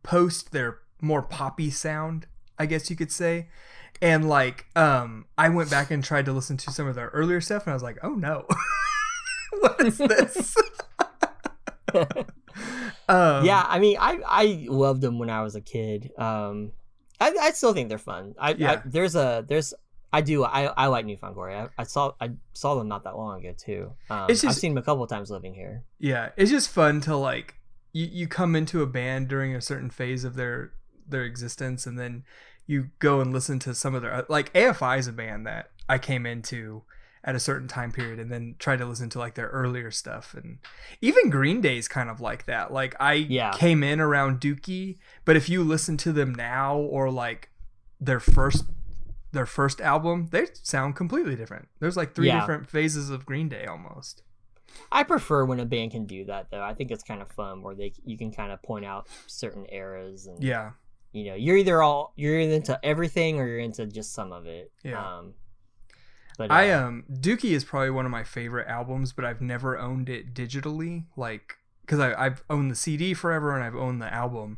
post 0.03 0.51
their 0.51 0.79
more 1.01 1.21
poppy 1.21 1.69
sound, 1.71 2.27
I 2.59 2.65
guess 2.67 2.89
you 2.89 2.95
could 2.95 3.11
say. 3.11 3.47
And 4.01 4.27
like, 4.27 4.65
um, 4.75 5.25
I 5.37 5.49
went 5.49 5.71
back 5.71 5.89
and 5.89 6.03
tried 6.03 6.25
to 6.25 6.33
listen 6.33 6.57
to 6.57 6.71
some 6.71 6.85
of 6.87 6.95
their 6.95 7.07
earlier 7.07 7.39
stuff, 7.41 7.63
and 7.63 7.71
I 7.71 7.73
was 7.73 7.83
like, 7.83 7.97
"Oh 8.03 8.13
no, 8.13 8.45
what 9.61 9.81
is 9.85 9.97
this?" 9.97 10.55
um, 13.09 13.45
yeah, 13.45 13.65
I 13.67 13.79
mean, 13.79 13.97
I 13.99 14.19
I 14.25 14.65
loved 14.69 15.01
them 15.01 15.19
when 15.19 15.29
I 15.29 15.41
was 15.43 15.55
a 15.55 15.61
kid. 15.61 16.11
Um, 16.17 16.71
I, 17.19 17.33
I 17.39 17.51
still 17.51 17.73
think 17.73 17.89
they're 17.89 17.97
fun. 17.97 18.35
I, 18.39 18.51
I 18.51 18.55
Yeah. 18.57 18.81
there's 18.85 19.15
a 19.15 19.45
there's 19.47 19.73
I 20.11 20.21
do 20.21 20.43
I 20.43 20.65
I 20.65 20.87
like 20.87 21.05
Newfound 21.05 21.35
Glory. 21.35 21.55
I, 21.55 21.67
I 21.77 21.83
saw 21.83 22.13
I 22.21 22.31
saw 22.53 22.75
them 22.75 22.87
not 22.87 23.03
that 23.03 23.17
long 23.17 23.39
ago 23.39 23.53
too. 23.57 23.93
Um, 24.09 24.29
It's 24.29 24.43
I've 24.43 24.55
seen 24.55 24.73
them 24.73 24.81
a 24.81 24.85
couple 24.85 25.03
of 25.03 25.09
times 25.09 25.29
living 25.29 25.53
here. 25.53 25.83
yeah 25.99 26.29
it's 26.37 26.51
just 26.51 26.69
fun 26.69 27.01
to 27.01 27.15
like 27.15 27.55
you, 27.93 28.05
you 28.05 28.27
come 28.27 28.55
into 28.55 28.81
a 28.81 28.85
band 28.87 29.27
during 29.27 29.55
a 29.55 29.61
certain 29.61 29.89
phase 29.89 30.23
of 30.23 30.35
their 30.35 30.71
their 31.07 31.23
existence 31.23 31.85
and 31.85 31.99
then 31.99 32.23
you 32.67 32.89
go 32.99 33.21
and 33.21 33.31
listen 33.31 33.59
to 33.59 33.75
some 33.75 33.93
of 33.93 34.01
their 34.01 34.25
like 34.27 34.51
afi 34.53 34.97
is 34.97 35.07
a 35.07 35.11
band 35.13 35.45
that 35.45 35.69
i 35.87 35.97
came 35.97 36.25
into 36.25 36.81
at 37.25 37.35
a 37.35 37.39
certain 37.39 37.67
time 37.67 37.91
period 37.91 38.19
and 38.19 38.31
then 38.31 38.55
try 38.59 38.77
to 38.77 38.85
listen 38.85 39.09
to 39.09 39.19
like 39.19 39.33
their 39.33 39.47
earlier 39.47 39.89
stuff 39.91 40.33
and 40.35 40.59
even 41.01 41.29
green 41.29 41.59
day's 41.59 41.87
kind 41.87 42.09
of 42.09 42.21
like 42.21 42.45
that 42.45 42.71
like 42.71 42.95
i 42.99 43.13
Yeah. 43.13 43.51
came 43.51 43.83
in 43.83 43.99
around 43.99 44.39
dookie 44.39 44.97
but 45.25 45.35
if 45.35 45.49
you 45.49 45.63
listen 45.63 45.97
to 45.97 46.13
them 46.13 46.33
now 46.35 46.77
or 46.77 47.09
like 47.09 47.49
their 47.99 48.19
first 48.19 48.65
their 49.31 49.47
first 49.47 49.81
album 49.81 50.27
they 50.31 50.45
sound 50.63 50.95
completely 50.95 51.35
different 51.35 51.67
there's 51.79 51.97
like 51.97 52.13
three 52.13 52.27
Yeah. 52.27 52.39
different 52.39 52.69
phases 52.69 53.09
of 53.09 53.25
green 53.25 53.49
day 53.49 53.65
almost 53.65 54.21
I 54.91 55.03
prefer 55.03 55.45
when 55.45 55.59
a 55.61 55.65
band 55.65 55.91
can 55.91 56.05
do 56.05 56.25
that 56.25 56.51
though. 56.51 56.61
I 56.61 56.73
think 56.73 56.91
it's 56.91 57.01
kind 57.03 57.21
of 57.21 57.29
fun 57.31 57.61
where 57.63 57.73
they 57.75 57.93
you 58.03 58.17
can 58.17 58.31
kind 58.31 58.51
of 58.51 58.61
point 58.61 58.83
out 58.85 59.07
certain 59.25 59.65
eras 59.69 60.27
and 60.27 60.43
yeah 60.43 60.71
you 61.13 61.23
know 61.25 61.35
you're 61.35 61.55
either 61.55 61.81
all 61.81 62.11
you're 62.17 62.37
either 62.39 62.53
into 62.55 62.77
everything 62.85 63.39
or 63.39 63.47
you're 63.47 63.59
into 63.59 63.85
just 63.87 64.13
some 64.13 64.33
of 64.33 64.45
it. 64.45 64.71
Yeah. 64.83 65.01
Um, 65.01 65.33
but 66.37 66.51
I 66.51 66.69
uh, 66.71 66.87
um 66.87 67.03
Dookie 67.11 67.51
is 67.51 67.63
probably 67.63 67.91
one 67.91 68.05
of 68.05 68.11
my 68.11 68.23
favorite 68.23 68.67
albums, 68.67 69.13
but 69.13 69.25
I've 69.25 69.41
never 69.41 69.77
owned 69.77 70.09
it 70.09 70.33
digitally, 70.33 71.05
like 71.15 71.55
because 71.81 71.99
I 71.99 72.13
I've 72.13 72.43
owned 72.49 72.71
the 72.71 72.75
CD 72.75 73.13
forever 73.13 73.53
and 73.55 73.63
I've 73.63 73.75
owned 73.75 74.01
the 74.01 74.13
album, 74.13 74.57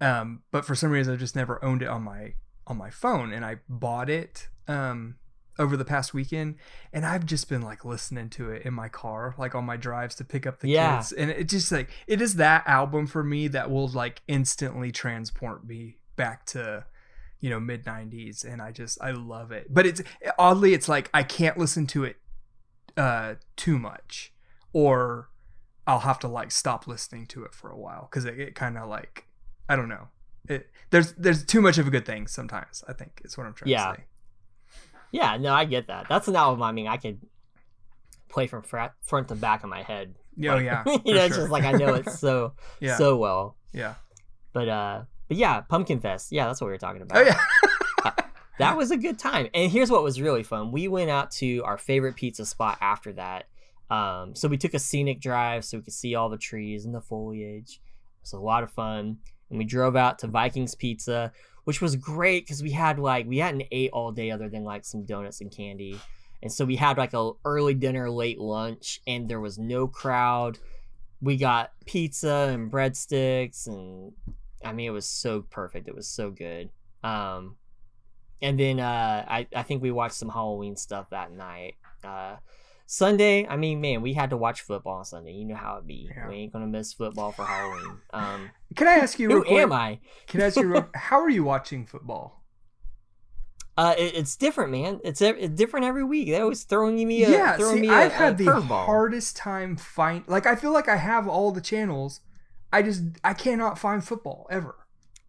um, 0.00 0.42
but 0.50 0.64
for 0.64 0.74
some 0.74 0.90
reason 0.90 1.12
I've 1.12 1.20
just 1.20 1.36
never 1.36 1.62
owned 1.64 1.82
it 1.82 1.88
on 1.88 2.02
my 2.02 2.34
on 2.66 2.76
my 2.76 2.90
phone, 2.90 3.32
and 3.32 3.44
I 3.44 3.56
bought 3.68 4.08
it 4.10 4.48
um 4.68 5.16
over 5.58 5.76
the 5.76 5.84
past 5.84 6.14
weekend, 6.14 6.56
and 6.94 7.04
I've 7.04 7.26
just 7.26 7.48
been 7.48 7.60
like 7.62 7.84
listening 7.84 8.30
to 8.30 8.50
it 8.50 8.62
in 8.64 8.72
my 8.72 8.88
car, 8.88 9.34
like 9.38 9.54
on 9.54 9.64
my 9.64 9.76
drives 9.76 10.14
to 10.16 10.24
pick 10.24 10.46
up 10.46 10.60
the 10.60 10.68
Yeah. 10.68 10.96
kids, 10.96 11.12
and 11.12 11.30
it 11.30 11.48
just 11.48 11.70
like 11.70 11.90
it 12.06 12.22
is 12.22 12.36
that 12.36 12.66
album 12.66 13.06
for 13.06 13.22
me 13.22 13.48
that 13.48 13.70
will 13.70 13.88
like 13.88 14.22
instantly 14.28 14.90
transport 14.92 15.66
me 15.66 15.98
back 16.16 16.46
to 16.46 16.84
you 17.42 17.50
know 17.50 17.60
mid 17.60 17.84
90s 17.84 18.42
and 18.50 18.62
i 18.62 18.70
just 18.72 18.96
i 19.02 19.10
love 19.10 19.52
it 19.52 19.66
but 19.68 19.84
it's 19.84 20.00
oddly 20.38 20.72
it's 20.72 20.88
like 20.88 21.10
i 21.12 21.22
can't 21.22 21.58
listen 21.58 21.86
to 21.88 22.04
it 22.04 22.16
uh 22.96 23.34
too 23.56 23.78
much 23.78 24.32
or 24.72 25.28
i'll 25.86 25.98
have 26.00 26.18
to 26.20 26.28
like 26.28 26.50
stop 26.50 26.86
listening 26.86 27.26
to 27.26 27.44
it 27.44 27.52
for 27.52 27.68
a 27.70 27.76
while 27.76 28.08
because 28.10 28.24
it, 28.24 28.38
it 28.40 28.54
kind 28.54 28.78
of 28.78 28.88
like 28.88 29.26
i 29.68 29.76
don't 29.76 29.88
know 29.90 30.08
it 30.48 30.70
there's 30.90 31.12
there's 31.14 31.44
too 31.44 31.60
much 31.60 31.76
of 31.78 31.86
a 31.86 31.90
good 31.90 32.06
thing 32.06 32.26
sometimes 32.26 32.82
i 32.88 32.92
think 32.94 33.20
is 33.24 33.36
what 33.36 33.46
i'm 33.46 33.52
trying 33.52 33.70
Yeah. 33.70 33.90
to 33.90 33.96
say 33.96 34.04
yeah, 35.14 35.36
no, 35.36 35.52
I 35.52 35.66
get 35.66 35.88
that. 35.88 36.06
That's 36.08 36.26
an 36.28 36.36
album. 36.36 36.62
I 36.62 36.72
mean, 36.72 36.86
I 36.86 36.96
could 36.96 37.20
play 38.30 38.46
from 38.46 38.62
front 38.62 38.92
front 39.02 39.28
to 39.28 39.34
back 39.34 39.62
of 39.62 39.68
my 39.68 39.82
head. 39.82 40.14
Yeah, 40.38 40.52
oh, 40.52 40.54
Like, 40.56 40.64
yeah, 40.64 40.84
you 41.04 41.14
know, 41.14 41.24
it's 41.26 41.36
just 41.36 41.50
like 41.50 41.64
I 41.64 41.72
know 41.72 41.92
it 41.96 42.08
so 42.08 42.54
yeah 42.80 42.96
so 42.96 43.18
well. 43.18 43.58
yeah 43.74 43.96
But 44.54 44.68
uh, 44.70 45.02
but 45.32 45.38
yeah, 45.38 45.62
Pumpkin 45.62 46.00
Fest. 46.00 46.30
Yeah, 46.30 46.46
that's 46.46 46.60
what 46.60 46.66
we 46.66 46.72
were 46.72 46.78
talking 46.78 47.02
about. 47.02 47.18
oh 47.18 47.22
yeah 47.22 47.38
that 48.58 48.76
was 48.76 48.90
a 48.90 48.96
good 48.96 49.18
time. 49.18 49.48
And 49.54 49.70
here's 49.70 49.90
what 49.90 50.02
was 50.02 50.20
really 50.20 50.42
fun: 50.42 50.72
we 50.72 50.88
went 50.88 51.10
out 51.10 51.30
to 51.32 51.62
our 51.64 51.78
favorite 51.78 52.16
pizza 52.16 52.44
spot 52.44 52.78
after 52.80 53.12
that. 53.14 53.46
Um, 53.90 54.34
so 54.34 54.48
we 54.48 54.56
took 54.56 54.74
a 54.74 54.78
scenic 54.78 55.20
drive 55.20 55.64
so 55.64 55.78
we 55.78 55.84
could 55.84 55.92
see 55.92 56.14
all 56.14 56.28
the 56.28 56.38
trees 56.38 56.84
and 56.84 56.94
the 56.94 57.00
foliage. 57.00 57.80
It 57.82 58.22
was 58.22 58.32
a 58.32 58.38
lot 58.38 58.62
of 58.62 58.70
fun, 58.70 59.18
and 59.50 59.58
we 59.58 59.64
drove 59.64 59.96
out 59.96 60.18
to 60.20 60.28
Vikings 60.28 60.74
Pizza, 60.74 61.32
which 61.64 61.80
was 61.80 61.96
great 61.96 62.46
because 62.46 62.62
we 62.62 62.70
had 62.70 62.98
like 62.98 63.26
we 63.26 63.38
hadn't 63.38 63.64
ate 63.72 63.90
all 63.92 64.12
day 64.12 64.30
other 64.30 64.48
than 64.48 64.64
like 64.64 64.84
some 64.84 65.04
donuts 65.04 65.40
and 65.40 65.50
candy, 65.50 65.98
and 66.42 66.52
so 66.52 66.64
we 66.64 66.76
had 66.76 66.98
like 66.98 67.14
a 67.14 67.32
early 67.44 67.74
dinner, 67.74 68.10
late 68.10 68.38
lunch, 68.38 69.00
and 69.06 69.28
there 69.28 69.40
was 69.40 69.58
no 69.58 69.86
crowd. 69.86 70.58
We 71.20 71.36
got 71.36 71.72
pizza 71.86 72.50
and 72.52 72.70
breadsticks, 72.70 73.66
and 73.66 74.12
I 74.64 74.72
mean 74.72 74.86
it 74.88 74.92
was 74.92 75.06
so 75.06 75.42
perfect. 75.42 75.88
It 75.88 75.94
was 75.94 76.06
so 76.08 76.30
good. 76.30 76.70
Um, 77.02 77.56
and 78.40 78.58
then 78.58 78.80
uh, 78.80 79.24
I 79.28 79.46
I 79.54 79.62
think 79.62 79.82
we 79.82 79.90
watched 79.90 80.14
some 80.16 80.28
Halloween 80.28 80.76
stuff 80.76 81.10
that 81.10 81.32
night. 81.32 81.74
Uh, 82.04 82.36
Sunday, 82.86 83.46
I 83.46 83.56
mean, 83.56 83.80
man, 83.80 84.02
we 84.02 84.12
had 84.12 84.30
to 84.30 84.36
watch 84.36 84.60
football 84.62 84.98
on 84.98 85.04
Sunday. 85.04 85.32
You 85.32 85.46
know 85.46 85.54
how 85.54 85.76
it 85.78 85.86
be. 85.86 86.10
Yeah. 86.14 86.28
We 86.28 86.34
ain't 86.36 86.52
gonna 86.52 86.66
miss 86.66 86.92
football 86.92 87.32
for 87.32 87.44
Halloween. 87.44 87.98
Um, 88.12 88.50
can 88.76 88.88
i 88.88 88.92
ask 88.94 89.18
you 89.18 89.30
who 89.30 89.42
quick 89.44 89.52
am 89.60 89.72
I? 89.72 89.98
can 90.26 90.40
i 90.42 90.46
ask 90.46 90.56
you 90.56 90.66
real, 90.68 90.88
how 90.94 91.20
are 91.20 91.30
you 91.30 91.44
watching 91.44 91.86
football 91.86 92.42
Uh, 93.78 93.94
it, 93.96 94.14
it's 94.16 94.36
different, 94.36 94.70
man. 94.70 95.00
It's, 95.02 95.22
it's 95.22 95.48
different 95.54 95.86
every 95.86 96.04
week. 96.04 96.28
They 96.28 96.40
always 96.40 96.64
throwing 96.64 96.96
me 97.08 97.24
a 97.24 97.30
yeah 97.30 97.56
throwing 97.56 97.76
see 97.76 97.80
me 97.82 97.88
a, 97.88 97.92
i've 97.92 98.12
a 98.12 98.14
had 98.14 98.36
the 98.36 98.44
curveball. 98.44 98.84
hardest 98.84 99.36
time 99.36 99.76
find 99.76 100.24
like 100.26 100.44
i 100.46 100.54
feel 100.54 100.72
like 100.72 100.88
i 100.88 100.96
have 100.96 101.26
all 101.26 101.52
the 101.52 101.60
channels 101.62 102.20
i 102.72 102.82
just 102.82 103.02
i 103.24 103.32
cannot 103.34 103.78
find 103.78 104.04
football 104.04 104.46
ever 104.50 104.74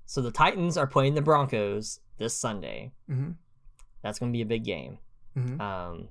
So 0.06 0.22
the 0.22 0.32
Titans 0.32 0.78
are 0.78 0.88
playing 0.88 1.16
the 1.16 1.22
Broncos 1.22 2.00
this 2.18 2.36
Sunday. 2.36 2.92
hmm 3.08 3.32
That's 4.02 4.20
gonna 4.20 4.32
be 4.32 4.42
a 4.42 4.46
big 4.46 4.64
game. 4.64 4.98
hmm 5.34 5.60
Um, 5.60 6.10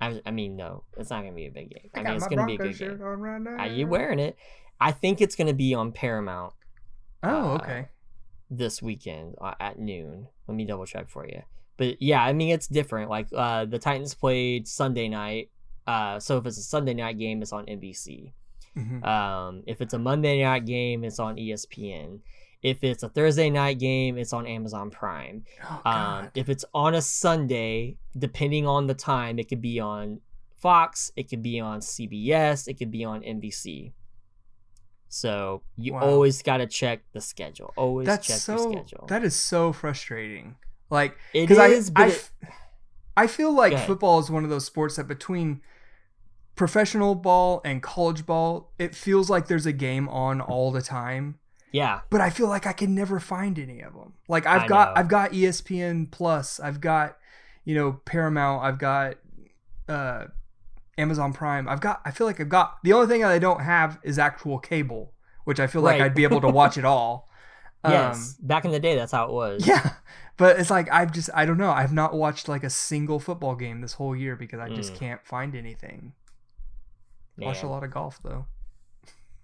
I, 0.00 0.20
I 0.24 0.30
mean, 0.30 0.54
no, 0.56 0.84
it's 0.96 1.10
not 1.10 1.22
gonna 1.22 1.34
be 1.34 1.46
a 1.46 1.50
big 1.50 1.70
game. 1.70 1.90
I, 1.94 2.00
I 2.00 2.02
mean, 2.04 2.12
it's 2.14 2.22
my 2.30 2.36
gonna 2.36 2.46
be 2.46 2.54
a 2.54 2.58
good 2.58 2.76
shirt 2.76 2.98
game. 2.98 3.06
on 3.06 3.18
right 3.20 3.40
now. 3.42 3.56
Are 3.58 3.66
you 3.66 3.86
wearing 3.88 4.20
it? 4.20 4.36
I 4.80 4.92
think 4.92 5.20
it's 5.20 5.34
gonna 5.34 5.54
be 5.54 5.74
on 5.74 5.90
Paramount 5.92 6.52
Oh, 7.24 7.52
uh, 7.52 7.54
okay. 7.56 7.88
this 8.50 8.80
weekend 8.80 9.34
uh, 9.40 9.54
at 9.58 9.78
noon. 9.78 10.28
Let 10.46 10.54
me 10.56 10.64
double 10.64 10.86
check 10.86 11.08
for 11.08 11.26
you. 11.26 11.42
But 11.78 12.00
yeah, 12.00 12.22
I 12.22 12.32
mean 12.32 12.50
it's 12.54 12.68
different. 12.68 13.10
Like 13.10 13.26
uh, 13.34 13.64
the 13.64 13.78
Titans 13.80 14.14
played 14.14 14.68
Sunday 14.68 15.08
night. 15.08 15.50
Uh, 15.86 16.20
so 16.20 16.36
if 16.38 16.46
it's 16.46 16.58
a 16.58 16.62
Sunday 16.62 16.94
night 16.94 17.18
game, 17.18 17.42
it's 17.42 17.52
on 17.52 17.66
NBC. 17.66 18.32
Mhm. 18.78 19.04
Um, 19.04 19.62
if 19.66 19.80
it's 19.80 19.94
a 19.94 19.98
Monday 19.98 20.42
night 20.42 20.64
game, 20.66 21.02
it's 21.04 21.18
on 21.18 21.36
ESPN. 21.36 22.20
If 22.62 22.82
it's 22.82 23.02
a 23.02 23.08
Thursday 23.08 23.50
night 23.50 23.78
game, 23.78 24.16
it's 24.18 24.32
on 24.32 24.46
Amazon 24.46 24.90
Prime. 24.90 25.44
Oh, 25.64 25.82
Um, 25.90 26.30
if 26.34 26.48
it's 26.48 26.64
on 26.74 26.94
a 26.94 27.02
Sunday, 27.02 27.96
depending 28.16 28.66
on 28.66 28.86
the 28.86 28.94
time, 28.94 29.38
it 29.38 29.48
could 29.48 29.60
be 29.62 29.78
on 29.80 30.20
Fox, 30.56 31.12
it 31.16 31.28
could 31.28 31.42
be 31.42 31.60
on 31.60 31.80
CBS, 31.80 32.66
it 32.66 32.74
could 32.74 32.90
be 32.90 33.04
on 33.04 33.22
NBC. 33.22 33.92
So 35.08 35.62
you 35.76 35.94
Wow. 35.94 36.00
always 36.00 36.42
got 36.42 36.58
to 36.58 36.66
check 36.66 37.00
the 37.12 37.20
schedule. 37.20 37.72
Always 37.76 38.06
That's 38.06 38.26
check 38.26 38.36
so. 38.38 38.56
your 38.56 38.72
schedule. 38.84 39.06
That 39.06 39.24
is 39.24 39.34
so 39.36 39.72
frustrating. 39.72 40.56
Like 40.90 41.16
It 41.32 41.46
because 41.48 41.88
I, 41.90 41.92
but 41.92 42.02
I, 42.02 42.06
it- 42.08 42.30
I 43.16 43.26
feel 43.26 43.52
like 43.52 43.76
football 43.86 44.18
is 44.20 44.30
one 44.30 44.44
of 44.44 44.50
those 44.50 44.64
sports 44.64 44.96
that 44.96 45.08
between 45.08 45.60
professional 46.58 47.14
ball 47.14 47.62
and 47.64 47.82
college 47.82 48.26
ball, 48.26 48.72
it 48.78 48.94
feels 48.94 49.30
like 49.30 49.46
there's 49.46 49.64
a 49.66 49.72
game 49.72 50.08
on 50.10 50.40
all 50.42 50.70
the 50.72 50.82
time. 50.82 51.38
yeah, 51.72 52.00
But 52.10 52.20
I 52.20 52.28
feel 52.30 52.48
like 52.48 52.66
I 52.66 52.72
can 52.74 52.94
never 52.94 53.18
find 53.20 53.58
any 53.58 53.80
of 53.80 53.94
them. 53.94 54.14
Like 54.28 54.44
I've 54.46 54.62
I 54.62 54.66
got 54.66 54.88
know. 54.88 55.00
I've 55.00 55.08
got 55.08 55.32
ESPN 55.32 56.10
Plus, 56.10 56.60
I've 56.60 56.80
got 56.80 57.16
you 57.64 57.74
know 57.74 57.92
Paramount, 58.04 58.64
I've 58.64 58.78
got 58.78 59.14
uh 59.88 60.24
Amazon 60.98 61.32
Prime. 61.32 61.68
I've 61.68 61.80
got 61.80 62.00
I 62.04 62.10
feel 62.10 62.26
like 62.26 62.40
I've 62.40 62.48
got 62.48 62.78
the 62.82 62.92
only 62.92 63.06
thing 63.06 63.20
that 63.22 63.30
I 63.30 63.38
don't 63.38 63.60
have 63.60 63.98
is 64.02 64.18
actual 64.18 64.58
cable, 64.58 65.12
which 65.44 65.60
I 65.60 65.66
feel 65.66 65.82
like 65.82 66.00
I'd 66.00 66.14
be 66.14 66.24
able 66.24 66.40
to 66.42 66.48
watch 66.48 66.76
it 66.76 66.84
all. 66.84 67.26
Um, 67.84 67.92
yes. 67.92 68.34
Back 68.40 68.64
in 68.64 68.72
the 68.72 68.80
day, 68.80 68.96
that's 68.96 69.12
how 69.12 69.26
it 69.26 69.32
was. 69.32 69.64
yeah, 69.64 69.92
but 70.36 70.58
it's 70.58 70.68
like 70.68 70.90
I've 70.90 71.12
just 71.12 71.30
I 71.32 71.46
don't 71.46 71.58
know. 71.58 71.70
I've 71.70 71.92
not 71.92 72.12
watched 72.12 72.48
like 72.48 72.64
a 72.64 72.70
single 72.70 73.20
football 73.20 73.54
game 73.54 73.82
this 73.82 73.92
whole 73.92 74.16
year 74.16 74.34
because 74.34 74.58
I 74.58 74.68
just 74.68 74.94
Mm. 74.94 74.98
can't 74.98 75.24
find 75.24 75.54
anything. 75.54 76.12
Watched 77.38 77.62
a 77.62 77.68
lot 77.68 77.84
of 77.84 77.90
golf 77.92 78.20
though. 78.22 78.46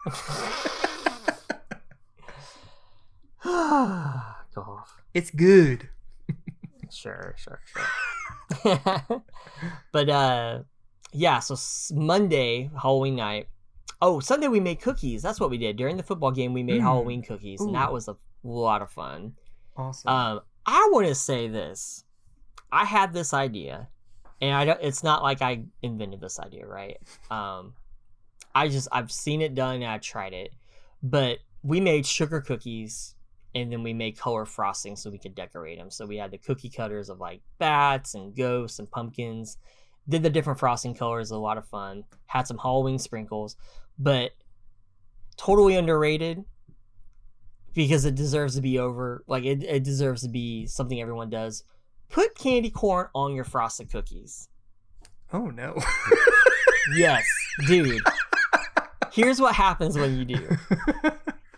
Golf. 4.55 5.03
It's 5.13 5.31
good. 5.31 5.89
Sure, 6.91 7.35
sure, 7.37 7.61
sure. 7.65 9.23
but 9.93 10.09
uh 10.09 10.61
yeah, 11.13 11.39
so 11.41 11.57
Monday, 11.95 12.71
Halloween 12.81 13.17
night. 13.17 13.49
Oh, 14.03 14.21
Sunday 14.21 14.49
we 14.49 14.61
made 14.61 14.81
cookies. 14.81 15.23
That's 15.23 15.39
what 15.41 15.51
we 15.51 15.59
did. 15.59 15.77
During 15.77 15.97
the 15.97 16.03
football 16.03 16.31
game 16.31 16.53
we 16.53 16.63
made 16.63 16.81
Mm. 16.81 16.85
Halloween 16.85 17.23
cookies 17.23 17.61
and 17.61 17.75
that 17.75 17.93
was 17.93 18.09
a 18.09 18.17
lot 18.43 18.83
of 18.83 18.91
fun. 18.91 19.35
Awesome. 19.77 20.09
Um 20.11 20.41
I 20.67 20.89
want 20.93 21.07
to 21.09 21.15
say 21.15 21.49
this. 21.49 22.05
I 22.73 22.85
had 22.85 23.13
this 23.13 23.33
idea 23.35 23.89
and 24.41 24.55
I 24.55 24.65
don't 24.65 24.81
it's 24.83 25.03
not 25.03 25.23
like 25.23 25.43
I 25.43 25.65
invented 25.83 26.21
this 26.21 26.39
idea, 26.39 26.67
right? 26.67 26.99
Um 27.31 27.75
I 28.55 28.69
just 28.69 28.89
I've 28.93 29.11
seen 29.11 29.41
it 29.43 29.55
done 29.55 29.77
and 29.77 29.85
I 29.87 29.99
tried 29.99 30.33
it. 30.33 30.53
But 31.03 31.39
we 31.63 31.81
made 31.81 32.07
sugar 32.07 32.41
cookies 32.41 33.15
and 33.55 33.73
then 33.73 33.83
we 33.83 33.93
made 33.93 34.19
color 34.19 34.45
frosting 34.45 34.97
so 34.97 35.11
we 35.11 35.19
could 35.19 35.35
decorate 35.35 35.79
them. 35.79 35.91
So 35.91 36.07
we 36.07 36.17
had 36.17 36.31
the 36.31 36.39
cookie 36.39 36.71
cutters 36.71 37.09
of 37.09 37.21
like 37.21 37.41
bats 37.59 38.15
and 38.15 38.35
ghosts 38.35 38.79
and 38.79 38.91
pumpkins. 38.91 39.59
Did 40.09 40.23
the 40.23 40.31
different 40.31 40.59
frosting 40.59 40.95
colors, 40.95 41.31
a 41.31 41.39
lot 41.39 41.57
of 41.59 41.67
fun. 41.67 42.05
Had 42.27 42.47
some 42.47 42.59
Halloween 42.59 42.99
sprinkles, 42.99 43.57
but 43.99 44.33
totally 45.37 45.77
underrated 45.77 46.45
because 47.73 48.05
it 48.05 48.15
deserves 48.15 48.55
to 48.57 48.61
be 48.61 48.79
over. 48.79 49.25
Like 49.27 49.45
it, 49.45 49.63
it 49.63 49.83
deserves 49.83 50.23
to 50.23 50.29
be 50.29 50.67
something 50.67 51.01
everyone 51.01 51.31
does. 51.31 51.65
Put 52.11 52.35
candy 52.37 52.71
corn 52.71 53.09
on 53.15 53.35
your 53.35 53.45
frosted 53.45 53.91
cookies. 53.91 54.49
oh 55.33 55.47
no. 55.47 55.77
Yes, 56.97 57.25
dude. 57.67 58.03
Here's 59.15 59.41
what 59.41 59.55
happens 59.55 59.97
when 59.97 60.19
you 60.19 60.25
do. 60.25 60.49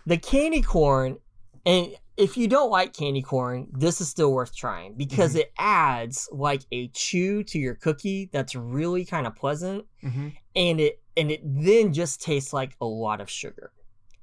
the 0.05 0.17
candy 0.17 0.61
corn 0.61 1.17
and 1.65 1.87
if 2.15 2.37
you 2.37 2.47
don't 2.47 2.69
like 2.71 2.93
candy 2.93 3.21
corn 3.21 3.67
this 3.73 3.99
is 3.99 4.07
still 4.07 4.31
worth 4.31 4.55
trying 4.55 4.93
because 4.95 5.31
Mm-hmm. 5.31 5.39
it 5.41 5.51
adds 5.57 6.29
like 6.31 6.61
a 6.71 6.87
chew 6.89 7.43
to 7.43 7.59
your 7.59 7.75
cookie 7.75 8.29
that's 8.31 8.55
really 8.55 9.03
kind 9.05 9.27
of 9.27 9.35
pleasant 9.35 9.85
Mhm. 10.03 10.33
and 10.55 10.79
it 10.79 11.01
and 11.17 11.29
it 11.31 11.41
then 11.43 11.91
just 11.93 12.21
tastes 12.21 12.53
like 12.53 12.75
a 12.79 12.85
lot 12.85 13.19
of 13.21 13.29
sugar 13.29 13.71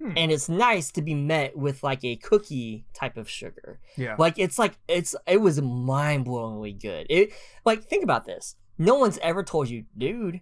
Hmm. 0.01 0.13
and 0.17 0.33
it's 0.33 0.49
nice 0.49 0.91
to 0.93 1.03
be 1.03 1.15
met 1.15 1.57
with 1.57 1.83
like 1.85 2.03
a 2.05 2.17
cookie 2.17 2.85
type 2.95 3.17
of 3.17 3.29
sugar 3.29 3.79
Yeah. 3.97 4.17
like 4.19 4.39
it's 4.39 4.59
like 4.59 4.79
it's 4.89 5.15
it 5.27 5.41
was 5.41 5.61
mind-blowingly 5.61 6.81
good 6.81 7.07
it 7.11 7.31
like 7.65 7.85
think 7.85 8.03
about 8.05 8.25
this 8.25 8.57
no 8.79 8.95
one's 8.97 9.19
ever 9.19 9.43
told 9.43 9.69
you 9.69 9.85
dude 9.99 10.41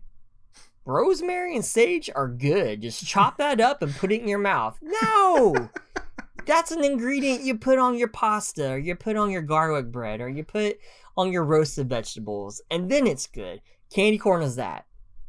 rosemary 0.84 1.54
and 1.54 1.64
sage 1.64 2.10
are 2.14 2.28
good. 2.28 2.82
Just 2.82 3.06
chop 3.06 3.38
that 3.38 3.60
up 3.60 3.82
and 3.82 3.94
put 3.94 4.12
it 4.12 4.20
in 4.20 4.28
your 4.28 4.38
mouth. 4.38 4.78
No! 4.82 5.70
That's 6.46 6.72
an 6.72 6.84
ingredient 6.84 7.44
you 7.44 7.56
put 7.56 7.78
on 7.78 7.96
your 7.96 8.08
pasta 8.08 8.72
or 8.72 8.78
you 8.78 8.96
put 8.96 9.16
on 9.16 9.30
your 9.30 9.42
garlic 9.42 9.92
bread 9.92 10.20
or 10.20 10.28
you 10.28 10.42
put 10.42 10.78
on 11.16 11.30
your 11.30 11.44
roasted 11.44 11.88
vegetables 11.88 12.60
and 12.70 12.90
then 12.90 13.06
it's 13.06 13.26
good. 13.26 13.60
Candy 13.90 14.18
corn 14.18 14.42
is 14.42 14.56
that. 14.56 14.86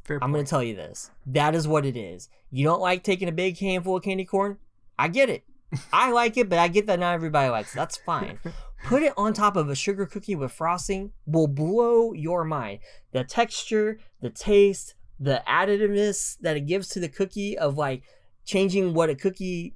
I'm 0.09 0.31
going 0.31 0.43
to 0.43 0.49
tell 0.49 0.63
you 0.63 0.75
this. 0.75 1.11
That 1.25 1.55
is 1.55 1.67
what 1.67 1.85
it 1.85 1.95
is. 1.95 2.29
You 2.51 2.65
don't 2.65 2.81
like 2.81 3.03
taking 3.03 3.29
a 3.29 3.33
big 3.33 3.57
handful 3.57 3.97
of 3.97 4.03
candy 4.03 4.25
corn? 4.25 4.57
I 4.97 5.07
get 5.07 5.29
it. 5.29 5.43
I 5.93 6.11
like 6.11 6.37
it 6.37 6.49
but 6.49 6.59
i 6.59 6.67
get 6.67 6.85
that 6.85 6.99
not 6.99 7.13
everybody 7.13 7.49
likes 7.49 7.73
it. 7.73 7.77
That's 7.77 7.97
fine. 7.97 8.39
Put 8.85 9.03
it 9.03 9.13
on 9.15 9.33
top 9.33 9.55
of 9.55 9.69
a 9.69 9.75
sugar 9.75 10.05
cookie 10.05 10.35
with 10.35 10.51
frosting 10.51 11.13
will 11.25 11.47
blow 11.47 12.11
your 12.11 12.43
mind. 12.43 12.79
The 13.11 13.23
texture 13.23 13.99
the 14.21 14.29
taste 14.29 14.95
the 15.19 15.41
additiveness 15.47 16.37
that 16.41 16.57
it 16.57 16.61
gives 16.61 16.87
to 16.89 16.99
the 16.99 17.09
cookie 17.09 17.57
of 17.57 17.77
like 17.77 18.03
changing 18.45 18.93
what 18.93 19.09
a 19.09 19.15
cookie 19.15 19.73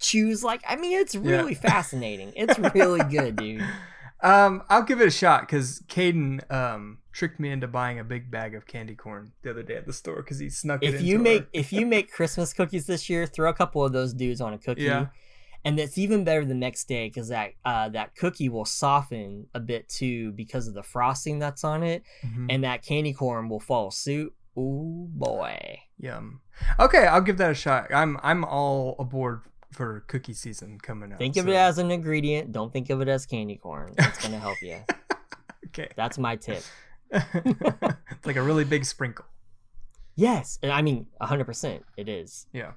chews 0.00 0.42
like 0.44 0.62
i 0.68 0.76
mean 0.76 0.96
it's 0.98 1.14
really 1.14 1.54
fascinating 1.54 2.32
it's 2.36 2.58
really 2.74 3.00
good 3.10 3.36
dude 3.36 3.64
Um, 4.20 4.62
I'll 4.68 4.82
give 4.82 5.00
it 5.00 5.06
a 5.06 5.12
shot 5.12 5.42
because 5.42 5.80
Caden 5.88 6.50
um 6.52 6.98
tricked 7.12 7.38
me 7.38 7.50
into 7.50 7.68
buying 7.68 8.00
a 8.00 8.04
big 8.04 8.30
bag 8.32 8.54
of 8.56 8.66
candy 8.66 8.96
corn 8.96 9.30
the 9.42 9.50
other 9.50 9.62
day 9.62 9.74
at 9.76 9.86
the 9.86 9.92
store 9.92 10.16
because 10.16 10.38
he 10.40 10.50
snuck 10.50 10.82
it. 10.82 10.94
if 10.94 11.02
you 11.02 11.18
make 11.20 11.46
if 11.52 11.72
you 11.72 11.86
make 11.86 12.10
christmas 12.18 12.52
cookies 12.52 12.86
this 12.86 13.08
year 13.08 13.26
throw 13.26 13.48
a 13.50 13.54
couple 13.54 13.84
of 13.84 13.92
those 13.92 14.12
dudes 14.14 14.40
on 14.40 14.52
a 14.54 14.58
cookie 14.58 14.82
Yeah. 14.82 15.06
and 15.64 15.78
it's 15.78 15.98
even 15.98 16.24
better 16.24 16.44
the 16.44 16.54
next 16.54 16.88
day 16.88 17.06
because 17.08 17.28
that 17.28 17.50
uh, 17.64 17.88
that 17.90 18.16
cookie 18.16 18.48
will 18.48 18.64
soften 18.64 19.46
a 19.54 19.60
bit 19.60 19.88
too 19.88 20.32
because 20.32 20.66
of 20.66 20.74
the 20.74 20.82
frosting 20.82 21.38
that's 21.38 21.62
on 21.62 21.82
it 21.84 22.02
Mhm. 22.24 22.46
and 22.50 22.64
that 22.64 22.82
candy 22.84 23.12
corn 23.12 23.48
will 23.48 23.60
follow 23.60 23.90
suit 23.90 24.32
Ooh 24.58 25.06
boy 25.10 25.80
Yum. 26.00 26.40
Okay, 26.80 27.06
I'll 27.06 27.20
give 27.20 27.38
that 27.38 27.50
a 27.52 27.54
shot. 27.54 27.92
I'm 27.94 28.18
I'm 28.22 28.44
all 28.44 28.96
aboard 28.98 29.42
for 29.72 30.00
cookie 30.08 30.32
season 30.32 30.78
coming 30.80 31.12
up. 31.12 31.18
Think 31.18 31.36
of 31.36 31.44
so- 31.44 31.50
it 31.50 31.54
as 31.56 31.78
an 31.78 31.90
ingredient. 31.90 32.52
Don't 32.52 32.72
think 32.72 32.90
of 32.90 33.00
it 33.00 33.08
as 33.08 33.26
candy 33.26 33.56
corn. 33.56 33.94
It's 33.98 34.22
gonna 34.22 34.38
help 34.38 34.60
you. 34.62 34.78
okay. 35.66 35.88
That's 35.96 36.18
my 36.18 36.36
tip. 36.36 36.62
it's 37.10 38.26
like 38.26 38.36
a 38.36 38.42
really 38.42 38.64
big 38.64 38.84
sprinkle. 38.84 39.24
Yes, 40.16 40.58
and 40.62 40.72
I 40.72 40.82
mean, 40.82 41.06
hundred 41.20 41.44
percent, 41.44 41.84
it 41.96 42.08
is. 42.08 42.46
Yeah. 42.52 42.72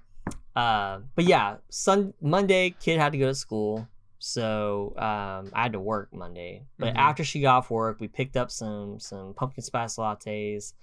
Uh, 0.56 1.00
but 1.16 1.26
yeah, 1.26 1.56
Sun 1.70 2.14
Monday, 2.22 2.76
kid 2.80 3.00
had 3.00 3.14
to 3.14 3.18
go 3.18 3.26
to 3.28 3.34
school, 3.36 3.88
so 4.20 4.94
um, 4.98 5.50
I 5.54 5.64
had 5.64 5.74
to 5.74 5.80
work 5.80 6.14
Monday. 6.14 6.64
But 6.78 6.94
Mhm. 6.94 6.98
after 6.98 7.24
she 7.24 7.42
got 7.42 7.58
off 7.58 7.72
work, 7.72 8.00
we 8.00 8.08
picked 8.08 8.38
up 8.38 8.52
some 8.52 9.00
some 9.00 9.34
pumpkin 9.34 9.64
spice 9.64 9.96
lattes, 9.96 10.74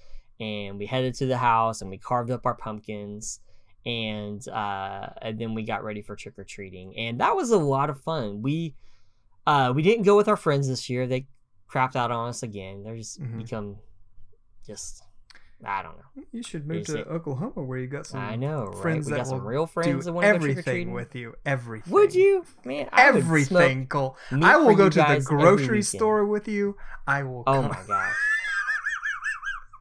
and 0.41 0.79
we 0.79 0.87
headed 0.87 1.15
to 1.17 1.27
the 1.27 1.37
house 1.39 1.81
and 1.83 1.91
we 1.91 1.99
carved 1.99 2.31
up 2.31 2.47
our 2.47 2.55
pumpkins, 2.55 3.41
and 3.87 4.47
uh, 4.49 5.09
and 5.23 5.39
then 5.39 5.55
we 5.55 5.63
got 5.65 5.83
ready 5.85 6.03
for 6.03 6.15
trick 6.17 6.39
or 6.39 6.45
treating, 6.45 6.97
and 6.97 7.21
that 7.21 7.35
was 7.37 7.51
a 7.51 7.59
lot 7.59 7.91
of 7.91 8.01
fun. 8.01 8.43
We 8.43 8.75
uh, 9.47 9.73
we 9.75 9.83
didn't 9.83 10.05
go 10.05 10.17
with 10.17 10.29
our 10.29 10.37
friends 10.37 10.69
this 10.69 10.89
year. 10.91 11.07
They 11.07 11.27
crapped 11.71 11.97
out 11.97 12.11
on 12.11 12.29
us 12.29 12.43
again. 12.43 12.83
They're 12.83 12.97
just 12.97 13.21
Mhm. 13.21 13.39
become 13.39 13.77
just 14.67 15.03
I 15.65 15.83
don't 15.83 15.97
know. 15.97 16.23
You 16.31 16.41
should 16.45 16.69
move 16.69 16.87
to 16.87 17.01
it- 17.01 17.09
Oklahoma 17.09 17.65
where 17.65 17.79
you 17.79 17.89
got 17.89 18.07
some 18.07 18.21
I 18.21 18.37
know, 18.37 18.67
right? 18.67 18.81
friends 18.83 19.07
we 19.07 19.11
that 19.13 19.17
got 19.19 19.27
some 19.27 19.45
real 19.45 19.67
friends 19.67 20.05
that 20.05 20.13
want 20.13 20.23
to 20.25 20.29
everything 20.29 20.93
with 20.93 21.17
you. 21.17 21.35
Everything. 21.45 21.93
Would 21.93 22.15
you, 22.15 22.45
man? 22.65 22.89
I 22.93 23.09
Everything, 23.09 23.89
Cole. 23.89 24.17
I 24.31 24.57
will 24.57 24.77
go 24.77 24.89
to 24.89 24.99
the 24.99 25.21
grocery 25.25 25.83
store 25.83 26.25
with 26.27 26.47
you. 26.47 26.77
I 27.09 27.25
will. 27.25 27.43
Oh 27.47 27.63
come. 27.63 27.71
my 27.71 27.83
gosh! 27.89 28.15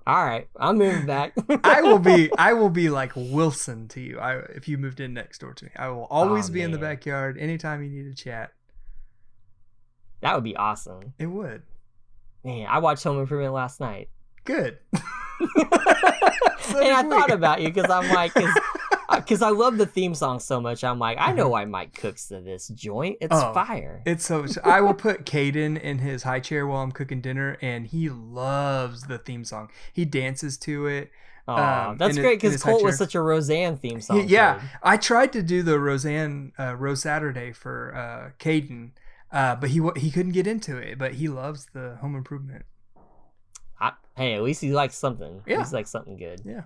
All 0.07 0.25
right, 0.25 0.47
I'm 0.55 0.77
moving 0.77 1.05
back. 1.05 1.33
I 1.65 1.81
will 1.81 1.99
be 1.99 2.31
I 2.37 2.53
will 2.53 2.69
be 2.69 2.89
like 2.89 3.11
Wilson 3.13 3.89
to 3.89 3.99
you. 3.99 4.19
I 4.19 4.37
if 4.55 4.69
you 4.69 4.77
moved 4.77 5.01
in 5.01 5.13
next 5.13 5.39
door 5.39 5.53
to 5.53 5.65
me. 5.65 5.71
I 5.75 5.89
will 5.89 6.07
oh, 6.09 6.19
always 6.19 6.49
Aw, 6.49 6.53
be 6.53 6.61
in 6.61 6.71
the 6.71 6.77
backyard 6.77 7.37
anytime 7.37 7.83
you 7.83 7.89
need 7.89 8.15
to 8.15 8.23
chat. 8.23 8.53
that 10.21 10.33
would 10.33 10.45
be 10.45 10.55
awesome. 10.55 11.13
It 11.19 11.25
would. 11.25 11.63
Man, 12.45 12.67
I 12.69 12.79
watched 12.79 13.03
Home 13.03 13.19
Improvement 13.19 13.53
last 13.53 13.81
night, 13.81 14.09
Good. 14.45 14.79
So 16.67 16.79
and 16.79 16.93
I 16.93 17.03
thought 17.03 17.31
about 17.31 17.61
you 17.61 17.69
because 17.69 17.89
I'm 17.89 18.09
like, 18.13 18.33
because 19.15 19.41
I 19.41 19.49
love 19.49 19.77
the 19.77 19.85
theme 19.85 20.13
song 20.15 20.39
so 20.39 20.59
much. 20.59 20.83
I'm 20.83 20.99
like, 20.99 21.17
I 21.19 21.31
know 21.33 21.49
why 21.49 21.65
Mike 21.65 21.93
cooks 21.93 22.27
to 22.27 22.41
this 22.41 22.67
joint. 22.69 23.17
It's 23.21 23.33
Oh, 23.33 23.53
fire. 23.53 24.01
It's 24.05 24.25
so. 24.25 24.45
I 24.63 24.81
will 24.81 24.93
put 24.93 25.25
Caden 25.25 25.79
in 25.81 25.99
his 25.99 26.23
high 26.23 26.39
chair 26.39 26.67
while 26.67 26.81
I'm 26.81 26.91
cooking 26.91 27.21
dinner, 27.21 27.57
and 27.61 27.87
he 27.87 28.09
loves 28.09 29.03
the 29.03 29.17
theme 29.17 29.43
song. 29.45 29.69
He 29.93 30.03
dances 30.05 30.57
to 30.59 30.87
it. 30.87 31.11
Aw, 31.49 31.91
um, 31.91 31.97
that's 31.97 32.17
great 32.17 32.41
because 32.41 32.61
Colt 32.61 32.83
was 32.83 32.97
such 32.97 33.15
a 33.15 33.21
Roseanne 33.21 33.77
theme 33.77 33.95
He- 33.95 34.01
song. 34.01 34.25
yeah, 34.27 34.55
kid. 34.59 34.69
I 34.83 34.97
tried 34.97 35.31
to 35.33 35.41
do 35.41 35.63
the 35.63 35.79
Roseanne 35.79 36.51
uh, 36.59 36.75
Rose 36.75 37.01
Saturday 37.01 37.53
for 37.53 37.95
uh, 37.95 38.31
Caden, 38.37 38.91
uh, 39.31 39.55
but 39.55 39.69
he 39.69 39.81
he 39.95 40.11
couldn't 40.11 40.33
get 40.33 40.45
into 40.47 40.75
it. 40.75 40.97
But 40.97 41.13
he 41.13 41.29
loves 41.29 41.67
the 41.73 41.95
Home 42.01 42.15
Improvement. 42.17 42.65
I, 43.79 43.93
hey, 44.17 44.33
at 44.33 44.43
least 44.43 44.59
he 44.59 44.73
likes 44.73 44.97
something. 44.97 45.41
Yeah. 45.45 45.63
He 45.65 45.71
likes 45.73 45.89
something 45.91 46.17
good. 46.17 46.41
Yeah. 46.43 46.63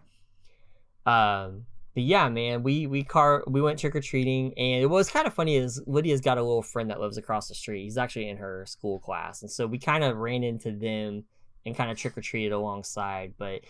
Um, 1.05 1.65
but 1.93 2.03
yeah, 2.03 2.29
man, 2.29 2.63
we 2.63 2.87
we 2.87 3.03
car 3.03 3.43
we 3.47 3.61
went 3.61 3.79
trick 3.79 3.95
or 3.95 4.01
treating, 4.01 4.53
and 4.57 4.81
it 4.81 4.89
was 4.89 5.09
kind 5.09 5.27
of 5.27 5.33
funny. 5.33 5.55
Is 5.57 5.81
Lydia's 5.85 6.21
got 6.21 6.37
a 6.37 6.41
little 6.41 6.61
friend 6.63 6.89
that 6.89 6.99
lives 7.01 7.17
across 7.17 7.47
the 7.47 7.55
street. 7.55 7.83
He's 7.83 7.97
actually 7.97 8.29
in 8.29 8.37
her 8.37 8.65
school 8.65 8.99
class, 8.99 9.41
and 9.41 9.51
so 9.51 9.67
we 9.67 9.77
kind 9.77 10.03
of 10.03 10.17
ran 10.17 10.43
into 10.43 10.71
them 10.71 11.23
and 11.65 11.75
kind 11.75 11.91
of 11.91 11.97
trick 11.97 12.17
or 12.17 12.21
treated 12.21 12.53
alongside. 12.53 13.33
But 13.37 13.61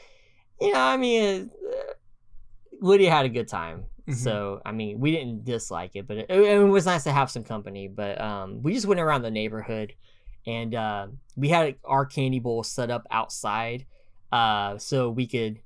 you 0.60 0.72
know, 0.74 0.80
I 0.80 0.98
mean, 0.98 1.50
uh, 1.68 1.94
Lydia 2.80 3.12
had 3.12 3.26
a 3.26 3.30
good 3.30 3.48
time. 3.48 3.86
Mhm. 4.08 4.16
So 4.16 4.62
I 4.66 4.72
mean, 4.72 5.00
we 5.00 5.12
didn't 5.12 5.44
dislike 5.46 5.92
it, 5.96 6.08
but 6.08 6.18
it, 6.18 6.30
it 6.30 6.60
was 6.64 6.86
nice 6.86 7.04
to 7.06 7.12
have 7.12 7.32
some 7.32 7.44
company. 7.44 7.88
But 7.88 8.20
um, 8.22 8.62
we 8.62 8.74
just 8.74 8.86
went 8.86 9.00
around 9.00 9.22
the 9.24 9.32
neighborhood, 9.32 9.94
and 10.46 10.74
uh, 10.76 11.08
we 11.36 11.50
had 11.50 11.76
our 11.84 12.06
candy 12.06 12.40
bowl 12.40 12.64
set 12.64 12.90
up 12.92 13.06
outside, 13.12 13.86
uh, 14.32 14.78
so 14.78 15.10
we 15.10 15.28
could. 15.28 15.60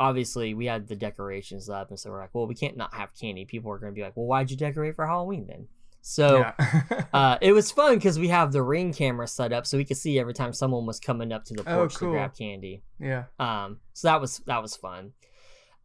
Obviously, 0.00 0.54
we 0.54 0.66
had 0.66 0.88
the 0.88 0.96
decorations 0.96 1.68
up, 1.68 1.90
and 1.90 1.98
so 2.00 2.10
we're 2.10 2.18
like, 2.20 2.30
well, 2.34 2.46
we 2.46 2.54
can't 2.56 2.76
not 2.76 2.92
have 2.94 3.10
candy. 3.14 3.44
People 3.44 3.70
are 3.70 3.78
going 3.78 3.92
to 3.92 3.94
be 3.94 4.02
like, 4.02 4.16
well, 4.16 4.26
why'd 4.26 4.50
you 4.50 4.56
decorate 4.56 4.96
for 4.96 5.06
Halloween 5.06 5.46
then? 5.46 5.68
So 6.00 6.38
yeah. 6.58 7.04
uh, 7.12 7.36
it 7.42 7.52
was 7.52 7.70
fun 7.70 7.96
because 7.96 8.18
we 8.18 8.28
have 8.28 8.50
the 8.52 8.62
ring 8.62 8.92
camera 8.94 9.28
set 9.28 9.52
up, 9.52 9.66
so 9.66 9.76
we 9.76 9.84
could 9.84 9.98
see 9.98 10.18
every 10.18 10.32
time 10.32 10.52
someone 10.54 10.86
was 10.86 10.98
coming 10.98 11.30
up 11.30 11.44
to 11.44 11.54
the 11.54 11.62
Oh, 11.70 11.76
porch 11.76 11.94
cool. 11.96 12.08
to 12.08 12.12
grab 12.14 12.34
candy. 12.36 12.82
yeah. 12.98 13.24
Um, 13.38 13.80
so 13.92 14.08
that 14.08 14.20
was 14.20 14.38
that 14.46 14.62
was 14.62 14.74
fun. 14.74 15.12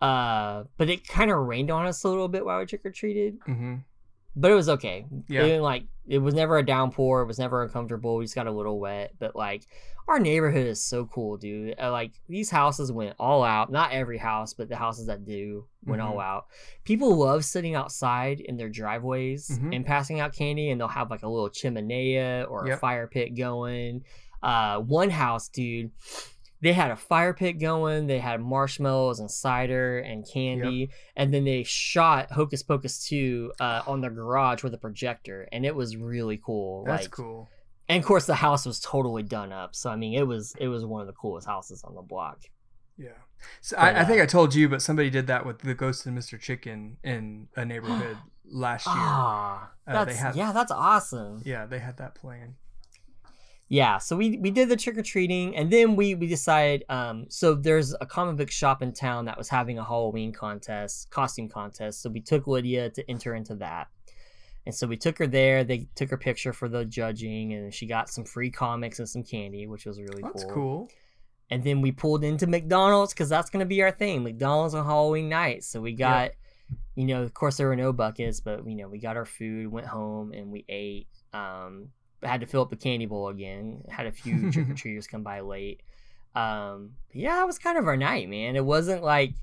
Uh, 0.01 0.63
but 0.77 0.89
it 0.89 1.07
kind 1.07 1.31
of 1.31 1.37
rained 1.37 1.69
on 1.71 1.85
us 1.85 2.03
a 2.03 2.07
little 2.09 2.27
bit 2.27 2.45
while 2.45 2.59
we 2.59 2.65
trick 2.65 2.85
or 2.85 2.91
treated, 2.91 3.37
hmm 3.45 3.75
but 4.35 4.51
it 4.51 4.55
was 4.55 4.69
okay. 4.69 5.05
Yeah. 5.27 5.43
It 5.43 5.61
like 5.61 5.85
it 6.07 6.19
was 6.19 6.33
never 6.33 6.57
a 6.57 6.65
downpour. 6.65 7.21
It 7.21 7.25
was 7.27 7.39
never 7.39 7.63
uncomfortable. 7.63 8.17
We 8.17 8.25
just 8.25 8.35
got 8.35 8.47
a 8.47 8.51
little 8.51 8.79
wet, 8.79 9.13
but 9.19 9.35
like 9.35 9.65
our 10.07 10.19
neighborhood 10.19 10.67
is 10.67 10.83
so 10.83 11.05
cool, 11.07 11.35
dude. 11.37 11.75
Uh, 11.81 11.91
like 11.91 12.11
these 12.29 12.51
houses 12.51 12.91
went 12.91 13.15
all 13.19 13.43
out. 13.43 13.71
Not 13.71 13.91
every 13.91 14.19
house, 14.19 14.53
but 14.53 14.69
the 14.69 14.75
houses 14.75 15.07
that 15.07 15.25
do 15.25 15.65
went 15.83 16.01
all 16.01 16.19
out. 16.19 16.45
People 16.83 17.15
love 17.15 17.43
sitting 17.43 17.73
outside 17.73 18.39
in 18.39 18.55
their 18.57 18.69
driveways 18.69 19.49
Mhm. 19.49 19.75
and 19.75 19.85
passing 19.85 20.19
out 20.19 20.33
candy, 20.35 20.69
and 20.69 20.79
they'll 20.79 20.87
have 20.87 21.09
like 21.09 21.23
a 21.23 21.27
little 21.27 21.49
chimenea 21.49 22.45
or 22.49 22.67
a 22.67 22.77
fire 22.77 23.07
pit 23.07 23.35
going. 23.35 24.03
Uh, 24.43 24.79
one 24.79 25.09
house, 25.09 25.49
dude, 25.49 25.89
they 26.65 26.73
had 26.73 26.89
a 26.89 26.95
fire 26.95 27.31
pit 27.31 27.59
going. 27.59 28.07
They 28.07 28.17
had 28.17 28.41
marshmallows 28.41 29.19
and 29.19 29.29
cider 29.29 29.99
and 29.99 30.27
candy, 30.27 30.89
and 31.15 31.31
then 31.31 31.43
they 31.43 31.61
shot 31.61 32.31
Hocus 32.31 32.63
Pocus 32.63 33.07
two 33.07 33.53
uh, 33.59 33.83
on 33.85 34.01
their 34.01 34.09
garage 34.09 34.63
with 34.63 34.73
a 34.73 34.79
projector, 34.79 35.47
and 35.51 35.63
it 35.63 35.75
was 35.75 35.95
really 35.95 36.41
cool. 36.43 36.83
That's 36.83 37.03
like, 37.03 37.11
cool. 37.11 37.47
and 37.87 37.99
of 37.99 38.07
course, 38.07 38.25
the 38.25 38.33
house 38.33 38.65
was 38.65 38.79
totally 38.79 39.21
done 39.21 39.53
up. 39.53 39.75
So 39.75 39.91
I 39.91 39.95
mean, 39.95 40.17
it 40.17 40.25
was 40.25 40.55
it 40.59 40.67
was 40.67 40.83
one 40.83 41.01
of 41.01 41.07
the 41.07 41.13
coolest 41.13 41.45
houses 41.45 41.83
on 41.83 41.93
the 41.93 42.01
block. 42.01 42.39
Yeah. 42.97 43.09
So 43.61 43.75
But, 43.77 43.95
I, 43.95 44.01
I 44.01 44.05
think 44.05 44.19
uh, 44.19 44.23
I 44.23 44.25
told 44.25 44.55
you, 44.55 44.67
but 44.67 44.81
somebody 44.81 45.11
did 45.11 45.27
that 45.27 45.45
with 45.45 45.59
the 45.59 45.75
Ghost 45.75 46.07
and 46.07 46.17
Mr. 46.17 46.39
Chicken 46.39 46.97
in 47.03 47.47
a 47.55 47.63
neighborhood 47.63 48.17
last 48.43 48.87
year. 48.87 48.95
Ah, 48.97 49.69
Uh, 49.85 50.03
that's 50.05 50.17
had- 50.17 50.35
yeah, 50.35 50.51
that's 50.51 50.71
awesome. 50.71 51.43
Yeah, 51.45 51.67
they 51.67 51.77
had 51.77 51.97
that 51.97 52.15
plan. 52.15 52.55
Yeah, 53.67 53.97
so 53.97 54.15
we 54.15 54.37
we 54.37 54.51
did 54.51 54.69
the 54.69 54.75
trick 54.75 54.97
or 54.97 55.01
treating, 55.01 55.55
and 55.55 55.71
then 55.71 55.95
we 55.95 56.13
we 56.13 56.27
decided. 56.27 56.85
Um, 56.87 57.25
so 57.29 57.55
there's 57.55 57.95
a 57.99 58.05
comic 58.05 58.37
book 58.37 58.51
shop 58.51 58.83
in 58.83 58.93
town 58.93 59.25
that 59.25 59.37
was 59.37 59.49
having 59.49 59.79
a 59.79 59.83
Halloween 59.83 60.31
contest, 60.31 61.09
costume 61.09 61.49
contest. 61.49 62.01
So 62.01 62.09
we 62.11 62.21
took 62.21 62.45
Lydia 62.45 62.91
to 62.91 63.09
enter 63.09 63.33
into 63.33 63.55
that, 63.55 63.87
and 64.67 64.75
so 64.75 64.85
we 64.85 64.97
took 64.97 65.17
her 65.17 65.25
there. 65.25 65.63
They 65.63 65.87
took 65.95 66.11
her 66.11 66.17
picture 66.17 66.53
for 66.53 66.69
the 66.69 66.85
judging, 66.85 67.53
and 67.53 67.73
she 67.73 67.87
got 67.87 68.07
some 68.09 68.23
free 68.23 68.51
comics 68.51 68.99
and 68.99 69.09
some 69.09 69.23
candy, 69.23 69.65
which 69.65 69.85
was 69.87 69.99
really 69.99 70.21
That's 70.21 70.43
cool. 70.43 70.53
cool. 70.53 70.89
And 71.49 71.63
then 71.63 71.81
we 71.81 71.91
pulled 71.91 72.23
into 72.23 72.45
McDonald's 72.45 73.13
because 73.13 73.29
that's 73.29 73.49
gonna 73.49 73.65
be 73.65 73.81
our 73.81 73.91
thing, 73.91 74.23
McDonald's 74.23 74.75
on 74.75 74.85
Halloween 74.85 75.27
night. 75.27 75.63
So 75.63 75.81
we 75.81 75.93
got, 75.93 76.31
you 76.93 77.05
know, 77.05 77.23
of 77.23 77.33
course 77.33 77.57
there 77.57 77.67
were 77.67 77.75
no 77.75 77.93
buckets, 77.93 78.41
but 78.41 78.67
you 78.67 78.75
know 78.75 78.87
we 78.89 78.99
got 78.99 79.17
our 79.17 79.25
food, 79.25 79.71
went 79.71 79.87
home, 79.87 80.33
and 80.33 80.51
we 80.51 80.65
ate. 80.69 81.07
Um, 81.33 81.89
had 82.23 82.41
to 82.41 82.47
fill 82.47 82.61
up 82.61 82.69
the 82.69 82.75
candy 82.75 83.05
bowl 83.05 83.27
again. 83.29 83.83
Had 83.89 84.05
a 84.07 84.11
few 84.11 84.51
trick 84.51 84.69
or 84.69 84.73
treaters 84.73 85.07
come 85.07 85.23
by 85.23 85.41
late. 85.41 85.81
Um, 86.35 86.91
yeah, 87.13 87.41
it 87.41 87.45
was 87.47 87.57
kind 87.59 87.77
of 87.77 87.87
our 87.87 87.97
night, 87.97 88.29
man. 88.29 88.55
It 88.55 88.65
wasn't 88.65 89.03
like 89.03 89.35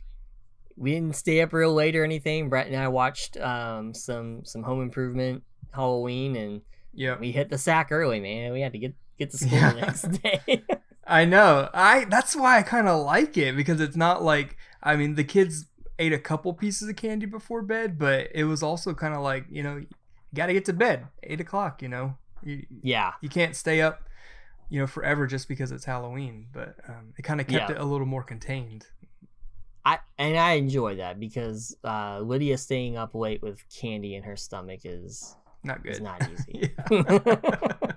we 0.77 0.93
didn't 0.93 1.17
stay 1.17 1.41
up 1.43 1.53
real 1.53 1.73
late 1.75 1.97
or 1.97 2.05
anything. 2.05 2.49
Brett 2.49 2.67
and 2.67 2.77
I 2.77 2.89
watched 2.89 3.37
um 3.39 3.95
some 3.95 4.45
some 4.45 4.63
Home 4.63 4.83
Improvement 4.83 5.43
Halloween, 5.73 6.37
and 6.37 6.61
Yeah. 6.93 7.19
we 7.19 7.33
hit 7.33 7.49
the 7.51 7.59
sack 7.59 7.89
early, 7.91 8.21
man. 8.21 8.53
We 8.53 8.61
had 8.61 8.73
to 8.73 8.79
get 8.79 8.95
get 9.19 9.31
to 9.31 9.39
school 9.39 9.51
Yeah. 9.59 9.73
the 9.73 9.81
next 9.81 10.03
day. 10.23 10.65
I 11.07 11.25
know. 11.25 11.69
I 11.75 12.05
that's 12.07 12.37
why 12.37 12.59
I 12.59 12.63
kind 12.63 12.89
of 12.89 13.05
like 13.05 13.37
it 13.39 13.57
because 13.57 13.81
it's 13.81 13.97
not 13.97 14.23
like 14.23 14.57
I 14.83 14.97
mean 14.97 15.15
the 15.15 15.25
kids 15.25 15.67
ate 15.99 16.13
a 16.13 16.19
couple 16.19 16.53
pieces 16.55 16.89
of 16.89 16.97
candy 16.97 17.27
before 17.27 17.63
bed, 17.63 17.99
but 17.99 18.29
it 18.35 18.45
was 18.45 18.63
also 18.63 18.93
kind 18.95 19.15
of 19.15 19.21
like 19.23 19.47
you 19.51 19.63
know 19.63 19.83
got 20.35 20.47
to 20.47 20.53
get 20.53 20.65
to 20.67 20.73
bed 20.73 21.07
eight 21.23 21.41
o'clock. 21.41 21.81
You 21.83 21.89
know 21.89 22.17
you 22.43 22.67
yeah. 22.83 23.13
you 23.21 23.29
can't 23.29 23.55
stay 23.57 23.81
up 23.81 24.03
you 24.69 24.81
know 24.81 24.87
forever 24.87 25.27
just 25.27 25.49
because 25.49 25.71
it's 25.73 25.85
Halloween, 25.85 26.47
but 26.53 26.77
um, 26.89 27.13
it 27.19 27.23
kind 27.23 27.41
of 27.41 27.47
kept 27.47 27.71
Yeah. 27.71 27.77
it 27.77 27.81
a 27.81 27.85
little 27.85 28.07
more 28.07 28.23
contained. 28.23 28.87
I 29.85 29.99
and 30.19 30.37
I 30.39 30.53
enjoy 30.53 30.97
that 30.97 31.19
because 31.21 31.77
uh, 31.85 32.21
Lydia 32.21 32.57
staying 32.57 32.97
up 32.97 33.15
late 33.15 33.43
with 33.43 33.63
candy 33.69 34.15
in 34.15 34.23
her 34.23 34.37
stomach 34.37 34.81
is 34.85 35.35
Not 35.65 35.83
good. 35.83 35.93
is 35.93 36.01
not 36.01 36.23
easy. 36.33 36.73
yeah. 36.91 37.79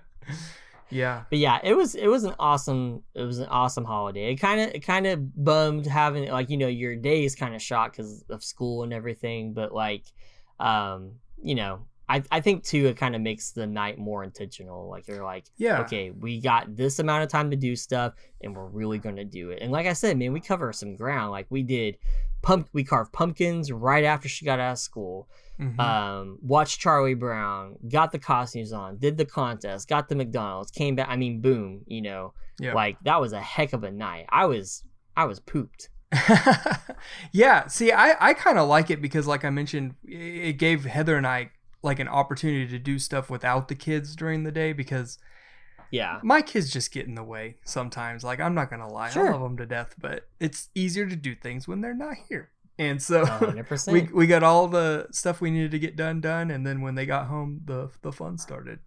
yeah. 0.89 1.24
But 1.30 1.39
yeah, 1.39 1.60
it 1.64 1.76
was 1.76 1.96
it 1.96 2.08
was 2.08 2.24
an 2.24 2.36
awesome 2.39 3.04
it 3.14 3.22
was 3.24 3.39
an 3.39 3.48
awesome 3.48 3.86
holiday. 3.86 4.32
It 4.32 4.38
kind 4.38 4.62
of 4.62 4.70
it 4.76 4.80
kind 4.80 5.08
of 5.08 5.43
bummed 5.43 5.86
having 5.86 6.30
like 6.30 6.50
you 6.50 6.58
know 6.58 6.68
your 6.68 6.96
day 6.96 7.24
is 7.24 7.36
kind 7.36 7.56
of 7.56 7.62
shot 7.62 7.91
because 7.91 8.24
of 8.30 8.43
school 8.43 8.84
and 8.84 8.91
everything. 8.93 9.54
But 9.54 9.74
like, 9.74 10.04
um, 10.60 11.12
you 11.41 11.56
know, 11.56 11.86
I 12.08 12.22
I 12.32 12.39
think 12.41 12.64
too 12.64 12.86
it 12.88 12.97
kind 12.97 13.16
of 13.16 13.22
makes 13.22 13.51
the 13.51 13.66
night 13.68 13.97
more 13.97 14.24
intentional. 14.24 14.89
Like 14.89 15.08
you're 15.08 15.24
like, 15.24 15.45
Yeah. 15.58 15.82
okay, 15.82 16.12
we 16.12 16.39
got 16.41 16.76
this 16.76 16.99
amount 16.99 17.24
of 17.24 17.30
time 17.30 17.49
to 17.51 17.58
do 17.58 17.76
stuff, 17.76 18.14
and 18.41 18.56
we're 18.56 18.68
really 18.68 18.99
gonna 18.99 19.26
do 19.26 19.49
it. 19.51 19.60
And 19.62 19.72
like 19.72 19.88
I 19.88 19.93
said, 19.93 20.18
man, 20.18 20.34
we 20.34 20.39
cover 20.39 20.72
some 20.74 20.95
ground. 20.95 21.32
Like 21.32 21.47
we 21.49 21.64
did, 21.64 21.97
pump 22.41 22.70
we 22.74 22.84
carved 22.84 23.12
pumpkins 23.14 23.72
right 23.72 24.03
after 24.03 24.28
she 24.30 24.45
got 24.45 24.60
out 24.60 24.74
of 24.74 24.80
school 24.80 25.28
Mhm. 25.60 25.80
um, 25.80 26.38
watched 26.41 26.82
Charlie 26.82 27.14
Brown, 27.14 27.78
got 27.89 28.12
the 28.12 28.20
costumes 28.20 28.74
on, 28.74 28.97
did 28.97 29.16
the 29.18 29.24
contest, 29.26 29.88
got 29.88 30.10
the 30.10 30.16
McDonald's, 30.16 30.70
came 30.70 30.95
back. 30.97 31.08
I 31.10 31.16
mean, 31.16 31.39
boom, 31.39 31.82
you 31.88 32.01
know, 32.01 32.34
yeah. 32.60 32.74
like 32.74 32.97
that 33.03 33.22
was 33.22 33.32
a 33.32 33.39
heck 33.39 33.72
of 33.72 33.86
a 33.86 33.89
night. 33.89 34.26
I 34.28 34.47
was, 34.47 34.84
I 35.16 35.24
was 35.24 35.39
pooped. 35.39 35.88
yeah, 37.32 37.68
see, 37.68 37.91
I, 37.91 38.16
I 38.20 38.34
kind 38.34 38.58
of 38.60 38.68
like 38.68 38.89
it 38.89 39.01
because, 39.01 39.28
like 39.28 39.45
I 39.45 39.49
mentioned, 39.49 39.95
it 40.03 40.58
gave 40.58 40.84
Heather 40.86 41.16
and 41.16 41.26
I 41.28 41.51
like 41.86 42.00
an 42.00 42.08
opportunity 42.10 42.68
to 42.68 42.80
do 42.80 43.00
stuff 43.00 43.30
without 43.30 43.68
the 43.70 43.76
kids 43.76 44.16
during 44.16 44.44
the 44.44 44.52
day 44.52 44.74
because 44.74 45.18
Yeah, 45.92 46.20
my 46.24 46.42
kids 46.42 46.72
just 46.72 46.92
get 46.92 47.06
in 47.06 47.16
the 47.16 47.24
way 47.24 47.58
sometimes. 47.64 48.24
Like, 48.24 48.40
I'm 48.42 48.56
not 48.56 48.70
gonna 48.70 48.92
lie, 48.92 49.12
Sure. 49.12 49.30
I 49.30 49.32
love 49.32 49.42
them 49.42 49.58
to 49.58 49.66
death, 49.66 49.96
but 49.98 50.28
it's 50.40 50.70
easier 50.76 51.08
to 51.08 51.16
do 51.16 51.36
things 51.36 51.68
when 51.68 51.82
they're 51.82 51.94
not 51.94 52.16
here. 52.28 52.50
And 52.78 53.02
so 53.02 53.24
we 53.88 54.02
we 54.14 54.28
got 54.28 54.44
all 54.44 54.68
the 54.68 55.08
stuff 55.12 55.40
we 55.40 55.52
needed 55.52 55.72
to 55.72 55.80
get 55.80 55.96
done 55.96 56.20
done, 56.20 56.52
and 56.52 56.68
then 56.68 56.82
when 56.82 56.96
they 56.96 57.06
got 57.06 57.28
home, 57.28 57.62
the 57.64 57.89
the 58.01 58.12
fun 58.12 58.38
started. 58.38 58.80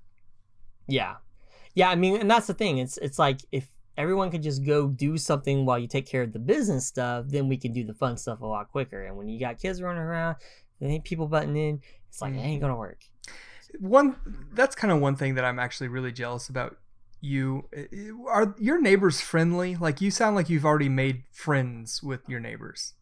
Yeah, 0.86 1.16
yeah. 1.74 1.88
I 1.90 1.94
mean, 1.94 2.20
and 2.20 2.30
that's 2.30 2.46
the 2.48 2.54
thing. 2.54 2.78
It's 2.78 2.98
it's 2.98 3.18
like 3.18 3.40
if 3.52 3.68
everyone 3.96 4.30
could 4.30 4.42
just 4.42 4.64
go 4.64 4.88
do 4.88 5.16
something 5.18 5.64
while 5.64 5.78
you 5.78 5.88
take 5.88 6.06
care 6.06 6.22
of 6.22 6.32
the 6.32 6.38
business 6.38 6.86
stuff, 6.86 7.26
then 7.28 7.48
we 7.48 7.56
can 7.56 7.72
do 7.72 7.84
the 7.84 7.94
fun 7.94 8.16
stuff 8.16 8.40
a 8.40 8.46
lot 8.46 8.70
quicker. 8.70 9.04
And 9.04 9.16
when 9.16 9.28
you 9.28 9.40
got 9.40 9.58
kids 9.58 9.82
running 9.82 10.02
around, 10.02 10.36
ain't 10.80 11.04
people 11.04 11.26
butting 11.26 11.56
in, 11.56 11.80
it's 12.08 12.20
like 12.22 12.34
it 12.34 12.38
ain't 12.38 12.60
gonna 12.60 12.76
work. 12.76 13.00
one 13.78 14.16
that's 14.52 14.74
kind 14.74 14.92
of 14.92 15.00
one 15.00 15.16
thing 15.16 15.34
that 15.36 15.44
I'm 15.44 15.58
actually 15.58 15.88
really 15.88 16.12
jealous 16.12 16.48
about 16.48 16.78
you 17.20 17.68
are 18.28 18.54
your 18.58 18.80
neighbors 18.80 19.20
friendly 19.20 19.76
like 19.76 20.00
you 20.00 20.10
sound 20.10 20.36
like 20.36 20.48
you've 20.48 20.64
already 20.64 20.88
made 20.88 21.24
friends 21.32 22.02
with 22.02 22.20
your 22.28 22.38
neighbors 22.40 22.94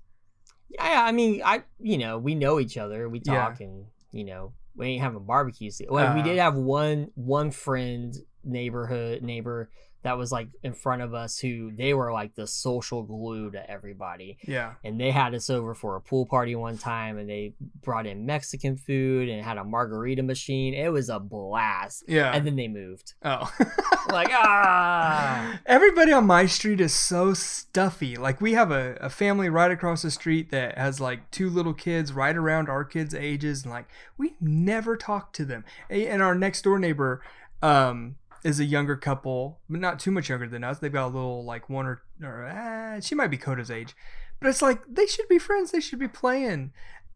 Yeah, 0.71 1.05
I 1.05 1.13
mean, 1.13 1.43
I 1.45 1.63
you 1.79 1.99
know 1.99 2.19
we 2.19 2.35
know 2.35 2.59
each 2.59 2.77
other. 2.77 3.09
We 3.09 3.21
Yeah. 3.25 3.35
talk 3.49 3.61
and 3.61 3.87
you 4.13 4.25
know 4.25 4.53
we 4.75 4.87
ain't 4.89 5.03
having 5.03 5.25
barbecues. 5.25 5.81
Like 5.89 6.13
we 6.15 6.21
Uh. 6.21 6.25
did 6.25 6.39
have 6.39 6.57
one 6.57 7.11
one 7.15 7.51
friend 7.51 8.15
neighborhood 8.43 9.23
neighbor 9.23 9.71
that 10.07 10.17
was 10.17 10.31
like 10.33 10.49
in 10.63 10.73
front 10.73 11.03
of 11.03 11.15
us 11.15 11.39
who 11.39 11.73
they 11.77 11.93
were 11.95 12.13
like 12.13 12.35
the 12.35 12.47
social 12.47 13.03
glue 13.03 13.51
to 13.51 13.71
everybody. 13.71 14.39
yeah 14.47 14.75
And 14.85 15.01
they 15.01 15.11
had 15.11 15.35
us 15.35 15.51
over 15.51 15.75
for 15.75 15.97
a 15.97 16.01
pool 16.01 16.27
party 16.27 16.55
one 16.55 16.79
time 16.79 17.19
and 17.19 17.29
they 17.29 17.55
brought 17.83 18.07
in 18.07 18.25
Mexican 18.25 18.77
food 18.77 19.29
and 19.29 19.45
had 19.45 19.59
a 19.59 19.65
margarita 19.65 20.23
machine. 20.23 20.75
It 20.75 20.91
was 20.93 21.09
a 21.09 21.19
blast. 21.19 22.05
yeah 22.07 22.33
And 22.33 22.47
then 22.47 22.57
they 22.57 22.69
moved. 22.69 23.15
oh 23.25 23.53
Like 24.09 24.29
ah 24.31 25.59
everybody 25.67 26.13
on 26.13 26.27
my 26.27 26.47
street 26.47 26.81
is 26.81 26.95
so 26.95 27.35
stuffy 27.35 28.15
like 28.17 28.41
we 28.41 28.53
have 28.53 28.71
a, 28.71 28.97
a 29.01 29.11
family 29.11 29.49
right 29.49 29.71
across 29.71 30.03
the 30.03 30.11
street 30.11 30.51
that 30.51 30.79
has 30.79 31.01
like 31.01 31.29
two 31.33 31.51
little 31.51 31.75
kids 31.75 32.13
right 32.13 32.37
around 32.37 32.69
our 32.69 32.85
kids 32.85 33.15
ages 33.15 33.65
and 33.65 33.73
like 33.73 33.87
we 34.17 34.35
never 34.41 34.97
talk 34.97 35.33
to 35.33 35.45
them 35.45 35.65
and 35.91 36.23
our 36.23 36.35
next 36.37 36.63
door 36.63 36.79
neighbor 36.79 37.21
um 37.63 38.15
is 38.47 38.61
a 38.61 38.65
younger 38.65 38.97
couple 38.97 39.59
but 39.69 39.81
not 39.81 39.99
too 39.99 40.11
much 40.11 40.29
younger 40.29 40.49
than 40.49 40.63
us 40.65 40.79
they've 40.79 40.93
got 40.93 41.07
a 41.07 41.15
little 41.17 41.45
like 41.45 41.69
one 41.69 41.87
or, 41.87 42.03
or 42.23 42.45
uh, 42.47 43.01
she 43.01 43.15
might 43.15 43.31
be 43.31 43.37
coda's 43.39 43.71
age 43.71 43.95
but 44.41 44.49
it's 44.49 44.61
like 44.63 44.83
they 44.87 45.07
should 45.07 45.29
be 45.29 45.39
friends. 45.39 45.71
They 45.71 45.81
should 45.81 45.99
be 45.99 46.09
playing. 46.09 46.73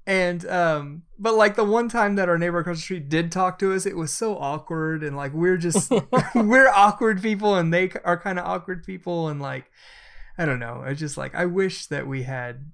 And 0.06 0.46
um, 0.46 1.02
but 1.18 1.34
like 1.34 1.54
the 1.54 1.64
one 1.64 1.86
time 1.90 2.14
that 2.16 2.30
our 2.30 2.38
neighbor 2.38 2.60
across 2.60 2.78
the 2.78 2.82
street 2.82 3.10
did 3.10 3.30
talk 3.30 3.58
to 3.58 3.74
us, 3.74 3.84
it 3.84 3.94
was 3.94 4.10
so 4.10 4.38
awkward, 4.38 5.02
and 5.04 5.14
like 5.18 5.34
we're 5.34 5.58
just 5.58 5.92
we're 6.34 6.70
awkward 6.70 7.20
people, 7.20 7.54
and 7.56 7.74
they 7.74 7.90
are 8.06 8.18
kind 8.18 8.38
of 8.38 8.46
awkward 8.46 8.84
people, 8.84 9.28
and 9.28 9.38
like 9.38 9.70
I 10.38 10.46
don't 10.46 10.58
know. 10.60 10.82
I 10.82 10.94
just 10.94 11.18
like 11.18 11.34
I 11.34 11.44
wish 11.44 11.86
that 11.88 12.06
we 12.06 12.22
had 12.22 12.72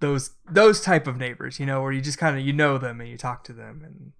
those 0.00 0.30
those 0.50 0.80
type 0.80 1.06
of 1.06 1.16
neighbors, 1.16 1.60
you 1.60 1.66
know, 1.66 1.80
where 1.82 1.92
you 1.92 2.00
just 2.00 2.18
kind 2.18 2.36
of 2.36 2.44
you 2.44 2.52
know 2.52 2.78
them 2.78 3.00
and 3.00 3.08
you 3.08 3.16
talk 3.16 3.44
to 3.44 3.52
them 3.52 3.82
and 3.84 4.12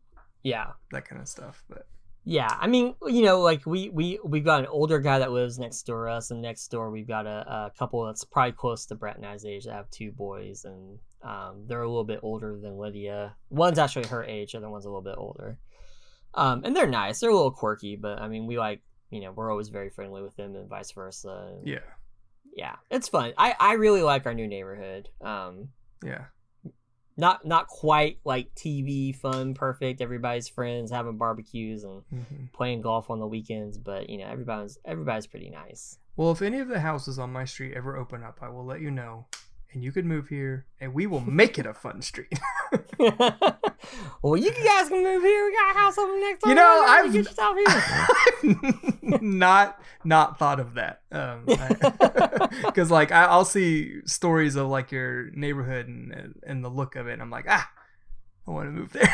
Yeah. 0.44 0.70
that 0.92 1.04
kind 1.08 1.20
of 1.20 1.26
stuff. 1.28 1.64
But 1.68 1.88
Yeah, 2.28 2.48
I 2.50 2.66
mean, 2.66 2.96
you 3.06 3.22
know, 3.22 3.40
like 3.40 3.64
we 3.66 3.88
we 3.88 4.18
we've 4.24 4.44
got 4.44 4.58
an 4.58 4.66
older 4.66 4.98
guy 4.98 5.20
that 5.20 5.30
lives 5.30 5.60
next 5.60 5.84
door 5.84 6.06
to 6.06 6.10
us, 6.12 6.32
and 6.32 6.42
next 6.42 6.66
door 6.72 6.90
we've 6.90 7.06
got 7.06 7.24
a, 7.24 7.68
a 7.68 7.72
couple 7.78 8.04
that's 8.04 8.24
probably 8.24 8.50
close 8.50 8.84
to 8.86 8.96
Brett 8.96 9.14
and 9.14 9.24
I's 9.24 9.44
age 9.44 9.64
that 9.64 9.74
have 9.74 9.88
two 9.92 10.10
boys, 10.10 10.64
and 10.64 10.98
um, 11.22 11.66
they're 11.68 11.82
a 11.82 11.88
little 11.88 12.02
bit 12.02 12.18
older 12.24 12.58
than 12.58 12.78
Lydia. 12.78 13.36
One's 13.48 13.78
actually 13.78 14.08
her 14.08 14.24
age, 14.24 14.52
the 14.52 14.58
other 14.58 14.68
one's 14.68 14.86
a 14.86 14.88
little 14.88 15.02
bit 15.02 15.14
older. 15.16 15.56
Um, 16.34 16.62
and 16.64 16.74
they're 16.74 16.88
nice. 16.88 17.20
They're 17.20 17.30
a 17.30 17.34
little 17.34 17.52
quirky, 17.52 17.94
but 17.94 18.18
I 18.18 18.26
mean, 18.26 18.48
we 18.48 18.58
like, 18.58 18.80
you 19.10 19.20
know, 19.20 19.30
we're 19.30 19.52
always 19.52 19.68
very 19.68 19.88
friendly 19.88 20.20
with 20.20 20.34
them, 20.34 20.56
and 20.56 20.68
vice 20.68 20.90
versa. 20.90 21.52
And, 21.52 21.64
yeah, 21.64 21.78
yeah, 22.56 22.74
it's 22.90 23.08
fun. 23.08 23.34
I 23.38 23.54
I 23.60 23.74
really 23.74 24.02
like 24.02 24.26
our 24.26 24.34
new 24.34 24.48
neighborhood. 24.48 25.08
Um, 25.20 25.68
yeah, 26.04 26.24
not 27.16 27.44
not 27.44 27.66
quite 27.68 28.18
like 28.24 28.54
TV 28.54 29.14
fun, 29.14 29.54
perfect. 29.54 30.00
Everybody's 30.00 30.48
friends, 30.48 30.90
having 30.90 31.16
barbecues 31.16 31.84
and 31.84 32.02
hmm 32.10 32.44
playing 32.52 32.80
golf 32.80 33.10
on 33.10 33.18
the 33.18 33.26
weekends, 33.26 33.76
but 33.76 34.08
you 34.08 34.16
know 34.18 34.26
everybody's 34.26 34.78
everybody's 34.84 35.26
pretty 35.26 35.50
nice. 35.50 35.98
Well, 36.16 36.30
if 36.30 36.40
any 36.40 36.60
of 36.60 36.68
the 36.68 36.80
houses 36.80 37.18
on 37.18 37.32
my 37.32 37.44
street 37.44 37.74
ever 37.76 37.96
open 37.96 38.22
up, 38.22 38.38
I 38.40 38.48
will 38.48 38.64
let 38.64 38.80
you 38.80 38.90
know, 38.90 39.26
and 39.72 39.82
you 39.82 39.92
could 39.92 40.04
move 40.04 40.28
here, 40.28 40.66
and 40.80 40.94
we 40.94 41.06
will 41.06 41.20
make 41.20 41.58
it 41.58 41.66
a 41.66 41.74
fun 41.74 42.02
street. 42.02 42.38
well, 42.98 44.36
you 44.36 44.50
guys 44.50 44.88
can 44.88 45.02
move 45.02 45.22
here. 45.22 45.44
We 45.46 45.52
got 45.52 45.76
a 45.76 45.78
house 45.78 45.98
over 45.98 46.18
next 46.18 46.42
door. 46.42 46.50
You 46.50 46.54
know, 46.56 46.84
I've- 46.86 47.08
you 47.08 47.22
get 47.24 47.30
yourself 47.30 47.56
here. 48.42 49.18
not 49.20 49.80
not 50.04 50.38
thought 50.38 50.58
of 50.60 50.74
that 50.74 51.00
um 51.12 51.44
because 52.64 52.90
like 52.98 53.12
I, 53.12 53.24
i'll 53.26 53.44
see 53.44 54.00
stories 54.04 54.56
of 54.56 54.66
like 54.68 54.90
your 54.90 55.30
neighborhood 55.30 55.86
and 55.86 56.34
and 56.44 56.64
the 56.64 56.68
look 56.68 56.96
of 56.96 57.06
it 57.06 57.12
and 57.14 57.22
i'm 57.22 57.30
like 57.30 57.46
ah 57.48 57.68
i 58.46 58.50
want 58.50 58.66
to 58.66 58.72
move 58.72 58.92
there 58.92 59.08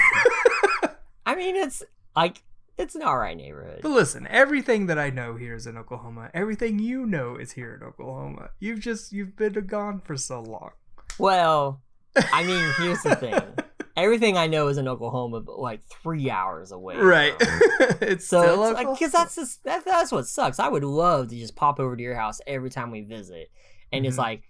I 1.24 1.34
mean, 1.36 1.54
it's 1.56 1.82
like 2.16 2.42
it's 2.78 2.94
an 2.94 3.02
alright 3.02 3.36
neighborhood. 3.36 3.80
but 3.82 3.90
listen 3.90 4.26
everything 4.28 4.86
that 4.86 4.98
i 4.98 5.10
know 5.10 5.36
here 5.36 5.54
is 5.54 5.66
in 5.66 5.76
oklahoma 5.76 6.30
everything 6.34 6.78
you 6.78 7.04
know 7.06 7.36
is 7.36 7.52
here 7.52 7.74
in 7.74 7.86
oklahoma 7.86 8.50
you've 8.58 8.80
just 8.80 9.12
you've 9.12 9.36
been 9.36 9.52
gone 9.66 10.00
for 10.00 10.16
so 10.16 10.40
long 10.40 10.70
Well, 11.18 11.82
I 12.16 12.44
mean, 12.44 12.72
here's 12.78 13.02
the 13.02 13.16
thing. 13.16 13.34
Everything 13.96 14.38
I 14.38 14.46
know 14.46 14.68
is 14.68 14.78
in 14.78 14.88
Oklahoma, 14.88 15.40
but 15.42 15.58
like 15.58 15.82
three 16.02 16.30
hours 16.30 16.72
away. 16.72 16.96
right 16.96 17.34
it's 18.00 18.26
So 18.26 18.62
it's 18.64 18.74
like, 18.74 18.88
because 18.88 19.12
that's 19.12 19.34
just 19.34 19.62
that, 19.64 19.84
that's 19.84 20.10
what 20.10 20.26
sucks. 20.26 20.58
I 20.58 20.68
would 20.68 20.82
love 20.84 21.28
to 21.28 21.36
just 21.36 21.54
pop 21.56 21.78
over 21.78 21.94
to 21.94 22.02
your 22.02 22.14
house 22.14 22.40
every 22.46 22.70
time 22.70 22.90
we 22.90 23.02
visit, 23.02 23.50
and 23.92 24.06
it's 24.06 24.16
Mhm. 24.16 24.20
like, 24.20 24.42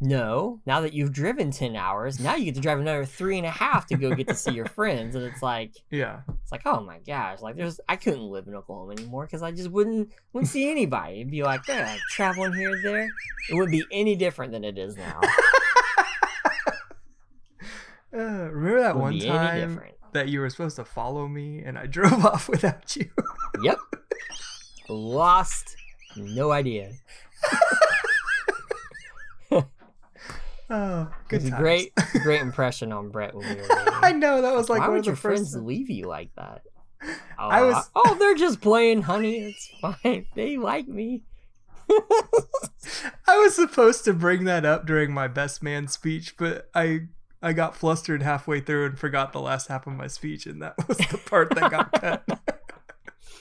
no. 0.00 0.60
Now 0.66 0.80
that 0.80 0.92
you've 0.92 1.12
driven 1.12 1.50
ten 1.50 1.76
hours, 1.76 2.20
now 2.20 2.34
you 2.34 2.44
get 2.46 2.54
to 2.56 2.60
drive 2.60 2.78
another 2.78 3.04
three 3.04 3.36
and 3.38 3.46
a 3.46 3.50
half 3.50 3.86
to 3.88 3.96
go 3.96 4.14
get 4.14 4.28
to 4.28 4.34
see 4.34 4.52
your 4.52 4.66
friends, 4.78 5.14
and 5.14 5.24
it's 5.24 5.42
like, 5.42 5.72
yeah 5.90 6.20
it's 6.42 6.52
like, 6.52 6.62
oh 6.64 6.80
my 6.80 6.98
gosh, 7.06 7.40
like 7.42 7.56
there's, 7.56 7.78
I 7.88 7.96
couldn't 7.96 8.22
live 8.22 8.46
in 8.48 8.54
Oklahoma 8.54 8.92
anymore 8.92 9.26
because 9.26 9.42
I 9.42 9.50
just 9.50 9.70
wouldn't 9.70 10.10
wouldn't 10.32 10.50
see 10.50 10.70
anybody. 10.70 11.20
It'd 11.20 11.30
be 11.30 11.42
like, 11.42 11.60
yeah, 11.68 11.96
traveling 12.10 12.54
here 12.54 12.72
and 12.72 12.84
there. 12.84 13.08
It 13.50 13.54
wouldn't 13.54 13.72
be 13.72 13.84
any 13.92 14.16
different 14.16 14.52
than 14.52 14.64
it 14.64 14.78
is 14.78 14.96
now. 14.96 15.20
uh, 18.14 18.50
remember 18.50 18.80
that 18.80 18.96
one 18.96 19.18
time 19.18 19.80
that 20.12 20.28
you 20.28 20.40
were 20.40 20.48
supposed 20.48 20.76
to 20.76 20.84
follow 20.86 21.28
me 21.28 21.62
and 21.62 21.78
i 21.78 21.84
drove 21.98 22.24
off 22.24 22.48
without 22.48 22.96
you 22.96 23.10
Yep. 23.62 23.78
Lost. 24.88 25.76
No 26.16 26.50
idea. 26.50 26.92
Oh 30.70 31.08
good 31.28 31.42
times. 31.42 31.54
great, 31.54 31.92
great 32.22 32.40
impression 32.40 32.92
on 32.92 33.10
Brett 33.10 33.34
when 33.34 33.48
we 33.48 33.60
were. 33.62 33.68
I 33.92 34.12
know 34.12 34.42
that 34.42 34.54
was 34.54 34.68
like 34.68 34.80
Why 34.80 34.86
one 34.88 34.92
would 34.96 34.98
of 35.00 35.04
the 35.04 35.08
your 35.10 35.16
first. 35.16 35.52
friends 35.52 35.56
leave 35.66 35.90
you 35.90 36.06
like 36.06 36.30
that? 36.36 36.62
Oh, 37.40 37.48
I 37.48 37.62
was- 37.62 37.88
Oh, 37.94 38.16
they're 38.18 38.34
just 38.34 38.60
playing, 38.60 39.02
honey. 39.02 39.38
It's 39.38 39.70
fine. 39.80 40.26
They 40.34 40.56
like 40.56 40.88
me. 40.88 41.22
I 43.26 43.38
was 43.38 43.54
supposed 43.54 44.04
to 44.04 44.12
bring 44.12 44.44
that 44.44 44.64
up 44.64 44.84
during 44.86 45.12
my 45.12 45.28
best 45.28 45.62
man 45.62 45.86
speech, 45.88 46.36
but 46.36 46.68
I 46.74 47.02
I 47.40 47.52
got 47.52 47.76
flustered 47.76 48.22
halfway 48.22 48.60
through 48.60 48.86
and 48.86 48.98
forgot 48.98 49.32
the 49.32 49.40
last 49.40 49.68
half 49.68 49.86
of 49.86 49.92
my 49.92 50.08
speech, 50.08 50.46
and 50.46 50.60
that 50.62 50.74
was 50.88 50.98
the 50.98 51.18
part 51.18 51.54
that 51.54 51.70
got 51.70 51.92
cut. 51.92 52.57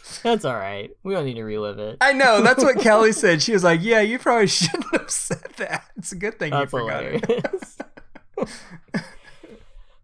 That's 0.24 0.46
all 0.46 0.56
right. 0.56 0.92
We 1.04 1.14
don't 1.14 1.26
need 1.26 1.36
to 1.36 1.44
relive 1.44 1.80
it. 1.80 1.98
I 2.02 2.14
know 2.14 2.42
that's 2.42 2.64
what 2.64 2.80
Kelly 2.80 3.12
said. 3.14 3.42
She 3.42 3.54
was 3.54 3.64
like, 3.64 3.80
"Yeah, 3.84 4.02
you 4.02 4.20
probably 4.20 4.48
shouldn't 4.48 4.86
have 4.94 5.10
said 5.10 5.48
that. 5.58 5.86
It's 5.98 6.12
a 6.12 6.16
good 6.16 6.40
thing 6.40 6.52
That's 6.52 6.72
you 6.72 6.80
forgot 6.80 7.04
it." 7.04 7.26
hilarious. 7.26 7.78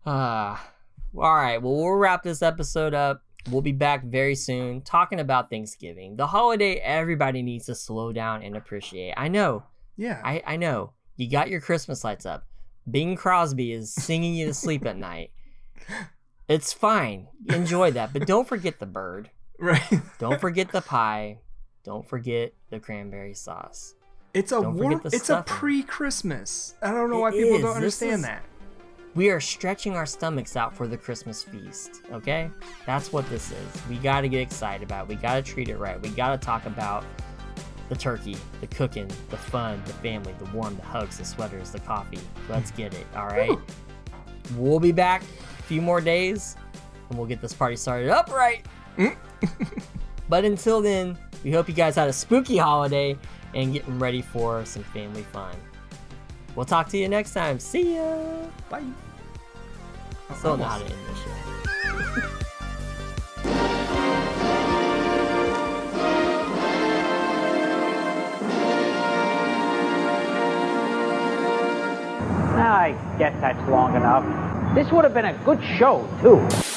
Ah, 0.06 0.70
all 1.16 1.36
right. 1.36 1.62
Well, 1.62 1.76
we'll 1.76 1.92
wrap 1.96 2.24
this 2.24 2.42
episode 2.42 2.94
up. 2.94 3.22
We'll 3.50 3.62
be 3.62 3.72
back 3.72 4.04
very 4.06 4.36
soon 4.36 4.82
talking 4.82 5.20
about 5.20 5.50
Thanksgiving, 5.50 6.16
the 6.16 6.28
holiday 6.28 6.76
everybody 6.76 7.42
needs 7.42 7.66
to 7.66 7.76
slow 7.76 8.14
down 8.14 8.42
and 8.42 8.56
appreciate. 8.56 9.14
I 9.18 9.28
know, 9.28 9.64
Yeah, 9.98 10.22
I, 10.24 10.42
I 10.46 10.56
know. 10.56 10.94
You 11.18 11.30
got 11.30 11.50
your 11.50 11.60
Christmas 11.60 12.04
lights 12.06 12.26
up. 12.26 12.46
Bing 12.90 13.16
Crosby 13.16 13.74
is 13.74 13.94
singing 13.94 14.34
you 14.34 14.48
to 14.48 14.54
sleep 14.54 14.86
at 14.86 14.98
night. 14.98 15.32
It's 16.48 16.72
fine. 16.74 17.28
Enjoy 17.50 17.92
that. 17.92 18.14
But 18.14 18.28
don't 18.28 18.48
forget 18.48 18.80
the 18.80 18.86
bird. 18.86 19.30
Right. 19.60 20.02
Don't 20.20 20.40
forget 20.42 20.72
the 20.72 20.82
pie. 20.82 21.40
Don't 21.84 22.08
forget 22.08 22.54
the 22.70 22.80
cranberry 22.80 23.34
sauce. 23.34 23.96
It's 24.34 24.52
a 24.52 24.62
warm. 24.62 25.02
It's 25.06 25.30
a 25.30 25.44
pre-Christmas. 25.46 26.76
I 26.82 26.92
don't 26.92 27.10
know 27.12 27.18
It 27.18 27.22
why 27.22 27.32
people 27.32 27.56
is. 27.58 27.62
don't 27.62 27.76
understand 27.76 28.14
is- 28.16 28.22
that. 28.24 28.44
We 29.16 29.30
are 29.30 29.40
stretching 29.40 29.96
our 29.96 30.08
stomachs 30.08 30.56
out 30.56 30.76
for 30.76 30.88
the 30.88 30.98
Christmas 30.98 31.44
feast, 31.44 32.02
okay? 32.12 32.50
That's 32.88 33.14
what 33.14 33.30
this 33.30 33.52
is. 33.52 33.88
We 33.88 33.98
got 33.98 34.22
to 34.22 34.28
get 34.28 34.42
excited 34.42 34.82
about 34.84 35.04
it. 35.04 35.10
We 35.10 35.16
got 35.16 35.36
to 35.36 35.44
treat 35.44 35.70
it 35.70 35.78
right. 35.78 36.02
We 36.02 36.10
got 36.10 36.32
to 36.32 36.44
talk 36.44 36.66
about 36.66 37.06
the 37.90 37.96
turkey, 37.96 38.36
the 38.60 38.66
cooking, 38.66 39.08
the 39.30 39.38
fun, 39.38 39.84
the 39.86 39.94
family, 39.94 40.34
the 40.40 40.46
warm, 40.46 40.76
the 40.78 40.82
hugs, 40.82 41.20
the 41.20 41.26
sweaters, 41.26 41.70
the 41.70 41.80
coffee. 41.82 42.18
Let's 42.50 42.72
get 42.72 42.96
it, 42.96 43.06
all 43.16 43.28
right? 43.28 43.56
We'll 44.58 44.80
be 44.80 44.92
back 44.92 45.22
a 45.60 45.64
few 45.64 45.80
more 45.82 46.02
days 46.02 46.56
and 47.10 47.18
we'll 47.20 47.28
get 47.28 47.40
this 47.40 47.54
party 47.54 47.76
started 47.76 48.10
up 48.10 48.32
right. 48.32 48.66
But 50.30 50.46
until 50.46 50.82
then, 50.82 51.18
we 51.44 51.52
hope 51.52 51.68
you 51.68 51.76
guys 51.76 51.96
had 51.96 52.08
a 52.08 52.14
spooky 52.14 52.58
holiday 52.58 53.18
and 53.54 53.74
getting 53.74 54.00
ready 54.00 54.22
for 54.22 54.66
some 54.66 54.84
family 54.86 55.24
fun. 55.24 55.56
We'll 56.56 56.66
talk 56.66 56.90
to 56.90 56.98
you 56.98 57.08
next 57.10 57.34
time. 57.34 57.60
See 57.60 57.96
ya. 57.96 58.18
Bye. 58.70 58.84
Still 60.38 60.52
don't 60.52 60.60
know 60.60 60.66
how 60.66 60.80
to 60.80 60.86
end 60.86 60.94
this 61.08 61.18
shit. 61.20 61.30
I 72.56 73.16
guess 73.20 73.40
that's 73.40 73.70
long 73.70 73.96
enough. 73.96 74.26
This 74.74 74.92
would 74.92 75.04
have 75.04 75.14
been 75.14 75.26
a 75.26 75.34
good 75.46 75.62
show, 75.78 76.08
too. 76.22 76.73